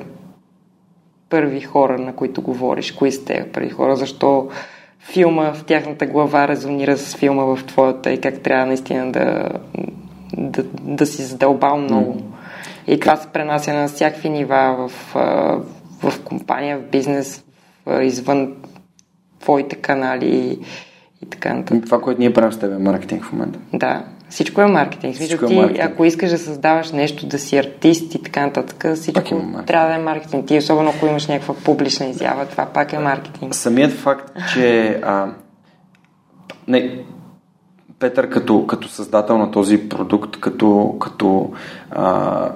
първи 1.30 1.62
хора, 1.62 1.98
на 2.00 2.14
които 2.16 2.42
говориш, 2.42 2.92
кои 2.92 3.12
сте 3.12 3.46
първи 3.54 3.70
хора, 3.70 3.96
защо 3.96 4.50
филма 5.00 5.54
в 5.54 5.64
тяхната 5.64 6.06
глава 6.06 6.48
резонира 6.48 6.98
с 6.98 7.16
филма 7.16 7.44
в 7.44 7.66
твоята 7.66 8.12
и 8.12 8.22
как 8.22 8.40
трябва 8.40 8.66
наистина 8.66 9.12
да, 9.12 9.50
да, 10.38 10.64
да 10.82 11.06
си 11.06 11.22
задълбал 11.22 11.78
много. 11.78 12.14
Mm. 12.14 12.22
И 12.88 13.00
това 13.00 13.16
се 13.16 13.28
пренася 13.28 13.74
на 13.74 13.88
всякакви 13.88 14.30
нива 14.30 14.88
в, 14.88 15.14
в 16.04 16.24
компания, 16.24 16.78
в 16.78 16.92
бизнес, 16.92 17.44
извън 18.02 18.56
твоите 19.40 19.76
канали 19.76 20.60
и 21.22 21.30
така 21.30 21.54
нататък. 21.54 21.86
Това, 21.86 22.02
което 22.02 22.20
ние 22.20 22.34
правим 22.34 22.52
с 22.52 22.60
тебе, 22.60 22.76
е 22.76 22.78
маркетинг 22.78 23.26
в 23.26 23.32
момента. 23.32 23.60
Да, 23.74 24.04
всичко 24.30 24.62
е 24.62 24.68
маркетинг. 24.68 25.16
Всичко 25.16 25.46
е 25.46 25.48
ти, 25.48 25.54
е 25.54 25.58
маркетинг. 25.58 25.92
ако 25.92 26.06
искаш 26.06 26.30
да 26.30 26.38
създаваш 26.38 26.92
нещо, 26.92 27.26
да 27.26 27.40
си 27.40 27.58
артист 27.58 28.16
и 28.16 28.24
така 28.24 28.46
нататък, 28.46 28.96
всичко 28.96 29.42
трябва 29.68 29.88
да 29.88 29.96
е 29.96 30.04
маркетинг. 30.04 30.46
Ти, 30.46 30.58
особено 30.58 30.94
ако 30.96 31.06
имаш 31.06 31.28
някаква 31.28 31.56
публична 31.66 32.06
изява, 32.06 32.46
това 32.46 32.66
пак 32.66 32.94
е 32.94 33.00
маркетинг. 33.00 33.56
Самият 33.56 33.92
факт, 33.92 34.32
че 34.54 35.00
а, 35.04 35.28
не, 36.68 37.04
Петър 38.00 38.30
като, 38.30 38.68
като 38.68 38.88
създател 38.88 39.38
на 39.38 39.52
този 39.52 39.90
продукт, 39.90 40.40
като, 40.40 40.96
като 41.00 41.52
а, 41.92 42.52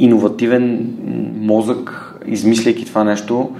иновативен 0.00 0.94
мозък, 1.40 2.14
измисляйки 2.26 2.84
това 2.84 3.04
нещо, 3.04 3.50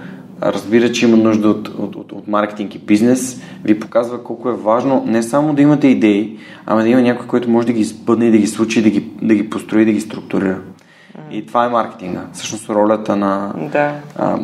разбира, 0.43 0.93
че 0.93 1.07
има 1.07 1.17
нужда 1.17 1.49
от, 1.49 1.69
от, 1.69 1.97
от, 1.97 2.13
от 2.13 2.29
маркетинг 2.29 2.75
и 2.75 2.79
бизнес, 2.79 3.43
ви 3.65 3.81
показва 3.81 4.25
колко 4.25 4.49
е 4.49 4.57
важно 4.57 5.05
не 5.07 5.23
само 5.23 5.55
да 5.55 5.63
имате 5.63 5.89
идеи, 5.89 6.37
ами 6.67 6.83
да 6.83 6.89
има 6.89 7.03
някой, 7.03 7.27
който 7.27 7.51
може 7.51 7.67
да 7.67 7.73
ги 7.73 7.85
сбъдне 7.85 8.27
и 8.27 8.31
да 8.31 8.39
ги 8.39 8.47
случи, 8.47 8.83
да 8.83 8.91
ги, 8.91 9.05
да 9.23 9.35
ги 9.35 9.51
построи, 9.51 9.85
да 9.85 9.93
ги 9.93 10.01
структурира. 10.01 10.59
И 11.33 11.47
това 11.47 11.65
е 11.65 11.69
маркетинга. 11.69 12.21
Всъщност 12.33 12.69
ролята 12.71 13.17
на... 13.17 13.55
Да. 13.73 13.95
А, 14.17 14.39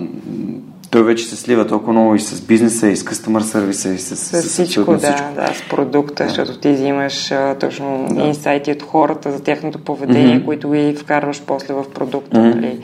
той 0.96 1.04
вече 1.04 1.24
се 1.24 1.36
слива 1.36 1.66
толкова 1.66 1.92
много 1.92 2.14
и 2.14 2.20
с 2.20 2.40
бизнеса, 2.40 2.88
и 2.88 2.96
с 2.96 3.04
customer 3.04 3.40
сервиса, 3.40 3.88
и 3.88 3.98
с, 3.98 4.16
с, 4.16 4.42
с 4.42 4.48
всичко, 4.48 4.92
да, 4.92 4.98
всичко. 4.98 5.34
да, 5.34 5.54
с 5.54 5.68
продукта, 5.70 6.22
да. 6.22 6.28
защото 6.28 6.58
ти 6.58 6.72
взимаш 6.72 7.32
а, 7.32 7.54
точно 7.54 8.06
да. 8.10 8.22
инсайти 8.22 8.72
от 8.72 8.82
хората 8.82 9.32
за 9.32 9.42
тяхното 9.42 9.78
поведение, 9.78 10.40
mm-hmm. 10.40 10.44
които 10.44 10.70
ги 10.70 10.94
вкарваш 10.98 11.42
после 11.46 11.74
в 11.74 11.84
продукта. 11.94 12.36
Mm-hmm. 12.36 12.54
Нали? 12.54 12.78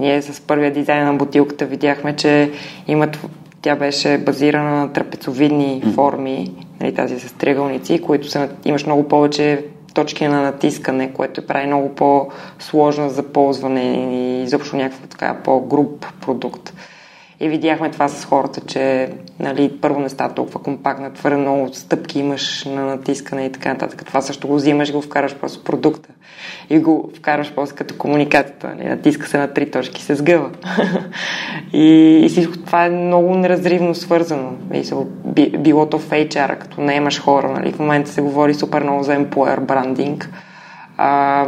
Ние 0.00 0.22
с 0.22 0.40
първия 0.40 0.72
дизайн 0.72 1.04
на 1.04 1.14
бутилката 1.14 1.66
видяхме, 1.66 2.16
че 2.16 2.50
имат 2.88 3.18
тя 3.62 3.76
беше 3.76 4.18
базирана 4.18 4.80
на 4.80 4.92
трапецовидни 4.92 5.82
mm-hmm. 5.84 5.94
форми, 5.94 6.52
нали, 6.80 6.94
тази 6.94 7.20
с 7.20 7.32
триъгълници, 7.32 8.02
които 8.02 8.30
са, 8.30 8.48
имаш 8.64 8.86
много 8.86 9.08
повече 9.08 9.64
точки 9.94 10.28
на 10.28 10.42
натискане, 10.42 11.12
което 11.12 11.46
прави 11.46 11.66
много 11.66 11.94
по-сложно 11.94 13.10
за 13.10 13.22
ползване 13.22 13.82
и 14.12 14.42
изобщо 14.42 14.76
някакъв 14.76 15.08
така 15.08 15.36
по-груб 15.44 16.06
продукт. 16.20 16.72
И 17.40 17.48
видяхме 17.48 17.90
това 17.90 18.08
с 18.08 18.24
хората, 18.24 18.60
че 18.60 19.08
нали, 19.40 19.78
първо 19.80 20.00
не 20.00 20.08
става 20.08 20.34
толкова 20.34 20.62
компактна, 20.62 21.12
твърде 21.12 21.36
много 21.36 21.74
стъпки 21.74 22.18
имаш 22.18 22.64
на 22.64 22.84
натискане 22.86 23.44
и 23.44 23.52
така 23.52 23.68
нататък. 23.68 24.04
Това 24.04 24.20
също 24.20 24.48
го 24.48 24.54
взимаш 24.54 24.88
и 24.88 24.92
го 24.92 25.02
вкараш 25.02 25.34
просто 25.34 25.64
продукта. 25.64 26.08
И 26.70 26.78
го 26.78 27.10
вкараш 27.16 27.52
просто 27.54 27.74
като 27.74 27.96
комуникацията. 27.98 28.68
Нали, 28.68 28.88
натиска 28.88 29.26
се 29.26 29.38
на 29.38 29.54
три 29.54 29.70
точки, 29.70 30.02
се 30.02 30.14
сгъва. 30.14 30.50
и, 31.72 32.20
и 32.24 32.28
всичко 32.28 32.58
това 32.58 32.84
е 32.84 32.90
много 32.90 33.34
неразривно 33.34 33.94
свързано. 33.94 34.52
било 35.58 35.86
то 35.86 35.98
в 35.98 36.10
HR, 36.10 36.58
като 36.58 36.80
не 36.80 36.94
имаш 36.94 37.20
хора. 37.20 37.50
Нали, 37.50 37.72
в 37.72 37.78
момента 37.78 38.10
се 38.10 38.20
говори 38.20 38.54
супер 38.54 38.82
много 38.82 39.02
за 39.02 39.12
employer 39.12 39.60
branding. 39.60 40.26
А, 40.96 41.46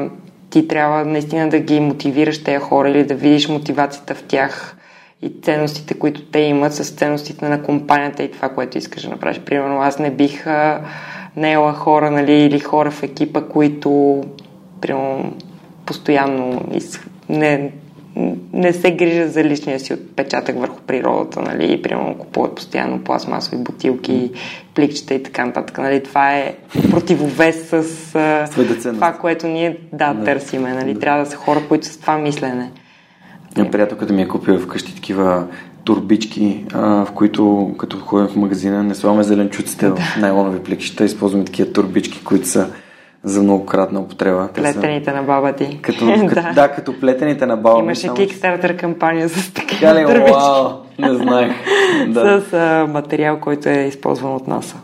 ти 0.51 0.69
трябва 0.69 1.05
наистина 1.05 1.49
да 1.49 1.59
ги 1.59 1.81
мотивираш 1.81 2.45
тези 2.45 2.59
хора 2.59 2.91
или 2.91 3.05
да 3.05 3.15
видиш 3.15 3.49
мотивацията 3.49 4.15
в 4.15 4.23
тях 4.23 4.78
и 5.23 5.33
ценностите, 5.43 5.95
които 5.95 6.23
те 6.23 6.39
имат 6.39 6.75
с 6.75 6.91
ценностите 6.91 7.49
на 7.49 7.63
компанията 7.63 8.23
и 8.23 8.31
това, 8.31 8.49
което 8.49 8.79
искаш 8.79 9.03
да 9.03 9.09
направиш. 9.09 9.41
Примерно 9.41 9.81
аз 9.81 9.99
не 9.99 10.11
бих 10.11 10.47
наела 11.37 11.73
хора 11.73 12.11
нали, 12.11 12.33
или 12.33 12.61
хора 12.61 12.91
в 12.91 13.03
екипа, 13.03 13.41
които 13.41 14.23
примерно, 14.81 15.33
постоянно 15.87 16.61
не, 17.29 17.73
не 18.53 18.73
се 18.73 18.91
грижат 18.91 19.33
за 19.33 19.45
личния 19.45 19.81
си 19.81 19.95
отпечатък 19.95 20.61
върху 20.61 20.81
природата, 20.81 21.43
нали, 21.43 21.73
и 21.73 21.83
примерно 21.83 22.19
купуват 22.19 22.55
постоянно 22.55 23.05
пластмасови 23.05 23.57
бутилки, 23.57 24.31
пликчета 24.75 25.15
и 25.15 25.23
така 25.23 25.47
нататък. 25.47 25.79
Нали, 25.79 26.03
това 26.03 26.35
е 26.35 26.55
противовес 26.91 27.69
с 27.69 27.83
това, 28.83 29.13
което 29.13 29.47
ние 29.47 29.79
да, 29.93 30.15
да. 30.15 30.25
търсиме. 30.25 30.73
Нали, 30.73 30.95
да. 30.95 31.01
Трябва 31.01 31.25
да 31.25 31.31
са 31.31 31.37
хора, 31.37 31.63
които 31.69 31.87
с 31.87 31.97
това 31.97 32.19
мислене. 32.19 32.71
Приятелката 33.55 34.13
ми 34.13 34.23
е 34.23 34.29
купила 34.29 34.59
вкъщи 34.59 34.95
такива 34.95 35.47
турбички, 35.85 36.65
а, 36.75 37.05
в 37.05 37.13
които 37.15 37.75
като 37.79 37.99
ходим 37.99 38.29
в 38.29 38.37
магазина, 38.37 38.83
не 38.83 38.95
слагаме 38.95 39.23
зеленчуците 39.23 39.89
да. 39.89 39.97
в 39.97 40.17
найлонови 40.17 40.63
пликчета, 40.63 41.05
използваме 41.05 41.45
такива 41.45 41.73
турбички, 41.73 42.25
които 42.25 42.49
са 42.49 42.71
за 43.23 43.43
многократна 43.43 44.01
употреба. 44.01 44.49
Плетените 44.55 45.11
са... 45.11 45.17
на 45.17 45.23
баба 45.23 45.53
ти. 45.53 45.79
Като, 45.83 46.07
да. 46.07 46.27
Като, 46.27 46.55
да, 46.55 46.69
като 46.69 47.01
плетените 47.01 47.47
на 47.47 47.57
баба 47.57 47.79
Имаше 47.79 48.01
само... 48.01 48.17
Kickstarter 48.17 48.77
кампания 48.77 49.29
с 49.29 49.53
такива 49.55 49.95
ли, 49.95 50.05
турбички. 50.05 50.33
Вау, 50.33 50.69
не 50.99 51.15
знаех. 51.15 51.53
да. 52.09 52.41
С 52.41 52.53
а, 52.53 52.87
материал, 52.87 53.41
който 53.41 53.69
е 53.69 53.73
използван 53.73 54.35
от 54.35 54.49
НАСА. 54.49 54.77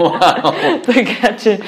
така 0.86 1.36
че, 1.36 1.60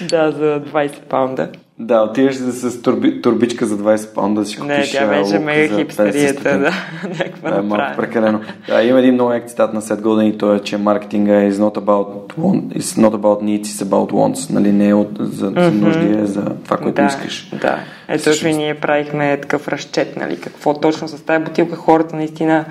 да, 0.00 0.32
за 0.32 0.62
20 0.72 1.00
паунда. 1.00 1.48
Да, 1.78 2.00
отиваш 2.02 2.34
с 2.36 2.82
турби, 2.82 3.22
турбичка 3.22 3.66
за 3.66 3.78
20 3.78 4.14
паунда 4.14 4.40
да 4.40 4.46
си 4.46 4.56
купиш 4.56 4.76
Не, 4.76 4.98
тя 4.98 5.06
беше 5.06 5.38
мега 5.38 5.76
хипстерията, 5.76 6.58
да. 6.58 6.72
Някаква 7.08 7.50
да, 7.50 7.58
е 7.58 7.62
малко 7.62 7.96
прекалено. 7.96 8.40
Да, 8.68 8.82
има 8.82 8.98
един 8.98 9.14
много 9.14 9.32
як 9.32 9.48
цитат 9.48 9.74
на 9.74 9.82
Сет 9.82 10.00
Голден 10.00 10.26
и 10.26 10.38
то 10.38 10.54
е, 10.54 10.60
че 10.60 10.76
маркетинга 10.76 11.32
is 11.32 11.50
not 11.50 11.78
about, 11.78 12.34
want, 12.34 12.78
is 12.78 13.00
not 13.00 13.10
about 13.10 13.42
needs, 13.42 13.62
it's 13.62 13.84
about 13.84 14.12
wants. 14.12 14.52
Нали, 14.52 14.72
не 14.72 14.88
е 14.88 14.94
от, 14.94 15.18
за, 15.20 15.52
mm-hmm. 15.52 15.70
нужди, 15.70 16.22
е 16.22 16.26
за 16.26 16.44
това, 16.64 16.76
което 16.76 17.02
да, 17.02 17.06
искаш. 17.06 17.50
Да, 17.60 17.78
ето 18.08 18.24
точно 18.24 18.48
и 18.48 18.54
ние 18.54 18.74
правихме 18.74 19.40
такъв 19.40 19.68
разчет, 19.68 20.16
нали, 20.16 20.40
какво 20.40 20.74
точно 20.74 21.08
с 21.08 21.24
тази 21.24 21.44
бутилка 21.44 21.76
хората 21.76 22.16
наистина 22.16 22.64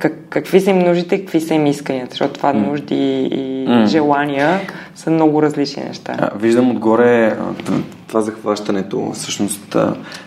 как, 0.00 0.12
какви 0.28 0.60
са 0.60 0.70
им 0.70 0.78
нуждите, 0.78 1.20
какви 1.20 1.40
са 1.40 1.54
им 1.54 1.66
исканията, 1.66 2.10
защото 2.10 2.32
това 2.32 2.52
mm. 2.52 2.66
нужди 2.68 3.22
и 3.22 3.66
mm. 3.68 3.86
желания 3.86 4.60
са 4.94 5.10
много 5.10 5.42
различни 5.42 5.82
неща. 5.82 6.16
А, 6.18 6.38
виждам 6.38 6.70
отгоре 6.70 7.36
това 8.08 8.20
захващането, 8.20 9.10
всъщност, 9.14 9.76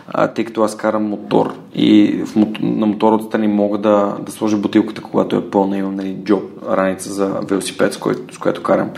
а, 0.08 0.28
тъй 0.28 0.46
като 0.46 0.64
аз 0.64 0.78
карам 0.78 1.04
мотор 1.04 1.54
и 1.76 2.22
в 2.26 2.36
на 2.62 2.86
мотор 2.86 3.14
отстрани 3.14 3.48
мога 3.48 3.78
да, 3.78 4.18
да 4.26 4.32
сложа 4.32 4.58
бутилката, 4.58 5.02
когато 5.02 5.36
е 5.36 5.50
пълна, 5.50 5.78
имам 5.78 5.96
нали, 5.96 6.18
джоб, 6.24 6.44
раница 6.70 7.14
за 7.14 7.28
велосипед, 7.28 7.94
с, 7.94 7.98
кой, 7.98 8.14
с 8.32 8.38
която 8.38 8.64
карам. 8.64 8.90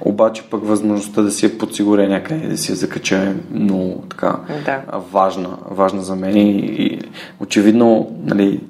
Обаче 0.00 0.42
пък 0.50 0.66
възможността 0.66 1.22
да 1.22 1.30
си 1.30 1.46
я 1.46 1.58
подсигуря 1.58 2.08
някъде, 2.08 2.48
да 2.48 2.56
си 2.56 2.72
я 2.72 2.76
закача 2.76 3.16
е 3.16 3.34
много 3.54 4.04
така 4.08 4.36
да. 4.64 4.80
важна, 5.12 5.48
важна 5.70 6.02
за 6.02 6.16
мен 6.16 6.36
и, 6.36 6.50
и 6.58 6.98
очевидно, 7.40 8.10
нали, 8.24 8.60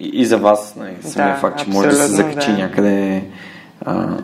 и, 0.00 0.10
и 0.14 0.26
за 0.26 0.38
вас, 0.38 0.76
нали, 0.76 0.96
самия 1.00 1.34
да, 1.34 1.40
факт, 1.40 1.64
че 1.64 1.70
може 1.70 1.88
да 1.88 1.94
се 1.94 2.06
закачи 2.06 2.50
да. 2.50 2.58
някъде, 2.58 3.24
а, 3.84 4.16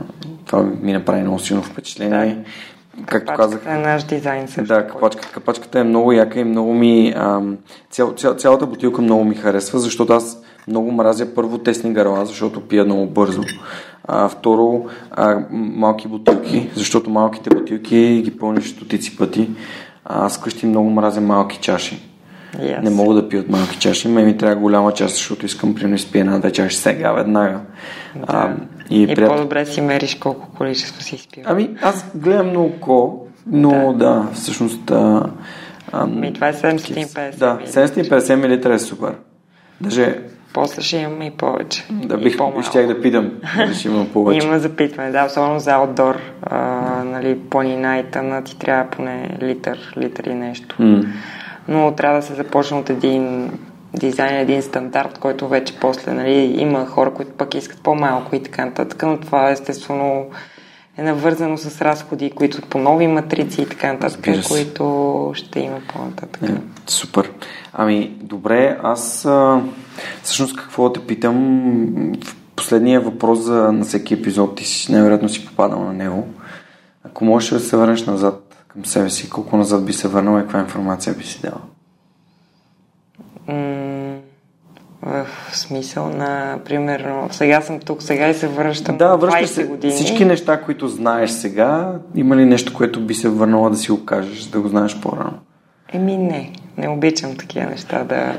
това 0.46 0.62
ми 0.62 0.92
направи 0.92 1.22
много 1.22 1.38
силно 1.38 1.62
впечатление. 1.62 2.34
Да 2.34 2.44
както 3.06 3.32
казах. 3.36 3.60
е 3.66 3.78
наш 3.78 4.04
дизайн 4.04 4.48
също. 4.48 4.74
Да, 4.74 4.86
капачката, 4.86 5.28
капачката 5.32 5.80
е 5.80 5.84
много 5.84 6.12
яка 6.12 6.40
и 6.40 6.44
много 6.44 6.74
ми... 6.74 7.14
Ам, 7.16 7.56
цял, 7.90 8.12
цял, 8.12 8.34
цялата 8.34 8.66
бутилка 8.66 9.02
много 9.02 9.24
ми 9.24 9.34
харесва, 9.34 9.78
защото 9.78 10.12
аз 10.12 10.42
много 10.68 10.92
мразя 10.92 11.34
първо 11.34 11.58
тесни 11.58 11.92
гарла, 11.92 12.26
защото 12.26 12.60
пия 12.60 12.84
много 12.84 13.06
бързо. 13.06 13.42
А, 14.04 14.28
второ, 14.28 14.86
а, 15.10 15.40
малки 15.50 16.08
бутилки, 16.08 16.70
защото 16.74 17.10
малките 17.10 17.50
бутилки 17.50 18.22
ги 18.24 18.38
пълниш 18.38 18.70
стотици 18.70 19.16
пъти. 19.16 19.50
Аз 20.04 20.40
къщи 20.40 20.66
много 20.66 20.90
мразя 20.90 21.20
малки 21.20 21.58
чаши. 21.58 22.02
Yes. 22.60 22.82
Не 22.82 22.90
мога 22.90 23.14
да 23.14 23.28
пия 23.28 23.40
от 23.40 23.48
малки 23.48 23.78
чаши. 23.78 24.08
Ме 24.08 24.22
ми 24.22 24.36
трябва 24.36 24.56
голяма 24.56 24.92
чаша, 24.92 25.14
защото 25.14 25.46
искам 25.46 25.74
примерно 25.74 25.94
изпия 25.94 26.20
една-две 26.20 26.52
чаши 26.52 26.76
сега, 26.76 27.12
веднага. 27.12 27.60
Да. 28.14 28.24
А, 28.26 28.54
и, 28.90 29.02
и 29.02 29.14
прият... 29.14 29.30
по-добре 29.30 29.66
си 29.66 29.80
мериш 29.80 30.14
колко 30.14 30.48
количество 30.56 31.02
си 31.02 31.14
изпил. 31.14 31.42
Ами, 31.46 31.70
аз 31.82 32.06
гледам 32.14 32.48
много 32.50 32.80
ко, 32.80 33.26
но 33.46 33.92
да, 33.92 33.92
да 33.92 34.28
всъщност... 34.32 34.90
А, 34.90 35.30
а, 35.92 36.06
ми, 36.06 36.32
това 36.32 36.48
е 36.48 36.52
750 36.52 37.38
Да, 37.38 37.58
750 37.66 38.66
мл 38.66 38.72
е 38.72 38.78
супер. 38.78 39.14
Даже 39.80 40.18
после 40.52 40.82
ще 40.82 40.96
имаме 40.96 41.26
и 41.26 41.30
повече. 41.30 41.84
Да, 41.90 42.18
бих, 42.18 42.36
щях 42.70 42.86
да 42.86 43.00
питам, 43.00 43.30
да 43.56 43.74
ще 43.74 43.88
има 43.88 44.06
повече. 44.12 44.46
има 44.46 44.58
запитване, 44.58 45.10
да, 45.10 45.24
особено 45.24 45.60
за 45.60 45.72
аутдор, 45.72 46.20
а, 46.42 46.58
нали, 47.04 47.38
планина 47.50 47.98
и 47.98 48.04
тъна, 48.04 48.44
ти 48.44 48.58
трябва 48.58 48.90
поне 48.90 49.38
литър, 49.42 49.94
литър 49.96 50.24
и 50.24 50.34
нещо. 50.34 50.76
Mm 50.80 51.06
но 51.68 51.92
трябва 51.92 52.20
да 52.20 52.26
се 52.26 52.34
започне 52.34 52.78
от 52.78 52.90
един 52.90 53.50
дизайн, 53.94 54.36
един 54.36 54.62
стандарт, 54.62 55.18
който 55.18 55.48
вече 55.48 55.80
после 55.80 56.12
нали, 56.12 56.54
има 56.58 56.86
хора, 56.86 57.14
които 57.14 57.32
пък 57.32 57.54
искат 57.54 57.82
по-малко 57.82 58.36
и 58.36 58.42
така 58.42 58.64
нататък, 58.64 59.02
но 59.02 59.20
това 59.20 59.50
естествено 59.50 60.26
е 60.98 61.02
навързано 61.02 61.56
с 61.56 61.80
разходи, 61.80 62.30
които 62.30 62.62
по 62.62 62.78
нови 62.78 63.06
матрици 63.06 63.62
и 63.62 63.66
така 63.66 63.92
нататък, 63.92 64.20
които 64.48 65.32
ще 65.34 65.60
има 65.60 65.80
по-нататък. 65.92 66.42
Е, 66.42 66.54
супер. 66.86 67.32
Ами, 67.72 68.16
добре, 68.22 68.78
аз 68.82 69.24
а, 69.24 69.60
всъщност 70.22 70.56
какво 70.56 70.92
те 70.92 71.00
питам, 71.00 71.36
в 72.24 72.36
последния 72.56 73.00
въпрос 73.00 73.38
за, 73.38 73.72
на 73.72 73.84
всеки 73.84 74.14
епизод, 74.14 74.56
ти 74.56 74.64
си 74.64 74.92
най-вероятно 74.92 75.28
си 75.28 75.46
попадал 75.46 75.84
на 75.84 75.92
него. 75.92 76.26
Ако 77.04 77.24
можеш 77.24 77.50
да 77.50 77.60
се 77.60 77.76
върнеш 77.76 78.06
назад 78.06 78.45
към 78.76 78.86
себе 78.86 79.10
си, 79.10 79.30
колко 79.30 79.56
назад 79.56 79.84
би 79.84 79.92
се 79.92 80.08
върнал 80.08 80.38
и 80.38 80.42
каква 80.42 80.60
информация 80.60 81.14
би 81.14 81.24
си 81.24 81.40
дала? 81.42 81.60
в 85.50 85.56
смисъл 85.56 86.08
на, 86.08 86.58
примерно, 86.64 87.28
сега 87.30 87.60
съм 87.60 87.80
тук, 87.80 88.02
сега 88.02 88.28
и 88.28 88.34
се 88.34 88.48
връщам 88.48 88.98
да, 88.98 89.18
20 89.18 89.44
се, 89.44 89.64
години. 89.64 89.92
Всички 89.92 90.24
неща, 90.24 90.60
които 90.60 90.88
знаеш 90.88 91.30
сега, 91.30 91.92
има 92.14 92.36
ли 92.36 92.44
нещо, 92.44 92.74
което 92.74 93.00
би 93.00 93.14
се 93.14 93.28
върнала 93.28 93.70
да 93.70 93.76
си 93.76 93.90
го 93.90 94.04
кажеш, 94.04 94.44
да 94.44 94.60
го 94.60 94.68
знаеш 94.68 95.00
по-рано? 95.00 95.38
Еми 95.92 96.16
не, 96.16 96.52
не 96.78 96.88
обичам 96.88 97.36
такива 97.36 97.66
неща 97.66 98.04
да... 98.04 98.38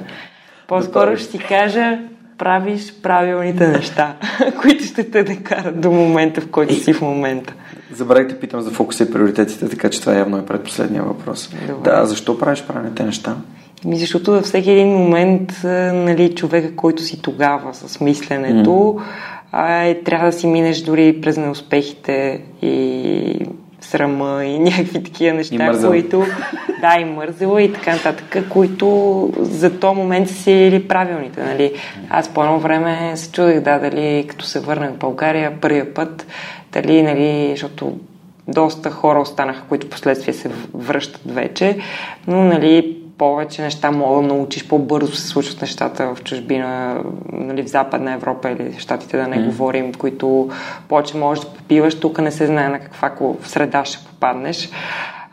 По-скоро 0.68 1.12
да 1.12 1.18
ще 1.18 1.32
си 1.32 1.40
кажа, 1.40 2.00
правиш 2.38 2.94
правилните 3.04 3.68
неща, 3.68 4.16
които 4.62 4.84
ще 4.84 5.12
те 5.12 5.24
накарат 5.24 5.82
до 5.82 5.92
момента, 5.92 6.42
в 6.42 6.50
който 6.50 6.76
си 6.76 6.94
в 6.94 7.02
момента. 7.02 7.54
Забравих 7.92 8.28
да 8.28 8.40
питам 8.40 8.62
за 8.62 8.72
фокуса 8.72 9.04
и 9.04 9.12
приоритетите, 9.12 9.70
така 9.70 9.90
че 9.90 10.02
това 10.02 10.14
явно 10.14 10.38
е 10.38 10.46
предпоследния 10.46 11.04
въпрос. 11.04 11.50
Добре. 11.68 11.92
Да, 11.92 12.06
защо 12.06 12.38
правиш 12.38 12.64
правилните 12.64 13.04
неща? 13.04 13.36
Ми, 13.86 13.98
защото 13.98 14.32
във 14.32 14.46
всеки 14.46 14.72
един 14.72 14.88
момент 14.88 15.54
нали, 15.94 16.36
човека, 16.36 16.76
който 16.76 17.02
си 17.02 17.22
тогава 17.22 17.74
с 17.74 18.00
мисленето, 18.00 18.70
mm. 18.70 19.02
а, 19.52 19.84
е, 19.84 20.04
трябва 20.04 20.26
да 20.26 20.34
си 20.34 20.48
минеш 20.48 20.82
дори 20.82 21.22
през 21.22 21.38
неуспехите 21.38 22.42
и 22.62 23.40
срама 23.82 24.46
и 24.46 24.60
някакви 24.70 25.04
такива 25.04 25.34
неща, 25.34 25.80
които... 25.88 26.26
Да, 26.82 27.00
и 27.00 27.06
мързела 27.06 27.62
и 27.62 27.74
така 27.74 27.94
нататък, 27.94 28.50
които 28.50 29.30
за 29.40 29.80
този 29.80 29.98
момент 29.98 30.30
са 30.30 30.36
си 30.36 30.86
правилните. 30.90 31.44
Нали? 31.44 31.74
Аз 32.10 32.30
по 32.30 32.44
едно 32.44 32.60
време 32.60 33.12
се 33.16 33.32
чудех, 33.32 33.60
да, 33.60 33.80
дали 33.80 34.26
като 34.28 34.46
се 34.46 34.60
върнах 34.60 34.94
в 34.94 34.98
България 34.98 35.62
първия 35.62 35.94
път, 35.94 36.26
дали, 36.74 37.04
нали, 37.04 37.50
защото 37.50 37.98
доста 38.48 38.92
хора 38.92 39.20
останаха, 39.20 39.64
които 39.70 39.90
последствие 39.90 40.34
се 40.34 40.52
връщат 40.74 41.22
вече, 41.26 41.78
но, 42.28 42.44
нали, 42.44 42.98
повече 43.18 43.62
неща 43.62 43.92
мога 43.92 44.22
да 44.22 44.28
научиш, 44.28 44.68
по-бързо 44.68 45.16
се 45.16 45.28
случват 45.28 45.62
нещата 45.62 46.16
в 46.16 46.24
чужбина, 46.24 47.02
нали, 47.32 47.64
в 47.64 47.68
Западна 47.68 48.14
Европа 48.14 48.50
или 48.50 48.76
Штатите 48.80 49.18
да 49.18 49.28
не 49.28 49.38
mm. 49.38 49.46
говорим, 49.46 49.94
които 49.94 50.50
повече 50.88 51.18
можеш 51.18 51.44
да 51.44 51.50
попиваш, 51.50 52.00
тук 52.00 52.20
не 52.20 52.32
се 52.32 52.46
знае 52.46 52.70
на 52.70 52.80
каква 52.80 53.12
среда 53.44 53.86
ще 53.86 54.06
попаднеш. 54.06 54.70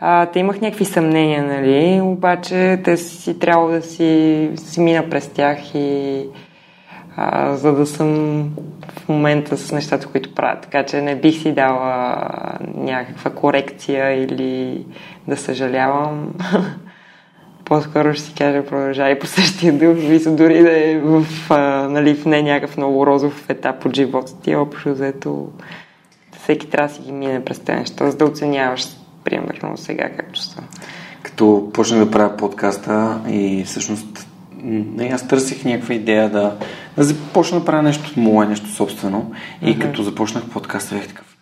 А, 0.01 0.27
те 0.27 0.39
имах 0.39 0.61
някакви 0.61 0.85
съмнения, 0.85 1.43
нали, 1.43 2.01
обаче 2.01 2.81
те 2.85 2.97
си 2.97 3.39
трябва 3.39 3.70
да 3.70 3.82
си, 3.82 4.51
си 4.56 4.81
мина 4.81 5.11
през 5.11 5.28
тях 5.28 5.74
и 5.74 6.20
а, 7.16 7.57
за 7.57 7.73
да 7.73 7.86
съм 7.86 8.43
в 8.89 9.09
момента 9.09 9.57
с 9.57 9.73
нещата, 9.73 10.07
които 10.07 10.35
правя. 10.35 10.61
Така 10.61 10.86
че 10.86 11.03
не 11.03 11.16
бих 11.16 11.43
си 11.43 11.53
дала 11.53 12.16
някаква 12.74 13.31
корекция 13.31 14.24
или 14.24 14.85
да 15.28 15.36
съжалявам. 15.36 16.35
По-скоро 17.65 18.15
ще 18.15 18.23
си 18.23 18.35
кажа, 18.35 18.66
продължай 18.66 19.19
по 19.19 19.27
същия 19.27 19.73
дух, 19.73 20.09
мисля 20.09 20.31
дори 20.31 20.62
да 20.62 20.91
е 20.91 20.99
в, 20.99 21.27
а, 21.51 21.89
нали, 21.89 22.15
в 22.15 22.24
не 22.27 22.43
някакъв 22.43 22.77
много 22.77 23.07
розов 23.07 23.51
етап 23.51 23.85
от 23.85 23.97
живота 23.97 24.41
ти, 24.43 24.57
общо 24.57 24.93
взето 24.93 25.49
всеки 26.43 26.70
трябва 26.70 26.89
да 26.89 26.95
си 26.95 27.03
ги 27.03 27.12
мине 27.12 27.45
през 27.45 27.59
тези 27.59 27.78
неща, 27.78 28.11
за 28.11 28.16
да 28.16 28.24
оценяваш 28.24 28.86
примерно 29.24 29.77
сега 29.77 30.11
както 30.16 30.41
са. 30.41 30.62
Като 31.23 31.70
почнах 31.74 32.05
да 32.05 32.11
правя 32.11 32.36
подкаста 32.36 33.20
и 33.28 33.65
всъщност 33.66 34.23
не, 34.65 35.11
аз 35.15 35.28
търсих 35.28 35.65
някаква 35.65 35.95
идея 35.95 36.31
да, 36.31 36.57
да 36.97 37.05
започна 37.05 37.59
да 37.59 37.65
правя 37.65 37.82
нещо 37.82 38.20
мое, 38.20 38.47
нещо 38.47 38.70
собствено. 38.70 39.32
И 39.62 39.66
mm-hmm. 39.66 39.78
като 39.78 40.03
започнах 40.03 40.49
подкаста, 40.49 40.95
бях 40.95 41.09
такъв. 41.09 41.36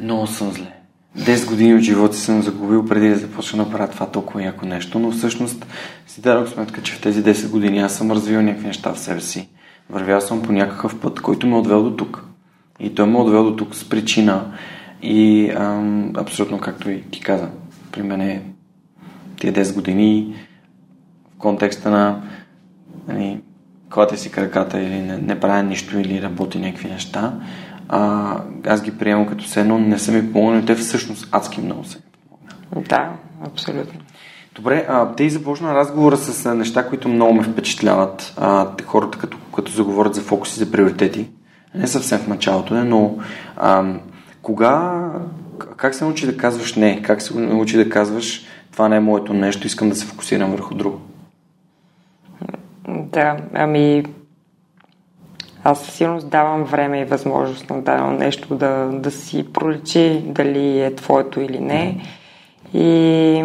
Много 0.00 0.26
съм 0.26 0.52
зле. 0.52 0.72
10 1.18 1.48
години 1.48 1.74
от 1.74 1.80
живота 1.80 2.16
си 2.16 2.22
съм 2.22 2.42
загубил 2.42 2.86
преди 2.86 3.08
да 3.08 3.16
започна 3.16 3.64
да 3.64 3.70
правя 3.70 3.88
това 3.88 4.06
толкова 4.06 4.42
яко 4.42 4.66
нещо, 4.66 4.98
но 4.98 5.10
всъщност 5.10 5.66
си 6.06 6.20
дадох 6.20 6.48
сметка, 6.48 6.82
че 6.82 6.92
в 6.92 7.00
тези 7.00 7.24
10 7.24 7.50
години 7.50 7.78
аз 7.78 7.96
съм 7.96 8.10
развил 8.10 8.42
някакви 8.42 8.66
неща 8.66 8.92
в 8.94 8.98
себе 8.98 9.20
си. 9.20 9.48
Вървял 9.90 10.20
съм 10.20 10.42
по 10.42 10.52
някакъв 10.52 11.00
път, 11.00 11.20
който 11.20 11.46
ме 11.46 11.56
отвел 11.56 11.82
до 11.82 11.96
тук. 11.96 12.24
И 12.80 12.94
той 12.94 13.06
ме 13.06 13.18
отвел 13.18 13.44
до 13.44 13.56
тук 13.56 13.74
с 13.74 13.88
причина. 13.88 14.52
И 15.02 15.50
ам, 15.56 16.12
абсолютно 16.16 16.58
както 16.58 16.90
и 16.90 17.02
ти 17.02 17.20
каза, 17.20 17.48
при 17.92 18.02
мен 18.02 18.20
е 18.20 18.42
тия 19.40 19.52
10 19.52 19.74
години 19.74 20.34
в 21.34 21.38
контекста 21.38 21.90
на 21.90 22.22
нали, 23.08 23.40
клате 23.94 24.16
си 24.16 24.30
краката 24.30 24.80
или 24.80 25.00
не, 25.00 25.16
не 25.16 25.40
правя 25.40 25.62
нищо 25.62 25.98
или 25.98 26.22
работи 26.22 26.58
някакви 26.58 26.88
неща, 26.88 27.32
а, 27.88 28.34
аз 28.66 28.82
ги 28.82 28.98
приемам 28.98 29.26
като 29.26 29.44
се 29.44 29.60
едно, 29.60 29.78
не 29.78 29.98
са 29.98 30.12
ми 30.12 30.32
помогнали, 30.32 30.66
те 30.66 30.74
всъщност 30.74 31.28
адски 31.32 31.60
много 31.60 31.84
са 31.84 31.98
ми 31.98 32.04
помогнали. 32.28 32.86
Да, 32.88 33.12
абсолютно. 33.46 34.00
Добре, 34.54 34.86
а, 34.88 35.12
те 35.14 35.24
и 35.24 35.30
започна 35.30 35.74
разговора 35.74 36.16
с 36.16 36.54
неща, 36.54 36.88
които 36.88 37.08
много 37.08 37.34
ме 37.34 37.42
впечатляват. 37.42 38.34
А, 38.36 38.68
хората, 38.84 39.18
като, 39.18 39.38
като 39.56 39.72
заговорят 39.72 40.14
за 40.14 40.20
фокуси, 40.20 40.58
за 40.58 40.70
приоритети. 40.70 41.28
Не 41.74 41.86
съвсем 41.86 42.18
в 42.18 42.28
началото, 42.28 42.74
но 42.74 43.18
а, 43.56 43.94
кога, 44.42 45.04
как 45.76 45.94
се 45.94 46.04
научи 46.04 46.26
да 46.26 46.36
казваш 46.36 46.74
не? 46.74 47.02
Как 47.02 47.22
се 47.22 47.38
научи 47.38 47.76
да 47.76 47.90
казваш 47.90 48.46
това 48.72 48.88
не 48.88 48.96
е 48.96 49.00
моето 49.00 49.34
нещо, 49.34 49.66
искам 49.66 49.88
да 49.88 49.94
се 49.94 50.06
фокусирам 50.06 50.50
върху 50.50 50.74
друго? 50.74 51.00
Да, 52.98 53.36
ами 53.54 54.04
аз 55.64 55.84
със 55.84 55.94
сигурност 55.94 56.28
давам 56.28 56.64
време 56.64 57.00
и 57.00 57.04
възможност 57.04 57.70
на 57.70 57.82
дадено 57.82 58.12
нещо 58.12 58.54
да, 58.54 58.90
да 58.92 59.10
си 59.10 59.52
проличи 59.52 60.22
дали 60.26 60.82
е 60.82 60.94
твоето 60.94 61.40
или 61.40 61.58
не. 61.58 62.00
И 62.74 63.44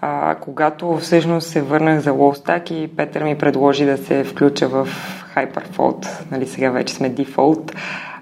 а, 0.00 0.34
когато 0.34 0.96
всъщност 0.96 1.48
се 1.48 1.62
върнах 1.62 2.00
за 2.00 2.10
Lowstack 2.10 2.72
и 2.72 2.96
Петър 2.96 3.24
ми 3.24 3.38
предложи 3.38 3.84
да 3.84 3.96
се 3.96 4.24
включа 4.24 4.68
в 4.68 4.88
Hyperfold, 5.36 6.30
нали 6.30 6.46
сега 6.46 6.70
вече 6.70 6.94
сме 6.94 7.14
Default, 7.14 7.74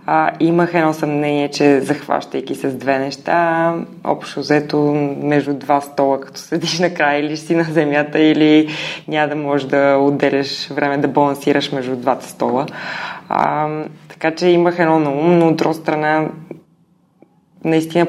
а, 0.07 0.31
имах 0.41 0.74
едно 0.74 0.93
съмнение, 0.93 1.51
че 1.51 1.81
захващайки 1.81 2.55
с 2.55 2.74
две 2.74 2.99
неща, 2.99 3.74
общо 4.05 4.41
взето 4.41 4.78
между 5.23 5.55
два 5.55 5.81
стола, 5.81 6.20
като 6.20 6.41
седиш 6.41 6.78
накрая 6.78 7.20
или 7.20 7.37
си 7.37 7.55
на 7.55 7.65
земята, 7.65 8.19
или 8.19 8.69
няма 9.09 9.28
да 9.28 9.37
можеш 9.37 9.66
да 9.66 9.97
отделяш 10.01 10.69
време 10.69 10.99
да 10.99 11.09
балансираш 11.09 11.73
между 11.73 11.97
двата 11.97 12.28
стола. 12.28 12.66
А, 13.28 13.69
така 14.09 14.35
че 14.35 14.49
имах 14.49 14.78
едно 14.78 14.99
на 14.99 15.11
ум, 15.11 15.39
но 15.39 15.49
от 15.49 15.57
друга 15.57 15.74
страна 15.74 16.28
наистина 17.65 18.07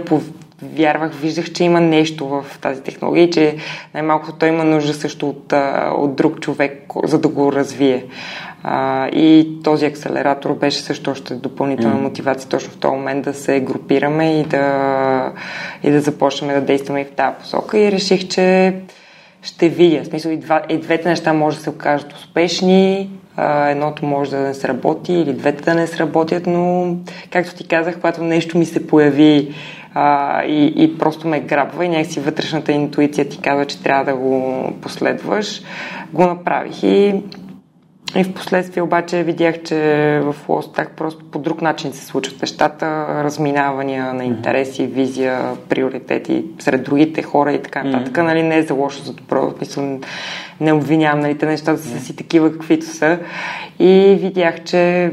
вярвах, 0.61 1.13
виждах, 1.13 1.51
че 1.51 1.63
има 1.63 1.81
нещо 1.81 2.27
в 2.27 2.45
тази 2.61 2.83
технология 2.83 3.23
и 3.23 3.31
че 3.31 3.57
най-малкото 3.93 4.33
той 4.33 4.49
има 4.49 4.63
нужда 4.63 4.93
също 4.93 5.29
от, 5.29 5.53
от 5.97 6.15
друг 6.15 6.39
човек, 6.39 6.91
за 7.03 7.19
да 7.19 7.27
го 7.27 7.51
развие. 7.53 8.05
А, 8.69 9.07
и 9.07 9.57
този 9.63 9.85
акселератор 9.85 10.53
беше 10.53 10.81
също 10.81 11.11
още 11.11 11.33
допълнителна 11.33 11.95
мотивация 11.95 12.49
точно 12.49 12.71
в 12.71 12.77
този 12.77 12.95
момент 12.95 13.25
да 13.25 13.33
се 13.33 13.59
групираме 13.59 14.39
и 14.39 14.43
да, 14.43 15.31
и 15.83 15.91
да 15.91 16.01
започнем 16.01 16.55
да 16.55 16.61
действаме 16.61 17.01
и 17.01 17.05
в 17.05 17.11
тази 17.11 17.35
посока. 17.39 17.79
И 17.79 17.91
реших, 17.91 18.27
че 18.27 18.75
ще 19.41 19.69
видя. 19.69 20.03
В 20.03 20.07
смисъл 20.07 20.31
и, 20.31 20.37
два, 20.37 20.61
и 20.69 20.77
двете 20.77 21.09
неща 21.09 21.33
може 21.33 21.57
да 21.57 21.63
се 21.63 21.69
окажат 21.69 22.13
успешни, 22.13 23.09
а, 23.37 23.69
едното 23.69 24.05
може 24.05 24.31
да 24.31 24.39
не 24.39 24.53
сработи 24.53 25.13
или 25.13 25.33
двете 25.33 25.63
да 25.63 25.73
не 25.73 25.87
сработят, 25.87 26.47
но 26.47 26.95
както 27.31 27.55
ти 27.55 27.67
казах, 27.67 27.95
когато 27.95 28.23
нещо 28.23 28.57
ми 28.57 28.65
се 28.65 28.87
появи 28.87 29.53
а, 29.93 30.43
и, 30.43 30.73
и 30.83 30.97
просто 30.97 31.27
ме 31.27 31.39
грабва 31.39 31.85
и 31.85 31.89
някакси 31.89 32.19
вътрешната 32.19 32.71
интуиция 32.71 33.29
ти 33.29 33.37
казва, 33.41 33.65
че 33.65 33.83
трябва 33.83 34.05
да 34.05 34.15
го 34.15 34.63
последваш, 34.81 35.61
го 36.13 36.23
направих 36.23 36.83
и 36.83 37.15
и 38.15 38.23
в 38.23 38.33
последствие 38.33 38.83
обаче 38.83 39.23
видях, 39.23 39.63
че 39.63 39.75
в 40.23 40.35
Лостак 40.49 40.91
просто 40.91 41.25
по 41.25 41.39
друг 41.39 41.61
начин 41.61 41.93
се 41.93 42.05
случват 42.05 42.41
нещата, 42.41 43.07
разминавания 43.23 44.13
на 44.13 44.25
интереси, 44.25 44.87
визия, 44.87 45.55
приоритети 45.69 46.45
сред 46.59 46.83
другите 46.83 47.21
хора 47.21 47.53
и 47.53 47.61
така 47.61 47.83
нататък. 47.83 48.13
Mm-hmm. 48.13 48.21
Нали, 48.21 48.43
не 48.43 48.57
е 48.57 48.63
за 48.63 48.73
лошо, 48.73 49.03
за 49.03 49.13
добро. 49.13 49.53
Мисля, 49.59 49.99
не 50.61 50.73
обвинявам, 50.73 51.19
нали, 51.19 51.37
те 51.37 51.45
нещата 51.45 51.81
са 51.81 51.99
си 51.99 52.15
такива, 52.15 52.51
каквито 52.51 52.85
са. 52.85 53.19
И 53.79 54.17
видях, 54.21 54.63
че 54.63 55.11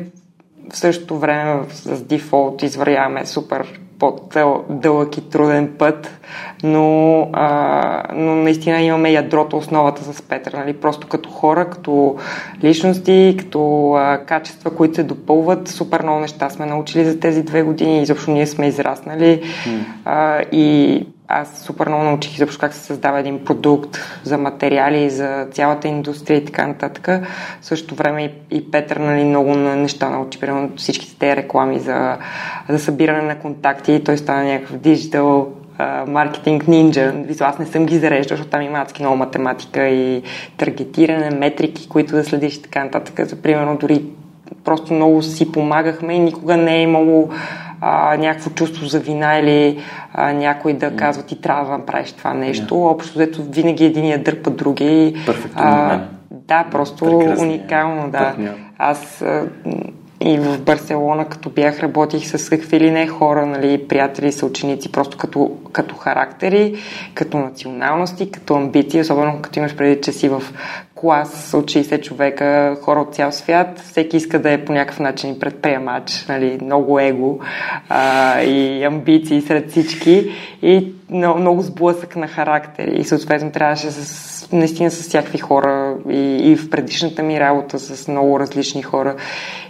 в 0.72 0.76
същото 0.76 1.18
време 1.18 1.62
с 1.68 2.02
дефолт 2.02 2.62
извървяваме 2.62 3.26
супер 3.26 3.80
по-дълъг 3.98 5.16
и 5.16 5.28
труден 5.28 5.74
път, 5.78 6.20
но, 6.62 7.20
а, 7.32 8.02
но 8.14 8.34
наистина 8.34 8.82
имаме 8.82 9.10
ядрото, 9.10 9.56
основата 9.56 10.02
с 10.12 10.22
Петър, 10.22 10.52
нали? 10.52 10.72
просто 10.72 11.06
като 11.08 11.30
хора, 11.30 11.70
като 11.70 12.16
личности, 12.62 13.36
като 13.38 13.92
а, 13.92 14.18
качества, 14.18 14.70
които 14.70 14.94
се 14.94 15.02
допълват. 15.02 15.68
Супер 15.68 16.02
много 16.02 16.20
неща 16.20 16.50
сме 16.50 16.66
научили 16.66 17.04
за 17.04 17.20
тези 17.20 17.42
две 17.42 17.62
години, 17.62 18.02
изобщо 18.02 18.30
ние 18.30 18.46
сме 18.46 18.66
израснали 18.66 19.42
mm. 19.42 19.80
а, 20.04 20.42
и 20.52 21.06
аз 21.28 21.62
супер 21.64 21.88
много 21.88 22.04
научих 22.04 22.34
изобщо 22.34 22.60
как 22.60 22.74
се 22.74 22.80
създава 22.80 23.20
един 23.20 23.44
продукт 23.44 23.98
за 24.24 24.38
материали, 24.38 25.10
за 25.10 25.46
цялата 25.52 25.88
индустрия 25.88 26.38
и 26.38 26.44
така 26.44 26.66
нататък. 26.66 27.06
В 27.60 27.66
същото 27.66 27.94
време 27.94 28.24
и, 28.24 28.56
и 28.56 28.70
Петър 28.70 28.96
нали, 28.96 29.24
много 29.24 29.54
неща 29.54 30.10
научи, 30.10 30.40
примерно 30.40 30.70
всичките 30.76 31.18
тези 31.18 31.36
реклами 31.36 31.78
за, 31.78 32.16
за 32.68 32.78
събиране 32.78 33.22
на 33.22 33.38
контакти. 33.38 34.04
Той 34.04 34.18
стана 34.18 34.44
някакъв 34.44 34.76
диджитал 34.76 35.48
маркетинг 36.06 36.68
нинджа. 36.68 37.14
Аз 37.40 37.58
не 37.58 37.66
съм 37.66 37.86
ги 37.86 37.98
зареждал, 37.98 38.36
защото 38.36 38.50
там 38.50 38.62
има 38.62 38.78
адски 38.78 39.02
много 39.02 39.16
математика 39.16 39.88
и 39.88 40.22
таргетиране, 40.56 41.30
метрики, 41.30 41.88
които 41.88 42.14
да 42.14 42.24
следиш 42.24 42.54
и 42.54 42.62
така 42.62 42.84
нататък. 42.84 43.28
За 43.28 43.36
примерно 43.36 43.76
дори 43.76 44.04
просто 44.64 44.94
много 44.94 45.22
си 45.22 45.52
помагахме 45.52 46.14
и 46.14 46.18
никога 46.18 46.56
не 46.56 46.76
е 46.76 46.82
имало 46.82 47.30
а, 47.86 48.16
някакво 48.16 48.50
чувство 48.50 48.86
за 48.86 49.00
вина 49.00 49.38
или 49.38 49.78
а, 50.12 50.32
някой 50.32 50.72
да 50.72 50.96
казва 50.96 51.22
ти 51.22 51.40
трябва 51.40 51.64
да 51.64 51.78
направиш 51.78 52.12
това 52.12 52.34
нещо. 52.34 52.74
Yeah. 52.74 52.90
Общо 52.90 53.14
взето 53.14 53.42
винаги 53.42 53.84
един 53.84 54.22
дърпа 54.22 54.50
други. 54.50 55.16
А, 55.54 56.00
да, 56.30 56.64
просто 56.70 57.04
уникално, 57.38 58.10
да. 58.10 58.34
Аз 58.78 59.22
а, 59.22 59.46
и 60.20 60.38
в 60.38 60.60
Барселона, 60.60 61.24
като 61.24 61.50
бях, 61.50 61.80
работих 61.80 62.26
с 62.26 62.50
какви 62.50 62.80
ли 62.80 62.90
не 62.90 63.06
хора, 63.06 63.46
нали, 63.46 63.88
приятели, 63.88 64.32
съученици, 64.32 64.92
просто 64.92 65.16
като, 65.16 65.50
като 65.72 65.94
характери, 65.94 66.76
като 67.14 67.38
националности, 67.38 68.30
като 68.30 68.54
амбиции, 68.54 69.00
особено 69.00 69.38
като 69.42 69.58
имаш 69.58 69.76
преди, 69.76 70.00
че 70.00 70.12
си 70.12 70.28
в 70.28 70.42
клас 71.04 71.54
от 71.54 71.64
60 71.64 72.02
човека, 72.02 72.76
хора 72.82 73.00
от 73.00 73.14
цял 73.14 73.32
свят, 73.32 73.80
всеки 73.80 74.16
иска 74.16 74.38
да 74.38 74.50
е 74.50 74.64
по 74.64 74.72
някакъв 74.72 75.00
начин 75.00 75.38
предприемач, 75.38 76.26
нали, 76.28 76.58
много 76.62 77.00
его 77.00 77.38
а, 77.88 78.40
и 78.40 78.84
амбиции 78.84 79.40
сред 79.40 79.70
всички. 79.70 80.30
И 80.62 80.92
много, 81.10 81.38
много 81.38 81.62
сблъсък 81.62 82.16
на 82.16 82.28
характер. 82.28 82.88
И 82.88 83.04
съответно 83.04 83.52
трябваше 83.52 83.90
с, 83.90 84.52
наистина 84.52 84.90
с 84.90 85.08
всякакви 85.08 85.38
хора 85.38 85.96
и, 86.10 86.50
и 86.50 86.56
в 86.56 86.70
предишната 86.70 87.22
ми 87.22 87.40
работа 87.40 87.78
с 87.78 88.08
много 88.08 88.40
различни 88.40 88.82
хора. 88.82 89.16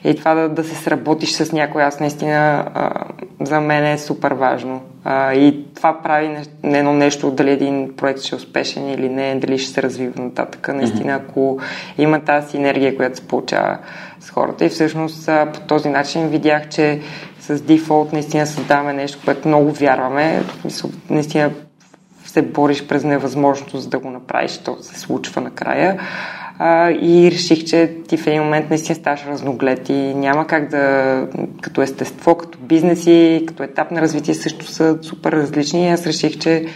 И 0.04 0.16
това 0.16 0.34
да, 0.34 0.48
да 0.48 0.64
се 0.64 0.74
сработиш 0.74 1.32
с 1.32 1.52
някой, 1.52 1.82
аз 1.82 2.00
наистина 2.00 2.70
а, 2.74 3.04
за 3.40 3.60
мен 3.60 3.86
е 3.86 3.98
супер 3.98 4.32
важно. 4.32 4.80
А, 5.04 5.34
и 5.34 5.64
това 5.74 6.02
прави 6.02 6.28
не, 6.62 6.78
едно 6.78 6.92
нещо, 6.92 7.30
дали 7.30 7.50
един 7.50 7.96
проект 7.96 8.20
ще 8.20 8.34
е 8.34 8.36
успешен 8.36 8.88
или 8.90 9.08
не, 9.08 9.34
дали 9.34 9.58
ще 9.58 9.72
се 9.72 9.82
развива 9.82 10.22
нататък. 10.22 10.68
Наистина, 10.68 11.12
ако 11.12 11.60
има 11.98 12.20
тази 12.20 12.50
синергия, 12.50 12.96
която 12.96 13.16
се 13.16 13.28
получава 13.28 13.78
с 14.20 14.30
хората. 14.30 14.64
И 14.64 14.68
всъщност 14.68 15.26
по 15.26 15.60
този 15.60 15.88
начин 15.88 16.28
видях, 16.28 16.68
че 16.68 17.00
с 17.40 17.60
дефолт 17.60 18.12
наистина 18.12 18.46
създаваме 18.46 18.92
нещо, 18.92 19.18
което 19.24 19.48
много 19.48 19.72
вярваме. 19.72 20.42
Наистина 21.10 21.50
се 22.24 22.42
бориш 22.42 22.86
през 22.86 23.04
невъзможност 23.04 23.90
да 23.90 23.98
го 23.98 24.10
направиш, 24.10 24.58
то 24.58 24.76
се 24.80 25.00
случва 25.00 25.40
накрая. 25.40 26.00
А, 26.58 26.90
и 26.90 27.30
реших, 27.30 27.64
че 27.64 27.92
ти 28.08 28.16
в 28.16 28.26
един 28.26 28.42
момент 28.42 28.70
наистина 28.70 28.96
ставаш 28.96 29.26
разноглед 29.26 29.88
и 29.88 30.14
няма 30.14 30.46
как 30.46 30.68
да, 30.68 31.26
като 31.60 31.82
естество, 31.82 32.34
като 32.34 32.58
бизнеси, 32.58 33.44
като 33.46 33.62
етап 33.62 33.90
на 33.90 34.00
развитие 34.00 34.34
също 34.34 34.66
са 34.66 34.98
супер 35.02 35.32
различни. 35.32 35.90
Аз 35.90 36.06
реших, 36.06 36.38
че 36.38 36.66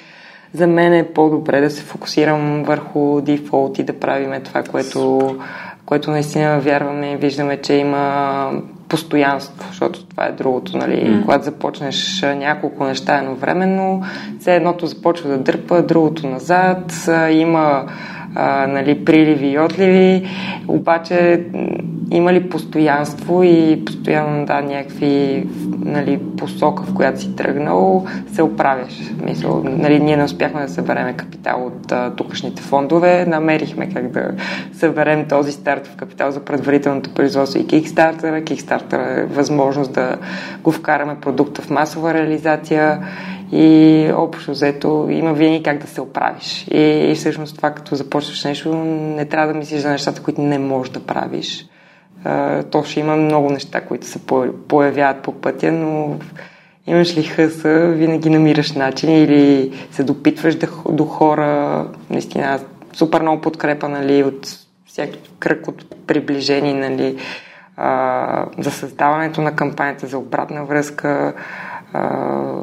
за 0.52 0.66
мен 0.66 0.94
е 0.94 1.12
по-добре 1.12 1.60
да 1.60 1.70
се 1.70 1.82
фокусирам 1.82 2.62
върху 2.62 3.20
дефолт 3.20 3.78
и 3.78 3.82
да 3.82 4.00
правиме 4.00 4.40
това, 4.40 4.62
което, 4.62 5.36
което 5.86 6.10
наистина 6.10 6.60
вярваме 6.60 7.12
и 7.12 7.16
виждаме, 7.16 7.56
че 7.56 7.74
има 7.74 8.50
постоянство, 8.88 9.68
защото 9.68 10.06
това 10.06 10.26
е 10.26 10.32
другото, 10.32 10.78
нали? 10.78 10.94
Mm. 10.94 11.22
Когато 11.22 11.44
започнеш 11.44 12.22
няколко 12.22 12.84
неща 12.84 13.18
едновременно, 13.18 14.02
все 14.40 14.56
едното 14.56 14.86
започва 14.86 15.28
да 15.30 15.38
дърпа, 15.38 15.82
другото 15.82 16.26
назад, 16.26 17.08
има 17.30 17.86
а, 18.34 18.66
нали, 18.66 19.04
приливи 19.04 19.46
и 19.48 19.58
отливи, 19.58 20.26
обаче 20.68 21.44
има 22.10 22.32
ли 22.32 22.48
постоянство 22.48 23.42
и 23.42 23.82
постоянно 23.86 24.46
да, 24.46 24.60
някакви 24.60 25.46
нали, 25.84 26.20
посока, 26.38 26.82
в 26.82 26.94
която 26.94 27.20
си 27.20 27.36
тръгнал, 27.36 28.06
се 28.32 28.42
оправяш. 28.42 29.00
Мисъл, 29.24 29.62
нали, 29.64 30.00
ние 30.00 30.16
не 30.16 30.24
успяхме 30.24 30.62
да 30.62 30.68
съберем 30.68 31.16
капитал 31.16 31.66
от 31.66 31.92
а, 31.92 32.14
тукашните 32.16 32.62
фондове, 32.62 33.26
намерихме 33.26 33.88
как 33.94 34.10
да 34.10 34.30
съберем 34.72 35.28
този 35.28 35.52
стартов 35.52 35.96
капитал 35.96 36.30
за 36.30 36.40
предварителното 36.40 37.14
производство 37.14 37.60
и 37.60 37.66
Kickstarter. 37.66 38.44
Kickstarter 38.44 39.18
е 39.18 39.24
възможност 39.24 39.92
да 39.92 40.16
го 40.62 40.72
вкараме 40.72 41.16
продукта 41.20 41.62
в 41.62 41.70
масова 41.70 42.14
реализация 42.14 42.98
и 43.52 44.10
общо 44.14 44.50
взето 44.50 45.06
има 45.10 45.32
винаги 45.32 45.62
как 45.62 45.78
да 45.78 45.86
се 45.86 46.00
оправиш. 46.00 46.66
И, 46.70 47.10
и 47.10 47.14
всъщност 47.14 47.56
това, 47.56 47.70
като 47.70 47.94
започваш 47.94 48.44
нещо, 48.44 48.74
не 48.74 49.24
трябва 49.24 49.52
да 49.52 49.58
мислиш 49.58 49.80
за 49.80 49.90
нещата, 49.90 50.22
които 50.22 50.40
не 50.40 50.58
можеш 50.58 50.92
да 50.92 51.00
правиш. 51.00 51.68
А, 52.24 52.62
то 52.62 52.82
ще 52.82 53.00
има 53.00 53.16
много 53.16 53.50
неща, 53.50 53.80
които 53.80 54.06
се 54.06 54.18
появяват 54.68 55.22
по 55.22 55.32
пътя, 55.32 55.72
но 55.72 56.16
имаш 56.86 57.16
ли 57.16 57.22
хъса, 57.22 57.92
винаги 57.96 58.30
намираш 58.30 58.72
начин 58.72 59.10
или 59.10 59.72
се 59.90 60.02
допитваш 60.02 60.56
до, 60.88 61.04
хора, 61.04 61.86
наистина 62.10 62.60
супер 62.92 63.22
много 63.22 63.40
подкрепа, 63.40 63.88
нали, 63.88 64.24
от 64.24 64.46
всяки 64.86 65.20
кръг 65.38 65.68
от 65.68 66.06
приближени, 66.06 66.74
нали, 66.74 67.16
а, 67.76 68.46
за 68.58 68.70
създаването 68.70 69.40
на 69.42 69.56
кампанията, 69.56 70.06
за 70.06 70.18
обратна 70.18 70.64
връзка, 70.64 71.34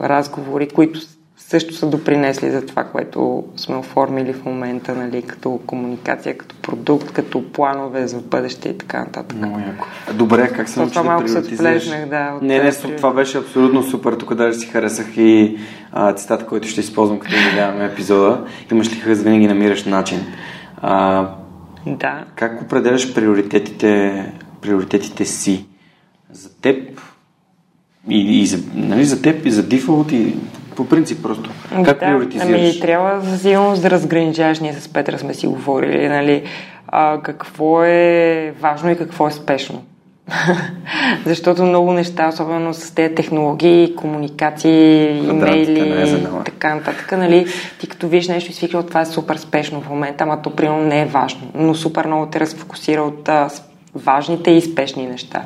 разговори, 0.03 0.67
които 0.67 0.99
също 1.37 1.73
са 1.73 1.87
допринесли 1.87 2.51
за 2.51 2.65
това, 2.65 2.83
което 2.83 3.43
сме 3.55 3.75
оформили 3.75 4.33
в 4.33 4.45
момента, 4.45 4.95
нали, 4.95 5.21
като 5.21 5.59
комуникация, 5.67 6.37
като 6.37 6.55
продукт, 6.55 7.11
като 7.11 7.51
планове 7.51 8.07
за 8.07 8.17
бъдеще 8.17 8.69
и 8.69 8.77
така 8.77 8.99
нататък. 8.99 9.37
Много 9.37 9.59
яко. 9.59 9.87
Добре, 10.13 10.51
как 10.55 10.69
се 10.69 10.79
научи 10.79 10.93
да 10.93 11.17
приоритизираш? 11.25 11.89
Да, 12.09 12.33
от 12.35 12.41
не, 12.41 12.63
не, 12.63 12.71
това 12.71 13.13
беше 13.13 13.37
абсолютно 13.37 13.83
супер. 13.83 14.13
Тук 14.13 14.33
даже 14.33 14.57
си 14.57 14.67
харесах 14.67 15.17
и 15.17 15.57
а, 15.91 16.13
цитата, 16.13 16.45
който 16.45 16.67
ще 16.67 16.79
използвам, 16.79 17.19
като 17.19 17.35
видяваме 17.49 17.85
епизода. 17.85 18.45
Имаш 18.71 18.91
ли 18.91 18.95
хъз, 18.95 19.21
винаги 19.21 19.47
намираш 19.47 19.85
начин. 19.85 20.19
А, 20.81 21.27
да. 21.87 22.23
Как 22.35 22.61
определяш 22.61 23.13
приоритетите, 23.13 24.23
приоритетите 24.61 25.25
си? 25.25 25.65
За 26.31 26.61
теб 26.61 27.01
и, 28.09 28.41
и 28.41 28.45
за, 28.45 28.57
нали, 28.75 29.05
за 29.05 29.21
теб, 29.21 29.45
и 29.45 29.51
за 29.51 29.63
дефолт, 29.63 30.11
и 30.11 30.35
по 30.75 30.87
принцип 30.87 31.23
просто. 31.23 31.49
Как 31.69 31.83
да, 31.83 31.99
приоритизираш? 31.99 32.61
Ами, 32.61 32.79
трябва 32.79 33.21
за 33.21 33.37
сигурност 33.37 33.81
да 33.81 33.89
разграничаваш. 33.89 34.59
Ние 34.59 34.73
с 34.73 34.93
Петра 34.93 35.17
сме 35.17 35.33
си 35.33 35.47
говорили, 35.47 36.09
нали, 36.09 36.43
а, 36.87 37.21
какво 37.23 37.83
е 37.83 38.53
важно 38.61 38.91
и 38.91 38.97
какво 38.97 39.27
е 39.27 39.31
спешно. 39.31 39.83
Защото 41.25 41.63
много 41.63 41.93
неща, 41.93 42.27
особено 42.27 42.73
с 42.73 42.91
тези 42.91 43.15
технологии, 43.15 43.95
комуникации, 43.95 45.17
имейли 45.29 45.79
е 45.79 46.03
и 46.03 46.25
така 46.45 46.75
нататък, 46.75 47.11
нали, 47.11 47.45
ти 47.79 47.87
като 47.87 48.07
виж 48.07 48.27
нещо 48.27 48.51
и 48.51 48.53
свикли, 48.53 48.87
това 48.87 49.01
е 49.01 49.05
супер 49.05 49.35
спешно 49.35 49.81
в 49.81 49.89
момента, 49.89 50.23
ама 50.23 50.41
то 50.41 50.49
примерно 50.49 50.81
не 50.81 51.01
е 51.01 51.05
важно, 51.05 51.41
но 51.55 51.75
супер 51.75 52.05
много 52.05 52.25
те 52.25 52.39
разфокусира 52.39 53.01
от 53.01 53.29
а, 53.29 53.49
важните 53.95 54.51
и 54.51 54.61
спешни 54.61 55.07
неща. 55.07 55.43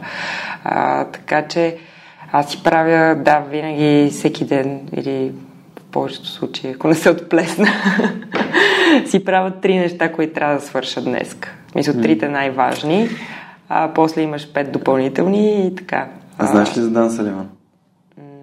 А, 0.64 1.06
така 1.06 1.48
че 1.48 1.78
аз 2.32 2.52
си 2.52 2.64
правя, 2.64 3.16
да, 3.16 3.40
винаги, 3.40 4.10
всеки 4.12 4.46
ден 4.46 4.82
или 4.94 5.32
в 5.80 5.84
повечето 5.92 6.28
случаи, 6.28 6.72
ако 6.72 6.88
не 6.88 6.96
се 6.96 7.10
отплесна, 7.10 7.68
си 9.06 9.26
правя 9.26 9.52
три 9.62 9.78
неща, 9.78 10.12
които 10.12 10.34
трябва 10.34 10.56
да 10.56 10.62
свърша 10.62 11.02
днес. 11.02 11.38
Смисъл, 11.72 12.02
трите 12.02 12.30
най-важни, 12.30 13.10
а 13.70 13.92
после 13.96 14.22
имаш 14.22 14.54
пет 14.54 14.72
допълнителни 14.72 15.68
и 15.68 15.76
така. 15.76 16.08
А 16.38 16.46
знаеш 16.46 16.78
ли 16.78 16.82
за 16.82 16.90
Дан 16.90 17.12
Саливан? 17.12 17.50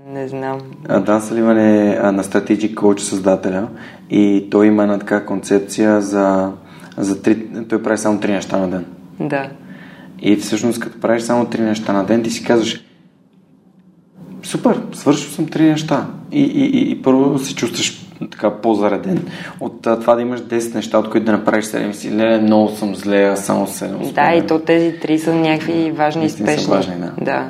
Не 0.08 0.28
знам. 0.28 0.60
А, 0.88 1.00
Дан 1.00 1.20
Саливан 1.20 1.58
е 1.58 1.98
на 2.02 2.24
Strategic 2.24 2.74
Coach 2.74 2.98
създателя 2.98 3.68
и 4.10 4.48
той 4.50 4.66
има 4.66 4.82
една 4.82 4.98
така 4.98 5.24
концепция 5.24 6.00
за, 6.00 6.52
за 6.96 7.22
три, 7.22 7.46
той 7.68 7.82
прави 7.82 7.98
само 7.98 8.20
три 8.20 8.32
неща 8.32 8.58
на 8.58 8.68
ден. 8.68 8.84
Да. 9.20 9.48
И 10.18 10.36
всъщност 10.36 10.80
като 10.80 11.00
правиш 11.00 11.22
само 11.22 11.44
три 11.44 11.62
неща 11.62 11.92
на 11.92 12.04
ден, 12.04 12.22
ти 12.22 12.30
си 12.30 12.44
казваш, 12.44 12.85
супер, 14.46 14.80
свършил 14.92 15.30
съм 15.30 15.46
три 15.46 15.62
неща. 15.62 16.06
И, 16.32 16.42
и, 16.42 16.66
и, 16.66 16.90
и 16.90 17.02
първо 17.02 17.38
се 17.38 17.54
чувстваш 17.54 18.06
така 18.30 18.50
по-зареден. 18.50 19.26
От 19.60 19.86
а, 19.86 20.00
това 20.00 20.14
да 20.14 20.22
имаш 20.22 20.40
10 20.40 20.74
неща, 20.74 20.98
от 20.98 21.10
които 21.10 21.26
да 21.26 21.32
направиш 21.32 21.64
7 21.64 21.92
си, 21.92 22.10
леле, 22.16 22.40
много 22.40 22.68
съм 22.68 22.94
зле, 22.94 23.22
а 23.24 23.36
само 23.36 23.66
7 23.66 24.12
Да, 24.12 24.34
и 24.34 24.46
то 24.46 24.58
тези 24.58 24.98
три 25.00 25.18
са 25.18 25.34
някакви 25.34 25.90
важни 25.90 26.26
и 26.26 26.30
спешни. 26.30 26.74
важни, 26.74 26.94
да. 26.96 27.12
да. 27.20 27.46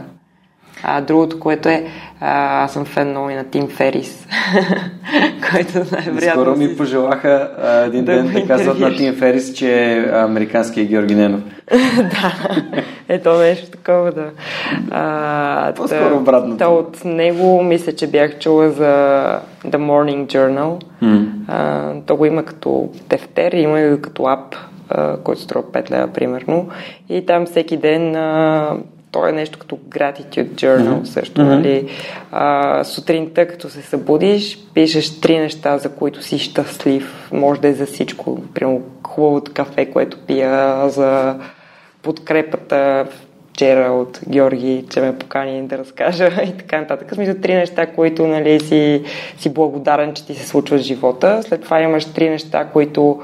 А 0.83 1.01
другото, 1.01 1.41
което 1.41 1.69
е, 1.69 1.87
а, 2.21 2.65
аз 2.65 2.73
съм 2.73 2.85
фен 2.85 3.11
много 3.11 3.31
и 3.31 3.35
на 3.35 3.45
Тим 3.45 3.69
Ферис, 3.69 4.27
който 5.51 5.79
най-вероятно... 5.93 6.43
Скоро 6.43 6.57
ми 6.57 6.77
пожелаха 6.77 7.51
а, 7.63 7.77
един 7.79 8.05
да 8.05 8.15
ден 8.15 8.33
да 8.33 8.47
казват 8.47 8.79
на 8.79 8.97
Тим 8.97 9.15
Ферис, 9.15 9.55
че 9.55 9.93
е 9.93 10.11
американския 10.13 10.87
Георги 10.87 11.15
Ненов. 11.15 11.41
да, 11.97 12.35
ето 13.09 13.39
нещо 13.39 13.71
такова, 13.71 14.13
да. 14.13 14.31
А, 14.91 15.73
По-скоро 15.77 16.17
обратното. 16.17 16.57
Та, 16.57 16.69
от 16.69 17.05
него 17.05 17.63
мисля, 17.63 17.93
че 17.93 18.07
бях 18.07 18.39
чула 18.39 18.71
за 18.71 18.85
The 19.67 19.77
Morning 19.77 20.27
Journal. 20.27 20.83
Mm. 21.03 21.29
А, 21.49 21.93
то 22.07 22.17
го 22.17 22.27
има 22.27 22.43
като 22.43 22.91
тефтер, 23.09 23.53
има 23.53 23.81
и 23.81 24.01
като 24.01 24.27
ап, 24.27 24.57
който 25.25 25.41
струва 25.41 25.65
5 25.65 25.91
лева, 25.91 26.09
примерно. 26.09 26.69
И 27.09 27.27
там 27.27 27.47
всеки 27.47 27.77
ден 27.77 28.17
а, 28.17 28.71
то 29.11 29.27
е 29.27 29.33
нещо 29.33 29.59
като 29.59 29.77
gratitude 29.77 30.49
journal 30.49 31.01
mm-hmm. 31.01 31.05
също, 31.05 31.41
mm-hmm. 31.41 31.45
нали? 31.45 31.89
А, 32.33 32.85
сутринта, 32.85 33.49
като 33.49 33.69
се 33.69 33.83
събудиш, 33.83 34.59
пишеш 34.75 35.21
три 35.21 35.39
неща, 35.39 35.79
за 35.79 35.89
които 35.89 36.23
си 36.23 36.39
щастлив. 36.39 37.31
Може 37.33 37.61
да 37.61 37.69
е 37.69 37.73
за 37.73 37.87
всичко. 37.87 38.43
Примерно 38.55 38.83
хубавото 39.07 39.53
кафе, 39.55 39.87
което 39.87 40.19
пия, 40.27 40.89
за 40.89 41.37
подкрепата 42.03 43.07
вчера 43.57 43.93
от 43.93 44.21
Георги, 44.29 44.85
че 44.91 45.01
ме 45.01 45.19
покани 45.19 45.67
да 45.67 45.79
разкажа 45.79 46.27
и 46.49 46.57
така 46.57 46.81
нататък. 46.81 47.15
Смисъл 47.15 47.35
три 47.35 47.55
неща, 47.55 47.87
които 47.87 48.27
нали, 48.27 48.61
си, 48.61 49.05
си 49.39 49.55
благодарен, 49.55 50.15
че 50.15 50.27
ти 50.27 50.35
се 50.35 50.47
случва 50.47 50.79
в 50.79 50.81
живота. 50.81 51.43
След 51.43 51.63
това 51.63 51.81
имаш 51.81 52.05
три 52.05 52.31
неща, 52.31 52.65
които 52.65 53.23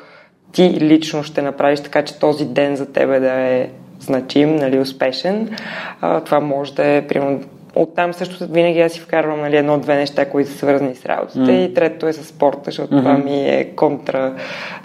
ти 0.52 0.70
лично 0.80 1.22
ще 1.22 1.42
направиш 1.42 1.80
така, 1.80 2.04
че 2.04 2.18
този 2.18 2.44
ден 2.44 2.76
за 2.76 2.92
тебе 2.92 3.20
да 3.20 3.32
е 3.32 3.68
значим, 4.02 4.56
нали, 4.56 4.78
успешен. 4.78 5.56
А, 6.00 6.20
това 6.20 6.40
може 6.40 6.74
да 6.74 6.86
е, 6.86 7.06
примерно, 7.06 7.40
оттам 7.74 8.12
също 8.12 8.46
винаги 8.46 8.80
аз 8.80 8.92
си 8.92 9.00
вкарвам 9.00 9.40
нали, 9.40 9.56
едно-две 9.56 9.96
неща, 9.96 10.30
които 10.30 10.50
са 10.50 10.56
свързани 10.56 10.94
с 10.94 11.06
работата 11.06 11.38
mm. 11.38 11.70
и 11.70 11.74
третото 11.74 12.06
е 12.06 12.12
с 12.12 12.24
спорта, 12.24 12.62
защото 12.64 12.94
mm-hmm. 12.94 12.98
това 12.98 13.18
ми 13.18 13.48
е 13.48 13.64
контра 13.76 14.34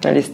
нали, 0.04 0.26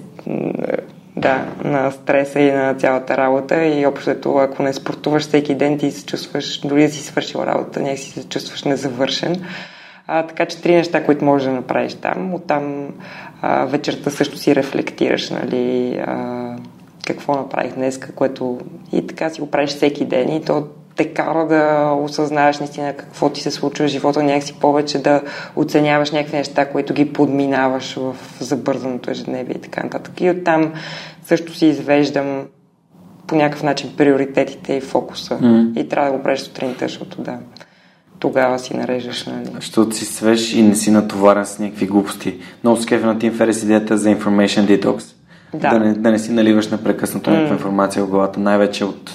да, 1.15 1.45
на 1.63 1.91
стреса 1.91 2.39
и 2.39 2.51
на 2.51 2.73
цялата 2.73 3.17
работа 3.17 3.65
и 3.65 3.85
общото, 3.85 4.37
ако 4.37 4.63
не 4.63 4.73
спортуваш 4.73 5.23
всеки 5.23 5.55
ден, 5.55 5.77
ти 5.77 5.91
се 5.91 6.05
чувстваш, 6.05 6.59
дори 6.59 6.81
да 6.81 6.89
си 6.89 7.03
свършил 7.03 7.39
работа, 7.39 7.79
някакси 7.79 8.09
се 8.09 8.29
чувстваш 8.29 8.63
незавършен. 8.63 9.45
А, 10.07 10.27
така 10.27 10.45
че 10.45 10.61
три 10.61 10.75
неща, 10.75 11.05
които 11.05 11.25
можеш 11.25 11.47
да 11.47 11.53
направиш 11.53 11.93
там. 11.93 12.33
Оттам 12.33 12.87
а, 13.41 13.65
вечерта 13.65 14.09
също 14.09 14.37
си 14.37 14.55
рефлектираш, 14.55 15.29
нали, 15.29 15.97
а, 16.07 16.55
какво 17.07 17.35
направих 17.35 17.73
днес, 17.73 17.99
което 18.15 18.59
и 18.91 19.07
така 19.07 19.29
си 19.29 19.41
го 19.41 19.51
правиш 19.51 19.69
всеки 19.69 20.05
ден 20.05 20.29
и 20.29 20.41
то 20.41 20.67
те 20.95 21.13
кара 21.13 21.47
да 21.47 21.93
осъзнаеш 22.03 22.59
наистина 22.59 22.93
какво 22.93 23.29
ти 23.29 23.41
се 23.41 23.51
случва 23.51 23.87
в 23.87 23.89
живота, 23.89 24.23
някакси 24.23 24.53
повече 24.53 24.99
да 24.99 25.21
оценяваш 25.55 26.11
някакви 26.11 26.37
неща, 26.37 26.69
които 26.69 26.93
ги 26.93 27.13
подминаваш 27.13 27.95
в 27.95 28.15
забързаното 28.39 29.11
ежедневие 29.11 29.55
и 29.55 29.61
така 29.61 29.83
нататък. 29.83 30.21
И 30.21 30.29
оттам 30.29 30.73
също 31.25 31.55
си 31.55 31.65
извеждам 31.65 32.45
по 33.27 33.35
някакъв 33.35 33.63
начин 33.63 33.93
приоритетите 33.97 34.73
и 34.73 34.81
фокуса. 34.81 35.39
Mm. 35.41 35.79
И 35.79 35.89
трябва 35.89 36.11
да 36.11 36.17
го 36.17 36.23
правиш 36.23 36.39
сутринта, 36.39 36.85
защото 36.85 37.21
да, 37.21 37.37
тогава 38.19 38.59
си 38.59 38.77
нареждаш. 38.77 39.25
Нали? 39.25 39.49
Защото 39.55 39.95
си 39.95 40.05
свеж 40.05 40.53
и 40.53 40.61
не 40.61 40.75
си 40.75 40.91
натоварен 40.91 41.45
с 41.45 41.59
някакви 41.59 41.87
глупости. 41.87 42.39
Много 42.63 42.81
скефи 42.81 43.05
на 43.05 43.19
Тим 43.19 43.33
Ферес 43.33 43.63
идеята 43.63 43.97
за 43.97 44.15
Information 44.15 44.81
Detox 44.81 45.13
Да. 45.53 45.69
Да, 45.69 45.79
не, 45.79 45.93
да 45.93 46.11
не 46.11 46.19
си 46.19 46.31
наливаш 46.31 46.71
непрекъснато 46.71 47.29
mm. 47.29 47.33
някаква 47.33 47.53
информация 47.53 48.05
в 48.05 48.09
главата, 48.09 48.39
най-вече 48.39 48.85
от 48.85 49.11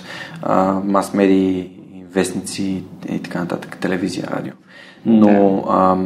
мас-медии, 0.85 1.71
вестници 2.13 2.83
и 3.09 3.23
така 3.23 3.41
нататък, 3.41 3.77
телевизия, 3.81 4.29
радио. 4.31 4.53
Но 5.07 5.65
а, 5.69 5.97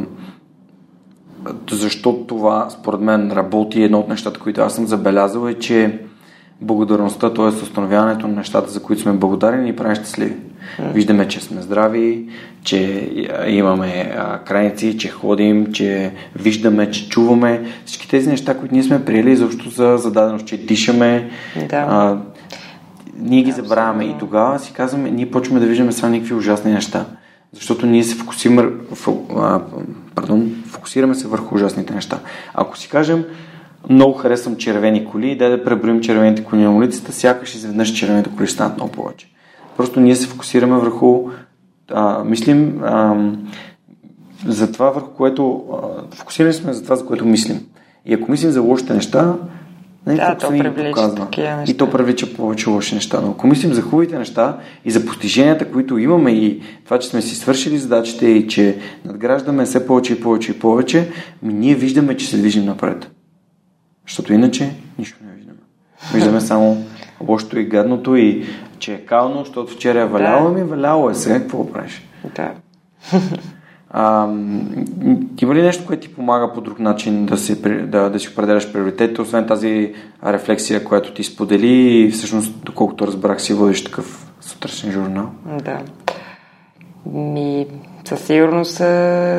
защо 1.71 2.25
това 2.27 2.69
според 2.69 3.01
мен 3.01 3.31
работи, 3.31 3.83
едно 3.83 3.99
от 3.99 4.09
нещата, 4.09 4.39
които 4.39 4.61
аз 4.61 4.75
съм 4.75 4.87
забелязал 4.87 5.47
е, 5.47 5.53
че 5.53 5.99
благодарността, 6.61 7.33
т.е. 7.33 7.45
установяването 7.45 8.27
на 8.27 8.35
нещата, 8.35 8.71
за 8.71 8.83
които 8.83 9.01
сме 9.01 9.13
благодарни, 9.13 9.63
ни 9.63 9.75
прави 9.75 9.95
щастливи. 9.95 10.35
Виждаме, 10.79 11.27
че 11.27 11.39
сме 11.41 11.61
здрави, 11.61 12.25
че 12.63 13.09
имаме 13.47 14.15
а, 14.17 14.39
крайници, 14.39 14.97
че 14.97 15.09
ходим, 15.09 15.73
че 15.73 16.11
виждаме, 16.35 16.91
че 16.91 17.09
чуваме. 17.09 17.63
Всички 17.85 18.09
тези 18.09 18.29
неща, 18.29 18.57
които 18.57 18.73
ние 18.73 18.83
сме 18.83 19.05
приели 19.05 19.31
изобщо 19.31 19.69
за 19.69 19.97
зададеност, 19.97 20.45
че 20.45 20.57
дишаме. 20.57 21.29
Да. 21.69 21.85
А, 21.89 22.17
ние 23.19 23.43
ги 23.43 23.51
да, 23.51 23.55
забравяме 23.55 24.05
и 24.05 24.15
тогава 24.19 24.59
си 24.59 24.73
казваме, 24.73 25.11
ние 25.11 25.31
почваме 25.31 25.59
да 25.59 25.65
виждаме 25.65 25.91
само 25.91 26.13
някакви 26.13 26.33
ужасни 26.33 26.71
неща. 26.71 27.05
Защото 27.53 27.85
ние 27.85 28.03
се 28.03 28.15
фокусираме, 28.15 28.71
пардон, 30.15 30.63
фокусираме 30.67 31.15
се 31.15 31.27
върху 31.27 31.55
ужасните 31.55 31.93
неща. 31.93 32.19
Ако 32.53 32.77
си 32.77 32.89
кажем, 32.89 33.25
много 33.89 34.13
харесвам 34.13 34.57
червени 34.57 35.05
коли, 35.05 35.37
дай 35.37 35.49
да 35.49 35.63
преброим 35.63 36.01
червените 36.01 36.43
коли 36.43 36.61
на 36.61 36.75
улицата, 36.75 37.11
сякаш 37.11 37.55
изведнъж 37.55 37.93
червените 37.93 38.29
коли 38.37 38.47
станат 38.47 38.75
много 38.75 38.91
повече. 38.91 39.32
Просто 39.77 39.99
ние 39.99 40.15
се 40.15 40.27
фокусираме 40.27 40.77
върху, 40.77 41.29
а, 41.91 42.23
мислим 42.23 42.83
а, 42.83 43.15
за 44.47 44.71
това, 44.71 44.89
върху 44.89 45.09
което, 45.09 45.63
а, 45.73 46.15
фокусираме 46.15 46.53
сме 46.53 46.73
за 46.73 46.83
това, 46.83 46.95
за 46.95 47.05
което 47.05 47.25
мислим. 47.25 47.65
И 48.05 48.13
ако 48.13 48.31
мислим 48.31 48.51
за 48.51 48.61
лошите 48.61 48.93
неща, 48.93 49.35
не, 50.07 50.15
да, 50.15 50.37
то 50.37 50.49
привлича 50.49 51.15
такива 51.15 51.55
неща. 51.55 51.71
И 51.71 51.77
то 51.77 51.89
привлича 51.89 52.33
повече 52.33 52.69
лоши 52.69 52.95
неща. 52.95 53.21
Но 53.21 53.31
ако 53.31 53.47
мислим 53.47 53.73
за 53.73 53.81
хубавите 53.81 54.17
неща 54.17 54.57
и 54.85 54.91
за 54.91 55.05
постиженията, 55.05 55.71
които 55.71 55.97
имаме 55.97 56.31
и 56.31 56.61
това, 56.85 56.99
че 56.99 57.07
сме 57.07 57.21
си 57.21 57.35
свършили 57.35 57.77
задачите 57.77 58.27
и 58.27 58.47
че 58.47 58.77
надграждаме 59.05 59.65
все 59.65 59.87
повече 59.87 60.13
и 60.13 60.21
повече 60.21 60.51
и 60.51 60.59
повече, 60.59 61.09
ми 61.43 61.53
ние 61.53 61.75
виждаме, 61.75 62.17
че 62.17 62.27
се 62.27 62.37
движим 62.37 62.65
напред. 62.65 63.11
Защото 64.07 64.33
иначе 64.33 64.73
нищо 64.99 65.17
не 65.25 65.35
виждаме. 65.35 65.59
Виждаме 66.13 66.41
само 66.49 66.85
лошото 67.27 67.59
и 67.59 67.65
гадното 67.65 68.15
и 68.15 68.45
че 68.83 68.93
е 68.93 69.05
кално, 69.05 69.39
защото 69.39 69.73
вчера 69.73 70.01
е 70.01 70.05
валяло, 70.05 70.49
да. 70.49 70.53
ми 70.53 70.63
валяло 70.63 71.09
е 71.09 71.15
сега, 71.15 71.39
какво 71.39 71.71
правиш? 71.71 72.07
Да. 72.35 72.51
А, 73.95 74.27
има 75.41 75.55
ли 75.55 75.61
нещо, 75.61 75.85
което 75.85 76.07
ти 76.07 76.15
помага 76.15 76.53
по 76.53 76.61
друг 76.61 76.79
начин 76.79 77.25
да 77.25 77.37
си, 77.37 77.61
да, 77.85 78.09
да 78.09 78.19
си 78.19 78.29
определяш 78.29 78.73
приоритетите, 78.73 79.21
освен 79.21 79.47
тази 79.47 79.93
рефлексия, 80.25 80.83
която 80.83 81.13
ти 81.13 81.23
сподели 81.23 81.67
и 81.67 82.11
всъщност, 82.11 82.65
доколкото 82.65 83.07
разбрах, 83.07 83.41
си 83.41 83.53
водиш 83.53 83.83
такъв 83.83 84.31
сутрешен 84.41 84.91
журнал? 84.91 85.29
Да. 85.63 85.79
Ми, 87.05 87.67
със 88.05 88.21
сигурност, 88.21 88.79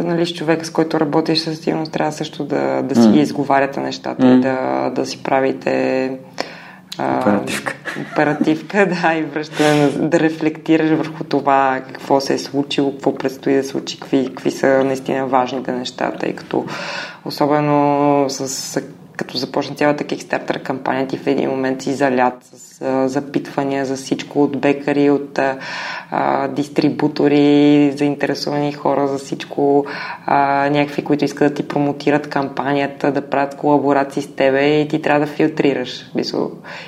нали, 0.05 0.27
с 0.27 0.35
човека, 0.35 0.65
с 0.65 0.71
който 0.71 1.01
работиш, 1.01 1.39
със 1.39 1.59
сигурност 1.59 1.93
трябва 1.93 2.13
също 2.13 2.45
да, 2.45 2.83
да 2.83 2.95
си 2.95 3.09
mm. 3.09 3.21
изговаряте 3.21 3.81
нещата 3.81 4.23
mm. 4.23 4.39
и 4.39 4.41
да, 4.41 4.91
да 4.91 5.07
си 5.07 5.23
правите 5.23 6.11
Оперативка. 6.99 7.75
Оперативка, 8.13 8.87
да, 9.03 9.15
и 9.15 9.23
връщане, 9.23 9.89
да 9.89 10.21
рефлектираш 10.21 10.91
върху 10.91 11.25
това 11.25 11.83
какво 11.93 12.21
се 12.21 12.35
е 12.35 12.39
случило, 12.39 12.93
какво 12.93 13.15
предстои 13.15 13.55
да 13.55 13.63
се 13.63 13.69
случи, 13.69 14.01
какви, 14.01 14.27
какви 14.27 14.51
са 14.51 14.85
наистина 14.85 15.27
важните 15.27 15.73
неща, 15.73 16.13
тъй 16.21 16.33
като 16.33 16.65
особено 17.25 18.27
с 18.29 18.83
като 19.17 19.37
започна 19.37 19.75
цялата 19.75 20.05
Kickstarter 20.05 20.63
кампания, 20.63 21.07
ти 21.07 21.19
в 21.19 21.27
един 21.27 21.51
момент 21.51 21.83
си 21.83 21.95
залят 21.95 22.35
с 22.43 22.64
а, 22.83 23.09
запитвания 23.09 23.85
за 23.85 23.97
всичко 23.97 24.43
от 24.43 24.61
бекари, 24.61 25.11
от 25.11 25.39
а, 26.11 26.49
дистрибутори, 26.49 27.93
заинтересовани 27.97 28.73
хора 28.73 29.09
за 29.09 29.19
всичко, 29.19 29.87
а, 30.27 30.69
някакви, 30.71 31.05
които 31.05 31.25
искат 31.25 31.49
да 31.49 31.55
ти 31.55 31.69
промотират 31.69 32.29
кампанията, 32.29 33.13
да 33.13 33.31
правят 33.31 33.57
колаборации 33.57 34.23
с 34.23 34.35
тебе 34.35 34.81
и 34.81 34.89
ти 34.89 35.03
трябва 35.03 35.27
да 35.27 35.33
филтрираш. 35.33 36.11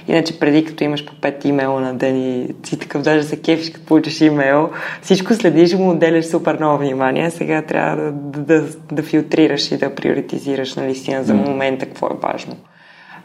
Иначе 0.09 0.39
преди 0.39 0.65
като 0.65 0.85
имаш 0.85 1.07
по 1.07 1.15
5 1.15 1.47
имейла 1.47 1.81
на 1.81 1.95
ден 1.95 2.17
и 2.17 2.55
си 2.65 2.79
такъв 2.79 3.03
даже 3.03 3.23
се 3.23 3.43
кефиш, 3.43 3.71
като 3.71 3.87
получиш 3.87 4.21
имейл, 4.21 4.71
всичко 5.03 5.35
следиш 5.35 5.75
му 5.75 5.91
отделяш 5.91 6.25
супер 6.25 6.57
много 6.57 6.79
внимание. 6.79 7.31
Сега 7.31 7.63
трябва 7.63 7.97
да, 7.97 8.13
да, 8.13 8.41
да, 8.41 8.67
да 8.93 9.03
филтрираш 9.03 9.73
и 9.73 9.77
да 9.77 9.95
приоритизираш 9.95 10.75
наистина 10.75 11.25
за 11.25 11.35
момента 11.35 11.87
какво 11.87 12.07
е 12.07 12.19
важно. 12.23 12.57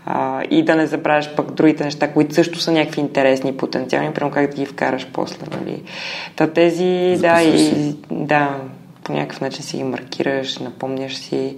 А, 0.06 0.44
и 0.50 0.64
да 0.64 0.76
не 0.76 0.88
забравяш 0.88 1.36
пък 1.36 1.52
другите 1.52 1.84
неща, 1.84 2.14
които 2.14 2.36
също 2.36 2.60
са 2.60 2.72
някакви 2.72 3.02
интересни, 3.02 3.58
потенциални, 3.58 4.14
прямо 4.14 4.32
как 4.32 4.48
да 4.48 4.56
ги 4.56 4.66
вкараш 4.66 5.08
после. 5.14 5.46
Нали. 5.52 5.84
Та 6.36 6.48
тези, 6.48 7.18
да, 7.20 7.42
и, 7.42 7.96
да, 8.12 8.58
по 9.04 9.14
някакъв 9.14 9.42
начин 9.42 9.64
си 9.64 9.78
ги 9.78 9.84
маркираш, 9.84 10.60
напомняш 10.60 11.16
си. 11.16 11.56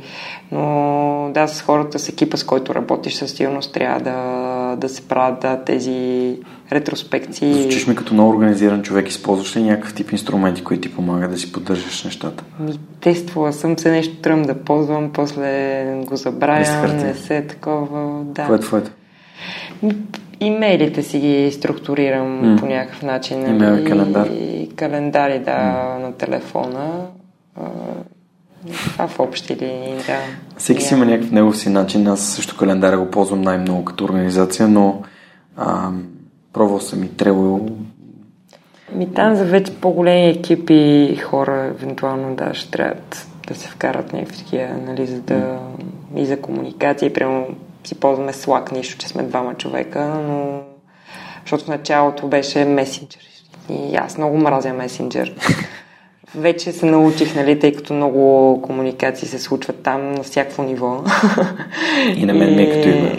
Но 0.51 1.31
да, 1.33 1.47
с 1.47 1.61
хората, 1.61 1.99
с 1.99 2.09
екипа, 2.09 2.37
с 2.37 2.43
който 2.43 2.75
работиш, 2.75 3.13
със 3.13 3.31
сигурност 3.31 3.73
трябва 3.73 3.99
да, 3.99 4.13
да 4.75 4.89
се 4.89 5.01
правят 5.01 5.39
да, 5.39 5.63
тези 5.63 6.37
ретроспекции. 6.71 7.53
Звучиш 7.53 7.87
ми 7.87 7.95
като 7.95 8.13
много 8.13 8.29
организиран 8.29 8.81
човек. 8.81 9.09
Използваш 9.09 9.57
ли 9.57 9.63
някакъв 9.63 9.93
тип 9.93 10.11
инструменти, 10.11 10.63
които 10.63 10.81
ти 10.81 10.95
помагат 10.95 11.31
да 11.31 11.37
си 11.37 11.51
поддържаш 11.51 12.03
нещата? 12.03 12.43
Ми, 12.59 12.79
тествала 13.01 13.53
съм 13.53 13.79
се 13.79 13.91
нещо 13.91 14.15
тръм 14.15 14.41
да 14.41 14.55
ползвам, 14.55 15.09
после 15.13 15.83
го 16.05 16.15
забравям, 16.15 16.97
не 16.97 17.13
се 17.13 17.41
такова. 17.41 18.23
Да. 18.23 18.45
Кое 18.45 18.55
е 18.55 18.59
твоето? 18.59 18.91
Имейлите 20.39 21.03
си 21.03 21.19
ги 21.19 21.51
структурирам 21.51 22.41
mm. 22.43 22.59
по 22.59 22.65
някакъв 22.65 23.01
начин. 23.01 23.49
Имейл 23.49 23.81
и 23.81 23.85
календар. 23.85 24.27
И 24.27 24.69
календари, 24.75 25.39
да, 25.39 25.51
mm. 25.51 26.01
на 26.01 26.13
телефона. 26.13 27.05
Това 28.71 29.07
в 29.07 29.19
общи 29.19 29.55
линии, 29.55 29.95
да. 29.95 30.19
Всеки 30.57 30.81
си 30.81 30.93
има 30.93 31.05
някакъв 31.05 31.31
негов 31.31 31.57
си 31.57 31.69
начин. 31.69 32.07
Аз 32.07 32.21
също 32.21 32.57
календара 32.57 32.97
го 32.97 33.11
ползвам 33.11 33.41
най-много 33.41 33.85
като 33.85 34.03
организация, 34.03 34.67
но 34.67 35.01
а, 35.57 35.89
пробвал 36.53 36.79
съм 36.79 37.03
и 37.03 37.09
трябвало. 37.09 37.69
Ми 38.95 39.13
там 39.13 39.35
за 39.35 39.45
вече 39.45 39.75
по-големи 39.75 40.29
екипи 40.29 41.15
хора, 41.15 41.73
евентуално 41.75 42.35
да, 42.35 42.53
ще 42.53 42.71
трябва 42.71 42.95
да 43.47 43.55
се 43.55 43.67
вкарат 43.67 44.13
някакви 44.13 44.37
такива, 44.37 44.67
нали, 44.87 45.05
за 45.05 45.21
да 45.21 45.59
и 46.15 46.25
за 46.25 46.41
комуникация. 46.41 47.07
И 47.07 47.13
прямо 47.13 47.47
си 47.83 47.95
ползваме 47.95 48.33
Slack, 48.33 48.71
нищо, 48.71 48.97
че 48.97 49.07
сме 49.07 49.23
двама 49.23 49.53
човека, 49.53 50.05
но 50.27 50.61
защото 51.41 51.63
в 51.63 51.67
началото 51.67 52.27
беше 52.27 52.65
месенджер. 52.65 53.21
И 53.69 53.95
аз 53.95 54.17
много 54.17 54.37
мразя 54.37 54.73
месенджер. 54.73 55.35
Вече 56.35 56.71
се 56.71 56.85
научих, 56.85 57.35
нали, 57.35 57.59
тъй 57.59 57.73
като 57.73 57.93
много 57.93 58.61
комуникации 58.61 59.27
се 59.27 59.39
случват 59.39 59.83
там 59.83 60.11
на 60.11 60.23
всяко 60.23 60.63
ниво. 60.63 61.03
И 62.15 62.25
на 62.25 62.33
мен 62.33 62.55
ми 62.55 62.63
е 62.63 62.71
като 62.71 62.89
има. 62.89 63.09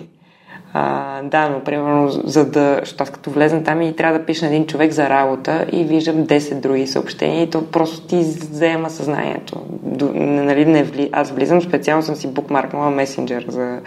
А, 0.76 1.22
да, 1.22 1.48
но 1.48 1.60
примерно, 1.60 2.08
за 2.08 2.50
да, 2.50 2.80
аз 2.98 3.10
като 3.10 3.30
влезна 3.30 3.64
там 3.64 3.82
и 3.82 3.96
трябва 3.96 4.18
да 4.18 4.24
пиша 4.24 4.44
на 4.44 4.50
един 4.50 4.66
човек 4.66 4.92
за 4.92 5.08
работа 5.08 5.66
и 5.72 5.84
виждам 5.84 6.16
10 6.16 6.54
други 6.60 6.86
съобщения 6.86 7.42
и 7.42 7.50
то 7.50 7.66
просто 7.66 8.06
ти 8.06 8.16
взема 8.16 8.90
съзнанието. 8.90 9.62
До, 9.82 10.10
нали, 10.14 10.64
не 10.64 10.82
вли... 10.82 11.08
Аз 11.12 11.30
влизам, 11.30 11.62
специално 11.62 12.02
съм 12.02 12.14
си 12.14 12.28
букмаркнала 12.28 12.90
месенджер, 12.90 13.44
за, 13.48 13.80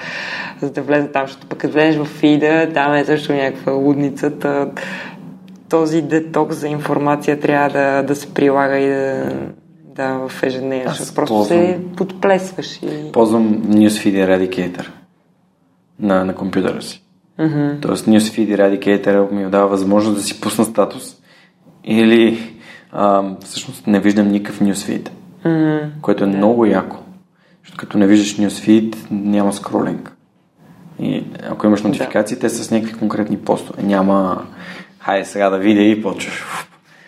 за 0.62 0.72
да 0.72 0.82
влезна 0.82 1.12
там, 1.12 1.28
защото 1.28 1.48
пък 1.48 1.60
като 1.60 1.74
влезеш 1.74 2.02
в 2.02 2.06
фида, 2.06 2.70
там 2.74 2.94
е 2.94 3.06
също 3.06 3.34
някаква 3.34 3.74
лудница, 3.74 4.32
този 5.70 6.02
детокс 6.02 6.56
за 6.56 6.68
информация 6.68 7.40
трябва 7.40 7.70
да, 7.70 8.04
да 8.04 8.16
се 8.16 8.34
прилага 8.34 8.78
и 8.78 8.90
да, 8.90 9.32
да 9.96 10.28
в 10.28 10.44
ежедневие. 10.44 10.86
Просто 11.16 11.34
ползвам, 11.34 11.60
се 11.60 11.80
подплесваш. 11.98 12.80
И... 12.84 13.12
Ползвам 13.14 13.64
Newsfeed 13.64 14.28
Eradicator 14.28 14.88
на, 16.00 16.26
на 16.26 16.36
компютъра 16.36 16.82
си. 16.82 17.04
Mm-hmm. 17.40 17.82
Тоест 17.82 18.06
Newsfeed 18.06 18.58
Eradicator 18.58 19.32
ми 19.32 19.50
дава 19.50 19.68
възможност 19.68 20.18
да 20.18 20.24
си 20.24 20.42
пусна 20.42 20.66
статус 20.66 21.16
или 21.84 22.54
а, 22.92 23.24
всъщност 23.44 23.88
не 23.88 24.00
виждам 24.00 24.28
никакъв 24.28 24.60
Newsfeed, 24.62 25.10
mm-hmm. 25.46 25.90
което 26.02 26.24
е 26.24 26.28
много 26.28 26.66
яко. 26.66 26.98
Защото 27.64 27.78
като 27.78 27.98
не 27.98 28.08
виждаш 28.08 28.38
Newsfeed, 28.38 28.96
няма 29.12 29.54
скролинг. 29.54 30.14
И 31.00 31.24
ако 31.50 31.66
имаш 31.68 31.82
нотификации, 31.82 32.40
те 32.40 32.50
са 32.50 32.64
с 32.64 32.72
някакви 32.72 33.00
конкретни 33.00 33.38
постове. 33.38 33.84
Няма 33.84 34.46
хайде 35.08 35.26
сега 35.26 35.50
да 35.50 35.58
видя 35.58 35.82
и 35.82 36.02
почваш. 36.02 36.44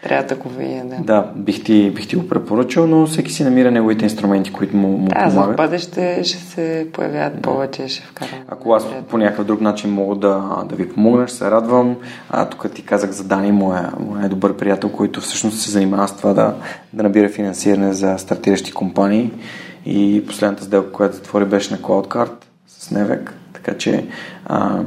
Трябва 0.03 0.27
да 0.27 0.35
го 0.35 0.49
видя, 0.49 0.84
да. 0.85 0.95
Да, 0.95 1.31
бих 1.35 1.63
ти, 1.63 1.89
бих 1.89 2.07
ти 2.07 2.15
го 2.15 2.27
препоръчал, 2.27 2.88
но 2.88 3.07
всеки 3.07 3.31
си 3.31 3.43
намира 3.43 3.71
неговите 3.71 4.05
инструменти, 4.05 4.53
които 4.53 4.77
му, 4.77 4.88
му 4.88 5.07
да, 5.07 5.13
помагат. 5.13 5.34
Да, 5.34 5.41
за 5.41 5.53
бъдеще 5.53 6.23
ще 6.23 6.38
се 6.38 6.88
появяват 6.93 7.35
да. 7.35 7.41
повече, 7.41 7.88
ще 7.88 8.01
вкарам. 8.01 8.39
Ако 8.47 8.73
аз 8.73 8.88
по 9.09 9.17
някакъв 9.17 9.45
друг 9.45 9.61
начин 9.61 9.89
мога 9.89 10.15
да, 10.15 10.63
да 10.69 10.76
ви 10.76 10.89
помогна, 10.89 11.27
ще 11.27 11.38
се 11.38 11.51
радвам. 11.51 11.95
А 12.30 12.45
тук 12.45 12.71
ти 12.73 12.85
казах 12.85 13.11
за 13.11 13.23
Дани, 13.23 13.51
моя, 13.51 13.91
моя 13.99 14.30
добър 14.30 14.57
приятел, 14.57 14.89
който 14.89 15.21
всъщност 15.21 15.59
се 15.59 15.71
занимава 15.71 16.07
с 16.07 16.17
това 16.17 16.34
да, 16.34 16.53
да 16.93 17.03
набира 17.03 17.30
финансиране 17.30 17.93
за 17.93 18.17
стартиращи 18.17 18.71
компании. 18.71 19.31
И 19.85 20.23
последната 20.27 20.63
сделка, 20.63 20.91
която 20.91 21.15
затвори, 21.15 21.45
беше 21.45 21.73
на 21.73 21.80
CloudCard 21.80 22.31
с 22.67 22.91
Невек. 22.91 23.34
Така 23.53 23.77
че 23.77 24.05
а, 24.45 24.80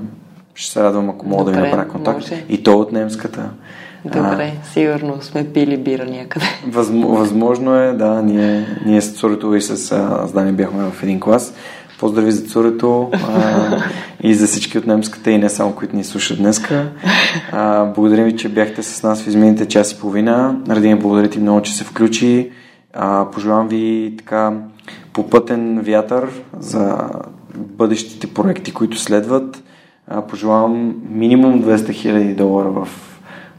Ще 0.55 0.73
се 0.73 0.83
радвам, 0.83 1.11
ако 1.11 1.27
мога 1.29 1.45
Добре, 1.45 1.57
да 1.57 1.63
ви 1.63 1.69
направя 1.69 1.89
контакт. 1.89 2.21
Може. 2.21 2.45
И 2.49 2.63
то 2.63 2.79
от 2.79 2.93
немската. 2.93 3.51
Добре, 4.05 4.53
а, 4.63 4.67
сигурно 4.67 5.23
сме 5.23 5.53
пили 5.53 5.77
бира 5.77 6.05
някъде. 6.05 6.47
възможно 6.69 7.77
е, 7.77 7.93
да. 7.93 8.23
Ние, 8.23 8.67
ние 8.87 9.01
с 9.01 9.13
Цурето 9.13 9.55
и 9.55 9.61
с, 9.61 9.77
с 9.77 10.33
Дани 10.35 10.53
бяхме 10.53 10.91
в 10.91 11.03
един 11.03 11.21
клас. 11.21 11.55
Поздрави 11.99 12.33
за 12.33 12.43
Цурето 12.43 13.11
а, 13.13 13.79
и 14.23 14.35
за 14.35 14.47
всички 14.47 14.79
от 14.79 14.87
немската 14.87 15.31
и 15.31 15.39
не 15.39 15.49
само, 15.49 15.73
които 15.73 15.97
ни 15.97 16.05
слушат 16.05 16.39
днеска. 16.39 16.89
А, 17.53 17.85
благодарим 17.85 18.25
ви, 18.25 18.37
че 18.37 18.49
бяхте 18.49 18.83
с 18.83 19.03
нас 19.03 19.23
в 19.23 19.27
измините 19.27 19.69
час 19.69 19.93
и 19.93 20.01
половина. 20.01 20.57
Радиме, 20.69 20.97
благодаря 20.97 21.29
ти 21.29 21.39
много, 21.39 21.63
че 21.63 21.75
се 21.75 21.85
включи. 21.85 22.51
А, 22.93 23.31
пожелавам 23.31 23.69
ви 23.69 24.15
така 24.19 24.53
попътен 25.13 25.81
вятър 25.81 26.29
за 26.59 26.99
бъдещите 27.55 28.27
проекти, 28.27 28.73
които 28.73 28.99
следват. 28.99 29.63
А, 30.09 30.27
пожелавам 30.27 30.95
минимум 31.09 31.63
200 31.63 31.77
000 31.77 32.35
долара 32.35 32.71
в, 32.71 32.89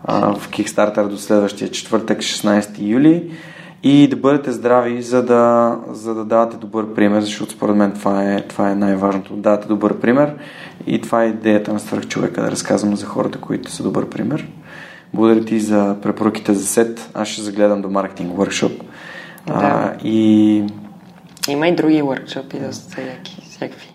а, 0.03 0.35
в 0.35 0.49
Kickstarter 0.49 1.07
до 1.07 1.17
следващия 1.17 1.69
четвъртък, 1.69 2.19
16 2.19 2.79
юли 2.79 3.31
и 3.83 4.07
да 4.07 4.15
бъдете 4.15 4.51
здрави, 4.51 5.01
за 5.01 5.23
да, 5.23 5.77
за 5.91 6.15
да 6.15 6.25
давате 6.25 6.57
добър 6.57 6.93
пример, 6.93 7.21
защото 7.21 7.51
според 7.51 7.75
мен 7.75 7.91
това 7.91 8.33
е, 8.33 8.41
това 8.41 8.71
е 8.71 8.75
най-важното. 8.75 9.35
Да 9.35 9.41
давате 9.41 9.67
добър 9.67 9.99
пример 9.99 10.35
и 10.87 11.01
това 11.01 11.23
е 11.23 11.27
идеята 11.27 11.73
на 11.73 11.79
страх 11.79 12.07
човека, 12.07 12.41
да 12.41 12.51
разказвам 12.51 12.95
за 12.95 13.05
хората, 13.05 13.37
които 13.37 13.71
са 13.71 13.83
добър 13.83 14.09
пример. 14.09 14.47
Благодаря 15.13 15.45
ти 15.45 15.59
за 15.59 15.95
препоръките 16.01 16.53
за 16.53 16.67
сет. 16.67 17.09
Аз 17.13 17.27
ще 17.27 17.41
загледам 17.41 17.81
до 17.81 17.89
маркетинг 17.89 18.37
workshop. 18.37 18.81
Да. 19.47 19.53
А, 19.53 19.93
и... 20.03 20.63
Има 21.49 21.67
и 21.67 21.75
други 21.75 22.03
workshop 22.03 22.59
да 22.59 22.73
са 22.73 22.89
всякакви. 23.49 23.92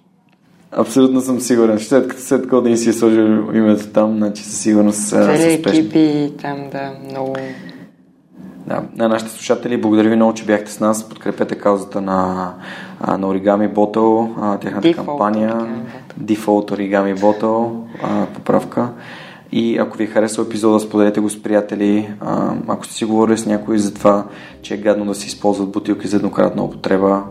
Абсолютно 0.72 1.20
съм 1.20 1.40
сигурен. 1.40 1.78
След 1.78 2.08
като 2.08 2.22
след 2.22 2.48
Кодин 2.48 2.76
си 2.76 2.88
е 2.88 2.92
сложил 2.92 3.54
името 3.54 3.86
там, 3.86 4.16
значи 4.16 4.44
със 4.44 4.60
сигурност 4.60 5.08
Цели 5.08 5.52
екипи 5.52 6.32
там, 6.42 6.70
да, 6.72 6.92
много... 7.10 7.36
Да, 8.66 8.82
на 8.96 9.08
нашите 9.08 9.30
слушатели, 9.30 9.80
благодаря 9.80 10.08
ви 10.08 10.16
много, 10.16 10.34
че 10.34 10.44
бяхте 10.44 10.72
с 10.72 10.80
нас. 10.80 11.08
Подкрепете 11.08 11.54
каузата 11.54 12.00
на, 12.00 12.54
на 13.08 13.26
Origami 13.26 13.72
Bottle, 13.72 14.60
тяхната 14.60 14.88
Default 14.88 14.96
кампания. 14.96 15.66
Default 16.20 16.70
Origami 16.70 17.16
Bottle, 17.18 17.70
поправка. 18.34 18.88
И 19.52 19.78
ако 19.78 19.96
ви 19.96 20.04
е 20.04 20.06
харесал 20.06 20.42
епизода, 20.42 20.80
споделете 20.80 21.20
го 21.20 21.30
с 21.30 21.42
приятели. 21.42 22.10
ако 22.68 22.86
сте 22.86 22.94
си 22.94 23.04
говорили 23.04 23.38
с 23.38 23.46
някой 23.46 23.78
за 23.78 23.94
това, 23.94 24.24
че 24.62 24.74
е 24.74 24.76
гадно 24.76 25.04
да 25.04 25.14
се 25.14 25.26
използват 25.26 25.70
бутилки 25.70 26.08
за 26.08 26.16
еднократна 26.16 26.64
употреба, 26.64 27.22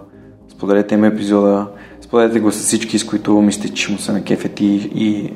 споделете 0.50 0.96
им 0.96 1.04
епизода. 1.04 1.68
Споделете 2.08 2.40
го 2.40 2.52
с 2.52 2.56
всички, 2.56 3.00
с 3.00 3.06
които 3.06 3.42
мислите, 3.42 3.74
че 3.74 3.92
му 3.92 3.98
се 3.98 4.12
на 4.12 4.24
кефет 4.24 4.60
и, 4.60 4.66
и, 4.96 5.34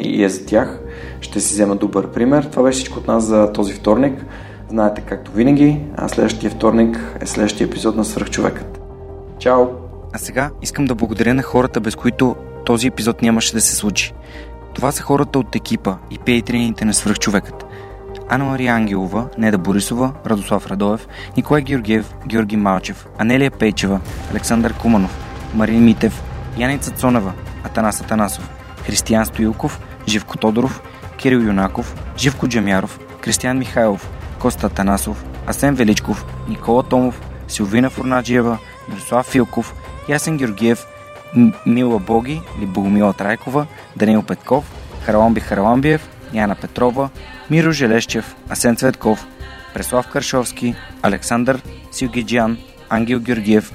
и 0.00 0.24
е 0.24 0.28
за 0.28 0.46
тях. 0.46 0.80
Ще 1.20 1.40
си 1.40 1.54
взема 1.54 1.76
добър 1.76 2.10
пример. 2.10 2.44
Това 2.44 2.62
беше 2.62 2.78
всичко 2.78 2.98
от 2.98 3.08
нас 3.08 3.24
за 3.24 3.52
този 3.52 3.72
вторник. 3.72 4.24
Знаете, 4.68 5.00
както 5.00 5.32
винаги, 5.32 5.80
а 5.96 6.08
следващия 6.08 6.50
вторник 6.50 7.16
е 7.20 7.26
следващия 7.26 7.64
епизод 7.64 7.96
на 7.96 8.04
Свърхчовекът. 8.04 8.80
Чао! 9.38 9.66
А 10.12 10.18
сега 10.18 10.50
искам 10.62 10.84
да 10.84 10.94
благодаря 10.94 11.34
на 11.34 11.42
хората, 11.42 11.80
без 11.80 11.96
които 11.96 12.36
този 12.66 12.86
епизод 12.86 13.22
нямаше 13.22 13.52
да 13.52 13.60
се 13.60 13.74
случи. 13.74 14.12
Това 14.74 14.92
са 14.92 15.02
хората 15.02 15.38
от 15.38 15.56
екипа 15.56 15.96
и 16.10 16.18
пейтрините 16.18 16.84
на 16.84 16.94
Свърхчовекът. 16.94 17.64
Анна 18.28 18.44
Мария 18.44 18.74
Ангелова, 18.74 19.28
Неда 19.38 19.58
Борисова, 19.58 20.12
Радослав 20.26 20.66
Радоев, 20.66 21.08
Николай 21.36 21.62
Георгиев, 21.62 22.14
Георги 22.26 22.56
Малчев, 22.56 23.06
Анелия 23.18 23.50
Пейчева, 23.50 24.00
Александър 24.30 24.74
Куманов, 24.74 25.21
Марин 25.54 25.84
Митев, 25.84 26.22
Яница 26.56 26.90
Цонева, 26.90 27.32
Атанас 27.64 28.00
Атанасов, 28.00 28.48
Християн 28.86 29.26
Стоилков, 29.26 29.80
Живко 30.06 30.38
Тодоров, 30.38 30.82
Кирил 31.16 31.40
Юнаков, 31.40 31.94
Живко 32.18 32.48
Джамяров, 32.48 32.98
Кристиян 33.20 33.58
Михайлов, 33.58 34.08
Коста 34.38 34.66
Атанасов, 34.66 35.24
Асен 35.46 35.74
Величков, 35.74 36.24
Никола 36.48 36.82
Томов, 36.82 37.20
Силвина 37.48 37.90
Фурнаджиева, 37.90 38.58
Мирослав 38.88 39.26
Филков, 39.26 39.74
Ясен 40.08 40.36
Георгиев, 40.36 40.86
Мила 41.66 41.98
Боги 41.98 42.42
или 42.58 42.66
Богомила 42.66 43.12
Трайкова, 43.12 43.66
Данил 43.96 44.22
Петков, 44.22 44.64
Хараламби 45.06 45.40
Хараламбиев, 45.40 46.00
Яна 46.32 46.54
Петрова, 46.54 47.10
Миро 47.50 47.72
Желещев, 47.72 48.36
Асен 48.48 48.76
Цветков, 48.76 49.26
Преслав 49.74 50.08
Каршовски, 50.08 50.74
Александър 51.02 51.62
Силгиджан, 51.90 52.58
Ангел 52.88 53.20
Георгиев, 53.20 53.72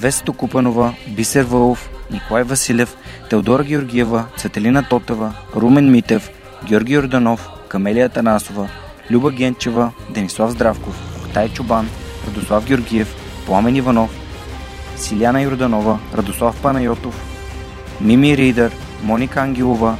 Весето 0.00 0.32
Купанова, 0.32 0.94
Бисер 1.08 1.44
Вълов, 1.44 1.90
Николай 2.10 2.42
Василев, 2.42 2.96
Теодора 3.30 3.64
Георгиева, 3.64 4.24
Цветелина 4.36 4.82
Тотева, 4.88 5.34
Румен 5.56 5.90
Митев, 5.90 6.30
Георги 6.64 6.98
Орданов, 6.98 7.48
Камелия 7.68 8.08
Танасова, 8.08 8.68
Люба 9.10 9.30
Генчева, 9.32 9.92
Денислав 10.10 10.50
Здравков, 10.50 11.24
Октай 11.24 11.48
Чубан, 11.48 11.88
Радослав 12.28 12.64
Георгиев, 12.64 13.14
Пламен 13.46 13.76
Иванов, 13.76 14.10
Силяна 14.96 15.42
Йорданова, 15.42 15.98
Радослав 16.14 16.62
Панайотов, 16.62 17.20
Мими 18.00 18.36
Ридър, 18.36 18.72
Моника 19.02 19.40
Ангелова, 19.40 19.96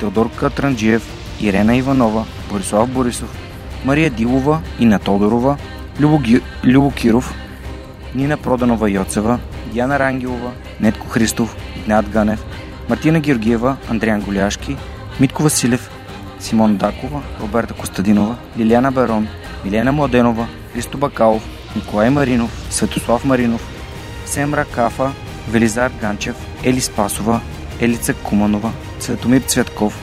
Теодор 0.00 0.30
Катранджиев, 0.36 1.02
Ирена 1.40 1.76
Иванова, 1.76 2.24
Борислав 2.50 2.88
Борисов, 2.90 3.36
Мария 3.84 4.10
Дилова, 4.10 4.60
Ина 4.80 4.98
Тодорова, 4.98 5.56
Любо. 6.00 6.20
Любо 6.64 6.90
Киров, 6.90 7.34
Нина 8.14 8.36
Проданова 8.36 8.90
Йоцева, 8.90 9.38
Диана 9.72 9.98
Рангелова, 9.98 10.52
Нетко 10.80 11.08
Христов, 11.08 11.56
Игнат 11.76 12.08
Ганев, 12.08 12.44
Мартина 12.88 13.20
Георгиева, 13.20 13.76
Андриан 13.90 14.20
Голяшки, 14.20 14.76
Митко 15.20 15.42
Василев, 15.42 15.90
Симон 16.40 16.76
Дакова, 16.76 17.22
Роберта 17.40 17.74
Костадинова, 17.74 18.36
Лиляна 18.58 18.92
Барон, 18.92 19.28
Милена 19.64 19.92
Младенова, 19.92 20.46
Христо 20.72 20.98
Бакалов, 20.98 21.42
Николай 21.76 22.10
Маринов, 22.10 22.66
Светослав 22.70 23.24
Маринов, 23.24 23.60
Семра 24.26 24.64
Кафа, 24.64 25.10
Велизар 25.48 25.90
Ганчев, 26.00 26.36
Ели 26.64 26.80
Спасова, 26.80 27.40
Елица 27.80 28.14
Куманова, 28.14 28.72
Светомир 29.00 29.40
Цветков, 29.40 30.00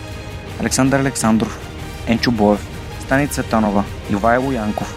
Александър 0.60 1.00
Александров, 1.00 1.60
Енчо 2.08 2.32
Боев, 2.32 2.68
Стани 3.00 3.28
Цветанова, 3.28 3.84
Ивайло 4.12 4.52
Янков, 4.52 4.96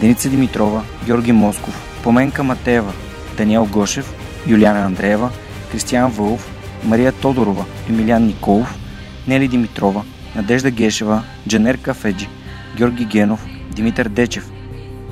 Деница 0.00 0.28
Димитрова, 0.28 0.82
Георги 1.06 1.32
Москов, 1.32 1.87
Поменка 2.08 2.42
Матеева, 2.42 2.92
Даниел 3.36 3.66
Гошев, 3.66 4.14
Юлиана 4.46 4.80
Андреева, 4.80 5.30
Кристиян 5.72 6.10
Вълов, 6.10 6.50
Мария 6.84 7.12
Тодорова, 7.12 7.64
Емилиан 7.88 8.26
Николов, 8.26 8.78
Нели 9.26 9.48
Димитрова, 9.48 10.04
Надежда 10.36 10.70
Гешева, 10.70 11.22
Джанер 11.48 11.78
Кафеджи, 11.78 12.28
Георги 12.76 13.04
Генов, 13.04 13.46
Димитър 13.70 14.08
Дечев, 14.08 14.50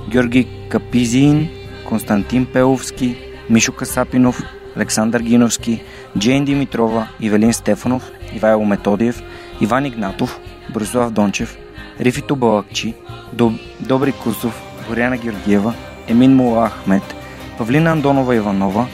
Георги 0.08 0.48
Капизин, 0.68 1.48
Константин 1.88 2.46
Пеловски, 2.46 3.16
Мишо 3.50 3.72
Касапинов, 3.72 4.42
Александър 4.76 5.20
Гиновски, 5.20 5.82
Джейн 6.18 6.44
Димитрова, 6.44 7.08
Ивелин 7.20 7.52
Стефанов, 7.52 8.10
Ивайло 8.34 8.64
Методиев, 8.64 9.22
Иван 9.60 9.86
Игнатов, 9.86 10.40
Борислав 10.72 11.10
Дончев, 11.10 11.56
Рифито 12.00 12.36
Балакчи, 12.36 12.94
Доб... 13.32 13.52
Добри 13.80 14.12
Кусов, 14.12 14.62
Горяна 14.88 15.16
Георгиева, 15.16 15.74
Емин 16.08 16.36
Мула 16.36 16.66
Ахмет, 16.66 17.14
Павлина 17.58 17.92
Андонова 17.92 18.34
Иванова, 18.34 18.86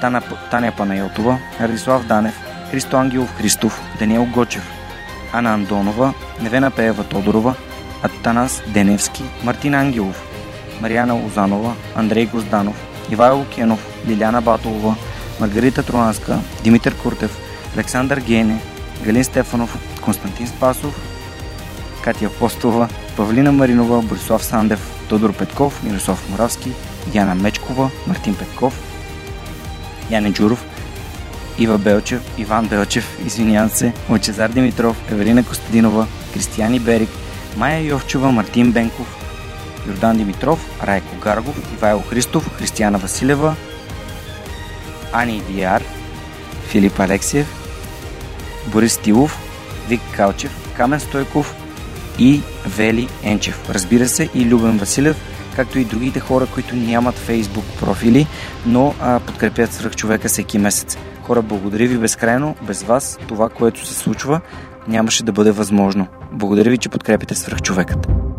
Тана... 0.00 0.22
Таня 0.50 0.72
Панайотова, 0.76 1.38
Радислав 1.60 2.06
Данев, 2.06 2.34
Христо 2.70 2.96
Ангелов 2.96 3.34
Христов, 3.36 3.80
Даниел 3.98 4.24
Гочев, 4.24 4.62
Ана 5.32 5.54
Андонова, 5.54 6.14
Невена 6.40 6.70
Пеева 6.70 7.04
Тодорова, 7.04 7.54
Атанас 8.02 8.62
Деневски, 8.68 9.24
Мартин 9.44 9.74
Ангелов, 9.74 10.22
Марияна 10.80 11.14
Лозанова, 11.14 11.74
Андрей 11.96 12.26
Гозданов, 12.26 12.76
Ивайло 13.10 13.44
Кенов, 13.44 13.86
Лиляна 14.08 14.42
Батолова, 14.42 14.94
Маргарита 15.40 15.82
Троанска, 15.82 16.38
Димитър 16.62 16.94
Куртев, 16.94 17.38
Александър 17.76 18.20
Гене, 18.20 18.58
Галин 19.04 19.24
Стефанов, 19.24 19.78
Константин 20.00 20.46
Спасов, 20.46 21.00
Катя 22.04 22.26
Апостолова, 22.26 22.88
Павлина 23.16 23.52
Маринова, 23.52 24.02
Борислав 24.02 24.44
Сандев, 24.44 25.01
Тодор 25.12 25.32
Петков, 25.32 25.82
Мирослав 25.82 26.30
Моравски, 26.30 26.72
Яна 27.14 27.34
Мечкова, 27.34 27.90
Мартин 28.06 28.34
Петков, 28.34 28.74
Яне 30.10 30.32
Джуров, 30.32 30.64
Ива 31.58 31.78
Белчев, 31.78 32.22
Иван 32.38 32.68
Белчев, 32.68 33.18
извинявам 33.26 33.70
се, 33.70 33.92
Лъчезар 34.10 34.50
Димитров, 34.50 34.96
Евелина 35.10 35.44
Костадинова, 35.44 36.06
Кристияни 36.34 36.80
Берик, 36.80 37.08
Майя 37.56 37.80
Йовчева, 37.80 38.32
Мартин 38.32 38.72
Бенков, 38.72 39.16
Йордан 39.86 40.16
Димитров, 40.16 40.82
Райко 40.86 41.16
Гаргов, 41.20 41.72
Ивайло 41.74 42.02
Христов, 42.02 42.54
Християна 42.58 42.98
Василева, 42.98 43.54
Ани 45.12 45.40
Диар, 45.40 45.82
Филип 46.68 47.00
Алексиев, 47.00 47.46
Борис 48.66 48.98
Тилов, 48.98 49.38
Вик 49.88 50.00
Калчев, 50.16 50.74
Камен 50.76 51.00
Стойков 51.00 51.54
и 52.18 52.40
Вели 52.66 53.08
Енчев. 53.22 53.70
Разбира 53.70 54.08
се 54.08 54.28
и 54.34 54.44
Любен 54.44 54.78
Василев, 54.78 55.16
както 55.56 55.78
и 55.78 55.84
другите 55.84 56.20
хора, 56.20 56.46
които 56.46 56.76
нямат 56.76 57.14
фейсбук 57.14 57.64
профили, 57.80 58.26
но 58.66 58.94
а, 59.00 59.20
подкрепят 59.20 59.72
свръх 59.72 59.96
човека 59.96 60.28
всеки 60.28 60.58
месец. 60.58 60.98
Хора, 61.22 61.42
благодаря 61.42 61.86
ви 61.86 61.98
безкрайно. 61.98 62.56
Без 62.62 62.82
вас 62.82 63.18
това, 63.28 63.48
което 63.48 63.86
се 63.86 63.94
случва, 63.94 64.40
нямаше 64.88 65.24
да 65.24 65.32
бъде 65.32 65.50
възможно. 65.50 66.06
Благодаря 66.32 66.70
ви, 66.70 66.78
че 66.78 66.88
подкрепите 66.88 67.34
свръхчовекът. 67.34 68.31